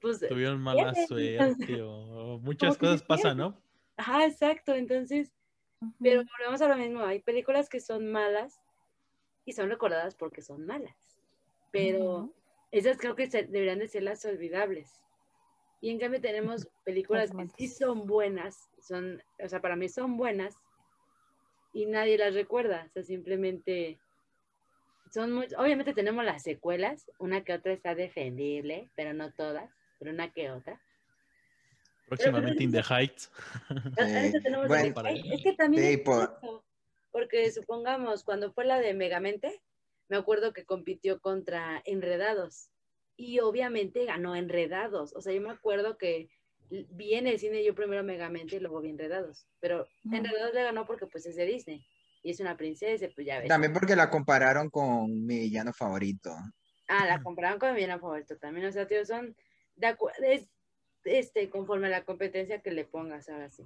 pues, 0.00 0.20
Tuvieron 0.20 0.60
mala 0.60 0.92
Pierde. 0.92 1.06
suerte 1.06 1.82
o 1.82 2.38
muchas 2.38 2.78
cosas 2.78 3.02
pasan. 3.02 3.38
¿no? 3.38 3.62
ajá, 3.96 4.26
exacto, 4.26 4.74
entonces, 4.74 5.32
pero 6.00 6.22
volvemos 6.38 6.60
a 6.62 6.68
lo 6.68 6.76
mismo, 6.76 7.00
hay 7.00 7.20
películas 7.20 7.68
que 7.68 7.80
son 7.80 8.10
malas 8.10 8.60
y 9.44 9.52
son 9.52 9.68
recordadas 9.70 10.14
porque 10.14 10.42
son 10.42 10.66
malas, 10.66 11.18
pero... 11.70 12.32
Esas 12.72 12.98
creo 12.98 13.14
que 13.14 13.30
se- 13.30 13.44
deberían 13.44 13.78
de 13.78 13.86
ser 13.86 14.02
las 14.02 14.24
olvidables. 14.24 15.00
Y 15.80 15.90
en 15.90 16.00
cambio 16.00 16.20
tenemos 16.20 16.68
películas 16.84 17.30
que 17.30 17.46
sí 17.56 17.68
son 17.68 18.06
buenas, 18.06 18.68
son, 18.80 19.22
o 19.42 19.48
sea, 19.48 19.60
para 19.62 19.76
mí 19.76 19.88
son 19.88 20.16
buenas 20.16 20.56
y 21.72 21.86
nadie 21.86 22.18
las 22.18 22.34
recuerda, 22.34 22.86
o 22.86 22.90
sea, 22.90 23.02
simplemente 23.04 24.00
son 25.16 25.32
muy, 25.32 25.46
obviamente 25.56 25.94
tenemos 25.94 26.26
las 26.26 26.42
secuelas, 26.42 27.10
una 27.18 27.42
que 27.42 27.54
otra 27.54 27.72
está 27.72 27.94
defendible, 27.94 28.90
pero 28.94 29.14
no 29.14 29.32
todas, 29.32 29.70
pero 29.98 30.10
una 30.10 30.30
que 30.30 30.50
otra. 30.50 30.78
Próximamente 32.06 32.62
In 32.62 32.70
the 32.70 32.82
Heights. 32.82 33.30
A- 33.98 34.02
a 34.02 34.26
eso 34.26 34.38
tenemos 34.42 34.68
bueno, 34.68 35.08
el- 35.08 35.32
es 35.32 35.42
que 35.42 35.54
también 35.54 35.82
Sí, 35.84 35.96
por- 35.96 36.38
porque 37.12 37.50
supongamos 37.50 38.24
cuando 38.24 38.52
fue 38.52 38.66
la 38.66 38.78
de 38.78 38.92
Megamente, 38.92 39.62
me 40.08 40.18
acuerdo 40.18 40.52
que 40.52 40.66
compitió 40.66 41.18
contra 41.22 41.80
Enredados 41.86 42.68
y 43.16 43.38
obviamente 43.40 44.04
ganó 44.04 44.36
Enredados. 44.36 45.14
O 45.16 45.22
sea, 45.22 45.32
yo 45.32 45.40
me 45.40 45.50
acuerdo 45.50 45.96
que 45.96 46.28
vi 46.68 47.14
en 47.14 47.26
el 47.26 47.38
cine 47.38 47.64
yo 47.64 47.74
primero 47.74 48.04
Megamente 48.04 48.56
y 48.56 48.60
luego 48.60 48.82
vi 48.82 48.90
Enredados, 48.90 49.46
pero. 49.60 49.88
Enredados 50.12 50.52
le 50.52 50.62
ganó 50.62 50.84
porque 50.84 51.06
pues 51.06 51.24
es 51.24 51.36
de 51.36 51.46
Disney 51.46 51.86
y 52.26 52.30
es 52.30 52.40
una 52.40 52.56
princesa, 52.56 53.06
pues 53.14 53.24
ya 53.24 53.38
ves. 53.38 53.48
También 53.48 53.72
porque 53.72 53.94
la 53.94 54.10
compararon 54.10 54.68
con 54.68 55.24
mi 55.24 55.38
villano 55.38 55.72
favorito. 55.72 56.34
Ah, 56.88 57.06
la 57.06 57.22
compraron 57.22 57.60
con 57.60 57.70
mi 57.70 57.76
villano 57.76 58.00
favorito 58.00 58.36
también. 58.36 58.66
O 58.66 58.72
sea, 58.72 58.88
tío, 58.88 59.04
son 59.06 59.36
de 59.76 59.86
acuerdo, 59.86 60.24
es, 60.24 60.48
este, 61.04 61.48
conforme 61.48 61.86
a 61.86 61.90
la 61.90 62.04
competencia 62.04 62.60
que 62.62 62.72
le 62.72 62.84
pongas 62.84 63.28
ahora 63.28 63.48
sí. 63.48 63.62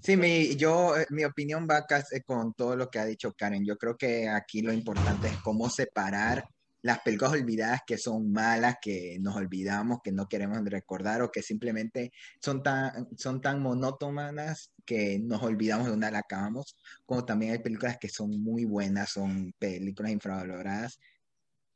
Sí, 0.00 0.16
mi, 0.16 0.54
yo, 0.54 0.96
eh, 0.96 1.06
mi 1.10 1.24
opinión 1.24 1.66
va 1.68 1.86
casi 1.86 2.20
con 2.20 2.54
todo 2.54 2.76
lo 2.76 2.88
que 2.88 3.00
ha 3.00 3.04
dicho 3.04 3.32
Karen. 3.32 3.66
Yo 3.66 3.76
creo 3.76 3.96
que 3.96 4.28
aquí 4.28 4.62
lo 4.62 4.72
importante 4.72 5.26
es 5.26 5.36
cómo 5.38 5.68
separar 5.68 6.44
las 6.82 7.00
películas 7.00 7.32
olvidadas 7.32 7.82
que 7.86 7.98
son 7.98 8.32
malas, 8.32 8.76
que 8.80 9.18
nos 9.20 9.36
olvidamos, 9.36 9.98
que 10.02 10.12
no 10.12 10.28
queremos 10.28 10.64
recordar 10.64 11.22
o 11.22 11.30
que 11.30 11.42
simplemente 11.42 12.12
son 12.40 12.62
tan, 12.62 13.08
son 13.16 13.40
tan 13.40 13.60
monótonas 13.60 14.72
que 14.84 15.18
nos 15.18 15.42
olvidamos 15.42 15.86
de 15.86 15.92
una 15.92 16.10
la 16.10 16.20
acabamos, 16.20 16.76
como 17.04 17.24
también 17.24 17.52
hay 17.52 17.58
películas 17.58 17.98
que 17.98 18.08
son 18.08 18.40
muy 18.42 18.64
buenas, 18.64 19.10
son 19.10 19.52
películas 19.58 20.12
infravaloradas, 20.12 20.98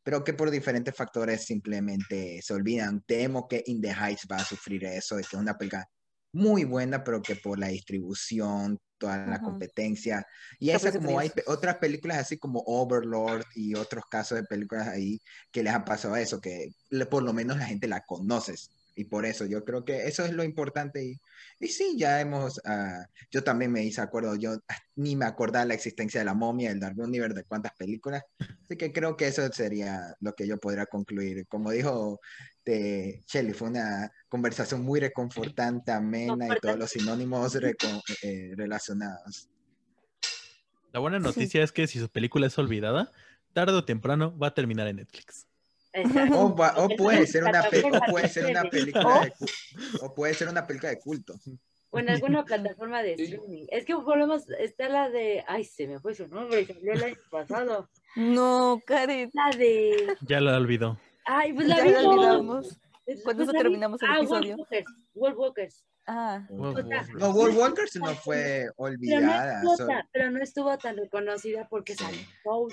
pero 0.03 0.25
que 0.25 0.35
por 0.35 0.51
diferentes 0.51 0.95
factores 0.95 1.45
simplemente 1.45 2.41
se 2.43 2.55
olvidan. 2.55 3.03
Temo 3.03 3.47
que 3.49 3.63
In 3.67 3.81
the 3.81 3.93
Heights 3.93 4.27
va 4.31 4.37
a 4.37 4.45
sufrir 4.45 4.85
eso, 4.85 5.19
es 5.19 5.33
una 5.35 5.57
película 5.57 5.89
muy 6.33 6.65
buena, 6.65 7.05
pero 7.05 7.21
que 7.21 7.37
por 7.37 7.59
la 7.59 7.69
distribución, 7.69 8.79
toda 9.03 9.27
la 9.27 9.37
Ujú. 9.37 9.47
competencia, 9.47 10.25
y 10.61 10.71
esa 10.71 10.93
como 10.93 11.19
hay 11.19 11.33
otras 11.47 11.77
películas 11.79 12.19
así 12.19 12.39
como 12.39 12.63
Overlord 12.67 13.45
y 13.57 13.75
otros 13.75 14.05
casos 14.09 14.39
de 14.39 14.45
películas 14.45 14.87
ahí 14.87 15.19
que 15.51 15.65
les 15.65 15.75
ha 15.75 15.85
pasado 15.85 16.15
eso, 16.15 16.41
que 16.41 16.71
por 17.11 17.25
lo 17.25 17.33
menos 17.33 17.59
la 17.59 17.67
gente 17.67 17.89
la 17.89 18.03
conoces. 18.03 18.71
Y 18.95 19.05
por 19.05 19.25
eso 19.25 19.47
yo 19.47 19.65
creo 19.65 19.85
que 19.85 20.07
eso 20.07 20.23
es 20.25 20.33
lo 20.33 20.45
importante. 20.45 21.03
Y, 21.03 21.19
y 21.59 21.69
sí, 21.69 21.97
ya 21.97 22.21
hemos, 22.21 22.61
ah, 22.67 23.07
yo 23.31 23.43
también 23.43 23.73
me 23.73 23.83
hice 23.83 24.03
acuerdo, 24.03 24.37
yo 24.37 24.53
ah, 24.69 24.77
ni 24.97 25.17
me 25.17 25.25
acordaba 25.25 25.65
la 25.65 25.75
existencia 25.75 26.21
de 26.21 26.27
la 26.27 26.35
momia, 26.35 26.71
el 26.71 26.79
Dark 26.79 26.99
Universe, 26.99 27.35
de 27.35 27.45
cuántas 27.45 27.73
películas. 27.73 28.23
Así 28.39 28.77
que 28.77 28.93
creo 28.93 29.17
que 29.17 29.29
eso 29.29 29.51
sería 29.51 30.15
lo 30.21 30.35
que 30.35 30.47
yo 30.47 30.59
podría 30.59 30.85
concluir. 30.87 31.47
Como 31.49 31.71
dijo 31.71 32.21
de 32.65 33.23
Shelly, 33.27 33.53
fue 33.53 33.69
una 33.69 34.11
conversación 34.29 34.83
muy 34.83 35.01
reconfortante, 35.01 35.91
amena 35.93 36.47
y 36.49 36.61
todos 36.61 36.79
los 36.79 36.91
sinónimos 36.91 37.55
eh, 38.23 38.53
relacionados. 38.57 39.49
La 40.93 41.01
buena 41.01 41.19
Sí. 41.19 41.25
noticia 41.25 41.63
es 41.65 41.73
que 41.73 41.87
si 41.87 41.99
su 41.99 42.09
película 42.09 42.47
es 42.47 42.59
olvidada, 42.59 43.11
tarde 43.53 43.73
o 43.75 43.85
temprano 43.85 44.37
va 44.39 44.49
a 44.49 44.55
terminar 44.55 44.87
en 44.89 44.97
Netflix. 44.97 45.47
O, 46.33 46.55
va- 46.57 46.75
o 46.79 46.89
puede 46.97 47.27
ser 47.27 47.45
una 47.45 47.63
pe- 47.69 47.79
o 47.81 47.89
Plataforma 47.91 48.07
puede 48.11 48.29
ser 48.29 48.47
una 48.47 48.63
de- 48.63 48.69
película 48.71 49.21
de 49.25 49.31
cu- 49.33 49.47
o 50.01 50.15
puede 50.15 50.35
ser 50.35 50.49
una 50.49 50.67
película 50.67 50.91
de 50.91 50.99
culto. 50.99 51.35
O 51.91 51.99
en 51.99 52.09
alguna 52.09 52.43
plataforma 52.45 53.03
de 53.03 53.13
streaming. 53.13 53.67
Es 53.71 53.85
que 53.85 53.93
volvemos, 53.95 54.45
está 54.59 54.89
la 54.89 55.11
de, 55.11 55.45
ay, 55.47 55.65
se 55.65 55.87
me 55.87 56.01
fue 56.01 56.15
su 56.15 56.27
nombre, 56.29 56.65
salió 56.67 56.93
el 56.95 57.03
año 57.05 57.17
pasado. 57.31 57.91
No, 58.17 58.81
Karen. 58.87 59.31
La 59.35 59.55
de, 59.59 60.17
Ya 60.23 60.41
la 60.41 60.57
olvidó. 60.57 60.99
Ay, 61.27 61.53
pues 61.53 61.67
la 61.69 61.77
Ya 61.77 61.85
vimos. 61.85 62.05
olvidamos. 62.07 62.79
Con 63.25 63.37
pues 63.37 63.49
terminamos 63.51 64.01
el 64.03 64.09
ah, 64.11 64.17
episodio. 64.19 64.57
Wolf 65.15 65.37
Walkers. 65.37 65.85
Ah, 66.07 66.47
O 66.51 66.73
sea, 66.73 66.83
Walkers. 66.85 67.09
No, 67.15 67.31
World 67.31 67.57
Walkers 67.59 67.97
no 67.97 68.15
fue 68.15 68.37
Pero 68.37 68.75
no, 68.79 68.85
olvidada. 68.87 69.55
estuvo 69.57 69.77
so- 69.77 69.87
tan, 69.87 70.09
pero 70.13 70.31
no 70.31 70.43
estuvo 70.43 70.79
tan 70.79 70.97
reconocida 70.97 71.69
porque 71.69 71.95
salió 71.95 72.21
Soul. 72.43 72.73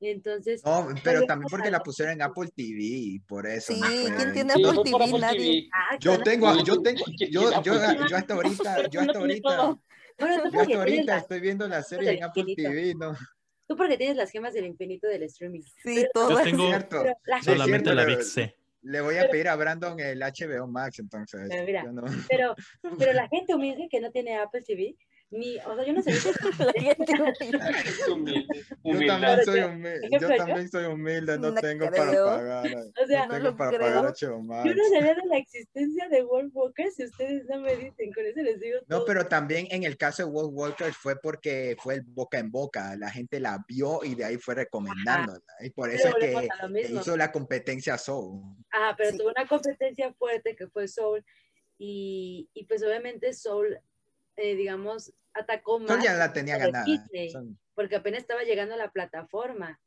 Entonces, 0.00 0.62
no, 0.64 0.88
pero 1.04 1.22
también 1.26 1.48
porque 1.48 1.68
a- 1.68 1.72
la 1.72 1.80
pusieron 1.80 2.14
en 2.14 2.22
Apple 2.22 2.50
TV, 2.54 3.20
por 3.26 3.46
eso. 3.46 3.72
Sí, 3.72 3.80
no 3.80 4.16
¿quién 4.16 4.32
tiene 4.32 4.52
Apple 4.52 4.82
TV? 4.84 5.04
Apple 5.04 5.18
Nadie. 5.20 5.38
TV. 5.38 5.68
ah, 5.72 5.96
Yo 6.00 6.18
tengo, 6.22 6.62
yo 6.64 6.82
tengo, 6.82 7.04
¿Quién 7.16 7.30
yo, 7.30 7.62
yo, 7.62 7.62
yo 7.62 8.16
hasta 8.16 8.34
ahorita, 8.34 8.88
yo 8.88 9.00
hasta 9.00 9.18
ahorita, 9.18 9.50
yo 10.18 10.60
hasta 10.60 10.78
ahorita 10.78 11.16
estoy 11.18 11.40
viendo 11.40 11.68
la 11.68 11.82
serie 11.82 12.12
en 12.12 12.24
Apple. 12.24 12.54
TV, 12.56 12.94
¿no? 12.98 13.14
Tú 13.72 13.76
porque 13.76 13.96
tienes 13.98 14.16
las 14.16 14.30
gemas 14.30 14.52
del 14.54 14.66
infinito 14.66 15.06
del 15.08 15.22
streaming. 15.24 15.60
sí, 15.62 15.72
Pero- 15.84 16.00
Yo 16.02 16.08
todas. 16.12 16.44
tengo 16.44 16.66
Cierto. 16.68 17.02
Pero 17.02 17.14
la 17.24 17.38
Sí, 17.38 17.44
gente- 17.44 17.58
solamente 17.58 17.84
cierto, 17.90 17.94
la 17.94 18.04
pero- 18.06 18.16
Big 18.18 18.26
C. 18.26 18.56
Le 18.84 19.00
voy 19.00 19.16
a 19.16 19.28
pedir 19.28 19.48
a 19.48 19.54
Brandon 19.54 20.00
el 20.00 20.20
HBO 20.22 20.66
Max, 20.66 20.98
entonces. 20.98 21.46
Pero 21.48 21.64
mira, 21.64 21.84
yo 21.84 21.92
no- 21.92 22.02
pero, 22.28 22.54
pero 22.98 23.12
la 23.12 23.28
gente 23.32 23.54
humilde 23.54 23.86
que 23.88 24.00
no 24.00 24.10
tiene 24.10 24.36
Apple 24.38 24.62
TV, 24.62 24.96
ni, 25.32 25.56
o 25.58 25.74
sea, 25.74 25.84
yo 25.86 25.92
no 25.94 26.02
sé 26.02 26.12
La 26.58 26.72
gente 26.74 27.12
humilde. 28.12 28.64
Humilde, 28.84 29.06
Yo 29.06 29.06
también 29.06 29.44
soy 29.44 29.54
Pero 29.54 29.68
humilde, 29.72 30.08
¿qué 30.10 30.18
yo 30.20 30.28
también 30.36 30.68
soy 30.70 30.84
humilde, 30.84 31.38
no 31.38 31.50
No 31.50 31.60
tengo 31.60 31.84
para 31.90 32.10
creo. 32.10 32.26
pagar. 32.26 32.66
O 33.02 33.06
sea, 33.06 33.20
no 33.20 33.26
no 33.26 33.34
tengo 33.38 33.50
lo 33.50 33.56
para 33.56 33.70
creo. 33.70 33.80
pagar 33.80 34.04
HBO 34.14 34.42
Max. 34.42 34.68
Yo 34.68 34.74
no 34.76 34.84
sabía 34.90 35.14
de 35.14 35.26
la 35.28 35.38
existencia 35.38 36.08
de 36.10 36.22
Wolf 36.22 36.50
Walker 36.54 36.90
si 36.90 37.04
ustedes 37.04 37.44
no 37.48 37.60
me 37.60 37.74
dicen, 37.76 38.12
con 38.12 38.26
eso 38.26 38.42
les 38.42 38.60
digo 38.60 38.78
No, 38.88 38.98
todo. 38.98 39.06
pero 39.06 39.26
también 39.26 39.66
en 39.70 39.84
el 39.84 39.96
caso 39.96 40.22
de 40.24 40.30
Wolf 40.30 40.50
Walker 40.52 40.92
fue 40.92 41.16
porque 41.18 41.76
fue 41.82 41.94
el 41.94 42.02
boca 42.02 42.38
en 42.38 42.50
boca. 42.50 42.94
La 42.96 43.10
gente 43.10 43.40
la 43.40 43.64
vio 43.66 44.04
y 44.04 44.14
de 44.14 44.24
ahí 44.26 44.36
fue 44.36 44.54
recomendándola. 44.54 45.40
Y 45.60 45.70
por 45.70 45.88
eso 45.90 46.10
Pero 46.12 46.18
es 46.26 46.30
que 46.42 46.48
a 46.50 47.00
hizo 47.00 47.16
la 47.16 47.32
competencia 47.32 47.96
Soul. 47.96 48.42
Ah, 48.70 48.94
pero 48.98 49.10
Sí. 49.12 49.18
tuvo 49.18 49.30
una 49.30 49.46
competencia 49.48 50.12
fuerte 50.12 50.54
que 50.54 50.66
fue 50.68 50.86
Soul 50.88 51.24
y, 51.78 52.50
y 52.52 52.64
pues 52.66 52.82
obviamente 52.82 53.32
Soul, 53.32 53.78
eh, 54.36 54.54
digamos, 54.56 55.12
atacó 55.34 55.78
más 55.78 55.88
Soul 55.88 56.02
ya 56.02 56.14
la 56.14 56.32
tenía 56.32 56.58
ganada. 56.58 56.84
Disney. 56.84 57.32
Porque 57.74 57.96
apenas 57.96 58.20
estaba 58.20 58.42
llegando 58.42 58.74
a 58.74 58.78
la 58.78 58.90
plataforma. 58.90 59.80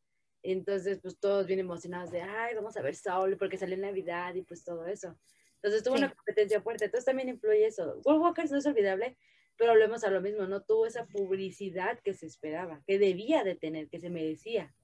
Entonces, 0.43 0.99
pues 1.01 1.17
todos 1.19 1.47
bien 1.47 1.59
emocionados 1.59 2.11
de, 2.11 2.21
ay, 2.21 2.53
vamos 2.55 2.77
a 2.77 2.81
ver 2.81 2.95
Soul 2.95 3.37
porque 3.37 3.57
salió 3.57 3.75
en 3.75 3.81
Navidad 3.81 4.35
y 4.35 4.43
pues 4.43 4.63
todo 4.63 4.85
eso. 4.85 5.17
Entonces 5.55 5.83
tuvo 5.83 5.95
Sí. 5.97 6.03
una 6.03 6.13
competencia 6.13 6.61
fuerte. 6.61 6.85
Entonces 6.85 7.05
también 7.05 7.29
influye 7.29 7.65
eso. 7.65 7.99
World 8.05 8.21
Walkers 8.21 8.51
no 8.51 8.59
es 8.59 8.65
olvidable, 8.65 9.17
pero 9.57 9.71
volvemos 9.71 10.03
a 10.03 10.09
lo 10.11 10.21
mismo, 10.21 10.45
no 10.45 10.61
tuvo 10.61 10.85
esa 10.85 11.05
publicidad 11.07 11.99
que 12.03 12.13
se 12.13 12.27
esperaba, 12.27 12.81
que 12.85 12.99
debía 12.99 13.43
de 13.43 13.55
tener, 13.55 13.89
que 13.89 13.99
se 13.99 14.09
merecía. 14.09 14.75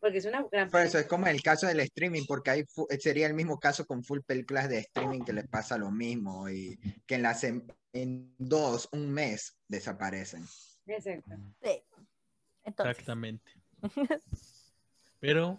Porque 0.00 0.18
es 0.18 0.24
una 0.24 0.46
gran 0.50 0.70
Por 0.70 0.80
eso 0.80 0.98
es 0.98 1.06
como 1.06 1.26
el 1.26 1.42
caso 1.42 1.66
del 1.66 1.80
streaming, 1.80 2.22
porque 2.26 2.50
ahí 2.50 2.64
sería 2.98 3.26
el 3.26 3.34
mismo 3.34 3.60
caso 3.60 3.86
con 3.86 4.02
full 4.02 4.20
películas 4.26 4.68
de 4.68 4.78
streaming 4.78 5.20
que 5.20 5.32
les 5.32 5.46
pasa 5.46 5.76
lo 5.76 5.90
mismo 5.90 6.48
y 6.48 6.76
que 7.06 7.16
en 7.16 7.22
las 7.22 7.44
en, 7.92 8.34
dos, 8.38 8.88
un 8.92 9.10
mes 9.10 9.58
desaparecen. 9.68 10.44
Exacto. 10.86 11.36
Sí. 11.62 11.82
Entonces, 12.64 12.90
Exactamente. 12.90 13.52
Pero, 15.20 15.58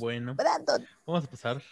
bueno, 0.00 0.34
Brandon. 0.34 0.86
vamos 1.06 1.24
a 1.24 1.30
pasar 1.30 1.62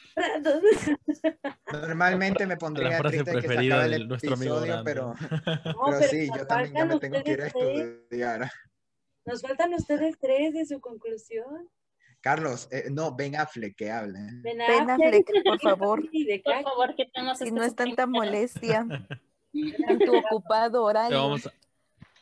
Normalmente 1.72 2.46
me 2.46 2.52
a 2.52 2.56
la 2.56 2.58
pondría 2.58 2.98
frase 2.98 3.24
triste 3.24 3.30
de 3.30 3.36
que 3.36 3.42
se 3.42 3.48
preferida 3.48 3.74
acabe 3.76 3.90
de 3.90 3.96
el 3.96 4.08
nuestro 4.08 4.34
amigo 4.34 4.58
episodio, 4.58 4.84
pero, 4.84 5.14
Brandon. 5.20 5.64
No, 5.64 5.84
pero 5.86 5.98
pero 5.98 6.08
sí, 6.10 6.28
nos 6.28 6.38
yo 6.38 6.46
también 6.46 6.74
ya 6.74 6.84
me 6.84 6.90
faltan 6.92 7.10
tengo 7.10 7.24
que 7.24 7.30
ir 7.32 7.42
a 7.42 7.46
ustedes 7.46 7.74
tres. 7.74 7.86
estudiar. 8.02 8.50
Nos 9.24 9.42
faltan 9.42 9.74
ustedes 9.74 10.18
tres 10.20 10.54
de 10.54 10.66
su 10.66 10.80
conclusión. 10.80 11.70
Carlos, 12.20 12.68
eh, 12.70 12.88
no, 12.90 13.14
Ben 13.14 13.36
Affleck 13.36 13.74
que 13.76 13.90
hable. 13.90 14.18
Ben 14.42 14.58
Ben 14.58 14.90
Affleck, 14.90 15.26
por 15.44 15.60
favor. 15.60 16.02
Por 16.44 16.62
favor, 16.62 16.94
que 16.94 17.10
Si 17.38 17.50
no 17.50 17.62
es 17.62 17.74
tanta 17.74 18.06
molestia 18.06 18.86
tu 20.04 20.16
ocupado 20.16 20.72
Te 20.72 20.78
horario. 20.78 21.18
vamos 21.18 21.46
a, 21.46 21.52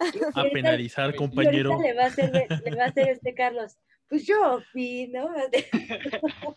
penalizar, 0.52 1.10
y 1.14 1.16
compañero. 1.16 1.78
le 1.80 1.94
va 1.94 2.04
a 2.04 2.06
hacer, 2.06 2.32
le 2.32 2.76
va 2.76 2.84
a 2.84 2.88
hacer 2.88 3.08
este 3.08 3.34
Carlos. 3.34 3.76
Pues 4.08 4.26
yo 4.26 4.56
opino. 4.56 5.30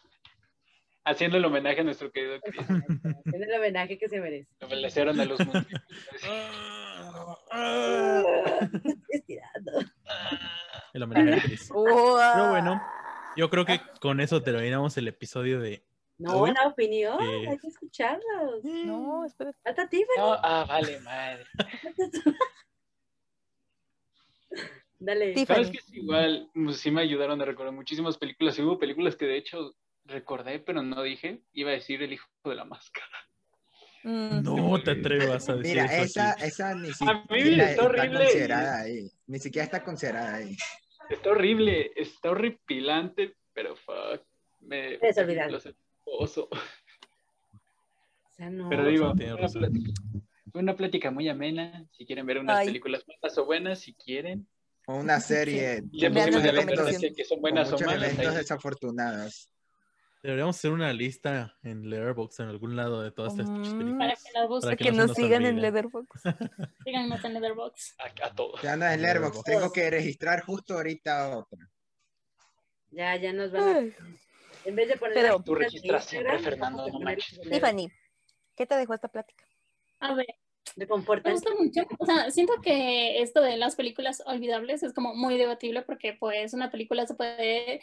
Haciendo 1.06 1.38
el 1.38 1.46
homenaje 1.46 1.82
a 1.82 1.84
nuestro 1.84 2.12
querido 2.12 2.42
Chris. 2.42 2.66
Es 3.26 3.42
el 3.42 3.54
homenaje 3.56 3.98
que 4.00 4.10
se 4.10 4.20
merece. 4.20 4.50
Novelacearon 4.60 5.20
a 5.20 5.26
los. 5.26 5.40
El 10.94 11.04
homenaje 11.04 11.34
a 11.34 11.42
Chris. 11.44 11.70
Uah. 11.72 12.32
Pero 12.34 12.50
bueno, 12.50 12.82
yo 13.38 13.50
creo 13.50 13.66
que 13.66 13.80
con 14.02 14.20
eso 14.20 14.42
terminamos 14.42 14.98
el 14.98 15.08
episodio 15.08 15.60
de 15.60 15.86
No, 16.18 16.44
Uy. 16.44 16.52
una 16.52 16.68
opinión, 16.68 17.22
Eh. 17.22 17.50
hay 17.50 17.58
que 17.58 17.68
escucharlos. 17.68 18.64
No, 18.64 19.26
espera. 19.26 19.52
Falta 19.64 19.82
a 19.84 19.90
ti, 19.90 20.06
No, 20.18 20.32
ah, 20.34 20.66
vale, 20.68 21.00
madre. 21.02 21.46
Dale. 25.00 25.34
Tiff- 25.34 25.48
¿Sabes 25.48 25.70
Tiffany. 25.70 25.72
que 25.72 25.78
es 25.80 25.94
igual? 25.94 26.50
pues, 26.54 26.78
Sí 26.80 26.90
me 26.92 27.02
ayudaron 27.02 27.42
a 27.42 27.46
recordar 27.46 27.74
muchísimas 27.74 28.18
películas. 28.18 28.58
Y 28.58 28.62
hubo 28.62 28.80
películas 28.80 29.16
que 29.16 29.26
de 29.26 29.38
hecho 29.38 29.76
recordé, 30.06 30.60
pero 30.60 30.82
no 30.82 31.02
dije. 31.04 31.42
Iba 31.54 31.72
a 31.72 31.74
decir 31.74 32.02
El 32.02 32.14
hijo 32.14 32.28
de 32.46 32.56
la 32.56 32.64
máscara. 32.66 33.08
Mm. 34.04 34.42
No 34.44 34.82
te 34.82 34.92
atrevas 34.92 35.50
a 35.50 35.56
decir 35.58 35.74
Mira, 35.76 35.86
eso 35.86 36.04
esa, 36.04 36.34
esa 36.34 36.76
ni 36.76 36.94
siquiera 36.94 37.72
está 37.72 37.90
considerada 38.10 38.82
ahí. 38.82 39.12
Ni 39.28 39.40
siquiera 39.40 39.66
está 39.66 39.84
considerada 39.84 40.36
ahí. 40.36 40.56
Está 41.10 41.30
horrible, 41.32 41.92
está 41.96 42.32
horripilante, 42.32 43.36
pero 43.54 43.76
fuck. 43.76 44.22
Me, 44.62 44.96
Es 45.02 45.18
olvidable. 45.18 45.60
Oso. 46.06 46.48
O 46.52 48.34
sea, 48.36 48.50
no. 48.50 48.70
Pero 48.70 48.84
No, 48.84 48.90
digo, 48.90 49.14
no 49.14 49.36
una, 49.36 49.48
plática, 49.48 49.92
fue 50.52 50.62
una 50.62 50.76
plática 50.76 51.12
muy 51.12 51.30
amena. 51.30 51.86
Si 51.92 52.06
quieren 52.06 52.26
ver 52.26 52.40
unas 52.40 52.60
Ay. 52.60 52.68
películas 52.68 53.04
malas 53.08 53.38
o 53.38 53.46
buenas, 53.46 53.80
si 53.80 53.94
quieren. 53.94 54.48
O 54.88 54.96
una 54.98 55.20
serie 55.20 55.82
Ya 55.92 56.10
pusimos 56.12 56.44
referencia 56.44 57.12
que 57.14 57.24
son 57.26 57.42
buenas 57.42 57.72
o 57.74 57.80
malas. 57.80 58.04
eventos 58.14 58.28
ahí. 58.28 58.36
desafortunados. 58.38 59.50
Deberíamos 60.22 60.58
hacer 60.58 60.72
una 60.72 60.92
lista 60.92 61.56
en 61.64 61.88
Letterboxd 61.90 62.42
en 62.42 62.50
algún 62.50 62.76
lado 62.76 63.02
de 63.04 63.12
todas 63.12 63.34
estas 63.34 63.48
Mm. 63.48 63.78
películas. 63.78 63.98
Para 63.98 64.16
que 64.16 64.32
la 64.40 64.46
busquen, 64.48 64.62
Para 64.70 64.76
que 64.78 64.84
Que 64.86 64.92
nos 64.92 65.08
nos 65.08 65.16
sigan 65.16 65.46
en. 65.46 65.62
Letterboxd. 65.62 66.24
síganos 66.84 67.24
en 67.26 67.34
Letterboxd. 67.36 67.94
A, 68.00 68.28
a 68.28 68.36
todos. 68.36 68.62
Ya 68.62 68.74
andas 68.74 68.94
en 68.96 69.02
Letterboxd. 69.04 69.44
Tengo 69.44 69.72
que 69.72 69.90
registrar 69.90 70.42
justo 70.42 70.74
ahorita 70.76 71.38
otra. 71.38 71.70
Ya, 72.92 73.16
ya 73.18 73.34
nos 73.34 73.52
van 73.52 73.64
a. 73.64 73.78
Ay, 73.80 73.94
En 74.66 74.76
vez 74.76 74.88
de 74.88 74.98
poner. 74.98 75.14
Pero- 75.14 75.42
Tú 75.44 75.56
registras 75.56 76.06
siempre, 76.06 76.40
Fernando, 76.40 76.88
no 76.88 77.00
manches. 77.00 77.40
Tiffany, 77.40 77.88
¿qué 78.56 78.66
te 78.66 78.76
dejó 78.76 78.94
esta 78.94 79.08
plática? 79.08 79.46
A 80.00 80.14
ver, 80.14 80.28
De 80.76 80.86
me 80.88 81.32
gusta 81.32 81.52
mucho. 81.58 81.82
O 82.00 82.06
sea, 82.06 82.30
siento 82.32 82.54
que 82.62 83.22
esto 83.22 83.42
de 83.42 83.58
las 83.58 83.76
películas 83.76 84.22
olvidables 84.26 84.84
es 84.84 84.94
como 84.94 85.16
muy 85.16 85.38
debatible 85.38 85.84
porque 85.84 86.14
pues 86.20 86.54
una 86.54 86.70
película 86.70 87.06
se 87.06 87.16
puede 87.16 87.80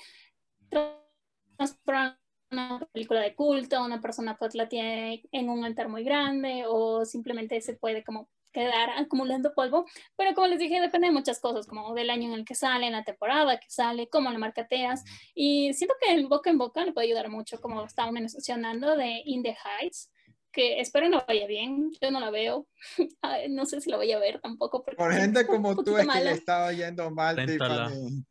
transformar 1.57 2.19
en 2.51 2.59
una 2.59 2.87
película 2.93 3.21
de 3.21 3.35
culto, 3.35 3.83
una 3.83 4.01
persona 4.01 4.37
pues 4.37 4.55
la 4.55 4.69
tiene 4.69 5.23
en 5.33 5.49
un 5.49 5.65
altar 5.65 5.89
muy 5.89 6.05
grande 6.05 6.65
o 6.67 7.05
simplemente 7.07 7.61
se 7.63 7.75
puede 7.75 8.05
como 8.05 8.29
quedar 8.53 8.91
acumulando 8.91 9.55
polvo, 9.55 9.87
pero 10.17 10.35
como 10.35 10.47
les 10.47 10.59
dije, 10.59 10.81
depende 10.81 11.09
de 11.09 11.13
muchas 11.13 11.41
cosas, 11.41 11.67
como 11.67 11.95
del 11.95 12.11
año 12.11 12.29
en 12.29 12.35
el 12.35 12.45
que 12.45 12.55
sale, 12.55 12.87
en 12.87 12.93
la 12.93 13.05
temporada 13.05 13.59
que 13.59 13.71
sale, 13.71 14.09
cómo 14.09 14.31
lo 14.31 14.39
marcateas, 14.39 15.03
y 15.35 15.73
siento 15.75 15.95
que 16.01 16.13
el 16.15 16.27
boca 16.27 16.51
en 16.51 16.59
boca 16.59 16.85
le 16.85 16.93
puede 16.93 17.07
ayudar 17.09 17.29
mucho, 17.31 17.61
como 17.61 17.85
estábamos 17.85 18.15
mencionando 18.21 18.97
de 18.97 19.23
In 19.25 19.43
the 19.43 19.57
Heights, 19.81 20.11
que 20.53 20.81
espero 20.81 21.09
no 21.09 21.25
vaya 21.27 21.47
bien, 21.47 21.91
yo 22.01 22.11
no 22.11 22.21
la 22.21 22.31
veo, 22.31 22.69
Ay, 23.23 23.49
no 23.49 23.65
sé 23.65 23.81
si 23.81 23.91
la 23.91 23.97
voy 23.97 24.13
a 24.13 24.19
ver 24.19 24.41
tampoco. 24.41 24.85
porque 24.85 24.97
Por 24.97 25.13
gente 25.15 25.41
que 25.41 25.47
como 25.47 25.75
tú 25.83 25.97
es 25.97 26.03
que 26.03 26.07
mala. 26.07 26.31
le 26.31 26.33
estaba 26.33 26.73
yendo 26.73 27.11
mal. 27.11 27.37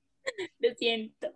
Lo 0.60 0.76
siento. 0.76 1.32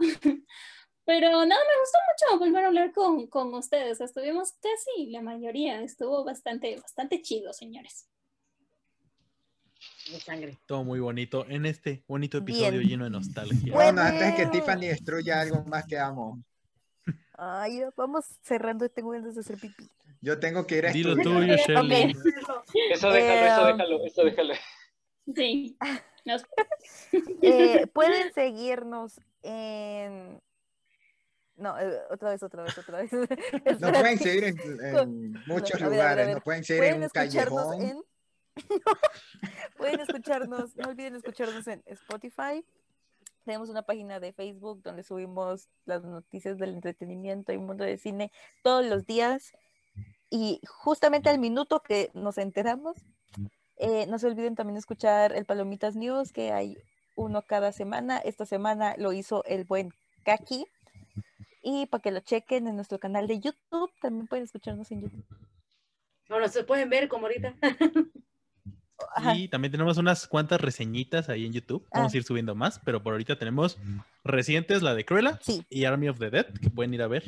Pero 1.05 1.45
nada, 1.45 1.61
me 1.61 1.79
gustó 1.79 1.97
mucho 2.07 2.39
volver 2.39 2.63
a 2.63 2.67
hablar 2.67 2.93
con, 2.93 3.27
con 3.27 3.53
ustedes. 3.55 3.99
Estuvimos 3.99 4.53
casi 4.53 5.07
la 5.09 5.21
mayoría. 5.21 5.81
Estuvo 5.81 6.23
bastante, 6.23 6.75
bastante 6.75 7.21
chido, 7.21 7.51
señores. 7.51 8.07
Sangre. 10.23 10.57
Todo 10.65 10.83
muy 10.83 10.99
bonito 10.99 11.45
en 11.49 11.65
este 11.65 12.03
bonito 12.07 12.37
episodio 12.37 12.79
Bien. 12.79 12.89
lleno 12.89 13.03
de 13.05 13.09
nostalgia. 13.11 13.73
Bueno. 13.73 13.93
Bueno, 13.93 14.01
antes 14.01 14.35
que. 14.35 14.45
Tiffany 14.47 14.81
destruya 14.87 15.41
algo 15.41 15.63
más 15.65 15.85
que 15.85 15.97
amo, 15.97 16.43
Ay, 17.37 17.81
vamos 17.97 18.25
cerrando, 18.43 18.87
tengo 18.89 19.09
ganas 19.11 19.35
de 19.35 19.41
hacer 19.41 19.57
pipí. 19.57 19.89
yo 20.21 20.39
tengo 20.39 20.65
que 20.65 20.77
ir 20.77 20.85
a 20.87 20.91
Dilo 20.91 21.17
estudiar. 21.17 21.39
tuyo, 21.41 21.55
Shirley. 21.57 22.15
Eso 22.93 23.09
déjalo, 23.11 23.45
eso 23.45 23.67
Eh, 23.69 23.73
déjalo, 23.73 24.05
eso 24.05 24.23
déjalo. 24.23 24.53
Sí. 25.35 25.77
Nos- 26.25 26.45
Eh, 27.41 27.87
pueden 27.93 28.33
seguirnos 28.33 29.19
en... 29.43 30.39
No, 31.57 31.77
eh, 31.79 31.99
otra 32.09 32.31
vez, 32.31 32.43
otra 32.43 32.63
vez, 32.63 32.77
otra 32.77 33.01
vez. 33.01 33.11
Nos 33.79 33.91
pueden 33.91 34.17
seguir 34.19 34.43
en, 34.45 34.57
en 34.83 35.31
muchos 35.47 35.79
lugares, 35.81 36.33
nos 36.33 36.43
pueden 36.43 36.63
seguir 36.63 36.83
en 36.85 37.03
un 37.03 37.09
callejón. 37.09 37.81
en... 37.81 38.01
Pueden 39.77 39.99
escucharnos, 39.99 40.75
no 40.75 40.89
olviden 40.89 41.15
escucharnos 41.15 41.67
en 41.67 41.83
Spotify. 41.85 42.65
Tenemos 43.43 43.69
una 43.69 43.83
página 43.83 44.19
de 44.19 44.33
Facebook 44.33 44.81
donde 44.81 45.03
subimos 45.03 45.69
las 45.85 46.03
noticias 46.03 46.57
del 46.57 46.73
entretenimiento 46.73 47.53
y 47.53 47.57
mundo 47.57 47.83
de 47.83 47.97
cine 47.97 48.31
todos 48.63 48.85
los 48.85 49.05
días. 49.05 49.53
Y 50.29 50.61
justamente 50.67 51.29
al 51.29 51.39
minuto 51.39 51.81
que 51.81 52.09
nos 52.13 52.37
enteramos, 52.37 52.97
eh, 53.77 54.07
no 54.07 54.17
se 54.17 54.27
olviden 54.27 54.55
también 54.55 54.77
escuchar 54.77 55.33
el 55.33 55.45
Palomitas 55.45 55.95
News, 55.95 56.31
que 56.31 56.51
hay 56.51 56.77
uno 57.15 57.43
cada 57.43 57.71
semana. 57.71 58.17
Esta 58.17 58.45
semana 58.45 58.95
lo 58.97 59.13
hizo 59.13 59.43
el 59.45 59.65
buen 59.65 59.93
Kaki. 60.23 60.65
Y 61.61 61.85
para 61.87 62.01
que 62.01 62.11
lo 62.11 62.19
chequen 62.19 62.67
en 62.67 62.75
nuestro 62.75 62.99
canal 62.99 63.27
de 63.27 63.39
YouTube, 63.39 63.91
también 64.01 64.27
pueden 64.27 64.45
escucharnos 64.45 64.91
en 64.91 65.01
YouTube. 65.01 65.25
Bueno, 66.29 66.47
se 66.47 66.63
pueden 66.63 66.89
ver 66.89 67.07
como 67.07 67.27
ahorita. 67.27 67.55
Ajá. 69.15 69.35
Y 69.35 69.47
también 69.47 69.71
tenemos 69.71 69.97
unas 69.97 70.27
cuantas 70.27 70.61
reseñitas 70.61 71.29
ahí 71.29 71.45
en 71.45 71.53
YouTube. 71.53 71.85
Vamos 71.93 72.11
Ah. 72.11 72.15
a 72.15 72.17
ir 72.17 72.23
subiendo 72.23 72.55
más, 72.55 72.79
pero 72.79 73.03
por 73.03 73.13
ahorita 73.13 73.37
tenemos 73.37 73.77
recientes, 74.23 74.81
la 74.81 74.95
de 74.95 75.05
Cruella 75.05 75.39
Sí. 75.41 75.65
y 75.69 75.85
Army 75.85 76.09
of 76.09 76.19
the 76.19 76.29
Dead, 76.29 76.45
que 76.61 76.69
pueden 76.69 76.93
ir 76.93 77.01
a 77.01 77.07
ver 77.07 77.23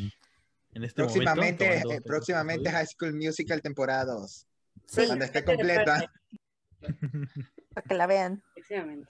en 0.73 0.84
este 0.84 1.02
Próximamente, 1.03 1.68
momento. 1.68 1.91
eh, 1.91 2.02
próximamente. 2.02 2.72
High 2.72 2.88
School 2.88 3.14
Musical 3.15 3.61
temporada 3.61 4.06
2. 4.14 4.45
Sí, 4.85 5.06
Cuando 5.07 5.26
esté 5.26 5.44
completa. 5.44 6.11
para 7.73 7.88
que 7.88 7.95
la 7.95 8.07
vean. 8.07 8.41
Efectivamente. 8.56 9.10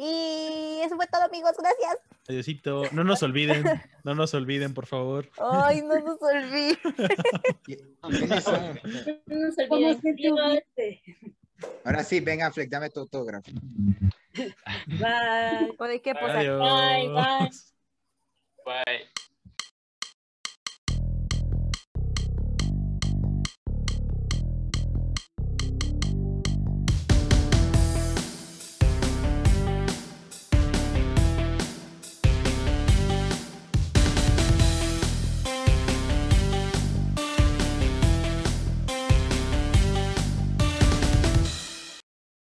Y 0.00 0.80
eso 0.84 0.94
fue 0.94 1.08
todo, 1.08 1.24
amigos. 1.24 1.56
Gracias. 1.58 1.98
Adiosito. 2.28 2.84
No 2.92 3.02
nos 3.02 3.20
olviden, 3.24 3.64
no 4.04 4.14
nos 4.14 4.32
olviden, 4.32 4.72
por 4.72 4.86
favor. 4.86 5.28
Ay, 5.38 5.82
no 5.82 5.98
nos 5.98 6.22
olviden. 6.22 6.78
No 9.26 9.68
¿Cómo 9.68 9.88
olviden. 9.88 11.00
Ahora 11.84 12.04
sí, 12.04 12.20
ven 12.20 12.42
Affleck, 12.42 12.70
dame 12.70 12.90
tu 12.90 13.00
autógrafo. 13.00 13.50
Bye. 14.86 15.74
Pues. 15.76 16.02
Bye, 16.04 17.08
bye. 17.08 17.50
Bye. 18.64 19.18